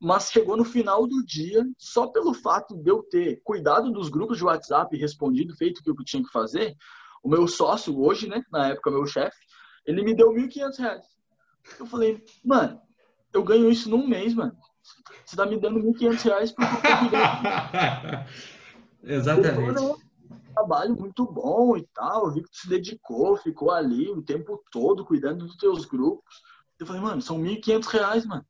Mas 0.00 0.30
chegou 0.32 0.56
no 0.56 0.64
final 0.64 1.06
do 1.06 1.24
dia, 1.24 1.64
só 1.78 2.08
pelo 2.08 2.34
fato 2.34 2.74
de 2.76 2.90
eu 2.90 3.02
ter 3.04 3.40
cuidado 3.44 3.92
dos 3.92 4.08
grupos 4.08 4.38
de 4.38 4.44
WhatsApp, 4.44 4.96
respondido, 4.96 5.54
feito 5.56 5.78
o 5.78 5.82
que 5.82 5.90
eu 5.90 6.04
tinha 6.04 6.24
que 6.24 6.32
fazer, 6.32 6.74
o 7.22 7.28
meu 7.28 7.46
sócio 7.46 8.00
hoje, 8.00 8.26
né, 8.26 8.42
na 8.50 8.68
época 8.68 8.90
meu 8.90 9.06
chefe, 9.06 9.36
ele 9.86 10.02
me 10.02 10.14
deu 10.14 10.32
R$ 10.32 10.48
1.500. 10.48 11.00
Eu 11.78 11.86
falei, 11.86 12.24
mano, 12.44 12.80
eu 13.32 13.44
ganho 13.44 13.70
isso 13.70 13.88
num 13.88 14.06
mês, 14.06 14.34
mano. 14.34 14.56
Você 15.24 15.36
tá 15.36 15.46
me 15.46 15.60
dando 15.60 15.78
R$ 15.78 15.92
1.500 15.92 16.54
porque 16.54 16.74
eu 16.74 17.10
tô 17.10 17.16
Exatamente. 19.02 19.99
Trabalho 20.52 20.96
muito 20.96 21.24
bom 21.24 21.76
e 21.76 21.86
tal. 21.94 22.26
Eu 22.26 22.32
vi 22.32 22.42
que 22.42 22.50
tu 22.50 22.58
se 22.58 22.68
dedicou, 22.68 23.36
ficou 23.36 23.70
ali 23.70 24.10
o 24.10 24.22
tempo 24.22 24.62
todo 24.70 25.04
cuidando 25.04 25.46
dos 25.46 25.56
teus 25.56 25.84
grupos. 25.84 26.42
Eu 26.78 26.86
falei, 26.86 27.02
mano, 27.02 27.20
são 27.20 27.38
1.500 27.40 27.86
reais, 27.86 28.26
mano. 28.26 28.44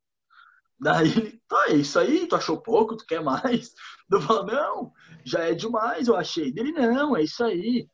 Daí 0.80 1.11
ele, 1.11 1.42
tá, 1.46 1.66
é 1.68 1.74
isso 1.74 1.98
aí, 1.98 2.26
tu 2.26 2.34
achou 2.34 2.61
pouco, 2.61 2.96
tu 2.96 3.05
quer 3.05 3.22
mais? 3.22 3.72
Eu 4.11 4.20
falo, 4.22 4.44
não, 4.44 4.92
já 5.24 5.44
é 5.44 5.55
demais, 5.55 6.09
eu 6.09 6.16
achei. 6.16 6.51
Dele, 6.51 6.72
não, 6.72 7.16
é 7.16 7.22
isso 7.22 7.44
aí. 7.44 7.86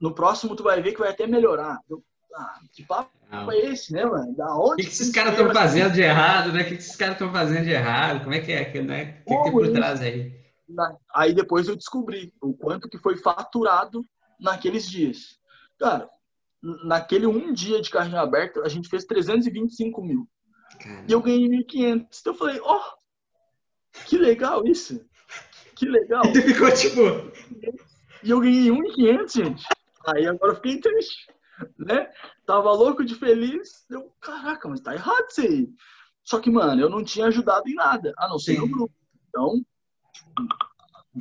No 0.00 0.14
próximo 0.14 0.54
tu 0.54 0.62
vai 0.62 0.80
ver 0.80 0.92
que 0.92 1.00
vai 1.00 1.10
até 1.10 1.26
melhorar. 1.26 1.80
Eu, 1.90 2.04
ah, 2.36 2.60
que 2.72 2.84
papo 2.84 3.10
não. 3.28 3.50
é 3.50 3.58
esse, 3.58 3.92
né, 3.92 4.04
mano? 4.04 4.32
Da 4.36 4.54
onde? 4.54 4.74
O 4.74 4.76
que, 4.76 4.82
que 4.84 4.88
esses 4.90 5.10
caras 5.10 5.32
estão 5.32 5.52
fazendo 5.52 5.92
de 5.92 6.02
errado, 6.02 6.52
né? 6.52 6.60
O 6.60 6.64
que, 6.64 6.76
que 6.76 6.82
esses 6.82 6.94
caras 6.94 7.14
estão 7.14 7.32
fazendo 7.32 7.64
de 7.64 7.70
errado? 7.70 8.22
Como 8.22 8.34
é 8.34 8.40
que 8.40 8.52
é? 8.52 8.82
Né? 8.82 9.22
O 9.26 9.30
que, 9.30 9.36
que 9.36 9.42
tem 9.42 9.52
por 9.52 9.72
trás 9.72 10.00
aí? 10.00 10.45
Aí 11.14 11.32
depois 11.32 11.68
eu 11.68 11.76
descobri 11.76 12.32
o 12.40 12.54
quanto 12.54 12.88
que 12.88 12.98
foi 12.98 13.16
faturado 13.16 14.04
naqueles 14.40 14.88
dias. 14.88 15.38
Cara, 15.78 16.08
naquele 16.84 17.26
um 17.26 17.52
dia 17.52 17.80
de 17.80 17.90
carrinho 17.90 18.18
aberto, 18.18 18.62
a 18.62 18.68
gente 18.68 18.88
fez 18.88 19.04
325 19.04 20.02
mil. 20.02 20.28
Caramba. 20.78 21.04
E 21.08 21.12
eu 21.12 21.22
ganhei 21.22 21.48
1.500. 21.48 22.06
Então 22.20 22.32
eu 22.32 22.38
falei, 22.38 22.60
ó, 22.60 22.76
oh, 22.76 24.00
que 24.06 24.18
legal 24.18 24.66
isso. 24.66 25.04
Que 25.74 25.86
legal. 25.86 26.22
E 26.26 26.42
ficou 26.42 26.72
tipo... 26.72 27.00
E 28.22 28.30
eu 28.30 28.40
ganhei 28.40 28.70
1.500, 28.70 29.32
gente. 29.32 29.64
Aí 30.06 30.26
agora 30.26 30.52
eu 30.52 30.56
fiquei 30.56 30.80
triste, 30.80 31.26
né? 31.78 32.10
Tava 32.44 32.72
louco 32.72 33.04
de 33.04 33.14
feliz. 33.14 33.86
Eu, 33.90 34.12
caraca, 34.20 34.68
mas 34.68 34.80
tá 34.80 34.94
errado 34.94 35.26
isso 35.30 35.40
aí. 35.40 35.68
Só 36.24 36.40
que, 36.40 36.50
mano, 36.50 36.80
eu 36.80 36.90
não 36.90 37.04
tinha 37.04 37.26
ajudado 37.26 37.68
em 37.68 37.74
nada, 37.74 38.12
a 38.18 38.28
não 38.28 38.38
ser 38.38 38.54
Sim. 38.54 38.60
no 38.60 38.68
grupo. 38.68 38.94
Então, 39.28 39.64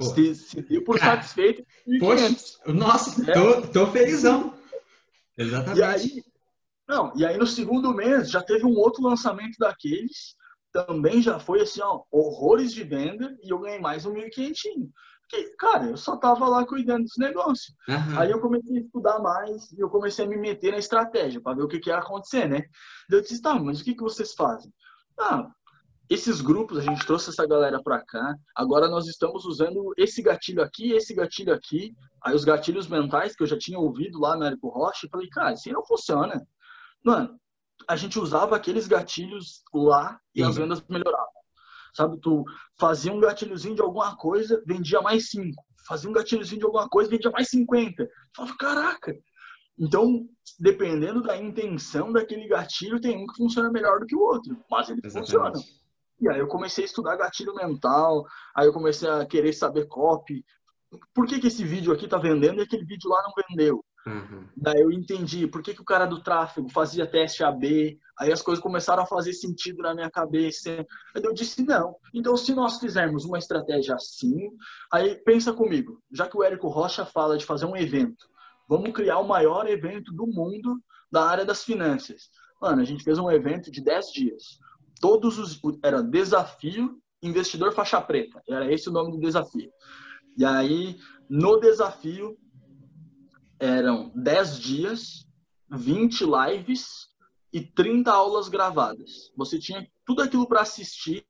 se, 0.01 0.35
se 0.35 0.61
deu 0.61 0.83
por 0.83 0.99
Cara, 0.99 1.17
satisfeito. 1.17 1.65
Poxa, 1.99 2.29
nossa, 2.67 3.31
é. 3.31 3.33
tô, 3.33 3.61
tô 3.67 3.87
felizão. 3.87 4.53
Exatamente. 5.37 5.79
E 5.79 5.83
aí, 5.83 6.23
não, 6.87 7.13
e 7.15 7.25
aí 7.25 7.37
no 7.37 7.47
segundo 7.47 7.93
mês 7.93 8.29
já 8.29 8.41
teve 8.41 8.65
um 8.65 8.75
outro 8.77 9.03
lançamento 9.03 9.57
daqueles, 9.57 10.35
também 10.71 11.21
já 11.21 11.39
foi 11.39 11.61
assim, 11.61 11.81
ó, 11.81 12.03
horrores 12.11 12.73
de 12.73 12.83
venda, 12.83 13.35
e 13.41 13.49
eu 13.49 13.59
ganhei 13.59 13.79
mais 13.79 14.05
um 14.05 14.13
1.500. 14.13 14.89
Porque, 15.21 15.55
cara, 15.57 15.85
eu 15.85 15.97
só 15.97 16.17
tava 16.17 16.47
lá 16.47 16.65
cuidando 16.65 17.03
dos 17.03 17.17
negócios. 17.17 17.75
Uhum. 17.87 18.19
Aí 18.19 18.29
eu 18.29 18.39
comecei 18.39 18.77
a 18.77 18.81
estudar 18.81 19.19
mais 19.19 19.71
e 19.71 19.79
eu 19.79 19.89
comecei 19.89 20.25
a 20.25 20.27
me 20.27 20.37
meter 20.37 20.71
na 20.71 20.77
estratégia 20.77 21.41
para 21.41 21.55
ver 21.55 21.63
o 21.63 21.67
que, 21.67 21.79
que 21.79 21.89
ia 21.89 21.97
acontecer, 21.97 22.47
né? 22.47 22.63
Eu 23.09 23.21
disse, 23.21 23.41
tá, 23.41 23.55
mas 23.55 23.81
o 23.81 23.83
que, 23.83 23.95
que 23.95 24.03
vocês 24.03 24.33
fazem? 24.33 24.71
Ah, 25.19 25.49
esses 26.09 26.41
grupos, 26.41 26.77
a 26.77 26.81
gente 26.81 27.05
trouxe 27.05 27.29
essa 27.29 27.47
galera 27.47 27.81
para 27.81 28.03
cá. 28.05 28.35
Agora 28.55 28.87
nós 28.87 29.07
estamos 29.07 29.45
usando 29.45 29.93
esse 29.97 30.21
gatilho 30.21 30.61
aqui, 30.61 30.91
esse 30.91 31.13
gatilho 31.13 31.53
aqui. 31.53 31.93
Aí 32.23 32.35
os 32.35 32.43
gatilhos 32.43 32.87
mentais 32.87 33.35
que 33.35 33.43
eu 33.43 33.47
já 33.47 33.57
tinha 33.57 33.79
ouvido 33.79 34.19
lá 34.19 34.37
no 34.37 34.45
Érico 34.45 34.69
Rocha, 34.69 35.07
falei, 35.11 35.27
cara, 35.29 35.53
isso 35.53 35.71
não 35.71 35.85
funciona. 35.85 36.45
Mano, 37.03 37.39
a 37.87 37.95
gente 37.95 38.19
usava 38.19 38.55
aqueles 38.55 38.87
gatilhos 38.87 39.63
lá 39.73 40.19
e 40.33 40.41
Sim. 40.41 40.49
as 40.49 40.55
vendas 40.57 40.83
melhoravam. 40.87 41.35
Sabe, 41.93 42.19
tu 42.19 42.43
fazia 42.77 43.11
um 43.11 43.19
gatilhozinho 43.19 43.75
de 43.75 43.81
alguma 43.81 44.15
coisa, 44.17 44.61
vendia 44.65 45.01
mais 45.01 45.29
cinco. 45.29 45.63
Fazia 45.87 46.09
um 46.09 46.13
gatilhozinho 46.13 46.59
de 46.59 46.65
alguma 46.65 46.89
coisa, 46.89 47.09
vendia 47.09 47.31
mais 47.31 47.47
50. 47.49 48.07
falava, 48.35 48.57
caraca. 48.57 49.15
Então, 49.77 50.27
dependendo 50.59 51.21
da 51.21 51.37
intenção 51.37 52.11
daquele 52.11 52.47
gatilho, 52.47 52.99
tem 52.99 53.17
um 53.17 53.27
que 53.27 53.37
funciona 53.37 53.71
melhor 53.71 53.99
do 53.99 54.05
que 54.05 54.15
o 54.15 54.21
outro, 54.21 54.57
mas 54.69 54.89
ele 54.89 55.01
Exatamente. 55.03 55.31
funciona. 55.31 55.84
E 56.19 56.29
aí 56.29 56.39
eu 56.39 56.47
comecei 56.47 56.83
a 56.83 56.87
estudar 56.87 57.17
gatilho 57.17 57.53
mental, 57.53 58.25
aí 58.55 58.65
eu 58.67 58.73
comecei 58.73 59.09
a 59.09 59.25
querer 59.25 59.53
saber 59.53 59.87
copy. 59.87 60.43
Por 61.13 61.27
que, 61.27 61.39
que 61.39 61.47
esse 61.47 61.63
vídeo 61.63 61.91
aqui 61.91 62.07
tá 62.07 62.17
vendendo 62.17 62.59
e 62.59 62.63
aquele 62.63 62.85
vídeo 62.85 63.09
lá 63.09 63.21
não 63.23 63.33
vendeu? 63.49 63.83
Uhum. 64.07 64.47
Daí 64.55 64.81
eu 64.81 64.91
entendi 64.91 65.47
por 65.47 65.63
que, 65.63 65.73
que 65.73 65.81
o 65.81 65.85
cara 65.85 66.05
do 66.05 66.21
tráfego 66.21 66.69
fazia 66.69 67.09
teste 67.09 67.43
AB, 67.43 67.99
aí 68.19 68.31
as 68.31 68.41
coisas 68.41 68.63
começaram 68.63 69.01
a 69.01 69.07
fazer 69.07 69.33
sentido 69.33 69.81
na 69.81 69.95
minha 69.95 70.11
cabeça. 70.11 70.85
Aí 71.15 71.23
eu 71.23 71.33
disse, 71.33 71.63
não. 71.63 71.95
Então, 72.13 72.37
se 72.37 72.53
nós 72.53 72.79
fizermos 72.79 73.25
uma 73.25 73.39
estratégia 73.39 73.95
assim, 73.95 74.51
aí 74.93 75.15
pensa 75.25 75.51
comigo, 75.51 75.99
já 76.11 76.27
que 76.27 76.37
o 76.37 76.43
Érico 76.43 76.67
Rocha 76.67 77.03
fala 77.03 77.37
de 77.37 77.45
fazer 77.45 77.65
um 77.65 77.75
evento, 77.75 78.27
vamos 78.69 78.91
criar 78.91 79.17
o 79.17 79.27
maior 79.27 79.67
evento 79.67 80.13
do 80.13 80.27
mundo 80.27 80.79
da 81.11 81.27
área 81.27 81.43
das 81.43 81.63
finanças. 81.63 82.29
Mano, 82.61 82.81
a 82.81 82.85
gente 82.85 83.03
fez 83.03 83.17
um 83.17 83.31
evento 83.31 83.71
de 83.71 83.81
10 83.83 84.11
dias 84.11 84.59
todos 84.99 85.37
os 85.37 85.59
era 85.83 86.01
desafio 86.01 87.01
investidor 87.21 87.73
faixa 87.73 87.99
preta, 88.01 88.41
era 88.47 88.71
esse 88.71 88.89
o 88.89 88.91
nome 88.91 89.11
do 89.11 89.19
desafio. 89.19 89.71
E 90.37 90.45
aí 90.45 90.97
no 91.29 91.57
desafio 91.59 92.37
eram 93.59 94.11
10 94.15 94.59
dias, 94.59 95.27
20 95.69 96.23
lives 96.25 97.07
e 97.51 97.61
30 97.61 98.11
aulas 98.11 98.49
gravadas. 98.49 99.31
Você 99.35 99.57
tinha 99.57 99.87
tudo 100.05 100.21
aquilo 100.21 100.47
para 100.47 100.61
assistir 100.61 101.25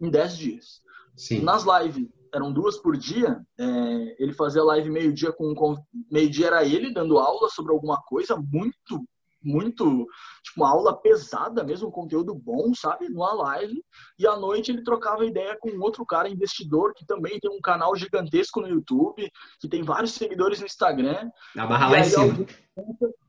em 0.00 0.10
10 0.10 0.36
dias. 0.36 0.82
Sim. 1.16 1.40
Nas 1.40 1.64
lives 1.64 2.08
eram 2.34 2.52
duas 2.52 2.76
por 2.76 2.96
dia. 2.96 3.40
É, 3.58 4.22
ele 4.22 4.32
fazia 4.32 4.62
live 4.62 4.90
meio 4.90 5.12
dia 5.12 5.32
com, 5.32 5.54
com 5.54 5.76
meio 6.10 6.28
dia 6.28 6.48
era 6.48 6.64
ele 6.64 6.92
dando 6.92 7.18
aula 7.18 7.48
sobre 7.48 7.72
alguma 7.72 8.02
coisa 8.02 8.36
muito 8.36 9.06
muito, 9.46 10.06
tipo, 10.42 10.56
uma 10.58 10.70
aula 10.70 11.00
pesada 11.00 11.62
mesmo, 11.62 11.88
um 11.88 11.92
conteúdo 11.92 12.34
bom, 12.34 12.74
sabe? 12.74 13.08
Numa 13.08 13.32
live. 13.32 13.84
E 14.18 14.26
à 14.26 14.36
noite 14.36 14.72
ele 14.72 14.82
trocava 14.82 15.24
ideia 15.24 15.56
com 15.60 15.78
outro 15.78 16.04
cara 16.04 16.28
investidor 16.28 16.92
que 16.94 17.06
também 17.06 17.38
tem 17.38 17.50
um 17.50 17.60
canal 17.60 17.94
gigantesco 17.94 18.60
no 18.60 18.68
YouTube, 18.68 19.30
que 19.60 19.68
tem 19.68 19.82
vários 19.82 20.12
seguidores 20.12 20.60
no 20.60 20.66
Instagram. 20.66 21.30
Na 21.54 21.66
barra 21.66 21.90
lá 21.90 21.98
em 22.00 22.04
cima. 22.04 22.46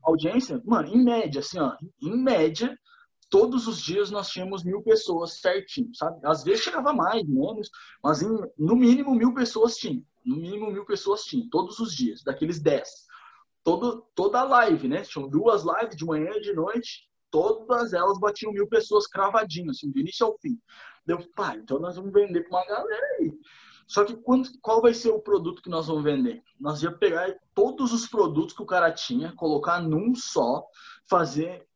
Audiência, 0.02 0.60
mano, 0.64 0.88
em 0.88 1.02
média, 1.02 1.40
assim, 1.40 1.58
ó, 1.58 1.74
em 2.02 2.16
média, 2.16 2.76
todos 3.30 3.66
os 3.66 3.80
dias 3.80 4.10
nós 4.10 4.28
tínhamos 4.28 4.64
mil 4.64 4.82
pessoas 4.82 5.40
certinho, 5.40 5.94
sabe? 5.94 6.18
Às 6.24 6.42
vezes 6.42 6.64
chegava 6.64 6.92
mais, 6.92 7.22
menos, 7.26 7.70
mas 8.02 8.22
em, 8.22 8.28
no 8.58 8.74
mínimo 8.74 9.14
mil 9.14 9.32
pessoas 9.34 9.76
tinha. 9.76 10.02
No 10.24 10.36
mínimo 10.36 10.70
mil 10.70 10.84
pessoas 10.84 11.22
tinha, 11.22 11.46
todos 11.50 11.78
os 11.78 11.94
dias, 11.94 12.22
daqueles 12.22 12.60
dez 12.60 13.08
todo, 13.68 14.06
toda 14.14 14.40
a 14.40 14.44
live, 14.44 14.88
né? 14.88 15.02
Tinham 15.02 15.28
duas 15.28 15.62
lives 15.62 15.94
de 15.94 16.06
manhã 16.06 16.30
e 16.36 16.40
de 16.40 16.54
noite, 16.54 17.06
todas 17.30 17.92
elas 17.92 18.18
batiam 18.18 18.50
mil 18.50 18.66
pessoas 18.66 19.06
cravadinho, 19.06 19.70
assim, 19.70 19.90
do 19.90 19.98
início 19.98 20.24
ao 20.24 20.38
fim. 20.38 20.58
Deu, 21.04 21.18
pá, 21.34 21.54
então 21.54 21.78
nós 21.78 21.96
vamos 21.96 22.10
vender 22.10 22.48
para 22.48 22.58
uma 22.58 22.66
galera 22.66 23.06
aí. 23.18 23.30
Só 23.86 24.04
que 24.04 24.16
quando, 24.16 24.48
qual 24.62 24.80
vai 24.80 24.94
ser 24.94 25.10
o 25.10 25.20
produto 25.20 25.60
que 25.60 25.68
nós 25.68 25.86
vamos 25.86 26.02
vender? 26.02 26.42
Nós 26.58 26.82
ia 26.82 26.90
pegar 26.90 27.34
todos 27.54 27.92
os 27.92 28.06
produtos 28.08 28.54
que 28.56 28.62
o 28.62 28.66
cara 28.66 28.90
tinha, 28.90 29.34
colocar 29.34 29.82
num 29.82 30.14
só, 30.14 30.64
fazer. 31.06 31.66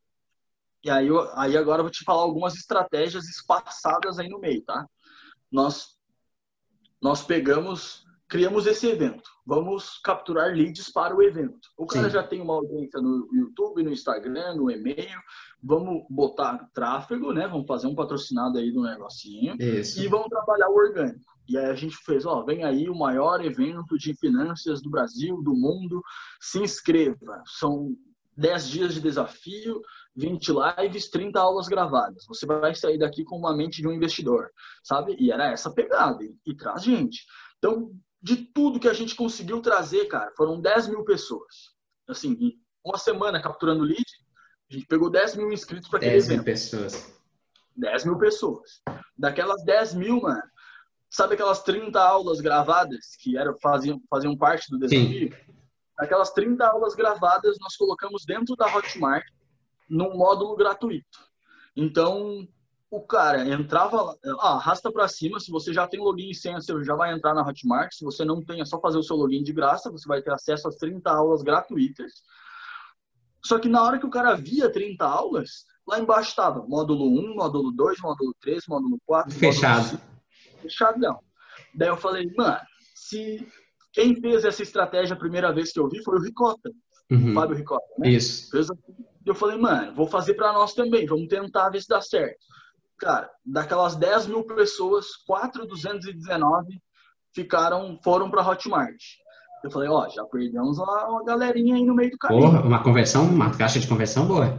E 0.83 0.89
aí, 0.89 1.09
eu, 1.09 1.21
aí 1.39 1.59
agora 1.59 1.81
eu 1.81 1.85
vou 1.85 1.93
te 1.93 2.05
falar 2.05 2.23
algumas 2.23 2.55
estratégias 2.55 3.29
espaçadas 3.29 4.19
aí 4.19 4.31
no 4.31 4.39
meio, 4.39 4.65
tá? 4.65 4.89
Nós, 5.51 5.95
nós 7.03 7.23
pegamos 7.23 8.07
criamos 8.33 8.67
esse 8.67 8.87
evento. 8.87 9.29
Vamos 9.45 10.01
capturar 10.03 10.55
leads 10.55 10.91
para 10.91 11.15
o 11.15 11.23
evento. 11.23 11.69
O 11.77 11.85
cara 11.85 12.07
Sim. 12.07 12.15
já 12.15 12.23
tem 12.23 12.41
uma 12.41 12.55
audiência 12.55 12.99
no 12.99 13.29
YouTube, 13.31 13.83
no 13.83 13.93
Instagram, 13.93 14.55
no 14.55 14.71
e-mail. 14.71 15.21
Vamos 15.63 16.07
botar 16.09 16.67
tráfego, 16.73 17.31
né? 17.35 17.47
Vamos 17.47 17.67
fazer 17.67 17.89
um 17.89 17.95
patrocinado 17.95 18.57
aí 18.57 18.73
do 18.73 18.85
negocinho. 18.85 19.55
Isso. 19.61 20.03
E 20.03 20.09
vamos 20.09 20.29
trabalhar 20.29 20.71
o 20.71 20.75
orgânico. 20.75 21.31
E 21.47 21.59
aí 21.59 21.67
a 21.67 21.75
gente 21.75 21.95
fez, 22.07 22.25
ó, 22.25 22.43
vem 22.43 22.65
aí 22.65 22.89
o 22.89 22.95
maior 22.95 23.45
evento 23.45 23.99
de 23.99 24.15
finanças 24.15 24.81
do 24.81 24.89
Brasil, 24.89 25.43
do 25.43 25.53
mundo. 25.53 26.03
Se 26.41 26.59
inscreva. 26.59 27.43
São 27.45 27.95
10 28.39 28.69
dias 28.71 28.95
de 28.95 29.03
desafio, 29.03 29.83
20 30.17 30.53
lives, 30.79 31.11
30 31.11 31.39
aulas 31.39 31.69
gravadas. 31.69 32.25
Você 32.27 32.47
vai 32.47 32.75
sair 32.75 32.97
daqui 32.97 33.25
com 33.25 33.37
uma 33.37 33.55
mente 33.55 33.83
de 33.83 33.89
um 33.89 33.93
investidor, 33.93 34.49
sabe? 34.83 35.17
E 35.19 35.31
era 35.31 35.53
essa 35.53 35.71
pegada. 35.71 36.25
E, 36.25 36.35
e 36.47 36.57
traz 36.57 36.83
gente. 36.83 37.27
Então, 37.59 37.93
de 38.23 38.37
tudo 38.37 38.79
que 38.79 38.89
a 38.89 38.93
gente 38.93 39.17
conseguiu 39.17 39.61
trazer, 39.61 40.07
cara, 40.07 40.33
foram 40.37 40.61
10 40.61 40.89
mil 40.89 41.05
pessoas. 41.05 41.73
Assim, 42.09 42.33
em 42.41 42.61
uma 42.85 42.97
semana 42.97 43.43
capturando 43.43 43.83
lead, 43.83 44.05
a 44.71 44.75
gente 44.75 44.87
pegou 44.87 45.11
10 45.11 45.37
mil 45.37 45.53
inscritos 45.53 45.89
para 45.89 45.99
aquele 45.99 46.13
10 46.13 46.27
evento. 46.27 46.37
mil 46.39 46.45
pessoas. 46.45 47.21
10 47.77 48.05
mil 48.05 48.19
pessoas. 48.19 48.81
Daquelas 49.19 49.65
10 49.65 49.95
mil, 49.95 50.21
mano, 50.21 50.43
sabe 51.11 51.35
aquelas 51.35 51.63
30 51.63 52.01
aulas 52.01 52.41
gravadas 52.41 53.17
que 53.19 53.37
eram, 53.37 53.59
faziam, 53.61 54.01
faziam 54.09 54.37
parte 54.37 54.71
do 54.71 54.79
desafio? 54.79 55.35
Sim. 55.35 55.53
Aquelas 55.99 56.31
30 56.33 56.65
aulas 56.67 56.95
gravadas 56.95 57.57
nós 57.61 57.77
colocamos 57.77 58.25
dentro 58.25 58.57
da 58.57 58.67
Hotmart 58.67 59.25
num 59.89 60.17
módulo 60.17 60.57
gratuito. 60.57 61.19
Então, 61.77 62.47
o 62.93 63.01
cara 63.01 63.49
entrava, 63.49 64.15
ah, 64.39 64.57
arrasta 64.57 64.93
para 64.93 65.09
cima, 65.09 65.41
se 65.41 65.51
você 65.51 65.73
já 65.73 65.89
tem 65.89 65.99
login 65.99 66.29
e 66.29 66.35
senha, 66.35 66.61
você 66.61 66.85
já 66.85 66.95
vai 66.95 67.11
entrar 67.11 67.33
na 67.33 67.41
Hotmart, 67.41 67.91
se 67.91 68.05
você 68.05 68.23
não 68.23 68.45
tem, 68.45 68.61
é 68.61 68.67
só 68.67 68.79
fazer 68.79 68.99
o 68.99 69.03
seu 69.03 69.17
login 69.17 69.43
de 69.43 69.51
graça, 69.51 69.91
você 69.91 70.07
vai 70.07 70.21
ter 70.21 70.31
acesso 70.31 70.69
às 70.69 70.77
30 70.77 71.11
aulas 71.11 71.43
gratuitas. 71.43 72.13
Só 73.43 73.59
que 73.59 73.67
na 73.67 73.83
hora 73.83 73.99
que 73.99 74.05
o 74.05 74.11
cara 74.11 74.35
via 74.35 74.71
30 74.71 75.07
aulas, 75.07 75.65
lá 75.89 75.99
embaixo 75.99 76.29
estava 76.29 76.67
módulo 76.67 77.07
1, 77.07 77.35
módulo 77.35 77.73
2, 77.73 77.99
módulo 77.99 78.35
3, 78.43 78.63
módulo 78.69 78.99
4. 79.07 79.33
Fechado. 79.37 79.85
Módulo 79.85 80.01
5, 80.51 80.61
fechadão. 80.61 81.19
Daí 81.75 81.89
eu 81.89 81.97
falei, 81.97 82.31
mano, 82.37 82.61
se 82.95 83.49
Quem 83.91 84.21
fez 84.21 84.45
essa 84.45 84.63
estratégia 84.63 85.15
a 85.15 85.19
primeira 85.19 85.51
vez 85.51 85.73
que 85.73 85.81
eu 85.81 85.89
vi 85.89 86.03
foi 86.03 86.19
o 86.19 86.23
Ricota, 86.23 86.71
uhum. 87.11 87.31
o 87.31 87.35
Fábio 87.35 87.57
Ricota. 87.57 87.87
Né? 87.99 88.11
Isso. 88.11 88.51
Eu 89.25 89.35
falei, 89.35 89.57
mano, 89.57 89.95
vou 89.95 90.07
fazer 90.07 90.35
para 90.35 90.53
nós 90.53 90.75
também, 90.75 91.07
vamos 91.07 91.29
tentar 91.29 91.71
ver 91.71 91.81
se 91.81 91.89
dá 91.89 92.03
certo. 92.03 92.52
Cara, 93.03 93.29
daquelas 93.45 93.97
10 93.97 94.29
mil 94.29 94.45
pessoas, 94.45 95.17
4,219 95.27 96.81
ficaram, 97.35 97.99
foram 98.01 98.31
para 98.31 98.49
Hotmart. 98.49 99.03
Eu 99.65 99.73
falei, 99.73 99.89
ó, 99.89 100.09
já 100.09 100.25
perdemos 100.27 100.79
uma, 100.79 101.09
uma 101.09 101.25
galerinha 101.25 101.75
aí 101.75 101.85
no 101.85 101.97
meio 101.97 102.13
do 102.13 102.19
caminho. 102.19 102.43
Porra, 102.43 102.63
uma 102.63 102.81
conversão, 102.81 103.25
uma 103.25 103.57
caixa 103.57 103.81
de 103.81 103.89
conversão 103.89 104.25
boa. 104.25 104.57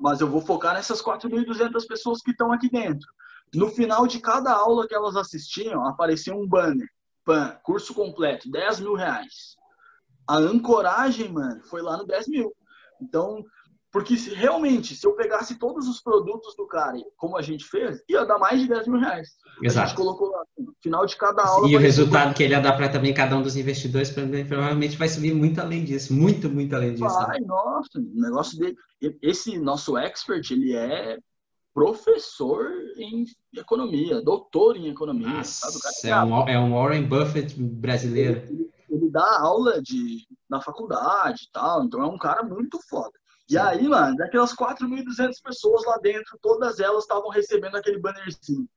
Mas 0.00 0.20
eu 0.20 0.28
vou 0.28 0.40
focar 0.40 0.74
nessas 0.74 1.00
4.200 1.00 1.86
pessoas 1.86 2.20
que 2.20 2.32
estão 2.32 2.52
aqui 2.52 2.68
dentro. 2.68 3.06
No 3.54 3.68
final 3.68 4.04
de 4.04 4.18
cada 4.18 4.52
aula 4.52 4.88
que 4.88 4.94
elas 4.94 5.14
assistiam, 5.14 5.86
aparecia 5.86 6.34
um 6.34 6.48
banner. 6.48 6.88
Pan, 7.24 7.56
curso 7.62 7.94
completo, 7.94 8.50
10 8.50 8.80
mil 8.80 8.94
reais. 8.94 9.54
A 10.28 10.38
ancoragem, 10.38 11.32
mano, 11.32 11.62
foi 11.66 11.82
lá 11.82 11.96
no 11.96 12.04
10 12.04 12.26
mil. 12.26 12.52
Então, 13.00 13.44
porque 13.96 14.14
se, 14.18 14.34
realmente, 14.34 14.94
se 14.94 15.06
eu 15.06 15.14
pegasse 15.14 15.54
todos 15.54 15.88
os 15.88 16.02
produtos 16.02 16.54
do 16.54 16.66
cara, 16.66 16.98
como 17.16 17.34
a 17.34 17.40
gente 17.40 17.64
fez, 17.64 18.02
ia 18.06 18.26
dar 18.26 18.38
mais 18.38 18.60
de 18.60 18.68
10 18.68 18.88
mil 18.88 19.00
reais. 19.00 19.30
Exato. 19.62 19.84
A 19.84 19.88
gente 19.88 19.96
colocou 19.96 20.28
lá, 20.28 20.42
no 20.58 20.74
final 20.82 21.06
de 21.06 21.16
cada 21.16 21.42
aula. 21.42 21.66
E 21.66 21.74
o 21.74 21.78
resultado 21.78 22.34
que 22.34 22.42
ele 22.42 22.52
ia 22.52 22.60
dar 22.60 22.76
para 22.76 22.90
também 22.90 23.14
cada 23.14 23.34
um 23.34 23.40
dos 23.40 23.56
investidores, 23.56 24.10
provavelmente 24.10 24.98
vai 24.98 25.08
subir 25.08 25.32
muito 25.32 25.62
além 25.62 25.82
disso. 25.82 26.12
Muito, 26.12 26.50
muito 26.50 26.76
além 26.76 26.92
disso. 26.92 27.08
Vai, 27.08 27.40
né? 27.40 27.46
nossa, 27.46 27.98
o 27.98 28.20
negócio 28.20 28.58
dele. 28.58 28.76
Esse 29.22 29.58
nosso 29.58 29.96
expert, 29.96 30.50
ele 30.50 30.76
é 30.76 31.16
professor 31.72 32.70
em 32.98 33.24
economia, 33.56 34.20
doutor 34.20 34.76
em 34.76 34.88
economia. 34.88 35.26
Nossa, 35.26 35.70
sabe? 35.70 36.12
É, 36.12 36.22
um, 36.22 36.48
é 36.50 36.58
um 36.58 36.74
Warren 36.74 37.08
Buffett 37.08 37.58
brasileiro. 37.58 38.42
Ele, 38.46 38.70
ele, 38.90 39.10
dá 39.10 39.40
aula 39.40 39.80
de, 39.80 40.26
na 40.50 40.60
faculdade 40.60 41.44
e 41.48 41.50
tal, 41.50 41.82
então 41.82 42.02
é 42.02 42.06
um 42.06 42.18
cara 42.18 42.42
muito 42.42 42.78
foda. 42.90 43.12
E 43.48 43.56
aí, 43.56 43.86
mano, 43.86 44.16
daquelas 44.16 44.54
4.200 44.54 45.34
pessoas 45.42 45.84
lá 45.84 45.98
dentro, 45.98 46.38
todas 46.42 46.80
elas 46.80 47.04
estavam 47.04 47.28
recebendo 47.30 47.76
aquele 47.76 48.00
bannerzinho. 48.00 48.68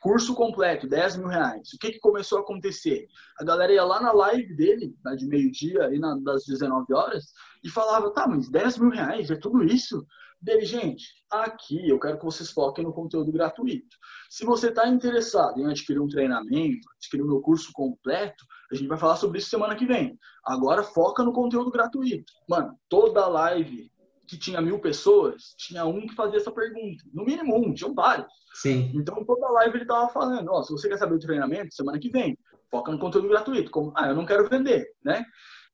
Curso 0.00 0.34
completo, 0.34 0.88
10 0.88 1.16
mil 1.16 1.28
reais. 1.28 1.72
O 1.72 1.78
que, 1.78 1.92
que 1.92 1.98
começou 1.98 2.38
a 2.38 2.40
acontecer? 2.42 3.08
A 3.40 3.44
galera 3.44 3.72
ia 3.72 3.84
lá 3.84 4.00
na 4.00 4.12
live 4.12 4.54
dele, 4.54 4.94
né, 5.04 5.16
de 5.16 5.26
meio-dia 5.26 5.92
e 5.92 5.98
na, 5.98 6.16
das 6.16 6.44
19 6.44 6.92
horas, 6.94 7.32
e 7.64 7.68
falava, 7.68 8.12
tá, 8.12 8.26
mas 8.26 8.48
10 8.48 8.78
mil 8.78 8.90
reais, 8.90 9.30
é 9.30 9.36
tudo 9.36 9.64
isso? 9.64 10.06
dele, 10.40 10.64
gente, 10.64 11.04
aqui 11.30 11.88
eu 11.88 11.98
quero 11.98 12.18
que 12.18 12.24
vocês 12.24 12.50
foquem 12.50 12.84
no 12.84 12.92
conteúdo 12.92 13.32
gratuito. 13.32 13.96
Se 14.30 14.44
você 14.44 14.68
está 14.68 14.88
interessado 14.88 15.60
em 15.60 15.66
adquirir 15.66 16.00
um 16.00 16.08
treinamento, 16.08 16.88
adquirir 16.96 17.22
o 17.22 17.26
meu 17.26 17.40
curso 17.40 17.70
completo, 17.72 18.44
a 18.70 18.74
gente 18.74 18.86
vai 18.86 18.98
falar 18.98 19.16
sobre 19.16 19.38
isso 19.38 19.50
semana 19.50 19.74
que 19.74 19.86
vem. 19.86 20.18
Agora 20.44 20.82
foca 20.82 21.22
no 21.22 21.32
conteúdo 21.32 21.70
gratuito. 21.70 22.32
Mano, 22.48 22.78
toda 22.88 23.26
live 23.26 23.90
que 24.28 24.36
tinha 24.36 24.60
mil 24.60 24.78
pessoas, 24.78 25.54
tinha 25.56 25.84
um 25.86 26.06
que 26.06 26.14
fazia 26.14 26.36
essa 26.38 26.52
pergunta. 26.52 27.02
No 27.12 27.24
mínimo 27.24 27.56
um, 27.56 27.72
tinham 27.72 27.94
vários. 27.94 28.28
Sim. 28.54 28.92
Então 28.94 29.24
toda 29.24 29.50
live 29.52 29.78
ele 29.78 29.86
tava 29.86 30.08
falando, 30.10 30.50
ó, 30.50 30.62
se 30.62 30.70
você 30.70 30.88
quer 30.88 30.98
saber 30.98 31.14
o 31.14 31.18
treinamento, 31.18 31.74
semana 31.74 31.98
que 31.98 32.10
vem, 32.10 32.38
foca 32.70 32.92
no 32.92 32.98
conteúdo 32.98 33.28
gratuito. 33.28 33.70
Como, 33.70 33.92
ah, 33.96 34.08
eu 34.08 34.14
não 34.14 34.26
quero 34.26 34.48
vender, 34.48 34.86
né? 35.02 35.24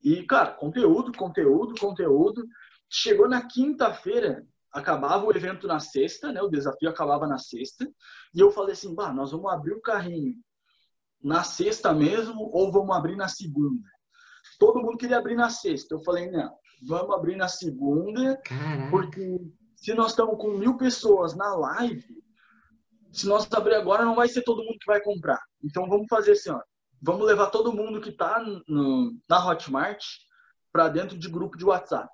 E, 0.03 0.23
cara, 0.25 0.53
conteúdo, 0.53 1.13
conteúdo, 1.13 1.75
conteúdo. 1.81 2.47
Chegou 2.89 3.29
na 3.29 3.47
quinta-feira, 3.47 4.47
acabava 4.71 5.25
o 5.25 5.37
evento 5.37 5.67
na 5.67 5.81
sexta, 5.81 6.31
né? 6.31 6.41
O 6.41 6.49
desafio 6.49 6.89
acabava 6.89 7.27
na 7.27 7.39
sexta. 7.39 7.85
E 8.35 8.41
eu 8.41 8.51
falei 8.53 8.75
assim, 8.75 8.95
bah, 8.95 9.13
nós 9.13 9.33
vamos 9.33 9.51
abrir 9.51 9.73
o 9.73 9.81
carrinho 9.81 10.35
na 11.23 11.43
sexta 11.43 11.93
mesmo 11.93 12.51
ou 12.53 12.71
vamos 12.71 12.95
abrir 12.95 13.17
na 13.17 13.29
segunda? 13.29 13.89
Todo 14.59 14.81
mundo 14.81 14.99
queria 14.99 15.19
abrir 15.19 15.35
na 15.35 15.49
sexta. 15.49 15.95
Eu 15.95 16.01
falei, 16.03 16.31
não, 16.31 16.55
vamos 16.83 17.15
abrir 17.15 17.37
na 17.37 17.49
segunda, 17.49 18.37
Caraca. 18.39 18.91
porque 18.91 19.41
se 19.77 19.95
nós 19.95 20.11
estamos 20.11 20.37
com 20.39 20.57
mil 20.57 20.77
pessoas 20.77 21.35
na 21.35 21.55
live, 21.55 22.23
se 23.13 23.27
nós 23.27 23.47
abrir 23.53 23.75
agora, 23.75 24.05
não 24.05 24.15
vai 24.15 24.29
ser 24.29 24.43
todo 24.43 24.65
mundo 24.65 24.79
que 24.81 24.91
vai 24.91 25.01
comprar. 25.01 25.41
Então 25.63 25.89
vamos 25.89 26.07
fazer 26.09 26.33
assim, 26.33 26.51
ó. 26.51 26.61
Vamos 27.01 27.27
levar 27.27 27.47
todo 27.51 27.73
mundo 27.73 28.01
que 28.01 28.09
está 28.09 28.43
na 29.29 29.47
Hotmart 29.47 30.03
para 30.73 30.89
dentro 30.89 31.19
de 31.19 31.29
grupo 31.29 31.57
de 31.57 31.65
WhatsApp. 31.65 32.11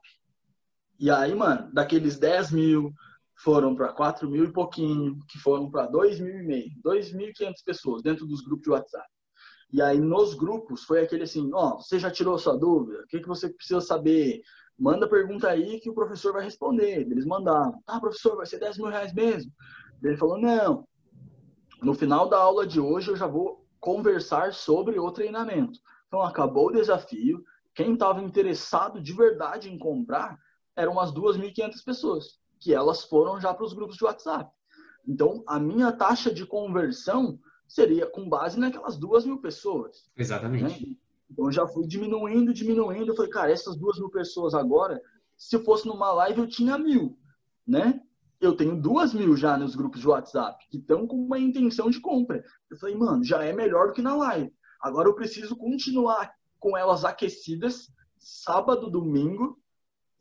E 0.99 1.11
aí, 1.11 1.35
mano, 1.35 1.73
daqueles 1.73 2.19
10 2.19 2.53
mil 2.53 2.93
foram 3.43 3.75
para 3.75 3.93
4 3.93 4.29
mil 4.29 4.45
e 4.45 4.53
pouquinho, 4.53 5.19
que 5.29 5.39
foram 5.39 5.71
para 5.71 5.87
2 5.87 6.21
mil 6.21 6.41
e 6.41 6.43
meio, 6.43 6.71
2.500 6.85 7.55
pessoas 7.65 8.03
dentro 8.03 8.27
dos 8.27 8.43
grupos 8.43 8.65
de 8.65 8.71
WhatsApp. 8.71 9.09
E 9.73 9.81
aí, 9.81 10.01
nos 10.01 10.35
grupos, 10.35 10.85
foi 10.85 11.03
aquele 11.03 11.25
assim: 11.25 11.51
ó, 11.53 11.75
oh, 11.75 11.81
você 11.81 11.99
já 11.99 12.11
tirou 12.11 12.39
sua 12.39 12.57
dúvida? 12.57 13.03
O 13.03 13.07
que, 13.07 13.21
que 13.21 13.29
você 13.29 13.49
precisa 13.49 13.81
saber? 13.81 14.43
Manda 14.79 15.09
pergunta 15.09 15.49
aí 15.49 15.79
que 15.79 15.91
o 15.91 15.95
professor 15.95 16.33
vai 16.33 16.43
responder. 16.43 17.03
Eles 17.03 17.25
mandavam: 17.25 17.81
ah, 17.87 18.01
professor, 18.01 18.37
vai 18.37 18.47
ser 18.47 18.59
10 18.59 18.79
mil 18.79 18.89
reais 18.89 19.13
mesmo? 19.13 19.53
Ele 20.03 20.17
falou: 20.17 20.39
não. 20.39 20.87
No 21.83 21.95
final 21.95 22.29
da 22.29 22.39
aula 22.39 22.67
de 22.67 22.81
hoje, 22.81 23.11
eu 23.11 23.17
já 23.17 23.27
vou 23.27 23.65
conversar 23.79 24.53
sobre 24.53 24.99
o 24.99 25.11
treinamento. 25.11 25.79
Então, 26.09 26.21
acabou 26.23 26.67
o 26.67 26.73
desafio. 26.73 27.43
Quem 27.75 27.95
estava 27.95 28.21
interessado 28.21 29.01
de 29.01 29.13
verdade 29.13 29.71
em 29.71 29.79
comprar, 29.79 30.39
eram 30.77 30.93
umas 30.93 31.13
2.500 31.13 31.85
pessoas, 31.85 32.39
que 32.59 32.75
elas 32.75 33.05
foram 33.05 33.41
já 33.41 33.55
para 33.55 33.65
os 33.65 33.73
grupos 33.73 33.97
de 33.97 34.05
WhatsApp. 34.05 34.51
Então, 35.07 35.43
a 35.47 35.59
minha 35.59 35.93
taxa 35.93 36.33
de 36.33 36.45
conversão 36.45 37.39
seria 37.71 38.05
com 38.05 38.29
base 38.29 38.59
naquelas 38.59 38.97
duas 38.97 39.25
mil 39.25 39.39
pessoas. 39.39 40.11
Exatamente. 40.17 40.91
Né? 40.91 40.97
Então, 41.31 41.53
já 41.53 41.65
fui 41.69 41.87
diminuindo, 41.87 42.53
diminuindo. 42.53 43.13
Eu 43.13 43.15
falei, 43.17 43.31
cara, 43.31 43.53
essas 43.53 43.77
duas 43.77 43.97
mil 43.97 44.11
pessoas 44.11 44.55
agora, 44.55 45.01
se 45.37 45.57
fosse 45.61 45.87
numa 45.87 46.13
live, 46.13 46.41
eu 46.41 46.49
tinha 46.49 46.77
mil, 46.77 47.17
né? 47.65 48.03
Eu 48.41 48.57
tenho 48.57 48.81
duas 48.81 49.15
mil 49.15 49.37
já 49.37 49.57
nos 49.57 49.77
grupos 49.77 50.01
de 50.01 50.09
WhatsApp 50.09 50.67
que 50.69 50.79
estão 50.79 51.07
com 51.07 51.17
uma 51.17 51.39
intenção 51.39 51.89
de 51.91 52.01
compra. 52.01 52.43
Eu 52.69 52.77
falei, 52.77 52.97
mano, 52.97 53.23
já 53.23 53.45
é 53.45 53.53
melhor 53.53 53.89
do 53.89 53.93
que 53.93 54.03
na 54.03 54.17
live. 54.17 54.53
Agora 54.81 55.09
eu 55.09 55.15
preciso 55.15 55.55
continuar 55.55 56.33
com 56.59 56.77
elas 56.77 57.05
aquecidas 57.05 57.89
sábado, 58.19 58.91
domingo, 58.91 59.61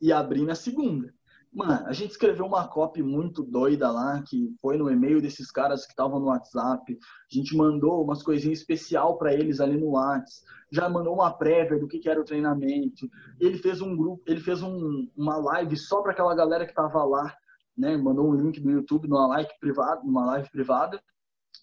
e 0.00 0.12
abrir 0.12 0.42
na 0.42 0.54
segunda. 0.54 1.12
Mano, 1.52 1.84
a 1.88 1.92
gente 1.92 2.12
escreveu 2.12 2.46
uma 2.46 2.68
copy 2.68 3.02
muito 3.02 3.42
doida 3.42 3.90
lá, 3.90 4.22
que 4.22 4.54
foi 4.62 4.76
no 4.76 4.88
e-mail 4.88 5.20
desses 5.20 5.50
caras 5.50 5.84
que 5.84 5.90
estavam 5.90 6.20
no 6.20 6.26
WhatsApp. 6.26 6.96
A 6.96 7.34
gente 7.34 7.56
mandou 7.56 8.04
umas 8.04 8.22
coisinhas 8.22 8.60
especial 8.60 9.18
para 9.18 9.34
eles 9.34 9.60
ali 9.60 9.76
no 9.76 9.90
WhatsApp. 9.90 10.46
Já 10.70 10.88
mandou 10.88 11.12
uma 11.12 11.32
prévia 11.32 11.76
do 11.76 11.88
que, 11.88 11.98
que 11.98 12.08
era 12.08 12.20
o 12.20 12.24
treinamento. 12.24 13.10
Ele 13.40 13.58
fez 13.58 13.80
um 13.80 13.96
grupo, 13.96 14.22
ele 14.26 14.38
fez 14.38 14.62
um, 14.62 15.08
uma 15.16 15.38
live 15.38 15.76
só 15.76 16.00
para 16.00 16.12
aquela 16.12 16.36
galera 16.36 16.64
que 16.64 16.72
tava 16.72 17.02
lá, 17.02 17.34
né? 17.76 17.96
Mandou 17.96 18.28
um 18.28 18.34
link 18.34 18.60
do 18.60 18.70
YouTube 18.70 19.08
numa 19.08 19.26
live 19.26 19.50
privada, 19.58 20.02
numa 20.04 20.24
live 20.26 20.48
privada. 20.50 21.02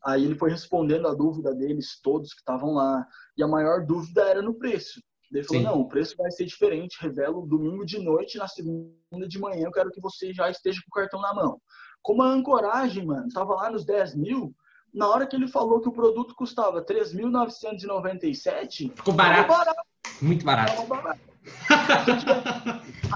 Aí 0.03 0.25
ele 0.25 0.35
foi 0.35 0.49
respondendo 0.49 1.07
a 1.07 1.13
dúvida 1.13 1.55
deles 1.55 1.97
todos 2.01 2.33
que 2.33 2.39
estavam 2.39 2.73
lá. 2.73 3.07
E 3.37 3.41
a 3.41 3.47
maior 3.47 3.85
dúvida 3.85 4.23
era 4.23 4.41
no 4.41 4.53
preço. 4.53 5.01
Ele 5.31 5.43
falou, 5.43 5.61
Sim. 5.61 5.67
não, 5.67 5.79
o 5.81 5.87
preço 5.87 6.15
vai 6.17 6.31
ser 6.31 6.45
diferente, 6.45 7.01
revelo 7.01 7.45
domingo 7.45 7.85
de 7.85 7.99
noite, 7.99 8.37
na 8.37 8.47
segunda 8.47 9.27
de 9.27 9.39
manhã 9.39 9.65
eu 9.65 9.71
quero 9.71 9.91
que 9.91 9.99
você 9.99 10.33
já 10.33 10.49
esteja 10.49 10.79
com 10.81 10.89
o 10.89 11.01
cartão 11.01 11.19
na 11.19 11.33
mão. 11.33 11.59
Como 12.01 12.23
a 12.23 12.27
ancoragem, 12.27 13.05
mano, 13.05 13.27
estava 13.27 13.53
lá 13.55 13.69
nos 13.69 13.85
10 13.85 14.15
mil, 14.15 14.55
na 14.93 15.09
hora 15.09 15.27
que 15.27 15.35
ele 15.35 15.47
falou 15.47 15.81
que 15.81 15.89
o 15.89 15.93
produto 15.93 16.33
custava 16.33 16.85
3.997... 16.85 18.95
Ficou 18.95 19.13
barato. 19.13 19.49
barato. 19.49 19.81
Muito 20.21 20.45
barato. 20.45 20.85
barato. 20.85 21.19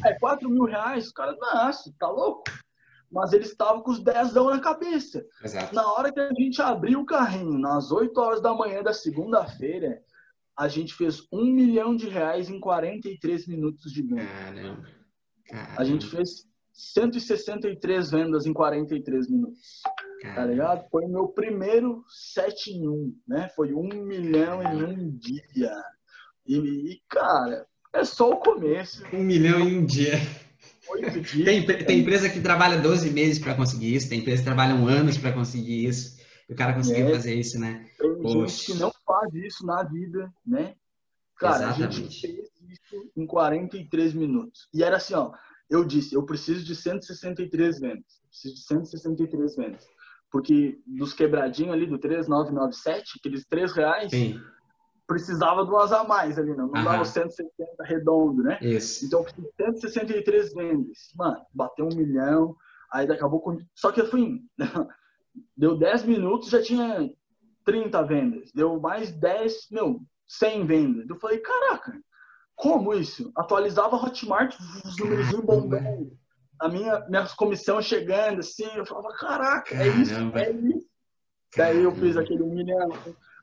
ah, 0.04 0.10
é 0.10 0.20
4 0.20 0.50
mil 0.50 0.66
reais? 0.66 1.08
O 1.08 1.14
cara, 1.14 1.36
nossa, 1.40 1.94
tá 1.98 2.10
louco? 2.10 2.44
Mas 3.10 3.34
ele 3.34 3.46
estava 3.46 3.82
com 3.82 3.92
os 3.92 4.00
10 4.00 4.34
na 4.34 4.60
cabeça. 4.60 5.26
Exato. 5.44 5.76
Na 5.76 5.92
hora 5.94 6.12
que 6.12 6.20
a 6.20 6.34
gente 6.34 6.62
abriu 6.62 7.02
o 7.02 7.06
carrinho, 7.06 7.58
nas 7.58 7.92
8 7.92 8.18
horas 8.20 8.42
da 8.42 8.54
manhã 8.54 8.82
da 8.82 8.94
segunda-feira, 8.94 10.02
a 10.62 10.68
gente 10.68 10.94
fez 10.94 11.24
um 11.34 11.44
milhão 11.44 11.96
de 11.96 12.08
reais 12.08 12.48
em 12.48 12.60
43 12.60 13.48
minutos 13.48 13.92
de 13.92 14.04
venda. 14.04 14.28
Caramba. 14.28 14.88
Caramba. 15.50 15.82
A 15.82 15.84
gente 15.84 16.06
fez 16.06 16.46
163 16.72 18.12
vendas 18.12 18.46
em 18.46 18.54
43 18.54 19.28
minutos. 19.28 19.82
Tá 19.84 19.92
Caramba. 20.22 20.36
Tá 20.36 20.46
ligado? 20.46 20.90
Foi 20.92 21.06
o 21.06 21.10
meu 21.10 21.28
primeiro 21.30 22.04
7 22.08 22.74
em 22.74 22.88
1, 22.88 23.16
né? 23.28 23.50
Foi 23.56 23.74
um 23.74 23.90
milhão 24.06 24.62
em 24.62 24.84
um 24.84 25.10
dia. 25.18 25.74
E, 26.46 26.58
e, 26.58 27.02
cara, 27.10 27.66
é 27.92 28.06
só 28.06 28.30
o 28.30 28.38
começo. 28.38 29.04
Um 29.12 29.24
milhão 29.24 29.62
em 29.62 29.80
um 29.80 29.84
dia. 29.84 30.14
Oito 30.92 31.22
dias. 31.22 31.44
Tem, 31.44 31.66
tem 31.66 32.00
empresa 32.02 32.30
que 32.30 32.40
trabalha 32.40 32.80
12 32.80 33.10
meses 33.10 33.40
para 33.40 33.56
conseguir 33.56 33.96
isso, 33.96 34.10
tem 34.10 34.20
empresa 34.20 34.44
que 34.44 34.48
trabalha 34.48 34.76
um 34.76 34.88
anos 34.88 35.18
para 35.18 35.34
conseguir 35.34 35.88
isso. 35.88 36.22
E 36.48 36.54
o 36.54 36.56
cara 36.56 36.76
conseguiu 36.76 37.08
é, 37.08 37.12
fazer 37.14 37.34
isso, 37.34 37.60
né? 37.60 37.84
Tem 37.98 38.22
Poxa. 38.22 38.48
gente 38.48 38.66
que 38.66 38.74
não 38.78 38.92
faz 39.12 39.34
isso 39.34 39.66
na 39.66 39.84
vida, 39.84 40.32
né? 40.46 40.76
Cara, 41.38 41.66
Exatamente. 41.66 41.84
a 41.84 41.90
gente 41.90 42.22
fez 42.22 42.52
isso 42.70 43.12
em 43.18 43.26
43 43.26 44.14
minutos. 44.14 44.70
E 44.74 44.84
era 44.84 44.98
assim, 44.98 45.16
ó, 45.16 45.32
eu 45.70 45.84
disse, 45.84 46.16
eu 46.16 46.24
preciso 46.24 46.64
de 46.64 46.76
163 46.76 47.80
vendas. 47.80 48.22
Preciso 48.30 48.56
de 48.56 48.62
163 48.62 49.56
vendas. 49.56 49.86
Porque 50.32 50.80
dos 50.86 51.14
quebradinhos 51.14 51.74
ali 51.74 51.86
do 51.86 51.98
3997, 51.98 53.20
aqueles 53.20 53.46
3 53.46 53.74
reais, 53.74 54.12
Sim. 54.12 54.40
precisava 55.06 55.66
de 55.66 55.72
umas 55.72 55.92
a 55.92 56.04
mais 56.06 56.38
ali, 56.38 56.52
não. 56.56 56.68
Não 56.68 56.76
Aham. 56.76 56.84
dava 56.86 57.06
170 57.06 57.84
redondo, 57.84 58.44
né? 58.44 58.58
Isso. 58.62 59.06
Então, 59.06 59.26
163 59.58 60.54
vendas. 60.54 61.10
Mano, 61.16 61.42
bateu 61.54 61.86
um 61.86 61.96
milhão. 61.96 62.56
Aí 62.94 63.06
daqui 63.08 63.24
a 63.24 63.30
pouco. 63.30 63.58
Só 63.76 63.92
que 63.92 64.00
assim, 64.00 64.42
deu 65.58 65.78
10 65.78 66.06
minutos, 66.06 66.50
já 66.50 66.62
tinha 66.62 67.12
30 67.66 68.04
vendas. 68.04 68.52
Deu 68.54 68.80
mais 68.80 69.12
10, 69.12 69.68
meu, 69.72 70.02
100 70.28 70.66
vendas. 70.66 71.10
Eu 71.10 71.18
falei, 71.18 71.40
caraca, 71.40 72.00
como 72.56 72.94
isso? 72.94 73.32
Atualizava 73.36 73.96
Hotmart, 73.96 74.56
os 74.86 74.98
números 74.98 75.30
bombando. 75.42 76.18
A 76.60 76.70
minha, 76.70 77.00
minha 77.10 77.28
comissão 77.36 77.82
chegando, 77.82 78.40
assim, 78.40 78.68
eu 78.76 78.86
falava, 78.86 79.10
caraca, 79.18 79.76
é 79.76 79.88
isso, 79.88 80.14
é 80.14 80.52
isso. 80.52 80.88
Daí 81.58 81.84
eu 81.84 81.94
fiz 81.96 82.16
aquele 82.16 82.44
milhão. 82.44 82.90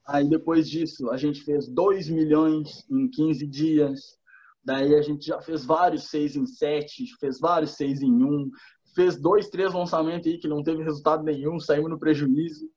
Aí 0.07 0.29
depois 0.29 0.69
disso, 0.69 1.11
a 1.11 1.17
gente 1.17 1.43
fez 1.43 1.69
2 1.69 2.09
milhões 2.09 2.87
em 2.91 3.09
15 3.11 3.47
dias. 3.47 4.17
Daí 4.65 4.95
a 4.95 5.03
gente 5.03 5.27
já 5.27 5.41
fez 5.41 5.65
vários 5.65 6.09
6 6.11 6.37
em 6.37 6.47
7, 6.47 7.05
fez 7.19 7.39
vários 7.39 7.73
6 7.73 8.03
em 8.03 8.25
1, 8.25 8.51
fez 8.95 9.17
dois, 9.17 9.49
três 9.49 9.73
lançamentos 9.73 10.27
aí 10.27 10.39
que 10.39 10.49
não 10.49 10.63
teve 10.63 10.83
resultado 10.83 11.23
nenhum, 11.23 11.59
saímos 11.61 11.91
no 11.91 11.99
prejuízo. 11.99 12.69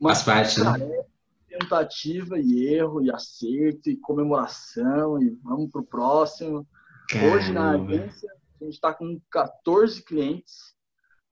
Mas, 0.00 0.22
Faz 0.22 0.54
parte, 0.54 0.60
né? 0.60 0.86
né? 0.86 1.04
É 1.50 1.58
tentativa 1.58 2.38
e 2.38 2.66
erro, 2.66 3.02
e 3.02 3.10
acerto, 3.10 3.90
e 3.90 3.96
comemoração, 3.96 5.20
e 5.20 5.30
vamos 5.42 5.70
pro 5.70 5.82
próximo. 5.82 6.66
Caramba. 7.08 7.36
Hoje 7.36 7.52
na 7.52 7.70
agência, 7.72 8.30
a 8.60 8.64
gente 8.64 8.74
está 8.74 8.92
com 8.94 9.20
14 9.30 10.02
clientes. 10.02 10.76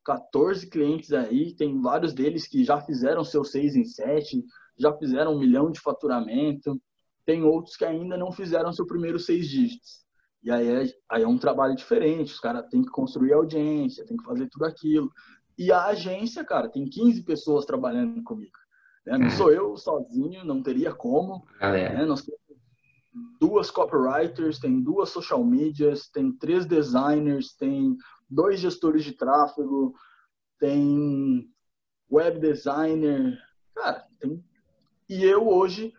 14 0.04 0.68
clientes 0.68 1.12
aí, 1.12 1.54
tem 1.54 1.80
vários 1.80 2.12
deles 2.14 2.46
que 2.46 2.64
já 2.64 2.80
fizeram 2.80 3.24
seu 3.24 3.44
6 3.44 3.76
em 3.76 3.84
7, 3.84 4.44
já 4.78 4.92
fizeram 4.96 5.34
um 5.34 5.38
milhão 5.38 5.70
de 5.70 5.80
faturamento. 5.80 6.80
Tem 7.24 7.42
outros 7.42 7.76
que 7.76 7.84
ainda 7.84 8.16
não 8.16 8.30
fizeram 8.30 8.72
seu 8.72 8.86
primeiro 8.86 9.18
seis 9.18 9.48
dígitos. 9.48 10.06
E 10.42 10.50
aí 10.50 10.68
é, 10.68 10.94
aí 11.10 11.22
é 11.24 11.28
um 11.28 11.38
trabalho 11.38 11.74
diferente, 11.74 12.32
os 12.32 12.38
caras 12.38 12.68
têm 12.68 12.82
que 12.82 12.90
construir 12.90 13.32
audiência, 13.32 14.06
tem 14.06 14.16
que 14.16 14.24
fazer 14.24 14.48
tudo 14.48 14.64
aquilo. 14.64 15.10
E 15.58 15.72
a 15.72 15.86
agência, 15.86 16.44
cara, 16.44 16.68
tem 16.68 16.88
15 16.88 17.22
pessoas 17.22 17.64
trabalhando 17.64 18.22
comigo. 18.22 18.56
Né? 19.06 19.16
Não 19.16 19.30
sou 19.30 19.52
eu 19.52 19.76
sozinho, 19.76 20.44
não 20.44 20.62
teria 20.62 20.92
como. 20.92 21.46
Né? 21.94 22.04
Nós 22.04 22.22
temos 22.22 22.40
duas 23.40 23.70
copywriters, 23.70 24.58
tem 24.58 24.82
duas 24.82 25.08
social 25.10 25.42
medias, 25.44 26.08
tem 26.08 26.32
três 26.32 26.66
designers, 26.66 27.54
tem 27.54 27.96
dois 28.28 28.60
gestores 28.60 29.04
de 29.04 29.12
tráfego, 29.12 29.94
tem 30.58 31.48
web 32.10 32.38
designer, 32.38 33.38
cara, 33.74 34.06
tem... 34.20 34.44
e 35.08 35.24
eu 35.24 35.48
hoje 35.48 35.92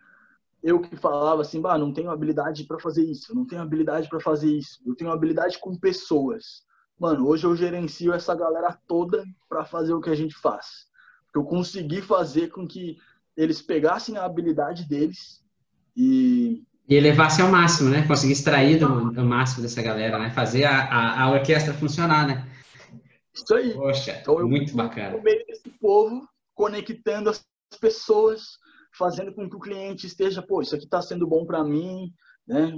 eu 0.62 0.80
que 0.80 0.96
falava 0.96 1.42
assim, 1.42 1.60
bah, 1.60 1.78
não 1.78 1.92
tenho 1.92 2.10
habilidade 2.10 2.64
para 2.64 2.80
fazer 2.80 3.04
isso, 3.04 3.34
não 3.34 3.46
tenho 3.46 3.62
habilidade 3.62 4.08
para 4.08 4.20
fazer 4.20 4.50
isso, 4.50 4.80
eu 4.84 4.94
tenho 4.94 5.12
habilidade 5.12 5.58
com 5.58 5.78
pessoas. 5.78 6.66
Mano, 6.98 7.28
hoje 7.28 7.44
eu 7.44 7.54
gerencio 7.54 8.12
essa 8.12 8.34
galera 8.34 8.76
toda 8.86 9.24
para 9.48 9.64
fazer 9.64 9.94
o 9.94 10.00
que 10.00 10.10
a 10.10 10.14
gente 10.14 10.34
faz. 10.34 10.88
Eu 11.34 11.44
consegui 11.44 12.02
fazer 12.02 12.48
com 12.48 12.66
que 12.66 12.98
eles 13.36 13.62
pegassem 13.62 14.16
a 14.16 14.24
habilidade 14.24 14.88
deles 14.88 15.42
e 15.96 16.64
e 16.88 16.94
elevasse 16.94 17.42
ao 17.42 17.50
máximo, 17.50 17.90
né? 17.90 18.06
Conseguir 18.06 18.32
extrair 18.32 18.78
do, 18.78 19.10
do 19.12 19.22
máximo 19.22 19.62
dessa 19.62 19.82
galera, 19.82 20.18
né? 20.18 20.30
Fazer 20.30 20.64
a, 20.64 20.84
a, 20.84 21.22
a, 21.24 21.30
orquestra 21.30 21.74
funcionar, 21.74 22.26
né? 22.26 22.48
Isso 23.34 23.54
aí. 23.54 23.74
Poxa, 23.74 24.18
então, 24.18 24.40
eu, 24.40 24.48
muito 24.48 24.74
bacana. 24.74 25.18
No 25.18 25.22
meio 25.22 25.44
desse 25.44 25.68
povo, 25.78 26.26
conectando 26.54 27.28
as 27.28 27.44
pessoas, 27.78 28.56
fazendo 28.96 29.34
com 29.34 29.48
que 29.50 29.54
o 29.54 29.60
cliente 29.60 30.06
esteja, 30.06 30.40
pô, 30.40 30.62
isso 30.62 30.74
aqui 30.74 30.86
está 30.86 31.02
sendo 31.02 31.26
bom 31.26 31.44
para 31.44 31.62
mim, 31.62 32.10
né? 32.46 32.72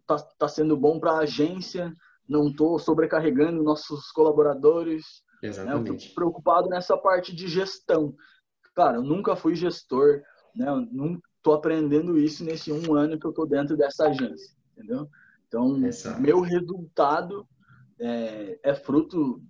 Está 0.00 0.18
tá 0.36 0.48
sendo 0.48 0.76
bom 0.76 0.98
para 0.98 1.12
a 1.12 1.18
agência, 1.20 1.92
não 2.28 2.48
estou 2.48 2.78
sobrecarregando 2.78 3.62
nossos 3.62 4.10
colaboradores. 4.10 5.22
Exatamente. 5.42 6.06
Né? 6.06 6.10
Eu 6.10 6.14
preocupado 6.14 6.68
nessa 6.68 6.96
parte 6.96 7.34
de 7.34 7.46
gestão. 7.48 8.14
Cara, 8.74 8.98
eu 8.98 9.02
nunca 9.02 9.36
fui 9.36 9.54
gestor, 9.54 10.22
né? 10.54 10.68
Eu 10.68 10.80
não 10.92 11.20
tô 11.42 11.52
aprendendo 11.52 12.18
isso 12.18 12.44
nesse 12.44 12.72
um 12.72 12.94
ano 12.94 13.18
que 13.18 13.26
eu 13.26 13.32
tô 13.32 13.46
dentro 13.46 13.76
dessa 13.76 14.08
agência, 14.08 14.56
entendeu? 14.72 15.08
Então, 15.46 15.84
Essa... 15.84 16.18
meu 16.18 16.40
resultado 16.40 17.46
é, 18.00 18.58
é 18.62 18.74
fruto 18.74 19.40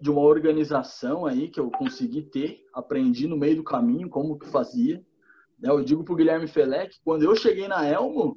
de 0.00 0.10
uma 0.10 0.20
organização 0.20 1.24
aí 1.24 1.48
que 1.48 1.60
eu 1.60 1.70
consegui 1.70 2.22
ter, 2.22 2.66
aprendi 2.74 3.26
no 3.26 3.36
meio 3.36 3.56
do 3.56 3.64
caminho 3.64 4.10
como 4.10 4.38
que 4.38 4.46
fazia, 4.46 5.02
né? 5.58 5.70
Eu 5.70 5.82
digo 5.82 6.04
pro 6.04 6.16
Guilherme 6.16 6.46
Felec, 6.48 6.98
quando 7.04 7.22
eu 7.22 7.34
cheguei 7.36 7.68
na 7.68 7.86
Elmo, 7.86 8.36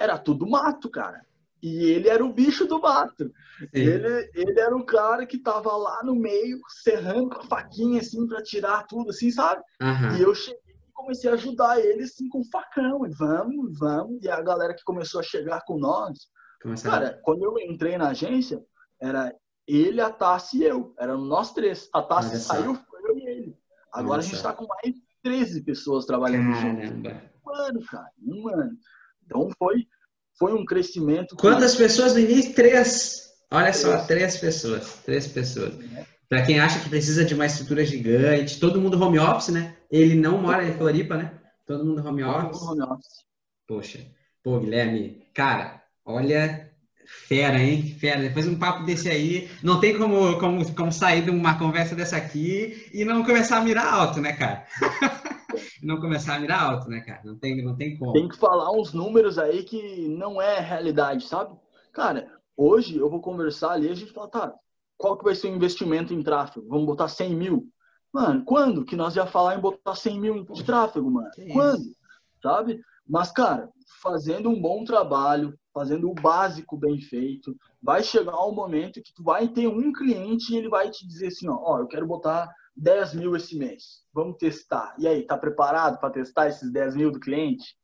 era 0.00 0.18
tudo 0.18 0.48
mato, 0.48 0.90
cara. 0.90 1.24
E 1.64 1.82
ele 1.92 2.10
era 2.10 2.22
o 2.22 2.30
bicho 2.30 2.66
do 2.66 2.78
mato. 2.78 3.32
Ele, 3.72 4.30
ele 4.34 4.60
era 4.60 4.76
o 4.76 4.84
cara 4.84 5.24
que 5.24 5.38
tava 5.38 5.74
lá 5.74 6.02
no 6.04 6.14
meio, 6.14 6.60
serrando 6.82 7.30
com 7.30 7.40
a 7.40 7.46
faquinha, 7.46 8.02
assim, 8.02 8.26
para 8.28 8.42
tirar 8.42 8.86
tudo, 8.86 9.08
assim, 9.08 9.30
sabe? 9.30 9.62
Uhum. 9.80 10.16
E 10.18 10.20
eu 10.20 10.34
cheguei 10.34 10.60
e 10.68 10.92
comecei 10.92 11.30
a 11.30 11.32
ajudar 11.32 11.80
ele, 11.80 12.02
assim, 12.02 12.28
com 12.28 12.44
facão. 12.44 13.06
E 13.06 13.10
vamos, 13.14 13.78
vamos. 13.78 14.22
E 14.22 14.28
a 14.28 14.42
galera 14.42 14.74
que 14.74 14.84
começou 14.84 15.20
a 15.20 15.24
chegar 15.24 15.62
com 15.64 15.78
nós. 15.78 16.28
Cara, 16.82 17.18
quando 17.24 17.42
eu 17.42 17.58
entrei 17.58 17.96
na 17.96 18.08
agência, 18.08 18.62
era 19.00 19.34
ele, 19.66 20.02
a 20.02 20.10
Tassi 20.10 20.58
e 20.58 20.64
eu. 20.64 20.94
Eram 20.98 21.16
nós 21.16 21.54
três. 21.54 21.88
A 21.94 22.02
Tassi 22.02 22.38
saiu, 22.40 22.74
foi 22.74 23.10
eu 23.10 23.16
e 23.16 23.26
ele. 23.26 23.58
Agora 23.90 24.20
a 24.20 24.24
gente 24.24 24.42
tá 24.42 24.52
com 24.52 24.66
mais 24.66 24.94
13 25.22 25.62
pessoas 25.62 26.04
trabalhando 26.04 26.52
Caramba. 26.52 26.86
junto. 26.86 27.08
Um 27.46 27.54
ano, 27.54 27.86
cara. 27.86 28.10
Um 28.22 28.48
ano. 28.48 28.76
Então 29.24 29.48
foi, 29.58 29.86
foi 30.38 30.54
um 30.54 30.64
crescimento. 30.64 31.36
Quantas 31.36 31.72
que... 31.72 31.78
pessoas 31.78 32.14
no 32.14 32.20
início? 32.20 32.54
Três. 32.54 33.30
Olha 33.50 33.64
três. 33.64 33.76
só, 33.76 33.98
três 34.04 34.36
pessoas. 34.36 34.98
Três 35.04 35.26
pessoas. 35.26 35.74
É. 35.96 36.06
Para 36.28 36.42
quem 36.42 36.58
acha 36.58 36.80
que 36.80 36.88
precisa 36.88 37.24
de 37.24 37.34
uma 37.34 37.46
estrutura 37.46 37.84
gigante, 37.84 38.58
todo 38.58 38.80
mundo 38.80 39.00
home 39.00 39.18
office, 39.18 39.48
né? 39.48 39.76
Ele 39.90 40.14
não 40.14 40.40
mora 40.40 40.66
em 40.66 40.72
Floripa, 40.72 41.16
né? 41.16 41.32
Todo 41.66 41.84
mundo 41.84 42.06
home 42.06 42.24
office. 42.24 42.58
Todo 42.58 42.68
mundo 42.70 42.82
home 42.82 42.92
office. 42.92 43.24
Poxa. 43.66 44.00
Pô, 44.42 44.58
Guilherme, 44.60 45.26
cara, 45.32 45.82
olha, 46.04 46.70
Fera, 47.06 47.58
hein? 47.58 47.96
Fera. 47.98 48.20
Depois 48.20 48.46
um 48.46 48.58
papo 48.58 48.84
desse 48.84 49.08
aí, 49.08 49.50
não 49.62 49.78
tem 49.78 49.96
como, 49.96 50.38
como, 50.38 50.74
como 50.74 50.92
sair 50.92 51.22
de 51.22 51.30
uma 51.30 51.58
conversa 51.58 51.94
dessa 51.94 52.16
aqui 52.16 52.88
e 52.92 53.04
não 53.04 53.24
começar 53.24 53.58
a 53.58 53.62
mirar 53.62 53.92
alto, 53.92 54.20
né, 54.20 54.32
cara? 54.32 54.66
não 55.82 56.00
começar 56.00 56.36
a 56.36 56.40
mirar 56.40 56.62
alto, 56.62 56.88
né, 56.88 57.00
cara? 57.00 57.22
Não 57.24 57.38
tem, 57.38 57.62
não 57.62 57.76
tem 57.76 57.96
como. 57.98 58.12
Tem 58.12 58.28
que 58.28 58.36
falar 58.36 58.70
uns 58.72 58.92
números 58.92 59.38
aí 59.38 59.62
que 59.62 60.08
não 60.08 60.40
é 60.40 60.60
realidade, 60.60 61.26
sabe? 61.26 61.56
Cara, 61.92 62.30
hoje 62.56 62.96
eu 62.96 63.08
vou 63.08 63.20
conversar 63.20 63.72
ali, 63.72 63.88
a 63.88 63.94
gente 63.94 64.12
fala, 64.12 64.28
tá, 64.28 64.54
qual 64.96 65.16
que 65.16 65.24
vai 65.24 65.34
ser 65.34 65.48
o 65.48 65.54
investimento 65.54 66.14
em 66.14 66.22
tráfego? 66.22 66.66
Vamos 66.68 66.86
botar 66.86 67.08
100 67.08 67.34
mil? 67.34 67.68
Mano, 68.12 68.44
quando 68.44 68.84
que 68.84 68.94
nós 68.94 69.16
ia 69.16 69.26
falar 69.26 69.56
em 69.56 69.60
botar 69.60 69.94
100 69.94 70.20
mil 70.20 70.44
de 70.44 70.64
tráfego, 70.64 71.10
mano? 71.10 71.30
Quando? 71.52 71.84
Sabe? 72.42 72.80
Mas, 73.06 73.32
cara, 73.32 73.68
fazendo 74.00 74.48
um 74.48 74.60
bom 74.60 74.84
trabalho, 74.84 75.58
fazendo 75.72 76.08
o 76.08 76.14
básico 76.14 76.76
bem 76.76 77.00
feito, 77.00 77.56
vai 77.82 78.02
chegar 78.02 78.46
um 78.46 78.54
momento 78.54 79.02
que 79.02 79.12
tu 79.12 79.22
vai 79.22 79.48
ter 79.48 79.66
um 79.66 79.92
cliente 79.92 80.52
e 80.52 80.56
ele 80.56 80.68
vai 80.68 80.88
te 80.90 81.06
dizer 81.06 81.26
assim, 81.26 81.48
ó, 81.48 81.58
ó 81.60 81.78
eu 81.80 81.86
quero 81.86 82.06
botar 82.06 82.48
10 82.76 83.14
mil 83.14 83.36
esse 83.36 83.56
mês, 83.56 84.02
vamos 84.12 84.36
testar. 84.36 84.94
E 84.98 85.06
aí, 85.06 85.22
tá 85.22 85.36
preparado 85.36 85.98
para 85.98 86.10
testar 86.10 86.48
esses 86.48 86.72
10 86.72 86.96
mil 86.96 87.10
do 87.10 87.20
cliente? 87.20 87.76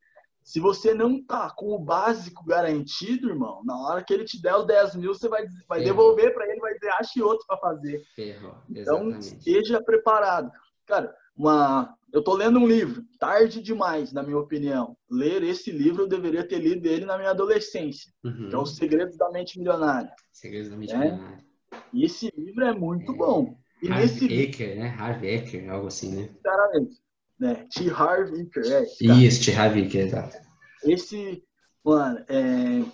Se 0.43 0.59
você 0.59 0.95
não 0.95 1.23
tá 1.23 1.51
com 1.51 1.73
o 1.73 1.79
básico 1.79 2.45
garantido, 2.45 3.29
irmão, 3.29 3.63
na 3.65 3.77
hora 3.77 4.03
que 4.03 4.13
ele 4.13 4.25
te 4.25 4.41
der 4.41 4.57
os 4.57 4.67
10 4.67 4.97
mil, 4.97 5.15
você 5.15 5.29
vai, 5.29 5.47
vai 5.69 5.83
devolver 5.83 6.35
para 6.35 6.49
ele, 6.49 6.61
vai 6.61 6.75
dizer, 6.75 6.91
ache 6.93 7.23
outro 7.23 7.47
para 7.47 7.59
fazer. 7.59 8.03
Ferro. 8.17 8.57
Então, 8.69 9.11
esteja 9.19 9.83
preparado. 9.83 10.51
Cara, 10.87 11.15
uma, 11.37 11.97
eu 12.13 12.23
tô 12.23 12.35
lendo 12.35 12.59
um 12.59 12.67
livro, 12.67 13.05
tarde 13.19 13.63
demais, 13.63 14.13
na 14.13 14.23
minha 14.23 14.39
opinião. 14.39 14.97
Ler 15.09 15.43
esse 15.43 15.71
livro 15.71 16.03
eu 16.03 16.09
deveria 16.09 16.47
ter 16.47 16.59
lido 16.59 16.85
ele 16.87 17.05
na 17.05 17.17
minha 17.17 17.31
adolescência, 17.31 18.13
uhum. 18.25 18.49
que 18.49 18.55
é 18.55 18.59
Os 18.59 18.77
Segredos 18.77 19.17
da 19.17 19.31
Mente 19.31 19.59
Milionária. 19.59 20.13
Segredos 20.33 20.71
da 20.71 20.77
Mente 20.77 20.93
né? 20.93 21.13
Milionária. 21.13 21.45
E 21.93 22.05
esse 22.05 22.33
livro 22.37 22.65
é 22.65 22.73
muito 22.73 23.13
é... 23.13 23.17
bom. 23.17 23.57
E 23.83 23.89
Harvey 23.89 24.07
nesse 24.07 24.33
Eker, 24.33 24.77
né? 24.77 24.97
Harvey 24.99 25.35
Eker, 25.35 25.71
algo 25.71 25.87
assim, 25.87 26.15
né? 26.15 26.31
Claramente. 26.43 27.01
Né? 27.39 27.67
T. 27.71 27.91
Harvey 27.91 28.43
Eker, 28.43 28.73
é. 28.73 28.83
Isso, 29.25 29.45
T. 29.45 29.55
Harvey 29.55 29.87
Eker, 29.87 30.07
exato. 30.07 30.37
Esse, 30.85 31.43
mano, 31.85 32.25
é... 32.29 32.85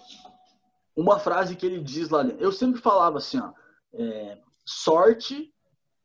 uma 0.96 1.18
frase 1.18 1.56
que 1.56 1.66
ele 1.66 1.80
diz 1.80 2.08
lá 2.08 2.22
dentro. 2.22 2.42
Eu 2.42 2.52
sempre 2.52 2.80
falava 2.80 3.18
assim, 3.18 3.38
ó, 3.38 3.52
é... 3.94 4.38
sorte 4.64 5.52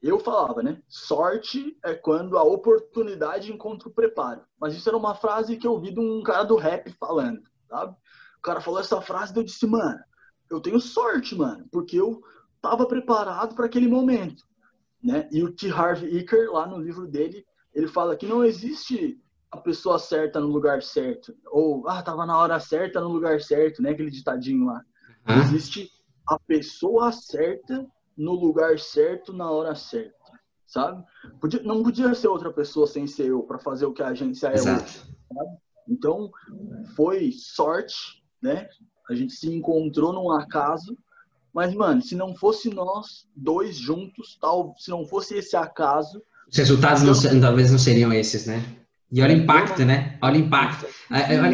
eu 0.01 0.19
falava, 0.19 0.63
né? 0.63 0.81
Sorte 0.87 1.77
é 1.85 1.93
quando 1.93 2.37
a 2.37 2.43
oportunidade 2.43 3.53
encontra 3.53 3.87
o 3.87 3.93
preparo. 3.93 4.41
Mas 4.59 4.75
isso 4.75 4.89
era 4.89 4.97
uma 4.97 5.13
frase 5.13 5.57
que 5.57 5.67
eu 5.67 5.73
ouvi 5.73 5.93
de 5.93 5.99
um 5.99 6.23
cara 6.23 6.43
do 6.43 6.55
rap 6.55 6.91
falando, 6.99 7.41
sabe? 7.69 7.95
O 8.39 8.41
cara 8.41 8.59
falou 8.61 8.79
essa 8.79 8.99
frase 8.99 9.31
e 9.33 9.37
eu 9.37 9.43
disse, 9.43 9.67
mano, 9.67 9.99
eu 10.49 10.59
tenho 10.59 10.79
sorte, 10.79 11.35
mano, 11.35 11.67
porque 11.71 11.97
eu 11.97 12.19
tava 12.59 12.87
preparado 12.87 13.53
para 13.53 13.67
aquele 13.67 13.87
momento, 13.87 14.43
né? 15.03 15.27
E 15.31 15.43
o 15.43 15.51
T. 15.51 15.69
Harv 15.69 16.03
Eker, 16.03 16.51
lá 16.51 16.67
no 16.67 16.77
livro 16.77 17.07
dele, 17.07 17.45
ele 17.73 17.87
fala 17.87 18.15
que 18.15 18.25
não 18.25 18.43
existe 18.43 19.19
a 19.51 19.57
pessoa 19.57 19.99
certa 19.99 20.39
no 20.39 20.47
lugar 20.47 20.81
certo. 20.81 21.35
Ou, 21.51 21.87
ah, 21.87 22.01
tava 22.01 22.25
na 22.25 22.37
hora 22.37 22.59
certa 22.59 23.01
no 23.01 23.09
lugar 23.09 23.41
certo, 23.41 23.81
né? 23.81 23.91
Aquele 23.91 24.11
ditadinho 24.11 24.65
lá. 24.65 24.81
Existe 25.41 25.89
a 26.27 26.39
pessoa 26.39 27.11
certa 27.11 27.85
no 28.17 28.33
lugar 28.33 28.79
certo 28.79 29.33
na 29.33 29.49
hora 29.49 29.75
certa, 29.75 30.31
sabe? 30.65 31.03
Podia, 31.39 31.61
não 31.63 31.83
podia 31.83 32.13
ser 32.13 32.27
outra 32.27 32.51
pessoa 32.51 32.87
sem 32.87 33.07
ser 33.07 33.27
eu 33.27 33.43
para 33.43 33.59
fazer 33.59 33.85
o 33.85 33.93
que 33.93 34.03
a 34.03 34.09
agência 34.09 34.47
é 34.47 34.53
Exato. 34.53 34.83
hoje. 34.83 34.99
Sabe? 35.33 35.57
Então, 35.87 36.31
foi 36.95 37.31
sorte, 37.31 38.23
né? 38.41 38.67
A 39.09 39.13
gente 39.15 39.33
se 39.33 39.53
encontrou 39.53 40.13
num 40.13 40.31
acaso. 40.31 40.97
Mas, 41.53 41.73
mano, 41.73 42.01
se 42.01 42.15
não 42.15 42.33
fosse 42.35 42.69
nós 42.69 43.27
dois 43.35 43.77
juntos, 43.77 44.37
tal, 44.39 44.73
se 44.77 44.89
não 44.89 45.05
fosse 45.05 45.37
esse 45.37 45.55
acaso. 45.55 46.21
Os 46.49 46.57
resultados 46.57 47.03
não, 47.03 47.41
talvez 47.41 47.71
não 47.71 47.79
seriam 47.79 48.13
esses, 48.13 48.45
né? 48.45 48.63
E 49.11 49.21
olha 49.21 49.35
o 49.35 49.39
impacto, 49.39 49.83
né? 49.83 50.17
Olha 50.21 50.35
o 50.35 50.45
impacto. 50.45 50.87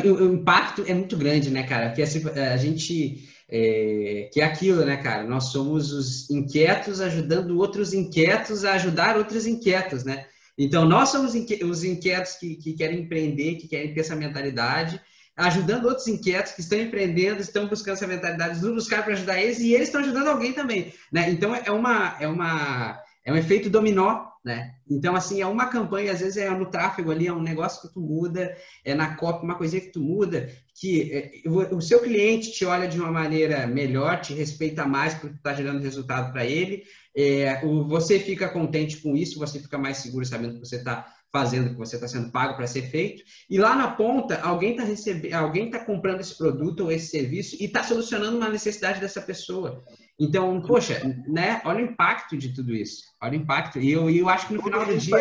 O, 0.06 0.34
impacto 0.34 0.84
é 0.86 0.94
muito 0.94 1.18
grande, 1.18 1.50
né, 1.50 1.64
cara? 1.64 1.88
Porque 1.88 2.04
assim, 2.04 2.24
a 2.30 2.58
gente. 2.58 3.28
É, 3.50 4.30
que 4.32 4.42
é 4.42 4.44
aquilo, 4.44 4.86
né, 4.86 4.98
cara? 4.98 5.24
Nós 5.24 5.46
somos 5.46 5.94
os 5.94 6.30
inquietos 6.30 7.00
ajudando 7.00 7.58
outros 7.58 7.94
inquietos 7.94 8.66
a 8.66 8.74
ajudar 8.74 9.18
outros 9.18 9.48
inquietos, 9.48 10.04
né? 10.04 10.26
Então, 10.58 10.86
nós 10.86 11.10
somos 11.10 11.34
os 11.34 11.84
inquietos 11.84 12.34
que, 12.34 12.56
que 12.56 12.74
querem 12.74 13.02
empreender, 13.02 13.56
que 13.56 13.68
querem 13.68 13.94
ter 13.94 14.02
essa 14.02 14.16
mentalidade, 14.16 15.00
ajudando 15.38 15.86
outros 15.86 16.08
inquietos 16.08 16.54
que 16.54 16.62
estão 16.62 16.80
empreendendo, 16.80 17.42
estão 17.42 17.68
buscando 17.68 17.94
essa 17.94 18.08
mentalidade, 18.08 18.60
vão 18.60 18.74
buscar 18.74 19.04
para 19.04 19.14
ajudar 19.14 19.40
eles 19.40 19.60
e 19.60 19.74
eles 19.74 19.88
estão 19.88 20.02
ajudando 20.02 20.28
alguém 20.28 20.52
também, 20.52 20.92
né? 21.12 21.30
Então, 21.30 21.56
é 21.56 21.72
uma, 21.72 22.18
é 22.20 22.28
uma 22.28 23.00
é 23.28 23.34
um 23.34 23.36
efeito 23.36 23.70
dominó, 23.70 24.26
né? 24.44 24.76
Então, 24.90 25.14
assim, 25.14 25.42
é 25.42 25.46
uma 25.46 25.66
campanha, 25.66 26.14
às 26.14 26.22
vezes 26.22 26.38
é 26.38 26.50
no 26.50 26.72
tráfego 26.72 27.12
ali, 27.12 27.28
é 27.28 27.34
um 27.34 27.42
negócio 27.42 27.82
que 27.82 27.94
tu 27.94 28.00
muda, 28.00 28.56
é 28.86 28.96
na 28.96 29.18
copy, 29.18 29.44
uma 29.44 29.58
coisinha 29.58 29.82
que 29.82 29.92
tu 29.92 30.00
muda, 30.00 30.50
que 30.74 31.12
é, 31.12 31.32
o 31.46 31.82
seu 31.82 32.00
cliente 32.00 32.54
te 32.54 32.64
olha 32.64 32.88
de 32.88 32.98
uma 32.98 33.12
maneira 33.12 33.68
melhor, 33.68 34.22
te 34.22 34.34
respeita 34.34 34.86
mais 34.86 35.14
porque 35.14 35.36
tu 35.36 35.40
está 35.40 35.54
gerando 35.54 35.84
resultado 35.84 36.32
para 36.32 36.46
ele, 36.46 36.84
é, 37.14 37.60
o, 37.66 37.86
você 37.86 38.18
fica 38.18 38.48
contente 38.48 38.96
com 39.02 39.14
isso, 39.14 39.40
você 39.40 39.60
fica 39.60 39.78
mais 39.78 39.98
seguro 39.98 40.26
sabendo 40.26 40.54
que 40.54 40.66
você 40.66 40.78
está 40.78 41.14
fazendo, 41.32 41.72
que 41.72 41.76
você 41.76 41.96
está 41.96 42.08
sendo 42.08 42.32
pago 42.32 42.56
para 42.56 42.68
ser 42.68 42.84
feito, 42.84 43.24
e 43.50 43.58
lá 43.58 43.76
na 43.76 43.92
ponta, 43.92 44.40
alguém 44.42 44.72
está 44.72 44.84
recebendo, 44.84 45.34
alguém 45.34 45.66
está 45.66 45.80
comprando 45.80 46.22
esse 46.22 46.38
produto 46.38 46.86
ou 46.86 46.92
esse 46.92 47.08
serviço 47.08 47.56
e 47.60 47.66
está 47.66 47.84
solucionando 47.84 48.38
uma 48.38 48.50
necessidade 48.50 49.00
dessa 49.00 49.22
pessoa. 49.22 49.84
Então, 50.20 50.62
poxa, 50.62 51.02
né? 51.28 51.62
Olha 51.64 51.86
o 51.86 51.90
impacto 51.90 52.36
de 52.36 52.54
tudo 52.54 52.74
isso. 52.74 53.04
Olha 53.22 53.34
o 53.34 53.42
impacto. 53.42 53.80
E 53.80 53.92
eu, 53.92 54.10
eu 54.10 54.28
acho 54.30 54.48
que 54.48 54.56
no 54.56 54.64
final 54.64 54.86
do 54.86 54.98
dia. 54.98 55.16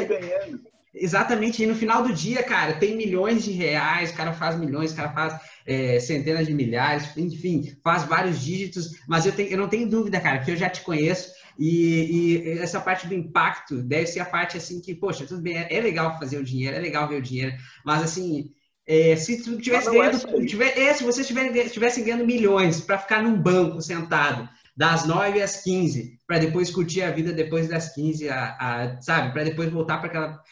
Exatamente, 0.99 1.63
e 1.63 1.67
no 1.67 1.75
final 1.75 2.03
do 2.03 2.11
dia, 2.11 2.43
cara, 2.43 2.79
tem 2.79 2.97
milhões 2.97 3.45
de 3.45 3.51
reais, 3.51 4.11
o 4.11 4.15
cara 4.15 4.33
faz 4.33 4.57
milhões, 4.57 4.93
o 4.93 4.97
cara 4.97 5.13
faz 5.13 5.39
é, 5.67 6.01
centenas 6.01 6.47
de 6.47 6.55
milhares, 6.55 7.15
enfim, 7.19 7.77
faz 7.85 8.05
vários 8.05 8.41
dígitos, 8.41 8.93
mas 9.07 9.27
eu, 9.27 9.33
tenho, 9.33 9.51
eu 9.51 9.59
não 9.59 9.69
tenho 9.69 9.91
dúvida, 9.91 10.19
cara, 10.19 10.39
que 10.39 10.51
eu 10.51 10.57
já 10.57 10.71
te 10.71 10.81
conheço 10.81 11.35
e, 11.59 12.39
e, 12.39 12.59
essa 12.59 12.81
parte 12.81 13.07
do 13.07 13.15
impacto 13.15 13.83
deve 13.83 14.07
ser 14.07 14.21
a 14.21 14.25
parte 14.25 14.57
assim 14.57 14.81
que, 14.81 14.95
poxa, 14.95 15.27
tudo 15.27 15.41
bem, 15.41 15.57
é, 15.57 15.75
é 15.75 15.81
legal 15.81 16.19
fazer 16.19 16.39
o 16.39 16.45
dinheiro, 16.45 16.77
é 16.77 16.81
legal 16.81 17.09
ver 17.09 17.17
o 17.17 17.23
dinheiro, 17.23 17.57
mas 17.85 18.03
assim, 18.03 18.53
é, 18.87 19.17
se 19.17 19.43
tu 19.43 19.59
tivesse 19.61 19.91
ganhando, 19.91 20.17
é 20.17 20.47
tiver, 20.47 20.79
é, 20.79 20.95
se 20.95 21.03
vocês 21.03 21.29
estivessem 21.29 22.05
ganhando 22.05 22.27
milhões 22.27 22.81
para 22.81 22.99
ficar 22.99 23.23
num 23.23 23.37
banco 23.41 23.81
sentado, 23.83 24.49
das 24.77 25.07
9 25.07 25.43
às 25.43 25.63
15, 25.63 26.21
para 26.27 26.39
depois 26.39 26.71
curtir 26.71 27.03
a 27.03 27.11
vida 27.11 27.33
depois 27.33 27.69
das 27.69 27.95
15, 27.95 28.29
a, 28.29 28.57
a 28.59 29.01
sabe? 29.01 29.33
Para 29.33 29.45
depois 29.45 29.71
voltar 29.71 29.99
para 29.99 30.09
aquela. 30.09 30.43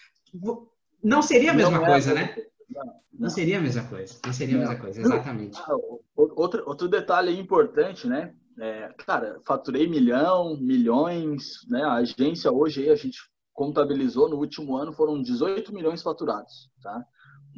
Não 1.02 1.20
seria 1.20 1.50
a 1.50 1.54
mesma 1.54 1.78
não 1.78 1.84
coisa, 1.84 2.12
é, 2.12 2.14
né? 2.14 2.36
Não, 2.70 2.84
não. 2.86 2.94
não, 3.12 3.30
seria 3.30 3.58
a 3.58 3.60
mesma 3.60 3.84
coisa. 3.84 4.18
Não 4.24 4.32
seria 4.32 4.56
a 4.56 4.58
mesma 4.60 4.76
coisa, 4.76 5.00
exatamente. 5.00 5.60
Ah, 5.60 5.76
outro, 6.16 6.62
outro 6.66 6.88
detalhe 6.88 7.38
importante, 7.38 8.06
né? 8.06 8.32
É, 8.60 8.92
cara, 8.98 9.40
faturei 9.44 9.88
milhão, 9.88 10.56
milhões, 10.56 11.66
né? 11.68 11.82
A 11.82 11.94
agência 11.94 12.52
hoje 12.52 12.88
a 12.88 12.96
gente 12.96 13.18
contabilizou 13.52 14.28
no 14.28 14.36
último 14.36 14.76
ano 14.76 14.92
foram 14.92 15.22
18 15.22 15.72
milhões 15.72 16.02
faturados, 16.02 16.70
tá? 16.82 17.04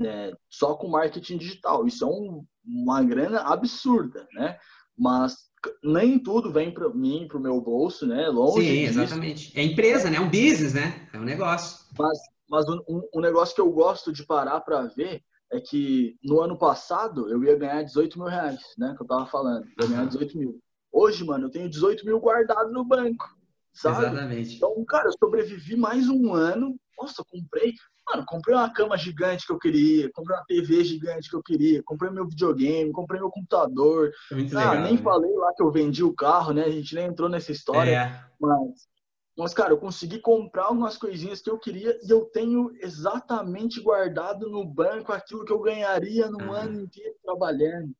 É, 0.04 0.32
só 0.48 0.74
com 0.74 0.88
marketing 0.88 1.38
digital. 1.38 1.86
Isso 1.86 2.04
é 2.04 2.06
um, 2.06 2.44
uma 2.64 3.02
grana 3.02 3.40
absurda, 3.40 4.26
né? 4.34 4.58
Mas 4.96 5.46
nem 5.82 6.18
tudo 6.18 6.52
vem 6.52 6.72
para 6.72 6.88
mim, 6.90 7.26
para 7.28 7.38
o 7.38 7.40
meu 7.40 7.60
bolso, 7.60 8.06
né? 8.06 8.28
Longe. 8.28 8.62
Sim, 8.62 8.82
exatamente. 8.84 9.46
Disso. 9.46 9.58
É 9.58 9.62
empresa, 9.62 10.10
né? 10.10 10.18
É 10.18 10.20
um 10.20 10.30
business, 10.30 10.74
né? 10.74 11.08
É 11.12 11.18
um 11.18 11.24
negócio. 11.24 11.86
Mas, 11.98 12.18
mas 12.48 12.66
um, 12.68 13.02
um 13.14 13.20
negócio 13.20 13.54
que 13.54 13.60
eu 13.60 13.70
gosto 13.70 14.12
de 14.12 14.24
parar 14.24 14.60
para 14.60 14.82
ver 14.82 15.22
é 15.50 15.60
que 15.60 16.16
no 16.22 16.40
ano 16.40 16.58
passado 16.58 17.28
eu 17.30 17.42
ia 17.44 17.56
ganhar 17.56 17.82
18 17.82 18.18
mil 18.18 18.28
reais, 18.28 18.60
né? 18.76 18.94
Que 18.96 19.02
eu 19.02 19.06
tava 19.06 19.26
falando. 19.26 19.66
Eu 19.78 19.84
ia 19.84 19.90
ganhar 19.90 20.06
18 20.06 20.38
mil. 20.38 20.60
Hoje, 20.96 21.22
mano, 21.24 21.46
eu 21.46 21.50
tenho 21.50 21.68
18 21.68 22.06
mil 22.06 22.18
guardado 22.18 22.72
no 22.72 22.82
banco. 22.82 23.36
Sabe? 23.70 24.06
Exatamente. 24.06 24.56
Então, 24.56 24.84
cara, 24.86 25.08
eu 25.08 25.12
sobrevivi 25.18 25.76
mais 25.76 26.08
um 26.08 26.32
ano. 26.32 26.74
Nossa, 26.98 27.22
comprei 27.30 27.74
Mano, 28.08 28.24
comprei 28.24 28.54
uma 28.54 28.72
cama 28.72 28.96
gigante 28.96 29.44
que 29.44 29.52
eu 29.52 29.58
queria, 29.58 30.08
comprei 30.12 30.36
uma 30.36 30.44
TV 30.46 30.84
gigante 30.84 31.28
que 31.28 31.34
eu 31.34 31.42
queria, 31.42 31.82
comprei 31.82 32.08
meu 32.08 32.24
videogame, 32.24 32.92
comprei 32.92 33.18
meu 33.18 33.30
computador. 33.30 34.12
Muito 34.30 34.56
ah, 34.56 34.60
legal, 34.60 34.84
nem 34.84 34.94
né? 34.94 35.02
falei 35.02 35.34
lá 35.34 35.52
que 35.52 35.62
eu 35.62 35.72
vendi 35.72 36.04
o 36.04 36.14
carro, 36.14 36.52
né? 36.52 36.62
A 36.62 36.70
gente 36.70 36.94
nem 36.94 37.06
entrou 37.06 37.28
nessa 37.28 37.50
história. 37.50 37.90
É. 37.90 38.24
Mas, 38.40 38.88
mas, 39.36 39.52
cara, 39.52 39.72
eu 39.72 39.78
consegui 39.78 40.20
comprar 40.20 40.66
algumas 40.66 40.96
coisinhas 40.96 41.42
que 41.42 41.50
eu 41.50 41.58
queria 41.58 41.98
e 42.00 42.08
eu 42.08 42.26
tenho 42.26 42.70
exatamente 42.80 43.80
guardado 43.80 44.48
no 44.48 44.64
banco 44.64 45.12
aquilo 45.12 45.44
que 45.44 45.52
eu 45.52 45.60
ganharia 45.60 46.30
no 46.30 46.54
ah. 46.54 46.60
ano 46.60 46.82
inteiro 46.82 47.16
trabalhando. 47.24 47.92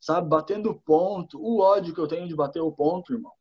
Sabe? 0.00 0.28
Batendo 0.28 0.74
ponto. 0.74 1.38
O 1.40 1.60
ódio 1.60 1.94
que 1.94 2.00
eu 2.00 2.08
tenho 2.08 2.26
de 2.26 2.34
bater 2.34 2.60
o 2.60 2.72
ponto, 2.72 3.12
irmão. 3.12 3.32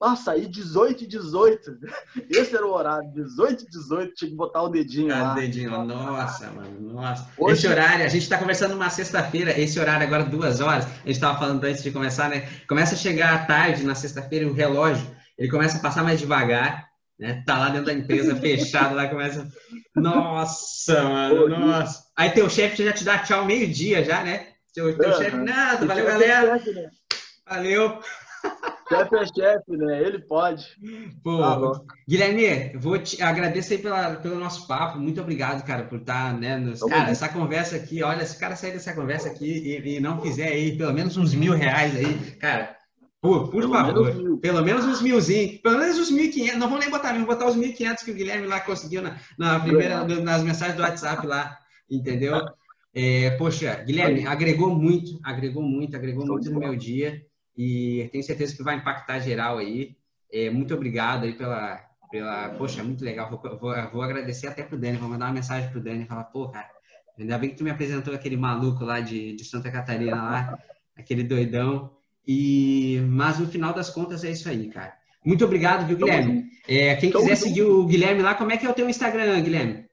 Ah, 0.00 0.16
saí 0.16 0.46
18 0.46 1.04
e 1.04 1.06
18. 1.06 1.78
Esse 2.28 2.54
era 2.54 2.66
o 2.66 2.72
horário, 2.72 3.10
18 3.12 3.64
e 3.64 3.70
18, 3.70 4.14
tinha 4.14 4.30
que 4.30 4.36
botar 4.36 4.62
o 4.62 4.68
dedinho 4.68 5.14
ah, 5.14 5.22
lá. 5.22 5.32
O 5.32 5.36
dedinho 5.36 5.70
lá, 5.70 5.84
nossa, 5.84 6.50
mano, 6.50 6.92
nossa. 6.92 7.26
Hoje... 7.38 7.54
Esse 7.54 7.68
horário, 7.68 8.04
a 8.04 8.08
gente 8.08 8.28
tá 8.28 8.36
conversando 8.36 8.74
uma 8.74 8.90
sexta-feira, 8.90 9.58
esse 9.58 9.80
horário 9.80 10.06
agora, 10.06 10.24
duas 10.24 10.60
horas, 10.60 10.84
a 10.84 11.06
gente 11.06 11.20
tava 11.20 11.38
falando 11.38 11.64
antes 11.64 11.82
de 11.82 11.90
começar, 11.90 12.28
né? 12.28 12.46
Começa 12.68 12.94
a 12.94 12.98
chegar 12.98 13.34
à 13.34 13.46
tarde, 13.46 13.84
na 13.84 13.94
sexta-feira, 13.94 14.46
o 14.46 14.52
relógio, 14.52 15.06
ele 15.38 15.50
começa 15.50 15.78
a 15.78 15.80
passar 15.80 16.04
mais 16.04 16.20
devagar, 16.20 16.86
né? 17.18 17.42
Tá 17.46 17.58
lá 17.58 17.68
dentro 17.70 17.86
da 17.86 17.94
empresa, 17.94 18.36
fechado, 18.36 18.94
lá 18.94 19.08
começa... 19.08 19.48
Nossa, 19.96 21.02
mano, 21.02 21.48
nossa. 21.48 22.04
Aí 22.16 22.30
teu 22.30 22.50
chefe 22.50 22.84
já 22.84 22.92
te 22.92 23.04
dá 23.04 23.20
tchau 23.20 23.44
meio-dia 23.46 24.04
já, 24.04 24.22
né? 24.22 24.48
Teu, 24.74 24.96
teu 24.98 25.08
uhum. 25.08 25.16
chefe, 25.16 25.36
nada, 25.36 25.86
valeu, 25.86 26.04
galera. 26.04 26.56
Né? 26.56 26.90
Valeu. 27.48 28.00
Chefe 28.88 29.16
é 29.16 29.26
chefe, 29.26 29.76
né? 29.76 30.02
Ele 30.02 30.18
pode. 30.18 30.66
Pô, 31.22 31.38
tá 31.38 31.80
Guilherme, 32.08 32.76
vou 32.76 32.98
te 32.98 33.22
agradecer 33.22 33.78
pela, 33.78 34.16
pelo 34.16 34.38
nosso 34.38 34.66
papo. 34.66 34.98
Muito 34.98 35.20
obrigado, 35.20 35.64
cara, 35.64 35.84
por 35.84 36.00
estar, 36.00 36.34
né? 36.34 36.58
Nos... 36.58 36.80
Cara, 36.80 37.10
essa 37.10 37.28
conversa 37.28 37.76
aqui, 37.76 38.02
olha, 38.02 38.26
se 38.26 38.36
o 38.36 38.40
cara 38.40 38.56
sair 38.56 38.72
dessa 38.72 38.92
conversa 38.92 39.28
aqui 39.28 39.46
e, 39.46 39.96
e, 39.96 40.00
não 40.00 40.20
fizer 40.20 40.48
aí 40.48 40.76
pelo 40.76 40.92
menos 40.92 41.16
uns 41.16 41.34
mil 41.34 41.54
reais 41.54 41.96
aí, 41.96 42.32
cara, 42.32 42.76
por, 43.22 43.50
por 43.50 43.60
pelo 43.60 43.72
favor, 43.72 44.14
menos 44.14 44.40
pelo 44.40 44.62
menos 44.62 44.84
uns 44.84 45.00
milzinho, 45.00 45.62
pelo 45.62 45.78
menos 45.78 45.98
uns 45.98 46.10
mil 46.10 46.30
quinhentos, 46.30 46.58
não 46.58 46.68
vou 46.68 46.78
nem 46.78 46.90
botar, 46.90 47.14
vou 47.14 47.26
botar 47.26 47.46
os 47.46 47.56
mil 47.56 47.72
quinhentos 47.72 48.02
que 48.02 48.10
o 48.10 48.14
Guilherme 48.14 48.46
lá 48.46 48.60
conseguiu 48.60 49.00
na, 49.00 49.16
na 49.38 49.60
primeira, 49.60 50.04
nas 50.04 50.42
mensagens 50.42 50.76
do 50.76 50.82
WhatsApp 50.82 51.26
lá, 51.26 51.56
entendeu? 51.88 52.42
É, 52.94 53.30
poxa, 53.32 53.74
Guilherme, 53.82 54.24
agregou 54.26 54.72
muito, 54.72 55.18
agregou 55.22 55.62
muito, 55.62 55.96
agregou 55.96 56.24
muito 56.24 56.50
no 56.50 56.60
meu 56.60 56.76
dia 56.76 57.20
e 57.56 58.08
tenho 58.12 58.22
certeza 58.22 58.56
que 58.56 58.62
vai 58.62 58.76
impactar 58.76 59.18
geral 59.18 59.58
aí. 59.58 59.96
É, 60.32 60.48
muito 60.48 60.72
obrigado 60.74 61.24
aí 61.24 61.32
pela, 61.32 61.80
pela. 62.10 62.50
Poxa, 62.50 62.84
muito 62.84 63.04
legal. 63.04 63.28
Vou, 63.28 63.58
vou, 63.58 63.74
vou 63.92 64.02
agradecer 64.02 64.46
até 64.46 64.62
pro 64.62 64.78
Dani, 64.78 64.96
vou 64.96 65.08
mandar 65.08 65.26
uma 65.26 65.34
mensagem 65.34 65.70
pro 65.70 65.80
Dani 65.80 66.04
e 66.04 66.06
falar, 66.06 66.24
pô, 66.24 66.48
cara, 66.48 66.68
ainda 67.18 67.36
bem 67.36 67.50
que 67.50 67.56
tu 67.56 67.64
me 67.64 67.70
apresentou 67.70 68.14
aquele 68.14 68.36
maluco 68.36 68.84
lá 68.84 69.00
de, 69.00 69.34
de 69.34 69.44
Santa 69.44 69.70
Catarina 69.72 70.16
lá, 70.16 70.58
aquele 70.96 71.24
doidão. 71.24 71.90
E, 72.26 73.00
mas 73.08 73.38
no 73.38 73.46
final 73.46 73.72
das 73.74 73.90
contas 73.90 74.24
é 74.24 74.30
isso 74.30 74.48
aí, 74.48 74.68
cara. 74.68 74.94
Muito 75.24 75.44
obrigado, 75.44 75.86
viu, 75.86 75.96
Guilherme? 75.96 76.44
É, 76.68 76.94
quem 76.96 77.10
quiser 77.10 77.36
seguir 77.36 77.62
o 77.62 77.86
Guilherme 77.86 78.22
lá, 78.22 78.34
como 78.34 78.52
é 78.52 78.56
que 78.56 78.66
é 78.66 78.70
o 78.70 78.74
teu 78.74 78.88
Instagram, 78.88 79.40
Guilherme? 79.42 79.86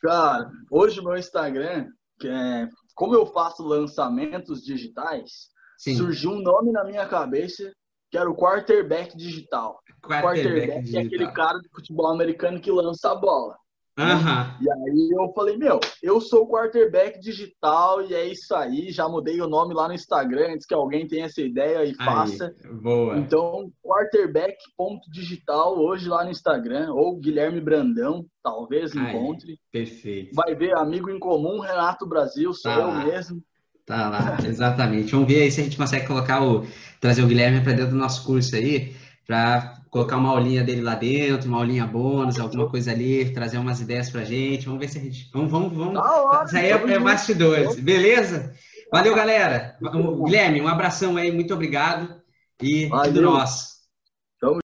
Cara, 0.00 0.50
hoje 0.70 1.00
o 1.00 1.04
meu 1.04 1.16
Instagram, 1.16 1.88
é, 2.24 2.68
como 2.94 3.14
eu 3.14 3.26
faço 3.26 3.62
lançamentos 3.62 4.62
digitais, 4.62 5.48
Sim. 5.78 5.96
surgiu 5.96 6.30
um 6.30 6.40
nome 6.40 6.72
na 6.72 6.84
minha 6.84 7.06
cabeça 7.06 7.70
que 8.10 8.16
era 8.16 8.30
o 8.30 8.36
quarterback 8.36 9.16
digital. 9.16 9.80
Quarterback, 10.02 10.22
quarterback 10.22 10.80
digital. 10.82 11.02
é 11.02 11.06
aquele 11.06 11.32
cara 11.32 11.58
de 11.58 11.68
futebol 11.68 12.06
americano 12.06 12.60
que 12.60 12.70
lança 12.70 13.10
a 13.10 13.14
bola. 13.14 13.56
Uhum. 13.98 14.46
E 14.60 14.70
aí 14.70 15.08
eu 15.10 15.32
falei, 15.32 15.56
meu, 15.56 15.80
eu 16.02 16.20
sou 16.20 16.46
quarterback 16.46 17.18
digital 17.18 18.02
e 18.02 18.12
é 18.14 18.26
isso 18.26 18.54
aí. 18.54 18.90
Já 18.90 19.08
mudei 19.08 19.40
o 19.40 19.48
nome 19.48 19.72
lá 19.72 19.88
no 19.88 19.94
Instagram 19.94 20.52
antes 20.52 20.66
que 20.66 20.74
alguém 20.74 21.06
tenha 21.06 21.24
essa 21.24 21.40
ideia 21.40 21.82
e 21.84 21.94
faça. 21.94 22.54
boa. 22.82 23.16
Então, 23.16 23.72
quarterback.digital 23.82 25.78
hoje 25.78 26.08
lá 26.08 26.24
no 26.24 26.30
Instagram, 26.30 26.92
ou 26.92 27.16
Guilherme 27.18 27.60
Brandão, 27.60 28.26
talvez 28.42 28.94
encontre. 28.94 29.58
Perfeito. 29.72 30.34
Vai 30.34 30.54
ver 30.54 30.76
amigo 30.76 31.08
em 31.08 31.18
comum, 31.18 31.60
Renato 31.60 32.06
Brasil, 32.06 32.52
sou 32.52 32.70
tá 32.70 32.78
eu 32.78 32.88
lá. 32.88 33.04
mesmo. 33.04 33.42
Tá 33.86 34.10
lá, 34.10 34.36
exatamente. 34.46 35.12
Vamos 35.12 35.28
ver 35.28 35.42
aí 35.42 35.50
se 35.50 35.60
a 35.60 35.64
gente 35.64 35.76
consegue 35.76 36.06
colocar 36.06 36.44
o 36.44 36.66
trazer 37.00 37.22
o 37.22 37.26
Guilherme 37.26 37.62
para 37.62 37.72
dentro 37.72 37.92
do 37.92 37.98
nosso 37.98 38.26
curso 38.26 38.56
aí, 38.56 38.94
para 39.26 39.75
colocar 39.96 40.18
uma 40.18 40.28
aulinha 40.28 40.62
dele 40.62 40.82
lá 40.82 40.94
dentro, 40.94 41.48
uma 41.48 41.56
aulinha 41.56 41.86
bônus, 41.86 42.38
alguma 42.38 42.68
coisa 42.68 42.90
ali, 42.90 43.32
trazer 43.32 43.56
umas 43.56 43.80
ideias 43.80 44.10
pra 44.10 44.24
gente. 44.24 44.66
Vamos 44.66 44.80
ver 44.80 44.88
se 44.88 44.98
a 44.98 45.00
gente. 45.00 45.30
Vamos, 45.32 45.50
vamos, 45.50 45.74
vamos. 45.74 45.98
Isso 46.46 46.56
aí 46.58 46.66
é, 46.66 46.72
é 46.72 46.98
bastidores, 46.98 47.80
beleza? 47.80 48.52
Valeu, 48.92 49.14
galera. 49.14 49.74
Guilherme, 50.22 50.60
um 50.60 50.68
abração 50.68 51.16
aí, 51.16 51.32
muito 51.32 51.54
obrigado. 51.54 52.14
E 52.60 52.86
Valeu. 52.86 53.14
tudo 53.14 53.22
nosso. 53.22 53.75